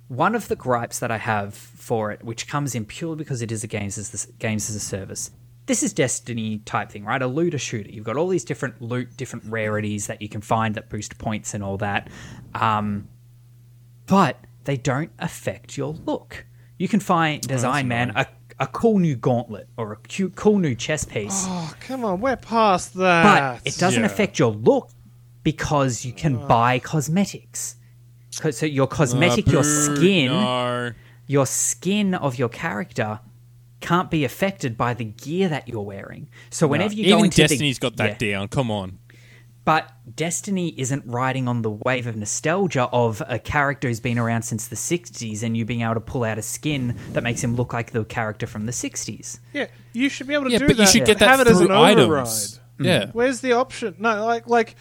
one 0.08 0.34
of 0.34 0.48
the 0.48 0.56
gripes 0.56 0.98
that 1.00 1.10
I 1.10 1.18
have 1.18 1.54
for 1.54 2.12
it, 2.12 2.22
which 2.22 2.46
comes 2.48 2.74
in 2.74 2.84
purely 2.84 3.16
because 3.16 3.42
it 3.42 3.50
is 3.50 3.64
a 3.64 3.66
games 3.66 3.98
as 3.98 4.10
the, 4.10 4.32
games 4.38 4.70
as 4.70 4.76
a 4.76 4.80
service. 4.80 5.30
This 5.66 5.82
is 5.82 5.92
Destiny 5.92 6.58
type 6.58 6.90
thing, 6.90 7.04
right? 7.04 7.20
A 7.20 7.26
looter 7.26 7.58
shooter. 7.58 7.90
You've 7.90 8.04
got 8.04 8.16
all 8.16 8.28
these 8.28 8.44
different 8.44 8.80
loot, 8.80 9.16
different 9.16 9.46
rarities 9.46 10.06
that 10.06 10.22
you 10.22 10.28
can 10.28 10.40
find 10.40 10.76
that 10.76 10.88
boost 10.88 11.18
points 11.18 11.54
and 11.54 11.64
all 11.64 11.76
that, 11.78 12.08
um, 12.54 13.08
but 14.06 14.36
they 14.64 14.76
don't 14.76 15.10
affect 15.18 15.76
your 15.76 15.92
look. 15.92 16.46
You 16.78 16.86
can 16.88 17.00
find 17.00 17.50
as 17.50 17.64
Iron 17.64 17.88
Man 17.88 18.12
a, 18.14 18.26
a 18.60 18.66
cool 18.68 18.98
new 19.00 19.16
gauntlet 19.16 19.68
or 19.76 19.92
a 19.92 19.96
cute, 19.96 20.36
cool 20.36 20.58
new 20.58 20.74
chest 20.76 21.08
piece, 21.10 21.44
Oh, 21.48 21.74
come 21.80 22.04
on, 22.04 22.20
we're 22.20 22.36
past 22.36 22.94
that. 22.94 23.60
but 23.62 23.66
it 23.66 23.76
doesn't 23.76 24.00
yeah. 24.02 24.06
affect 24.06 24.38
your 24.38 24.52
look 24.52 24.90
because 25.46 26.04
you 26.04 26.12
can 26.12 26.44
buy 26.48 26.80
cosmetics. 26.80 27.76
So 28.30 28.66
your 28.66 28.88
cosmetic, 28.88 29.46
Uh, 29.46 29.52
your 29.52 29.62
skin, 29.62 30.26
No. 30.32 30.90
your 31.28 31.46
skin 31.46 32.14
of 32.14 32.36
your 32.36 32.48
character 32.48 33.20
can't 33.80 34.10
be 34.10 34.24
affected 34.24 34.76
by 34.76 34.92
the 34.92 35.04
gear 35.04 35.48
that 35.48 35.68
you're 35.68 35.82
wearing. 35.94 36.28
So 36.50 36.66
whenever 36.66 36.94
you 36.94 37.04
go 37.04 37.18
Even 37.18 37.26
into 37.26 37.36
Destiny's 37.42 37.78
the, 37.78 37.82
got 37.90 37.96
that 37.98 38.20
Yeah. 38.20 38.32
down. 38.32 38.48
Come 38.48 38.72
on. 38.72 38.98
But 39.64 39.88
Destiny 40.16 40.74
isn't 40.76 41.04
riding 41.06 41.46
on 41.46 41.62
the 41.62 41.70
wave 41.70 42.08
of 42.08 42.16
nostalgia 42.16 42.84
of 42.92 43.22
a 43.28 43.38
character 43.38 43.86
who's 43.86 44.00
been 44.00 44.18
around 44.18 44.42
since 44.42 44.66
the 44.66 44.76
60s 44.76 45.44
and 45.44 45.56
you 45.56 45.64
being 45.64 45.82
able 45.82 45.94
to 45.94 46.00
pull 46.00 46.24
out 46.24 46.38
a 46.38 46.42
skin 46.42 46.96
that 47.12 47.22
makes 47.22 47.42
him 47.44 47.54
look 47.54 47.72
like 47.72 47.92
the 47.92 48.04
character 48.04 48.48
from 48.48 48.66
the 48.66 48.72
60s. 48.72 49.38
yeah, 49.52 49.66
you 49.92 50.08
should 50.08 50.26
be 50.26 50.34
able 50.34 50.46
to 50.46 50.50
Yeah, 50.50 50.58
do 50.58 50.66
but 50.66 50.76
that. 50.76 50.82
you 50.82 50.88
should 50.88 51.04
get 51.06 51.20
that 51.20 51.28
have 51.28 51.40
it 51.40 51.46
as 51.46 51.58
through 51.58 51.66
an 51.68 51.72
items. 51.76 52.02
override. 52.04 52.36
Yeah. 52.78 53.10
Where's 53.14 53.40
the 53.40 53.52
option? 53.52 53.94
No, 53.98 54.26
like 54.26 54.46
like 54.46 54.76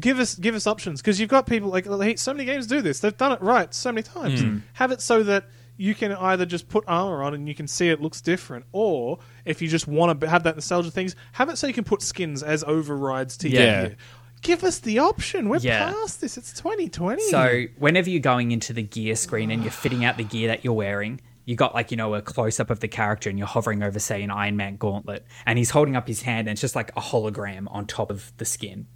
give 0.00 0.18
us 0.18 0.34
give 0.34 0.54
us 0.54 0.66
options 0.66 1.00
because 1.00 1.20
you've 1.20 1.30
got 1.30 1.46
people 1.46 1.68
like 1.70 1.86
like, 1.86 2.18
so 2.18 2.32
many 2.32 2.44
games 2.44 2.66
do 2.66 2.80
this. 2.82 3.00
They've 3.00 3.16
done 3.16 3.32
it 3.32 3.40
right 3.42 3.72
so 3.74 3.92
many 3.92 4.02
times. 4.02 4.40
Hmm. 4.40 4.58
Have 4.74 4.92
it 4.92 5.00
so 5.00 5.22
that 5.22 5.44
you 5.78 5.94
can 5.94 6.12
either 6.12 6.46
just 6.46 6.68
put 6.68 6.84
armor 6.88 7.22
on 7.22 7.34
and 7.34 7.46
you 7.48 7.54
can 7.54 7.66
see 7.66 7.88
it 7.90 8.00
looks 8.00 8.20
different, 8.20 8.64
or 8.72 9.18
if 9.44 9.60
you 9.60 9.68
just 9.68 9.86
want 9.86 10.20
to 10.20 10.28
have 10.28 10.42
that 10.44 10.54
nostalgia 10.56 10.90
things, 10.90 11.14
have 11.32 11.48
it 11.50 11.58
so 11.58 11.66
you 11.66 11.74
can 11.74 11.84
put 11.84 12.00
skins 12.02 12.42
as 12.42 12.64
overrides 12.64 13.36
to 13.38 13.48
your 13.50 13.62
Yeah. 13.62 13.86
gear. 13.88 13.96
Give 14.42 14.64
us 14.64 14.78
the 14.78 14.98
option. 15.00 15.48
We're 15.48 15.58
Yeah. 15.58 15.92
past 15.92 16.20
this. 16.20 16.36
It's 16.38 16.52
2020. 16.52 17.22
So 17.30 17.64
whenever 17.78 18.08
you're 18.08 18.20
going 18.20 18.52
into 18.52 18.72
the 18.72 18.82
gear 18.82 19.16
screen 19.16 19.50
and 19.50 19.62
you're 19.62 19.72
fitting 19.72 20.04
out 20.04 20.16
the 20.16 20.24
gear 20.24 20.48
that 20.48 20.64
you're 20.64 20.72
wearing, 20.74 21.20
you 21.46 21.56
got 21.56 21.74
like 21.74 21.90
you 21.90 21.96
know 21.96 22.14
a 22.14 22.22
close 22.22 22.58
up 22.58 22.70
of 22.70 22.80
the 22.80 22.88
character 22.88 23.28
and 23.30 23.38
you're 23.38 23.48
hovering 23.48 23.82
over 23.82 23.98
say 23.98 24.22
an 24.22 24.30
Iron 24.30 24.56
Man 24.56 24.76
gauntlet 24.76 25.24
and 25.46 25.58
he's 25.58 25.70
holding 25.70 25.94
up 25.94 26.06
his 26.08 26.22
hand 26.22 26.48
and 26.48 26.52
it's 26.54 26.60
just 26.60 26.74
like 26.76 26.90
a 26.96 27.00
hologram 27.00 27.66
on 27.70 27.86
top 27.86 28.10
of 28.10 28.32
the 28.38 28.44
skin. 28.44 28.86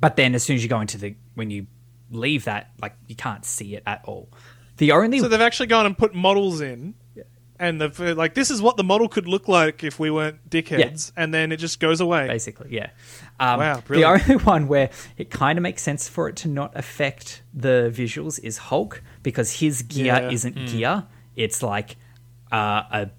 But 0.00 0.16
then 0.16 0.34
as 0.34 0.42
soon 0.42 0.56
as 0.56 0.62
you 0.62 0.68
go 0.68 0.80
into 0.80 0.98
the 0.98 1.14
when 1.34 1.50
you 1.50 1.66
leave 2.10 2.44
that 2.44 2.70
like 2.80 2.94
you 3.08 3.16
can't 3.16 3.44
see 3.44 3.74
it 3.76 3.82
at 3.86 4.02
all. 4.04 4.28
The 4.76 4.92
only 4.92 5.20
So 5.20 5.28
they've 5.28 5.40
actually 5.40 5.66
gone 5.68 5.86
and 5.86 5.96
put 5.96 6.14
models 6.14 6.60
in, 6.60 6.94
and 7.58 7.80
they've 7.80 7.98
like 7.98 8.34
this 8.34 8.50
is 8.50 8.60
what 8.60 8.76
the 8.76 8.84
model 8.84 9.08
could 9.08 9.26
look 9.26 9.48
like 9.48 9.82
if 9.82 9.98
we 9.98 10.10
weren't 10.10 10.48
dickheads, 10.50 11.12
and 11.16 11.32
then 11.32 11.50
it 11.50 11.56
just 11.56 11.80
goes 11.80 12.00
away. 12.02 12.26
basically 12.26 12.68
yeah 12.74 12.90
um, 13.40 13.58
Wow, 13.60 13.82
the 13.88 14.04
only 14.04 14.36
one 14.44 14.68
where 14.68 14.90
it 15.16 15.30
kind 15.30 15.58
of 15.58 15.62
makes 15.62 15.80
sense 15.82 16.08
for 16.08 16.28
it 16.28 16.36
to 16.36 16.48
not 16.48 16.72
affect 16.76 17.42
the 17.54 17.90
visuals 17.94 18.38
is 18.42 18.58
hulk 18.58 19.02
because 19.22 19.60
his 19.60 19.80
gear 19.82 20.04
Yeah. 20.06 20.30
isn't 20.30 20.66
gear 20.68 21.04
it's 21.36 21.62
like 21.62 21.96
uh, 22.52 22.82
a 22.92 23.10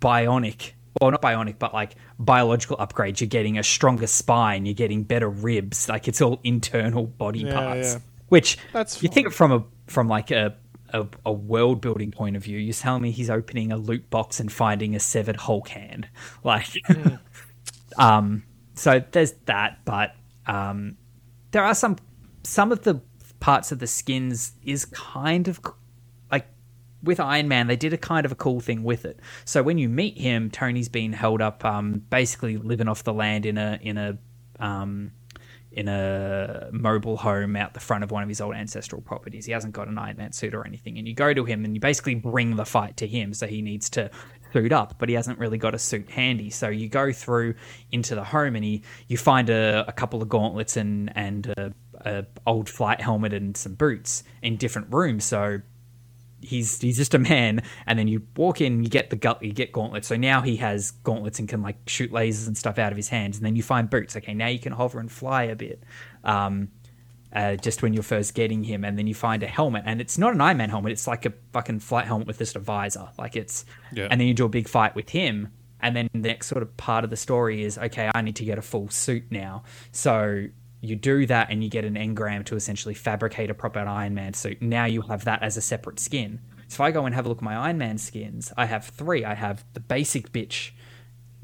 bionic 0.00 0.72
or 1.00 1.10
not 1.10 1.22
bionic 1.22 1.56
but 1.58 1.72
like 1.72 1.94
biological 2.20 2.76
upgrades 2.76 3.20
you're 3.20 3.28
getting 3.28 3.58
a 3.58 3.62
stronger 3.62 4.06
spine 4.06 4.66
you're 4.66 4.74
getting 4.74 5.02
better 5.02 5.28
ribs 5.28 5.88
like 5.88 6.06
it's 6.06 6.20
all 6.20 6.38
internal 6.44 7.06
body 7.06 7.40
Yeah, 7.40 7.54
parts 7.54 7.94
yeah. 7.94 7.98
which 8.28 8.58
That's 8.72 9.02
you 9.02 9.08
think 9.08 9.32
from 9.32 9.52
a 9.52 9.64
from 9.86 10.06
like 10.06 10.30
a 10.30 10.54
a, 10.92 11.06
a 11.24 11.32
world 11.32 11.80
building 11.80 12.10
point 12.10 12.36
of 12.36 12.42
view, 12.42 12.58
you're 12.58 12.74
telling 12.74 13.02
me 13.02 13.10
he's 13.12 13.30
opening 13.30 13.70
a 13.70 13.76
loot 13.76 14.10
box 14.10 14.40
and 14.40 14.50
finding 14.50 14.96
a 14.96 15.00
severed 15.00 15.36
Hulk 15.36 15.68
hand. 15.68 16.08
Like, 16.44 16.66
um, 17.96 18.42
so 18.74 19.02
there's 19.12 19.32
that, 19.46 19.78
but 19.84 20.14
um, 20.46 20.96
there 21.52 21.62
are 21.62 21.74
some 21.74 21.96
some 22.42 22.72
of 22.72 22.82
the 22.82 23.00
parts 23.38 23.72
of 23.72 23.78
the 23.78 23.86
skins 23.86 24.52
is 24.64 24.84
kind 24.86 25.48
of 25.48 25.60
with 27.02 27.20
Iron 27.20 27.48
Man, 27.48 27.66
they 27.66 27.76
did 27.76 27.92
a 27.92 27.98
kind 27.98 28.26
of 28.26 28.32
a 28.32 28.34
cool 28.34 28.60
thing 28.60 28.82
with 28.82 29.04
it. 29.04 29.20
So 29.44 29.62
when 29.62 29.78
you 29.78 29.88
meet 29.88 30.18
him, 30.18 30.50
Tony's 30.50 30.88
been 30.88 31.12
held 31.12 31.40
up, 31.40 31.64
um, 31.64 32.02
basically 32.10 32.56
living 32.56 32.88
off 32.88 33.04
the 33.04 33.14
land 33.14 33.46
in 33.46 33.58
a 33.58 33.78
in 33.82 33.98
a 33.98 34.18
um, 34.58 35.12
in 35.72 35.86
a 35.86 36.68
mobile 36.72 37.16
home 37.16 37.54
out 37.54 37.74
the 37.74 37.80
front 37.80 38.02
of 38.02 38.10
one 38.10 38.22
of 38.22 38.28
his 38.28 38.40
old 38.40 38.54
ancestral 38.54 39.00
properties. 39.00 39.46
He 39.46 39.52
hasn't 39.52 39.72
got 39.72 39.88
an 39.88 39.98
Iron 39.98 40.16
Man 40.16 40.32
suit 40.32 40.54
or 40.54 40.66
anything, 40.66 40.98
and 40.98 41.06
you 41.06 41.14
go 41.14 41.32
to 41.32 41.44
him 41.44 41.64
and 41.64 41.74
you 41.74 41.80
basically 41.80 42.16
bring 42.16 42.56
the 42.56 42.64
fight 42.64 42.96
to 42.98 43.06
him. 43.06 43.32
So 43.34 43.46
he 43.46 43.62
needs 43.62 43.88
to 43.90 44.10
suit 44.52 44.72
up, 44.72 44.96
but 44.98 45.08
he 45.08 45.14
hasn't 45.14 45.38
really 45.38 45.58
got 45.58 45.74
a 45.74 45.78
suit 45.78 46.10
handy. 46.10 46.50
So 46.50 46.68
you 46.68 46.88
go 46.88 47.12
through 47.12 47.54
into 47.92 48.14
the 48.14 48.24
home 48.24 48.56
and 48.56 48.64
he 48.64 48.82
you 49.06 49.16
find 49.16 49.48
a, 49.48 49.84
a 49.86 49.92
couple 49.92 50.22
of 50.22 50.28
gauntlets 50.28 50.76
and 50.76 51.12
and 51.16 51.46
a, 51.56 51.72
a 52.00 52.26
old 52.46 52.68
flight 52.68 53.00
helmet 53.00 53.32
and 53.32 53.56
some 53.56 53.74
boots 53.74 54.24
in 54.42 54.56
different 54.56 54.92
rooms. 54.92 55.24
So 55.24 55.60
he's 56.42 56.80
he's 56.80 56.96
just 56.96 57.14
a 57.14 57.18
man 57.18 57.62
and 57.86 57.98
then 57.98 58.08
you 58.08 58.22
walk 58.36 58.60
in 58.60 58.82
you 58.82 58.88
get 58.88 59.10
the 59.10 59.16
gut 59.16 59.42
you 59.42 59.52
get 59.52 59.72
gauntlets. 59.72 60.08
So 60.08 60.16
now 60.16 60.40
he 60.40 60.56
has 60.56 60.90
gauntlets 60.90 61.38
and 61.38 61.48
can 61.48 61.62
like 61.62 61.76
shoot 61.86 62.10
lasers 62.12 62.46
and 62.46 62.56
stuff 62.56 62.78
out 62.78 62.92
of 62.92 62.96
his 62.96 63.08
hands 63.08 63.36
and 63.36 63.44
then 63.44 63.56
you 63.56 63.62
find 63.62 63.90
boots. 63.90 64.16
Okay 64.16 64.34
now 64.34 64.46
you 64.46 64.58
can 64.58 64.72
hover 64.72 64.98
and 65.00 65.10
fly 65.10 65.44
a 65.44 65.56
bit 65.56 65.82
um 66.24 66.68
uh, 67.32 67.54
just 67.54 67.80
when 67.80 67.92
you're 67.94 68.02
first 68.02 68.34
getting 68.34 68.64
him 68.64 68.84
and 68.84 68.98
then 68.98 69.06
you 69.06 69.14
find 69.14 69.44
a 69.44 69.46
helmet. 69.46 69.84
And 69.86 70.00
it's 70.00 70.18
not 70.18 70.34
an 70.34 70.40
Iron 70.40 70.56
Man 70.56 70.68
helmet 70.70 70.92
it's 70.92 71.06
like 71.06 71.26
a 71.26 71.32
fucking 71.52 71.78
flight 71.80 72.06
helmet 72.06 72.26
with 72.26 72.38
just 72.38 72.56
a 72.56 72.58
visor. 72.58 73.08
Like 73.18 73.36
it's 73.36 73.64
Yeah. 73.92 74.08
and 74.10 74.20
then 74.20 74.26
you 74.26 74.34
do 74.34 74.44
a 74.46 74.48
big 74.48 74.66
fight 74.68 74.94
with 74.94 75.10
him 75.10 75.48
and 75.80 75.94
then 75.96 76.10
the 76.12 76.18
next 76.18 76.48
sort 76.48 76.62
of 76.62 76.76
part 76.76 77.04
of 77.04 77.10
the 77.10 77.16
story 77.16 77.62
is 77.62 77.78
okay 77.78 78.10
I 78.14 78.22
need 78.22 78.36
to 78.36 78.44
get 78.44 78.58
a 78.58 78.62
full 78.62 78.88
suit 78.88 79.24
now. 79.30 79.62
So 79.92 80.46
you 80.80 80.96
do 80.96 81.26
that 81.26 81.50
and 81.50 81.62
you 81.62 81.68
get 81.68 81.84
an 81.84 81.94
engram 81.94 82.44
to 82.46 82.56
essentially 82.56 82.94
fabricate 82.94 83.50
a 83.50 83.54
proper 83.54 83.80
Iron 83.80 84.14
Man 84.14 84.34
suit. 84.34 84.62
Now 84.62 84.86
you 84.86 85.02
have 85.02 85.24
that 85.24 85.42
as 85.42 85.56
a 85.56 85.60
separate 85.60 86.00
skin. 86.00 86.40
So 86.68 86.76
if 86.76 86.80
I 86.80 86.90
go 86.90 87.04
and 87.04 87.14
have 87.14 87.26
a 87.26 87.28
look 87.28 87.38
at 87.38 87.44
my 87.44 87.56
Iron 87.56 87.78
Man 87.78 87.98
skins, 87.98 88.52
I 88.56 88.66
have 88.66 88.86
three. 88.86 89.24
I 89.24 89.34
have 89.34 89.64
the 89.74 89.80
basic 89.80 90.32
bitch, 90.32 90.70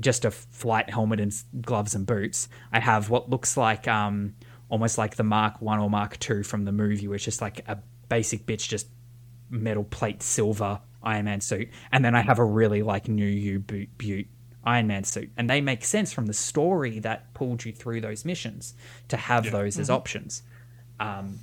just 0.01 0.25
a 0.25 0.31
flight 0.31 0.89
helmet 0.89 1.21
and 1.21 1.35
gloves 1.61 1.95
and 1.95 2.07
boots. 2.07 2.49
I 2.73 2.81
have 2.81 3.11
what 3.11 3.29
looks 3.29 3.57
like 3.57 3.87
um 3.89 4.35
almost 4.69 4.99
like 4.99 5.17
the 5.17 5.23
Mark 5.23 5.61
One 5.61 5.79
or 5.79 5.91
Mark 5.91 6.19
Two 6.19 6.43
from 6.43 6.65
the 6.65 6.73
movie, 6.73 7.09
which 7.09 7.29
is 7.29 7.41
like 7.43 7.61
a 7.69 7.79
basic 8.09 8.47
bitch, 8.47 8.69
just 8.69 8.89
metal 9.51 9.85
plate 9.85 10.23
silver 10.23 10.81
Iron 11.03 11.27
Man 11.27 11.41
suit, 11.41 11.69
and 11.93 12.05
then 12.05 12.15
I 12.15 12.23
have 12.23 12.39
a 12.39 12.45
really 12.45 12.83
like 12.83 13.07
new 13.09 13.27
you 13.27 13.59
boot 13.59 13.91
butte 13.99 14.29
Iron 14.67 14.89
Man 14.89 15.05
suit, 15.05 15.31
and 15.37 15.49
they 15.49 15.61
make 15.61 15.85
sense 15.85 16.13
from 16.13 16.27
the 16.27 16.35
story 16.35 16.99
that 16.99 17.33
pulled 17.35 17.65
you 17.65 17.73
through 17.73 18.01
those 18.01 18.25
missions 18.25 18.75
to 19.09 19.17
have 19.17 19.51
those 19.53 19.79
as 19.79 19.89
options. 19.89 20.43
Um, 20.99 21.39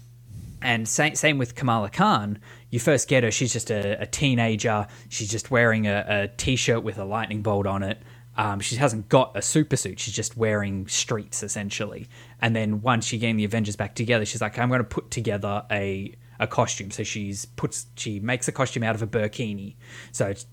and 0.62 0.88
same, 0.88 1.16
same 1.16 1.38
with 1.38 1.56
Kamala 1.56 1.90
Khan. 1.90 2.40
You 2.70 2.80
first 2.80 3.08
get 3.08 3.24
her; 3.24 3.32
she's 3.32 3.54
just 3.54 3.72
a, 3.72 4.02
a 4.02 4.06
teenager. 4.06 4.88
She's 5.10 5.32
just 5.32 5.50
wearing 5.50 5.88
a, 5.88 6.06
a 6.08 6.28
t-shirt 6.38 6.84
with 6.84 6.98
a 6.98 7.06
lightning 7.06 7.42
bolt 7.42 7.66
on 7.66 7.82
it. 7.82 8.02
Um, 8.36 8.60
she 8.60 8.76
hasn't 8.78 9.10
got 9.10 9.32
a 9.36 9.42
super 9.42 9.78
suit. 9.78 10.00
She's 10.00 10.14
just 10.14 10.36
wearing 10.36 10.88
streets 10.88 11.44
essentially. 11.44 12.10
And 12.42 12.56
then 12.56 12.82
once 12.82 13.06
she 13.06 13.20
getting 13.20 13.38
the 13.38 13.46
Avengers 13.46 13.76
back 13.76 13.96
together, 13.96 14.26
she's 14.26 14.42
like, 14.42 14.60
"I'm 14.60 14.70
going 14.70 14.80
to 14.80 14.86
put 14.86 15.12
together 15.12 15.64
a 15.72 16.14
a 16.40 16.48
costume." 16.48 16.92
So 16.92 17.04
she's 17.04 17.46
puts 17.46 17.86
she 17.96 18.20
makes 18.20 18.48
a 18.48 18.52
costume 18.52 18.84
out 18.84 18.96
of 18.96 19.02
a 19.02 19.08
burkini. 19.08 19.76
So 20.12 20.28
it's 20.28 20.46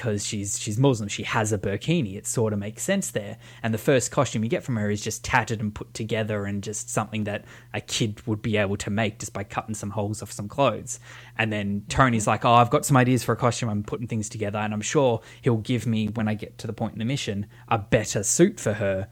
because 0.00 0.24
she's 0.24 0.58
she's 0.58 0.78
Muslim, 0.78 1.10
she 1.10 1.24
has 1.24 1.52
a 1.52 1.58
burkini. 1.58 2.16
It 2.16 2.26
sort 2.26 2.54
of 2.54 2.58
makes 2.58 2.82
sense 2.82 3.10
there. 3.10 3.36
And 3.62 3.74
the 3.74 3.78
first 3.78 4.10
costume 4.10 4.42
you 4.42 4.48
get 4.48 4.64
from 4.64 4.76
her 4.76 4.90
is 4.90 5.04
just 5.04 5.22
tattered 5.22 5.60
and 5.60 5.74
put 5.74 5.92
together, 5.92 6.46
and 6.46 6.62
just 6.62 6.88
something 6.88 7.24
that 7.24 7.44
a 7.74 7.82
kid 7.82 8.26
would 8.26 8.40
be 8.40 8.56
able 8.56 8.78
to 8.78 8.88
make 8.88 9.18
just 9.18 9.34
by 9.34 9.44
cutting 9.44 9.74
some 9.74 9.90
holes 9.90 10.22
off 10.22 10.32
some 10.32 10.48
clothes. 10.48 11.00
And 11.36 11.52
then 11.52 11.84
Tony's 11.90 12.22
mm-hmm. 12.22 12.30
like, 12.30 12.44
"Oh, 12.46 12.54
I've 12.54 12.70
got 12.70 12.86
some 12.86 12.96
ideas 12.96 13.22
for 13.22 13.32
a 13.32 13.36
costume. 13.36 13.68
I'm 13.68 13.82
putting 13.82 14.06
things 14.06 14.30
together, 14.30 14.58
and 14.58 14.72
I'm 14.72 14.80
sure 14.80 15.20
he'll 15.42 15.58
give 15.58 15.86
me 15.86 16.08
when 16.08 16.28
I 16.28 16.34
get 16.34 16.56
to 16.58 16.66
the 16.66 16.72
point 16.72 16.94
in 16.94 16.98
the 16.98 17.04
mission 17.04 17.44
a 17.68 17.76
better 17.76 18.22
suit 18.22 18.58
for 18.58 18.72
her, 18.72 19.06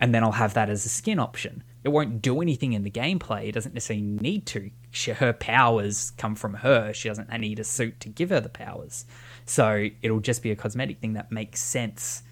and 0.00 0.14
then 0.14 0.24
I'll 0.24 0.32
have 0.32 0.54
that 0.54 0.70
as 0.70 0.86
a 0.86 0.88
skin 0.88 1.18
option." 1.18 1.64
It 1.82 1.88
won't 1.88 2.20
do 2.20 2.42
anything 2.42 2.74
in 2.74 2.84
the 2.84 2.90
gameplay. 2.90 3.48
It 3.48 3.52
doesn't 3.52 3.72
necessarily 3.74 4.02
need 4.02 4.44
to. 4.48 4.70
She, 4.90 5.12
her 5.12 5.32
powers 5.32 6.10
come 6.18 6.34
from 6.34 6.54
her. 6.54 6.92
She 6.92 7.08
doesn't 7.08 7.30
need 7.38 7.58
a 7.58 7.64
suit 7.64 8.00
to 8.00 8.10
give 8.10 8.28
her 8.28 8.40
the 8.40 8.50
powers. 8.50 9.06
So 9.46 9.88
it'll 10.02 10.20
just 10.20 10.42
be 10.42 10.50
a 10.50 10.56
cosmetic 10.56 11.00
thing 11.00 11.14
that 11.14 11.32
makes 11.32 11.60
sense 11.60 12.22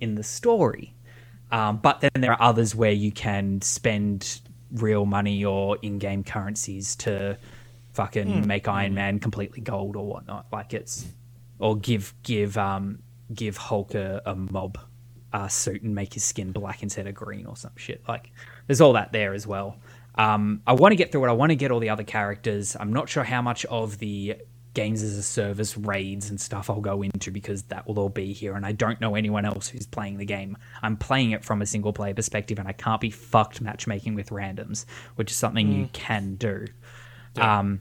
in 0.00 0.14
the 0.14 0.22
story. 0.22 0.94
Um, 1.50 1.78
but 1.78 2.00
then 2.00 2.10
there 2.16 2.32
are 2.32 2.42
others 2.42 2.74
where 2.74 2.92
you 2.92 3.12
can 3.12 3.60
spend 3.62 4.40
real 4.72 5.06
money 5.06 5.44
or 5.44 5.78
in-game 5.82 6.24
currencies 6.24 6.96
to 6.96 7.38
fucking 7.92 8.46
make 8.46 8.68
Iron 8.68 8.94
Man 8.94 9.18
completely 9.18 9.62
gold 9.62 9.96
or 9.96 10.06
whatnot. 10.06 10.46
Like 10.52 10.74
it's 10.74 11.06
or 11.58 11.76
give 11.76 12.14
give 12.22 12.58
um 12.58 12.98
give 13.32 13.56
Hulk 13.56 13.94
a, 13.94 14.22
a 14.26 14.34
mob 14.34 14.78
uh, 15.32 15.48
suit 15.48 15.82
and 15.82 15.94
make 15.94 16.14
his 16.14 16.24
skin 16.24 16.52
black 16.52 16.82
instead 16.82 17.06
of 17.06 17.14
green 17.14 17.46
or 17.46 17.56
some 17.56 17.72
shit. 17.76 18.02
Like 18.06 18.30
there's 18.66 18.80
all 18.80 18.92
that 18.94 19.12
there 19.12 19.34
as 19.34 19.46
well. 19.46 19.76
Um, 20.16 20.62
I 20.66 20.72
want 20.72 20.92
to 20.92 20.96
get 20.96 21.12
through 21.12 21.24
it. 21.26 21.28
I 21.28 21.32
want 21.32 21.50
to 21.50 21.56
get 21.56 21.70
all 21.70 21.80
the 21.80 21.90
other 21.90 22.04
characters. 22.04 22.76
I'm 22.78 22.92
not 22.92 23.08
sure 23.08 23.24
how 23.24 23.42
much 23.42 23.64
of 23.66 23.98
the 23.98 24.36
games 24.76 25.02
as 25.02 25.16
a 25.16 25.22
service 25.22 25.76
raids 25.76 26.30
and 26.30 26.40
stuff 26.40 26.70
I'll 26.70 26.80
go 26.80 27.02
into 27.02 27.32
because 27.32 27.62
that 27.64 27.88
will 27.88 27.98
all 27.98 28.10
be 28.10 28.32
here, 28.32 28.54
and 28.54 28.64
I 28.64 28.72
don't 28.72 29.00
know 29.00 29.16
anyone 29.16 29.44
else 29.44 29.66
who's 29.66 29.86
playing 29.86 30.18
the 30.18 30.26
game. 30.26 30.56
I'm 30.82 30.96
playing 30.96 31.32
it 31.32 31.44
from 31.44 31.62
a 31.62 31.66
single 31.66 31.92
player 31.92 32.14
perspective, 32.14 32.58
and 32.58 32.68
I 32.68 32.72
can't 32.72 33.00
be 33.00 33.10
fucked 33.10 33.60
matchmaking 33.60 34.14
with 34.14 34.28
randoms, 34.28 34.84
which 35.16 35.32
is 35.32 35.36
something 35.36 35.72
you 35.72 35.88
can 35.92 36.36
do. 36.36 36.66
Um, 37.36 37.80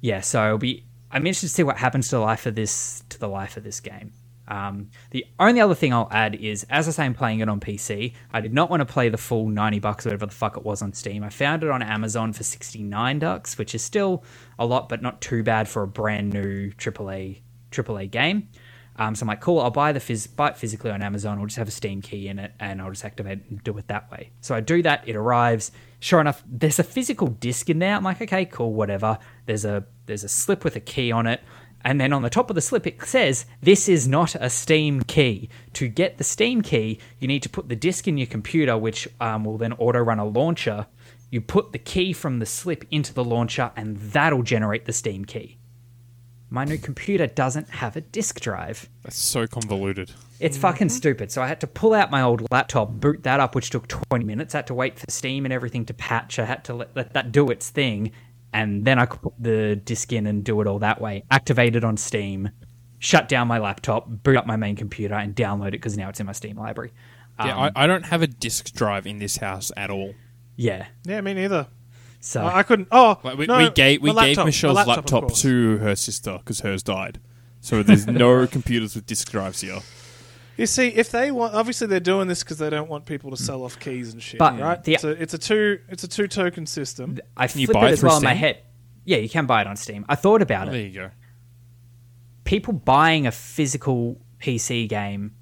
yeah, 0.00 0.20
so 0.20 0.56
be. 0.56 0.86
I'm 1.12 1.26
interested 1.26 1.48
to 1.48 1.52
see 1.52 1.62
what 1.64 1.76
happens 1.76 2.08
to 2.08 2.16
the 2.16 2.20
life 2.20 2.46
of 2.46 2.54
this 2.54 3.02
to 3.08 3.18
the 3.18 3.28
life 3.28 3.56
of 3.56 3.64
this 3.64 3.80
game. 3.80 4.12
Um, 4.50 4.90
the 5.12 5.24
only 5.38 5.60
other 5.60 5.76
thing 5.76 5.94
I'll 5.94 6.08
add 6.10 6.34
is, 6.34 6.66
as 6.68 6.88
I 6.88 6.90
say, 6.90 7.04
I'm 7.04 7.14
playing 7.14 7.38
it 7.40 7.48
on 7.48 7.60
PC. 7.60 8.12
I 8.32 8.40
did 8.40 8.52
not 8.52 8.68
want 8.68 8.80
to 8.80 8.84
play 8.84 9.08
the 9.08 9.16
full 9.16 9.48
90 9.48 9.78
bucks, 9.78 10.04
whatever 10.04 10.26
the 10.26 10.32
fuck 10.32 10.56
it 10.56 10.64
was 10.64 10.82
on 10.82 10.92
Steam. 10.92 11.22
I 11.22 11.30
found 11.30 11.62
it 11.62 11.70
on 11.70 11.82
Amazon 11.82 12.32
for 12.32 12.42
69 12.42 13.20
bucks, 13.20 13.56
which 13.56 13.74
is 13.74 13.82
still 13.82 14.24
a 14.58 14.66
lot, 14.66 14.88
but 14.88 15.00
not 15.00 15.20
too 15.20 15.44
bad 15.44 15.68
for 15.68 15.82
a 15.82 15.88
brand 15.88 16.32
new 16.32 16.72
AAA 16.72 17.40
AAA 17.70 18.10
game. 18.10 18.48
Um, 18.96 19.14
so 19.14 19.22
I'm 19.22 19.28
like, 19.28 19.40
cool, 19.40 19.60
I'll 19.60 19.70
buy 19.70 19.92
the 19.92 20.00
phys- 20.00 20.34
buy 20.34 20.48
it 20.48 20.58
physically 20.58 20.90
on 20.90 21.00
Amazon. 21.00 21.38
I'll 21.38 21.46
just 21.46 21.56
have 21.56 21.68
a 21.68 21.70
Steam 21.70 22.02
key 22.02 22.28
in 22.28 22.38
it, 22.38 22.52
and 22.60 22.82
I'll 22.82 22.90
just 22.90 23.04
activate 23.04 23.38
it 23.38 23.44
and 23.48 23.64
do 23.64 23.76
it 23.78 23.88
that 23.88 24.10
way. 24.10 24.30
So 24.40 24.54
I 24.54 24.60
do 24.60 24.82
that. 24.82 25.04
It 25.06 25.16
arrives. 25.16 25.72
Sure 26.00 26.20
enough, 26.20 26.42
there's 26.46 26.78
a 26.78 26.84
physical 26.84 27.28
disc 27.28 27.70
in 27.70 27.78
there. 27.78 27.94
I'm 27.94 28.04
like, 28.04 28.20
okay, 28.20 28.44
cool, 28.44 28.74
whatever. 28.74 29.18
There's 29.46 29.64
a 29.64 29.84
there's 30.06 30.24
a 30.24 30.28
slip 30.28 30.64
with 30.64 30.76
a 30.76 30.80
key 30.80 31.12
on 31.12 31.26
it. 31.26 31.40
And 31.84 32.00
then 32.00 32.12
on 32.12 32.22
the 32.22 32.30
top 32.30 32.50
of 32.50 32.54
the 32.54 32.60
slip, 32.60 32.86
it 32.86 33.02
says, 33.04 33.46
This 33.62 33.88
is 33.88 34.06
not 34.06 34.34
a 34.34 34.50
Steam 34.50 35.02
key. 35.02 35.48
To 35.74 35.88
get 35.88 36.18
the 36.18 36.24
Steam 36.24 36.62
key, 36.62 36.98
you 37.18 37.28
need 37.28 37.42
to 37.42 37.48
put 37.48 37.68
the 37.68 37.76
disk 37.76 38.06
in 38.06 38.18
your 38.18 38.26
computer, 38.26 38.76
which 38.76 39.08
um, 39.20 39.44
will 39.44 39.58
then 39.58 39.72
auto 39.74 39.98
run 39.98 40.18
a 40.18 40.24
launcher. 40.24 40.86
You 41.30 41.40
put 41.40 41.72
the 41.72 41.78
key 41.78 42.12
from 42.12 42.38
the 42.38 42.46
slip 42.46 42.84
into 42.90 43.14
the 43.14 43.24
launcher, 43.24 43.70
and 43.76 43.96
that'll 43.96 44.42
generate 44.42 44.84
the 44.84 44.92
Steam 44.92 45.24
key. 45.24 45.58
My 46.52 46.64
new 46.64 46.78
computer 46.78 47.28
doesn't 47.28 47.68
have 47.70 47.94
a 47.94 48.00
disk 48.00 48.40
drive. 48.40 48.88
That's 49.04 49.16
so 49.16 49.46
convoluted. 49.46 50.10
It's 50.40 50.56
fucking 50.56 50.88
stupid. 50.88 51.30
So 51.30 51.42
I 51.42 51.46
had 51.46 51.60
to 51.60 51.68
pull 51.68 51.94
out 51.94 52.10
my 52.10 52.22
old 52.22 52.44
laptop, 52.50 52.90
boot 52.90 53.22
that 53.22 53.38
up, 53.38 53.54
which 53.54 53.70
took 53.70 53.86
20 53.86 54.24
minutes. 54.24 54.54
I 54.54 54.58
had 54.58 54.66
to 54.66 54.74
wait 54.74 54.98
for 54.98 55.08
Steam 55.08 55.46
and 55.46 55.52
everything 55.52 55.84
to 55.86 55.94
patch. 55.94 56.40
I 56.40 56.46
had 56.46 56.64
to 56.64 56.74
let, 56.74 56.96
let 56.96 57.12
that 57.12 57.30
do 57.30 57.50
its 57.50 57.70
thing. 57.70 58.10
And 58.52 58.84
then 58.84 58.98
I 58.98 59.06
could 59.06 59.22
put 59.22 59.34
the 59.38 59.76
disk 59.76 60.12
in 60.12 60.26
and 60.26 60.42
do 60.44 60.60
it 60.60 60.66
all 60.66 60.80
that 60.80 61.00
way. 61.00 61.24
Activate 61.30 61.76
it 61.76 61.84
on 61.84 61.96
Steam, 61.96 62.50
shut 62.98 63.28
down 63.28 63.46
my 63.48 63.58
laptop, 63.58 64.08
boot 64.08 64.36
up 64.36 64.46
my 64.46 64.56
main 64.56 64.74
computer, 64.76 65.14
and 65.14 65.34
download 65.36 65.68
it 65.68 65.72
because 65.72 65.96
now 65.96 66.08
it's 66.08 66.18
in 66.20 66.26
my 66.26 66.32
Steam 66.32 66.56
library. 66.58 66.92
yeah, 67.38 67.56
Um, 67.56 67.72
I, 67.76 67.84
I 67.84 67.86
don't 67.86 68.06
have 68.06 68.22
a 68.22 68.26
disk 68.26 68.72
drive 68.74 69.06
in 69.06 69.18
this 69.18 69.36
house 69.36 69.70
at 69.76 69.90
all. 69.90 70.14
yeah. 70.56 70.86
Yeah, 71.04 71.20
me 71.20 71.34
neither. 71.34 71.68
So 72.22 72.42
I 72.42 72.58
I 72.58 72.62
couldn't. 72.64 72.88
Oh, 72.92 73.18
Like 73.22 73.38
we, 73.38 73.46
no, 73.46 73.56
we 73.58 73.70
gave 73.70 74.02
we 74.02 74.12
my 74.12 74.34
gave 74.34 74.44
Michelle's 74.44 74.74
laptop, 74.76 75.10
laptop, 75.10 75.34
to 75.36 75.78
her 75.78 75.96
sister 75.96 76.36
because 76.38 76.60
hers 76.60 76.82
died. 76.82 77.18
So 77.62 77.82
there's 77.82 78.06
no 78.06 78.46
computers 78.58 78.94
with 78.94 79.06
disk 79.06 79.30
drives 79.30 79.60
here. 79.62 79.78
You 80.56 80.66
see, 80.66 80.88
if 80.88 81.10
they 81.10 81.30
want, 81.30 81.54
obviously 81.54 81.86
they're 81.86 82.00
doing 82.00 82.28
this 82.28 82.42
because 82.42 82.58
they 82.58 82.68
don't 82.70 82.88
want 82.88 83.06
people 83.06 83.30
to 83.30 83.36
mm. 83.36 83.46
sell 83.46 83.62
off 83.64 83.78
keys 83.80 84.12
and 84.12 84.22
shit, 84.22 84.38
But 84.38 84.58
right? 84.60 84.82
the- 84.84 84.94
it's, 84.94 85.04
a, 85.04 85.10
it's 85.10 85.34
a 85.34 85.38
two, 85.38 85.80
it's 85.88 86.04
a 86.04 86.08
two 86.08 86.26
token 86.28 86.66
system. 86.66 87.18
I 87.36 87.46
Can 87.46 87.60
you 87.60 87.66
flip 87.66 87.74
buy 87.74 87.86
it 87.86 87.90
it 87.90 87.92
as 87.92 88.00
through 88.00 88.08
well 88.10 88.18
in 88.18 88.24
my 88.24 88.30
Steam? 88.32 88.38
head. 88.40 88.62
Yeah, 89.04 89.16
you 89.18 89.28
can 89.30 89.46
buy 89.46 89.62
it 89.62 89.66
on 89.66 89.76
Steam. 89.76 90.04
I 90.08 90.14
thought 90.16 90.42
about 90.42 90.68
it. 90.68 90.72
there 90.72 90.80
you 90.82 90.92
go. 90.92 91.10
people 92.44 92.72
buying 92.74 93.26
a 93.26 93.32
physical 93.32 94.20
PC 94.40 94.88
game 94.88 95.34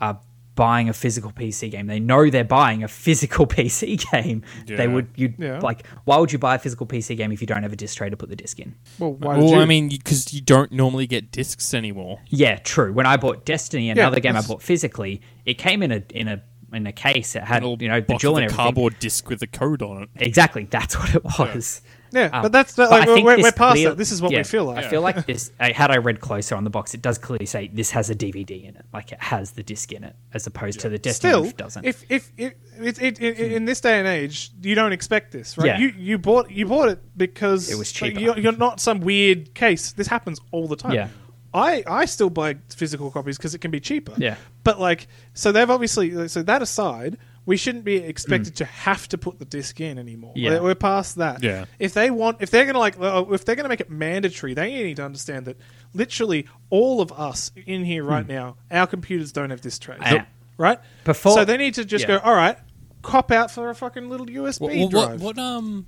are 0.00 0.20
buying 0.62 0.88
a 0.88 0.92
physical 0.92 1.32
PC 1.32 1.70
game. 1.72 1.86
They 1.88 1.98
know 1.98 2.30
they're 2.30 2.44
buying 2.44 2.84
a 2.84 2.88
physical 2.88 3.46
PC 3.56 4.10
game. 4.12 4.42
They 4.66 4.86
would 4.86 5.08
you 5.16 5.34
Yeah. 5.38 5.58
like 5.60 5.84
why 6.04 6.16
would 6.18 6.30
you 6.32 6.38
buy 6.38 6.54
a 6.54 6.58
physical 6.58 6.86
PC 6.86 7.16
game 7.16 7.32
if 7.32 7.40
you 7.40 7.46
don't 7.48 7.62
have 7.64 7.72
a 7.72 7.76
disc 7.76 7.96
tray 7.96 8.10
to 8.10 8.16
put 8.16 8.28
the 8.28 8.36
disc 8.36 8.60
in? 8.60 8.74
Well, 8.98 9.14
why 9.14 9.34
did 9.34 9.44
Well, 9.44 9.54
you? 9.54 9.60
I 9.60 9.64
mean, 9.64 9.88
because 9.88 10.32
you 10.32 10.40
don't 10.40 10.70
normally 10.70 11.06
get 11.08 11.32
discs 11.32 11.74
anymore. 11.74 12.20
Yeah, 12.28 12.56
true. 12.58 12.92
When 12.92 13.06
I 13.06 13.16
bought 13.16 13.44
Destiny, 13.44 13.90
another 13.90 14.20
game 14.20 14.36
I 14.36 14.42
bought 14.42 14.62
physically, 14.62 15.20
it 15.44 15.54
came 15.58 15.82
in 15.82 15.90
a 15.90 16.02
in 16.14 16.28
a 16.28 16.42
in 16.72 16.86
a 16.86 16.92
case. 16.92 17.34
It 17.36 17.42
had 17.42 17.64
A 17.64 17.76
you 17.80 17.88
know 17.88 18.00
the 18.00 18.16
jewel 18.16 18.36
and 18.36 18.42
a 18.42 18.46
everything. 18.46 18.56
cardboard 18.56 18.98
disc 19.00 19.28
with 19.28 19.42
a 19.42 19.46
code 19.48 19.82
on 19.82 20.02
it. 20.04 20.08
Exactly, 20.16 20.68
that's 20.70 20.96
what 21.00 21.14
it 21.14 21.24
was. 21.38 21.82
Yeah, 22.12 22.30
Um, 22.32 22.42
but 22.42 22.52
that's 22.52 22.76
but 22.76 22.90
like 22.90 23.08
think 23.08 23.24
we're, 23.24 23.36
we're 23.40 23.52
past 23.52 23.74
clear- 23.74 23.90
that. 23.90 23.98
This 23.98 24.12
is 24.12 24.20
what 24.22 24.32
yeah, 24.32 24.38
we 24.38 24.44
feel 24.44 24.64
like. 24.64 24.84
I 24.84 24.88
feel 24.88 25.00
like 25.00 25.26
this. 25.26 25.50
Had 25.58 25.90
I 25.90 25.96
read 25.96 26.20
closer 26.20 26.54
on 26.54 26.64
the 26.64 26.70
box, 26.70 26.94
it 26.94 27.02
does 27.02 27.18
clearly 27.18 27.46
say 27.46 27.68
this 27.72 27.90
has 27.90 28.10
a 28.10 28.14
DVD 28.14 28.64
in 28.68 28.76
it, 28.76 28.84
like 28.92 29.12
it 29.12 29.20
has 29.22 29.52
the 29.52 29.62
disc 29.62 29.92
in 29.92 30.04
it, 30.04 30.14
as 30.34 30.46
opposed 30.46 30.80
to 30.80 30.88
the 30.88 30.98
Destiny 30.98 31.32
Still, 31.48 31.56
doesn't. 31.56 31.84
if 31.84 32.04
if, 32.10 32.30
if 32.36 32.54
it, 32.78 33.02
it, 33.02 33.20
it, 33.20 33.52
in 33.52 33.64
this 33.64 33.80
day 33.80 33.98
and 33.98 34.06
age, 34.08 34.50
you 34.60 34.74
don't 34.74 34.92
expect 34.92 35.32
this, 35.32 35.56
right? 35.58 35.66
Yeah. 35.66 35.78
You 35.78 35.88
you 35.96 36.18
bought 36.18 36.50
you 36.50 36.66
bought 36.66 36.88
it 36.88 37.00
because 37.16 37.70
It 37.70 37.76
was 37.78 38.00
like, 38.02 38.18
you're, 38.18 38.38
you're 38.38 38.52
not 38.56 38.80
some 38.80 39.00
weird 39.00 39.54
case. 39.54 39.92
This 39.92 40.06
happens 40.06 40.40
all 40.50 40.68
the 40.68 40.76
time. 40.76 40.92
Yeah. 40.92 41.08
I, 41.54 41.84
I 41.86 42.04
still 42.06 42.30
buy 42.30 42.56
physical 42.74 43.10
copies 43.10 43.36
because 43.36 43.54
it 43.54 43.58
can 43.58 43.70
be 43.70 43.78
cheaper. 43.80 44.14
Yeah. 44.16 44.36
But 44.64 44.80
like, 44.80 45.06
so 45.34 45.52
they've 45.52 45.68
obviously 45.68 46.28
so 46.28 46.42
that 46.42 46.62
aside, 46.62 47.18
we 47.44 47.56
shouldn't 47.56 47.84
be 47.84 47.96
expected 47.96 48.54
to 48.56 48.64
have 48.64 49.08
to 49.08 49.18
put 49.18 49.38
the 49.38 49.44
disc 49.44 49.80
in 49.80 49.98
anymore. 49.98 50.32
Yeah. 50.36 50.50
We're, 50.50 50.62
we're 50.62 50.74
past 50.76 51.16
that. 51.16 51.42
Yeah. 51.42 51.64
If 51.78 51.92
they 51.94 52.10
want, 52.10 52.38
if 52.40 52.50
they're 52.50 52.66
gonna 52.66 52.78
like, 52.78 52.98
uh, 53.00 53.24
if 53.30 53.44
they're 53.44 53.56
gonna 53.56 53.68
make 53.68 53.80
it 53.80 53.90
mandatory, 53.90 54.54
they 54.54 54.72
need 54.72 54.96
to 54.96 55.04
understand 55.04 55.46
that 55.46 55.56
literally 55.92 56.46
all 56.70 57.00
of 57.00 57.10
us 57.12 57.50
in 57.66 57.84
here 57.84 58.04
right 58.04 58.26
now, 58.26 58.56
our 58.70 58.86
computers 58.86 59.32
don't 59.32 59.50
have 59.50 59.60
disc 59.60 59.82
trays. 59.82 59.98
Yeah. 60.02 60.26
Right. 60.56 60.78
Before- 61.04 61.32
so 61.34 61.44
they 61.44 61.56
need 61.56 61.74
to 61.74 61.84
just 61.84 62.02
yeah. 62.08 62.18
go. 62.18 62.24
All 62.24 62.34
right, 62.34 62.56
cop 63.02 63.32
out 63.32 63.50
for 63.50 63.70
a 63.70 63.74
fucking 63.74 64.08
little 64.08 64.26
USB 64.26 64.60
What, 64.60 64.76
what, 64.76 64.90
drive. 64.90 65.22
what, 65.22 65.36
what 65.36 65.38
um 65.44 65.86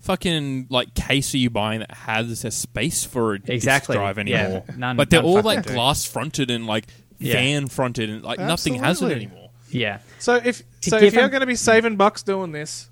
fucking 0.00 0.66
like 0.68 0.94
case 0.94 1.34
are 1.34 1.38
you 1.38 1.50
buying 1.50 1.80
that 1.80 1.92
has 1.92 2.44
a 2.44 2.50
space 2.50 3.04
for 3.04 3.34
a 3.34 3.40
Exactly. 3.46 3.94
disk 3.94 4.00
drive 4.00 4.18
Yeah. 4.26 4.38
anymore? 4.44 4.64
None- 4.76 4.96
but 4.96 5.10
they're 5.10 5.22
none 5.22 5.28
all 5.30 5.36
fucking 5.36 5.46
like 5.46 5.66
do. 5.66 5.74
glass 5.74 6.04
fronted 6.04 6.50
and 6.50 6.66
like 6.66 6.86
Yeah. 7.18 7.34
fan 7.34 7.68
fronted 7.68 8.10
and 8.10 8.22
like 8.24 8.40
nothing 8.40 8.74
has 8.74 8.82
it 8.82 9.04
Absolutely. 9.04 9.26
anymore. 9.26 9.41
Yeah, 9.72 9.98
So 10.18 10.36
if 10.36 10.58
To 10.82 10.90
so, 10.90 10.98
give 11.00 11.08
if 11.08 11.14
you're 11.14 11.28
going 11.28 11.40
to 11.40 11.46
be 11.46 11.56
saving 11.56 11.96
bucks 11.96 12.22
doing 12.22 12.52
this, 12.52 12.90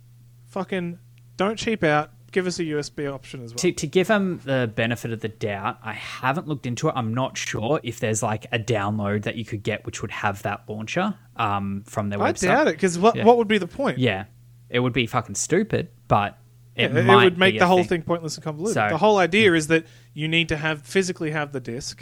fucking 0.48 0.98
don't 1.36 1.56
cheap 1.58 1.82
out. 1.84 2.10
Give 2.32 2.46
us 2.46 2.60
a 2.60 2.64
USB 2.64 3.12
option 3.12 3.42
as 3.42 3.50
well. 3.52 3.58
to 3.58 3.72
to 3.72 3.86
give 3.88 4.06
them 4.06 4.40
the 4.44 4.70
benefit 4.72 5.12
of 5.12 5.18
the 5.20 5.28
doubt, 5.28 5.78
I 5.82 5.94
haven't 5.94 6.46
looked 6.46 6.64
into 6.64 6.88
it. 6.88 6.92
I'm 6.96 7.12
not 7.12 7.36
sure 7.36 7.80
if 7.82 7.98
there's 7.98 8.22
like 8.22 8.46
a 8.52 8.58
download 8.58 9.24
that 9.24 9.34
you 9.34 9.44
could 9.44 9.64
get 9.64 9.84
which 9.84 10.00
would 10.00 10.12
have 10.12 10.40
that 10.42 10.62
launcher 10.68 11.14
um, 11.36 11.82
from 11.86 12.08
their 12.08 12.22
I 12.22 12.32
website. 12.32 12.42
doubt 12.42 12.68
it 12.68 12.72
because 12.72 12.98
what 13.00 13.16
Yeah. 13.16 13.24
what 13.24 13.36
would 13.36 13.48
be 13.48 13.58
the 13.58 13.66
point? 13.66 13.98
Yeah, 13.98 14.26
it 14.68 14.78
would 14.78 14.92
be 14.92 15.06
fucking 15.08 15.34
stupid, 15.34 15.88
but 16.06 16.38
it, 16.76 16.96
it, 16.96 17.04
might 17.04 17.24
would 17.24 17.36
make 17.38 17.54
be 17.54 17.58
the 17.58 17.66
whole 17.66 17.82
thing. 17.82 18.02
pointless 18.02 18.36
and 18.36 18.44
convoluted. 18.44 18.74
So- 18.74 18.88
the 18.90 18.98
whole 18.98 19.18
idea 19.18 19.52
is 19.54 19.66
that 19.66 19.84
you 20.14 20.28
need 20.28 20.48
to 20.50 20.56
have 20.56 20.82
physically 20.82 21.32
have 21.32 21.50
the 21.50 21.58
disc. 21.60 22.00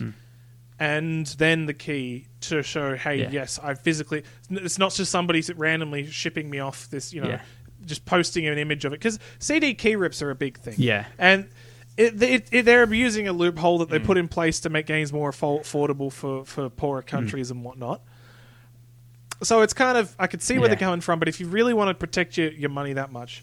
And 0.81 1.27
then 1.27 1.67
the 1.67 1.75
key 1.75 2.27
to 2.43 2.63
show, 2.63 2.95
hey, 2.95 3.17
Yeah. 3.23 3.31
yes, 3.31 3.59
I 3.61 3.75
physically. 3.75 4.23
It's 4.51 4.79
not 4.79 4.93
just 4.93 5.11
somebody 5.11 5.43
randomly 5.57 6.07
shipping 6.07 6.49
me 6.49 6.61
off 6.61 6.89
this, 6.91 7.13
you 7.13 7.21
know, 7.21 7.29
Yeah. 7.29 7.41
just 7.85 8.05
posting 8.05 8.47
an 8.47 8.59
image 8.59 8.85
of 8.85 8.93
it. 8.93 9.01
Because 9.01 9.19
CD 9.41 9.75
key 9.75 9.97
rips 9.97 10.23
are 10.23 10.31
a 10.31 10.37
big 10.37 10.59
thing. 10.59 10.75
Yeah. 10.79 11.07
and 11.19 11.49
it, 11.97 12.23
it, 12.23 12.49
it, 12.53 12.63
they're 12.65 12.85
abusing 12.85 13.27
a 13.27 13.33
loophole 13.33 13.79
that 13.79 13.91
they 13.91 13.99
mm. 13.99 14.05
put 14.05 14.17
in 14.17 14.29
place 14.29 14.61
to 14.61 14.71
make 14.71 14.87
games 14.87 15.13
more 15.13 15.33
affordable 15.33 16.13
for 16.13 16.45
for 16.45 16.71
poorer 16.71 17.03
mm. 17.03 17.07
countries 17.07 17.51
and 17.51 17.65
whatnot. 17.65 18.01
So 19.43 19.63
it's 19.63 19.75
kind 19.75 19.99
of 19.99 20.15
I 20.17 20.29
could 20.29 20.41
see 20.41 20.55
where 20.55 20.69
Yeah. 20.69 20.77
they're 20.77 20.87
coming 20.87 21.01
from, 21.01 21.19
but 21.19 21.27
if 21.27 21.41
you 21.41 21.49
really 21.49 21.75
want 21.75 21.89
to 21.89 21.95
protect 21.95 22.37
your, 22.37 22.53
your 22.53 22.71
money 22.71 22.93
that 22.93 23.11
much, 23.11 23.43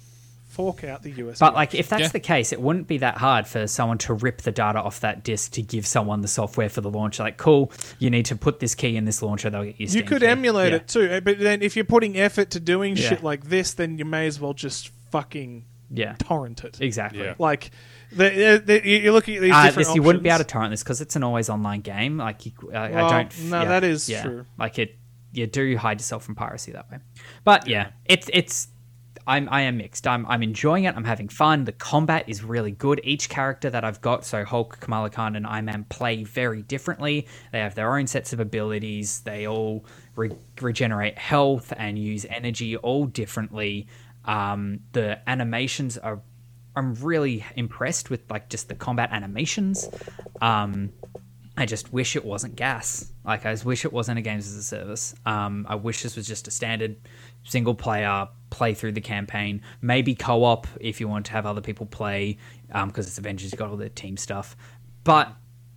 fork 0.55 0.83
out 0.83 1.03
the 1.03 1.11
USB. 1.13 1.39
But 1.39 1.53
like, 1.53 1.75
if 1.75 1.89
that's 1.89 2.01
Yeah. 2.03 2.07
the 2.09 2.19
case, 2.19 2.51
it 2.53 2.61
wouldn't 2.61 2.87
be 2.87 2.97
that 2.99 3.17
hard 3.17 3.45
for 3.45 3.67
someone 3.67 3.97
to 3.99 4.13
rip 4.13 4.41
the 4.41 4.51
data 4.51 4.79
off 4.79 5.01
that 5.01 5.23
disk 5.23 5.51
to 5.53 5.61
give 5.61 5.85
someone 5.85 6.21
the 6.21 6.27
software 6.27 6.69
for 6.69 6.81
the 6.81 6.89
launcher. 6.89 7.23
Like, 7.23 7.37
cool, 7.37 7.71
you 7.99 8.09
need 8.09 8.25
to 8.27 8.35
put 8.35 8.59
this 8.59 8.73
key 8.73 8.95
in 8.95 9.05
this 9.05 9.21
launcher. 9.21 9.49
They'll 9.49 9.63
get 9.65 9.79
your 9.79 9.89
you 9.89 10.03
could 10.03 10.21
key. 10.21 10.27
emulate 10.27 10.71
Yeah. 10.71 10.77
it 10.77 10.87
too, 10.87 11.09
eh, 11.11 11.19
but 11.19 11.39
then 11.39 11.61
if 11.61 11.75
you're 11.75 11.85
putting 11.85 12.17
effort 12.17 12.49
to 12.51 12.59
doing 12.59 12.95
Yeah. 12.95 13.09
shit 13.09 13.23
like 13.23 13.45
this, 13.49 13.73
then 13.73 13.97
you 13.99 14.05
may 14.05 14.27
as 14.27 14.39
well 14.39 14.53
just 14.53 14.89
fucking 15.11 15.65
Yeah, 15.91 16.15
torrent 16.19 16.63
it. 16.63 16.77
exactly. 16.81 17.23
Yeah. 17.23 17.35
Like, 17.37 17.71
the, 18.11 18.61
the, 18.65 18.81
you- 18.87 18.99
you're 18.99 19.13
looking 19.13 19.35
at 19.35 19.41
these 19.41 19.51
Uh, 19.51 19.63
different 19.65 19.87
this, 19.89 19.95
you 19.95 20.03
wouldn't 20.03 20.23
be 20.23 20.29
able 20.29 20.37
to 20.39 20.43
torrent 20.45 20.71
this 20.71 20.83
because 20.83 21.01
it's 21.01 21.15
an 21.15 21.23
always 21.23 21.49
online 21.49 21.81
game. 21.81 22.17
Like, 22.17 22.45
you, 22.45 22.53
I 22.73 22.89
Well, 22.91 23.09
don't. 23.09 23.41
no, 23.43 23.61
yeah, 23.63 23.67
that 23.67 23.83
is 23.83 24.07
yeah. 24.09 24.23
true. 24.23 24.45
Like 24.57 24.79
it, 24.79 24.95
you 25.33 25.47
do 25.47 25.75
hide 25.75 25.99
yourself 25.99 26.23
from 26.23 26.35
piracy 26.35 26.71
that 26.71 26.89
way. 26.89 26.99
But 27.43 27.67
yeah, 27.67 27.89
it's 28.05 28.29
it's. 28.31 28.67
I'm 29.27 29.49
I 29.49 29.61
am 29.61 29.77
mixed. 29.77 30.05
I'm 30.05 30.25
I'm 30.27 30.43
enjoying 30.43 30.83
it. 30.83 30.95
I'm 30.95 31.03
having 31.03 31.29
fun. 31.29 31.63
The 31.63 31.71
combat 31.71 32.25
is 32.27 32.43
really 32.43 32.71
good. 32.71 33.01
Each 33.03 33.27
character 33.27 33.69
that 33.69 33.83
I've 33.83 34.01
got, 34.01 34.25
so 34.25 34.45
Hulk, 34.45 34.79
Kamala 34.79 35.09
Khan, 35.09 35.35
and 35.35 35.47
Iron 35.47 35.65
Man, 35.65 35.85
play 35.89 36.23
very 36.23 36.61
differently. 36.61 37.27
They 37.51 37.59
have 37.59 37.75
their 37.75 37.97
own 37.97 38.07
sets 38.07 38.33
of 38.33 38.39
abilities. 38.39 39.21
They 39.21 39.47
all 39.47 39.85
re- 40.15 40.31
regenerate 40.61 41.17
health 41.17 41.73
and 41.75 41.97
use 41.97 42.25
energy 42.29 42.77
all 42.77 43.05
differently. 43.05 43.87
Um, 44.25 44.81
the 44.91 45.19
animations 45.27 45.97
are. 45.97 46.21
I'm 46.77 46.93
really 46.95 47.45
impressed 47.55 48.09
with 48.09 48.29
like 48.29 48.49
just 48.49 48.67
the 48.67 48.75
combat 48.75 49.09
animations. 49.11 49.89
Um, 50.41 50.91
I 51.57 51.65
just 51.65 51.93
wish 51.93 52.15
it 52.17 52.25
wasn't 52.25 52.57
gas. 52.57 53.13
Like 53.23 53.45
I 53.45 53.55
wish 53.63 53.85
it 53.85 53.93
wasn't 53.93 54.19
a 54.19 54.21
games 54.21 54.47
as 54.47 54.55
a 54.55 54.63
service. 54.63 55.15
Um, 55.25 55.65
I 55.69 55.75
wish 55.75 56.03
this 56.03 56.15
was 56.15 56.27
just 56.27 56.47
a 56.47 56.51
standard 56.51 56.97
single 57.45 57.75
player 57.75 58.27
play 58.55 58.73
through 58.73 58.93
the 58.93 59.01
campaign. 59.01 59.61
Maybe 59.81 60.15
co-op 60.15 60.65
if 60.79 60.99
you 61.01 61.07
want 61.07 61.25
to 61.27 61.31
have 61.33 61.45
other 61.45 61.61
people 61.61 61.85
play, 61.85 62.37
because 62.67 63.07
it's 63.07 63.17
Avengers. 63.17 63.51
You've 63.51 63.59
got 63.59 63.69
all 63.69 63.77
the 63.77 63.89
team 63.89 64.15
stuff. 64.17 64.55
But 65.03 65.27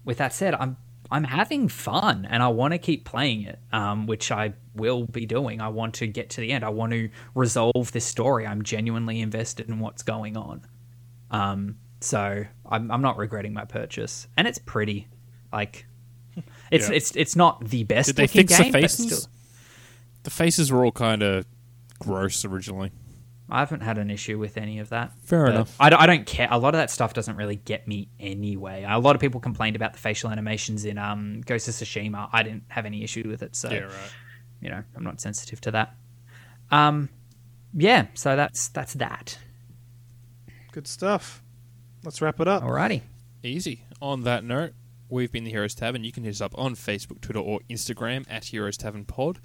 with 0.04 0.18
that 0.18 0.32
said, 0.32 0.54
I'm 0.54 0.76
I'm 1.10 1.24
having 1.24 1.68
fun 1.68 2.26
and 2.30 2.42
I 2.42 2.48
want 2.48 2.72
to 2.72 2.78
keep 2.78 3.04
playing 3.04 3.42
it, 3.42 3.58
um, 3.72 4.06
which 4.06 4.30
I 4.30 4.52
will 4.74 5.04
be 5.06 5.24
doing. 5.26 5.60
I 5.60 5.68
want 5.68 5.94
to 5.94 6.06
get 6.06 6.30
to 6.30 6.40
the 6.42 6.52
end. 6.52 6.64
I 6.64 6.68
want 6.68 6.92
to 6.92 7.08
resolve 7.34 7.92
this 7.92 8.04
story. 8.04 8.46
I'm 8.46 8.62
genuinely 8.62 9.20
invested 9.20 9.68
in 9.68 9.80
what's 9.80 10.02
going 10.02 10.36
on. 10.36 10.62
Um, 11.30 11.76
so 12.00 12.44
I'm, 12.70 12.90
I'm 12.90 13.02
not 13.02 13.16
regretting 13.16 13.52
my 13.54 13.64
purchase, 13.64 14.28
and 14.36 14.46
it's 14.46 14.58
pretty. 14.58 15.08
Like, 15.52 15.86
it's 16.70 16.88
Yeah. 16.88 16.96
it's 16.96 17.16
it's 17.16 17.34
not 17.36 17.64
the 17.68 17.84
best 17.84 18.08
Did 18.08 18.16
they 18.16 18.26
fix 18.26 18.56
the 18.56 18.62
game, 18.64 18.72
but 18.72 18.82
faces? 18.82 19.06
still, 19.06 19.30
The 20.24 20.30
faces 20.30 20.70
were 20.70 20.84
all 20.84 20.92
kind 20.92 21.22
of 21.22 21.46
gross 21.98 22.44
originally. 22.44 22.92
I 23.50 23.60
haven't 23.60 23.80
had 23.80 23.96
an 23.96 24.10
issue 24.10 24.38
with 24.38 24.58
any 24.58 24.78
of 24.78 24.90
that. 24.90 25.12
Fair 25.22 25.46
But 25.46 25.54
enough. 25.54 25.76
I 25.80 25.88
don't, 25.88 26.26
care. 26.26 26.48
A 26.50 26.58
lot 26.58 26.74
of 26.74 26.78
that 26.78 26.90
stuff 26.90 27.14
doesn't 27.14 27.36
really 27.36 27.56
get 27.56 27.88
me 27.88 28.10
anyway. 28.20 28.84
A 28.86 28.98
lot 28.98 29.14
of 29.14 29.22
people 29.22 29.40
complained 29.40 29.74
about 29.74 29.94
the 29.94 29.98
facial 29.98 30.30
animations 30.30 30.84
in 30.84 30.98
um, 30.98 31.40
Ghost 31.40 31.66
of 31.66 31.74
Tsushima. 31.74 32.28
I 32.30 32.42
didn't 32.42 32.64
have 32.68 32.84
any 32.84 33.02
issue 33.02 33.26
with 33.26 33.42
it, 33.42 33.56
so 33.56 33.70
right. 33.70 33.90
you 34.60 34.68
know 34.68 34.82
I'm 34.94 35.02
not 35.02 35.20
sensitive 35.20 35.62
to 35.62 35.70
that. 35.70 35.94
Um, 36.70 37.08
yeah. 37.72 38.08
So 38.14 38.36
that's 38.36 38.68
that's 38.68 38.92
that. 38.94 39.38
Good 40.72 40.86
stuff. 40.86 41.42
Let's 42.04 42.20
wrap 42.20 42.40
it 42.40 42.48
up. 42.48 42.62
Alrighty. 42.62 43.00
Easy. 43.42 43.84
On 44.02 44.24
that 44.24 44.44
note, 44.44 44.72
we've 45.08 45.32
been 45.32 45.44
the 45.44 45.50
Heroes 45.50 45.74
Tavern. 45.74 46.04
You 46.04 46.12
can 46.12 46.24
hit 46.24 46.30
us 46.30 46.40
up 46.42 46.52
on 46.58 46.74
Facebook, 46.74 47.22
Twitter, 47.22 47.40
or 47.40 47.60
Instagram 47.70 48.26
at 48.28 48.44
Heroes 48.44 48.76
Tavern 48.76 49.04
Pod. 49.06 49.38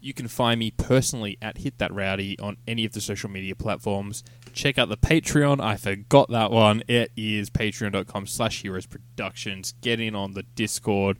You 0.00 0.14
can 0.14 0.28
find 0.28 0.58
me 0.58 0.70
personally 0.70 1.36
at 1.42 1.58
Hit 1.58 1.78
That 1.78 1.92
Rowdy 1.92 2.38
on 2.38 2.56
any 2.66 2.84
of 2.84 2.92
the 2.92 3.00
social 3.00 3.28
media 3.30 3.54
platforms. 3.54 4.24
Check 4.52 4.78
out 4.78 4.88
the 4.88 4.96
Patreon. 4.96 5.60
I 5.60 5.76
forgot 5.76 6.30
that 6.30 6.50
one. 6.50 6.82
It 6.88 7.12
is 7.16 7.50
patreon.com 7.50 8.26
slash 8.26 8.62
heroes 8.62 8.86
productions. 8.86 9.74
Get 9.80 10.00
in 10.00 10.14
on 10.14 10.32
the 10.32 10.42
Discord. 10.42 11.18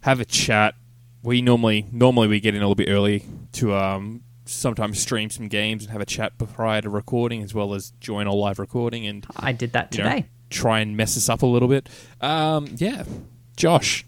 Have 0.00 0.20
a 0.20 0.24
chat. 0.24 0.74
We 1.22 1.42
normally 1.42 1.86
normally 1.90 2.28
we 2.28 2.40
get 2.40 2.54
in 2.54 2.60
a 2.60 2.64
little 2.64 2.74
bit 2.74 2.88
early 2.88 3.24
to 3.52 3.74
um 3.74 4.22
sometimes 4.44 4.98
stream 4.98 5.28
some 5.30 5.48
games 5.48 5.84
and 5.84 5.92
have 5.92 6.00
a 6.00 6.06
chat 6.06 6.32
prior 6.38 6.80
to 6.80 6.88
recording 6.88 7.42
as 7.42 7.52
well 7.52 7.74
as 7.74 7.90
join 8.00 8.26
a 8.26 8.32
live 8.32 8.58
recording 8.58 9.06
and 9.06 9.26
I 9.36 9.52
did 9.52 9.72
that 9.72 9.94
you 9.94 10.02
know, 10.02 10.10
today. 10.10 10.26
try 10.48 10.80
and 10.80 10.96
mess 10.96 11.16
us 11.18 11.28
up 11.28 11.42
a 11.42 11.46
little 11.46 11.68
bit. 11.68 11.88
Um, 12.20 12.68
yeah, 12.76 13.04
Josh. 13.56 14.06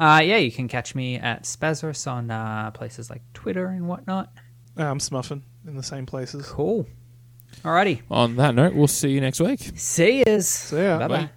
Uh, 0.00 0.20
yeah, 0.24 0.38
you 0.38 0.50
can 0.50 0.66
catch 0.66 0.94
me 0.94 1.16
at 1.16 1.42
SpazRus 1.42 2.10
on 2.10 2.30
uh, 2.30 2.70
places 2.70 3.10
like 3.10 3.20
Twitter 3.34 3.66
and 3.66 3.86
whatnot. 3.86 4.32
Uh, 4.78 4.84
I'm 4.84 4.98
smuffon 4.98 5.42
in 5.66 5.76
the 5.76 5.82
same 5.82 6.06
places. 6.06 6.46
Cool. 6.46 6.86
Alrighty. 7.62 8.00
On 8.10 8.36
that 8.36 8.54
note, 8.54 8.74
we'll 8.74 8.86
see 8.86 9.10
you 9.10 9.20
next 9.20 9.40
week. 9.40 9.60
See 9.74 10.22
yous. 10.26 10.48
See 10.48 10.82
ya. 10.82 10.98
Bye 10.98 11.08
bye. 11.08 11.16
Bye. 11.24 11.30